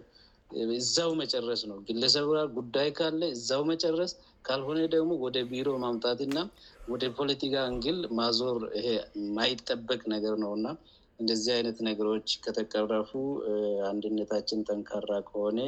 እዛው 0.79 1.11
መጨረስ 1.23 1.61
ነው 1.71 1.77
ግለሰብ 1.89 2.27
ጉዳይ 2.57 2.89
ካለ 2.99 3.21
እዛው 3.35 3.61
መጨረስ 3.73 4.11
ካልሆኔ 4.47 4.79
ደግሞወደ 4.95 5.37
ቢሮ 5.51 5.67
ማምታትና 5.85 6.37
ደ 7.03 7.07
ፖለቲካ 7.19 7.55
ንግል 7.75 7.99
ማዞር 8.19 8.59
ማይጠበቅ 9.39 10.01
ነገር 10.15 10.33
ነውና 10.45 10.65
እደዚህ 11.21 11.51
አይነት 11.57 11.77
ነገሮች 11.87 12.29
ከተቀረፉ 12.43 13.09
አንድነታችን 13.89 14.59
ጠንካራ 14.69 15.09
ከሆነ 15.29 15.59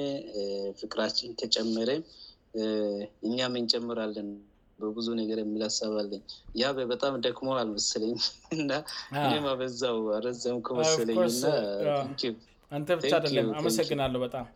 ፍቅራችን 0.80 1.32
ከጨመረ 1.40 1.90
እኛ 3.28 3.38
ምንጨምራለን 3.56 4.30
በብዙ 4.82 5.08
ነገር 5.22 5.38
የሚላሰባለኝ 5.44 6.24
ያበጣም 6.62 7.16
ደክሞ 7.26 7.50
አልመስለኝ 7.62 8.14
እና 8.58 8.72
እም 9.36 9.46
በዛው 9.60 10.00
ረዘም 10.26 10.60
መስለኝአንተ 10.80 12.92
ብቻ 13.00 13.12
አደለ 13.20 13.38
አመሰግናለሁ 13.60 14.22
በጣም 14.26 14.48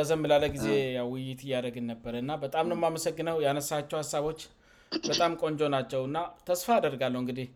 ረዘም 0.00 0.22
ላለ 0.30 0.44
ጊዜ 0.56 0.68
ውይይት 1.12 1.40
እያደግን 1.48 1.86
ነበረ 1.92 2.14
እና 2.24 2.32
በጣም 2.44 2.66
ሞ 2.80 2.84
አመሰግነው 2.90 3.36
ያነሳቸው 3.46 3.98
ሀሳቦች 4.02 4.40
በጣም 5.10 5.32
ቆንጆ 5.42 5.60
ናቸው 5.76 6.02
እና 6.08 6.18
ተስፋ 6.48 6.68
አደርጋለሁ 6.80 7.18
እንግዲህ 7.24 7.48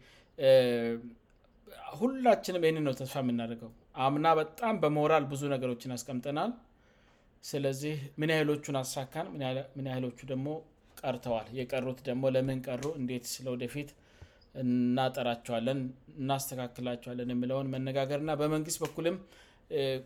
ሁላችንም 1.99 2.63
ይህን 2.67 2.79
ነው 2.87 2.95
ተስፋ 3.01 3.17
የምናደርገው 3.25 3.71
አምና 4.05 4.27
በጣም 4.41 4.75
በሞራል 4.83 5.25
ብዙ 5.33 5.43
ነገሮችን 5.55 5.93
ያስቀምጠናል 5.97 6.51
ስለዚህ 7.51 7.97
ምን 8.21 8.31
ያይሎቹን 8.35 8.77
አሳካን 8.83 9.27
ምን 9.77 9.87
ያይሎቹ 9.93 10.19
ደግሞ 10.33 10.49
ቀርተዋል 11.01 11.49
የቀሩት 11.59 11.99
ደግሞ 12.09 12.25
ለምን 12.37 12.59
ቀሩ 12.67 12.85
እንዴት 13.01 13.25
ስለወደፊት 13.35 13.89
እናጠራቸዋለን 14.63 15.81
እናስተካክላቸዋለን 16.21 17.31
የሚለውን 17.35 17.71
መነጋገር 17.75 18.19
እና 18.25 18.35
በመንግስት 18.43 18.79
በኩልም 18.85 19.17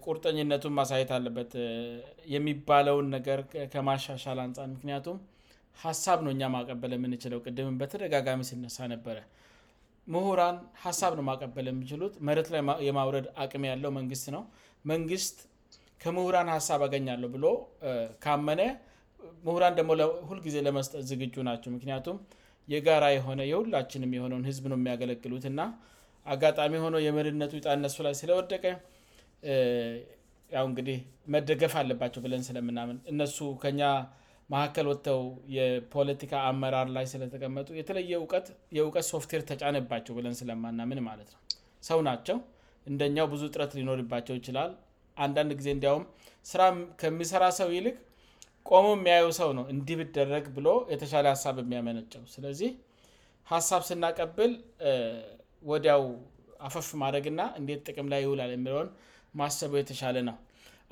ቁርጠኝነቱን 0.06 0.74
ማሳየት 0.78 1.10
አለበት 1.16 1.52
የሚባለውን 2.34 3.06
ነገር 3.16 3.40
ከማሻሻል 3.74 4.38
አንጻን 4.44 4.70
ምክንያቱም 4.76 5.18
ሀሳብ 5.84 6.18
ነው 6.26 6.30
እኛ 6.36 6.44
ማቀበል 6.56 6.92
ምንችለው 7.04 7.38
ቅድምን 7.48 7.76
በተደጋጋሚ 7.82 8.40
ሲነሳ 8.52 8.78
ነበረ 8.94 9.18
ምሁራን 10.14 10.56
ሀሳብ 10.84 11.12
ነው 11.18 11.24
ማቀበል 11.28 11.66
የሚችሉት 11.70 12.14
መረት 12.28 12.48
ላይ 12.54 12.60
የማውረድ 12.88 13.26
አቅሜ 13.44 13.62
ያለው 13.72 13.90
መንግስት 13.98 14.26
ነው 14.36 14.42
መንግስት 14.92 15.38
ከምሁራን 16.02 16.48
ሀሳብ 16.56 16.80
አገኛለሁ 16.86 17.28
ብሎ 17.34 17.46
ካመነ 18.24 18.60
ምሁራን 19.46 19.74
ደግሞ 19.78 19.90
ሁልጊዜ 20.28 20.56
ለመስጠት 20.66 21.02
ዝግጁ 21.10 21.34
ናቸው 21.48 21.70
ምክንያቱም 21.76 22.16
የጋራ 22.72 23.04
የሆነ 23.16 23.40
የሁላችንም 23.52 24.10
የሆነውን 24.16 24.44
ህዝብ 24.50 24.64
ነው 24.72 24.78
የሚያገለግሉት 24.80 25.44
እና 25.52 25.60
አጋጣሚ 26.32 26.74
ሆነው 26.84 27.00
የምርነቱ 27.08 27.52
ጣ 27.64 27.74
እነሱ 27.78 27.96
ላይ 28.06 28.14
ስለወደቀ 28.20 28.64
እንግዲህ 30.68 30.96
መደገፍ 31.34 31.74
አለባቸው 31.82 32.20
ብለን 32.24 32.42
ስለምናምን 32.48 32.96
እነሱ 33.12 33.36
መካከል 34.52 34.86
ወጥተው 34.90 35.20
የፖለቲካ 35.56 36.32
አመራር 36.50 36.86
ላይ 36.96 37.04
ስለተቀመጡ 37.12 37.68
የተለየ 37.80 38.04
እየእውቀት 38.72 39.06
ሶፍትዌር 39.12 39.42
ተጫነባቸው 39.50 40.12
ብለን 40.18 40.34
ስለማናምን 40.40 41.00
ማለት 41.08 41.28
ነው 41.34 41.40
ሰው 41.88 41.98
ናቸው 42.08 42.38
እንደኛው 42.90 43.26
ብዙ 43.34 43.42
ጥረት 43.54 43.72
ሊኖርባቸው 43.78 44.34
ይችላል 44.40 44.70
አንዳንድ 45.24 45.52
ጊዜ 45.58 45.68
እንዲያውም 45.76 46.04
ስራ 46.50 46.62
ከሚሠራ 47.00 47.44
ሰው 47.60 47.68
ይልቅ 47.76 47.96
ቆሞ 48.70 48.86
የሚያየው 48.98 49.30
ሰው 49.40 49.50
ነው 49.58 49.64
እንዲህ 49.74 49.96
ብደረግ 50.00 50.44
ብሎ 50.56 50.68
የተሻለ 50.92 51.24
ሀሳብ 51.34 51.56
የሚያመነቸው 51.64 52.22
ስለዚህ 52.34 52.70
ሀሳብ 53.52 53.82
ስናቀብል 53.90 54.52
ወዲያው 55.70 56.02
አፈፍ 56.68 56.88
ማድደግና 57.02 57.42
እንዴት 57.60 57.80
ጥቅም 57.90 58.08
ላይ 58.12 58.20
ይውላል 58.26 58.50
የሚለሆን 58.56 58.88
ማሰበው 59.40 59.78
የተሻለ 59.82 60.16
ናው 60.28 60.38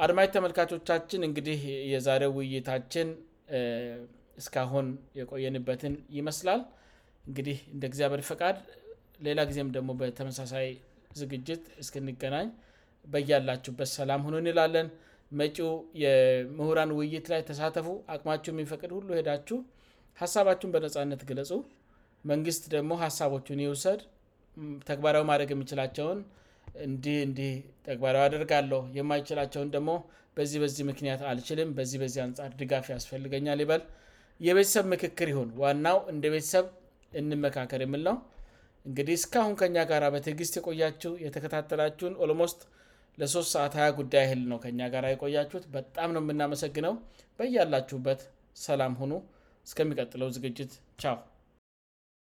አድማጅ 0.04 0.28
ተመልካቾቻችን 0.36 1.26
እንግዲህ 1.28 1.60
የዛሬው 1.92 2.32
ውይይታችን 2.38 3.08
እስካሁን 4.40 4.86
የቆየንበትን 5.18 5.94
ይመስላል 6.16 6.60
እንግዲህ 7.28 7.58
እንደ 7.74 7.84
ግዚአበር 7.92 8.20
ፈቃድ 8.30 8.58
ሌላ 9.26 9.40
ጊዜም 9.50 9.70
ደግሞ 9.76 9.90
በተመሳሳይ 10.00 10.66
ዝግጅት 11.20 11.62
እስክንገናኝ 11.82 12.48
በያላችሁ 13.12 13.72
በትሰላም 13.78 14.22
ሁኑንይላለን 14.26 14.88
መጪው 15.40 15.72
የምሁራን 16.02 16.90
ውይይት 16.98 17.26
ላይ 17.32 17.40
ተሳተፉ 17.48 17.86
አቅማቸሁ 18.14 18.50
የሚፈቅድ 18.54 18.90
ሁሉ 18.98 19.08
ሄዳችሁ 19.18 19.58
ሀሳባችሁን 20.20 20.72
በነፃነት 20.74 21.20
ግለጹ 21.30 21.50
መንግስት 22.30 22.62
ደግሞ 22.76 22.92
ሀሳቦቹን 23.04 23.60
ይውሰድ 23.66 24.00
ተግባራዊ 24.88 25.24
ማድረግ 25.30 25.50
የሚችላቸውን 25.54 26.20
እን 26.84 26.94
እንዲህ 27.26 27.52
ተግባራዊ 27.88 28.24
አደርጋለሁ 28.28 28.80
የማይችላቸውን 28.98 29.68
ደግሞ 29.76 29.90
በዚህ 30.38 30.58
በዚህ 30.62 30.84
ምክንያት 30.90 31.20
አልችልም 31.30 31.68
በዚህ 31.76 31.98
በዚህ 32.02 32.20
አንጻር 32.24 32.50
ድጋፍ 32.60 32.86
ያስፈልገኛል 32.94 33.60
ይበል 33.64 33.80
የቤተሰብ 34.46 34.84
ምክክር 34.94 35.28
ይሁን 35.32 35.48
ዋናው 35.62 35.98
እንደ 36.12 36.24
ቤተሰብ 36.34 36.66
እንመካከር 37.20 37.80
የምል 37.84 38.02
ለው 38.08 38.16
እንግዲህ 38.88 39.14
እስካሁን 39.20 39.54
ከእኛ 39.60 39.78
ጋራ 39.90 40.04
በትግስት 40.14 40.54
የቆያችው 40.58 41.12
የተከታተላችሁን 41.24 42.14
ኦሎሞስት 42.26 42.60
ለ3ስት 43.22 43.50
ሰአት 43.54 43.72
2ያ 43.78 43.86
ጉዳይ 44.00 44.22
ያህል 44.26 44.42
ነው 44.52 44.58
ከእኛ 44.64 44.80
ጋራ 44.94 45.06
የቆያችሁት 45.14 45.64
በጣም 45.76 46.12
ነው 46.16 46.22
የምናመሰግነው 46.24 46.94
በያላችሁበት 47.40 48.22
ሰላም 48.66 48.94
ሁኑ 49.02 49.12
እስከሚቀጥለው 49.68 50.30
ዝግጅት 50.38 50.74
ቻው 51.04 51.18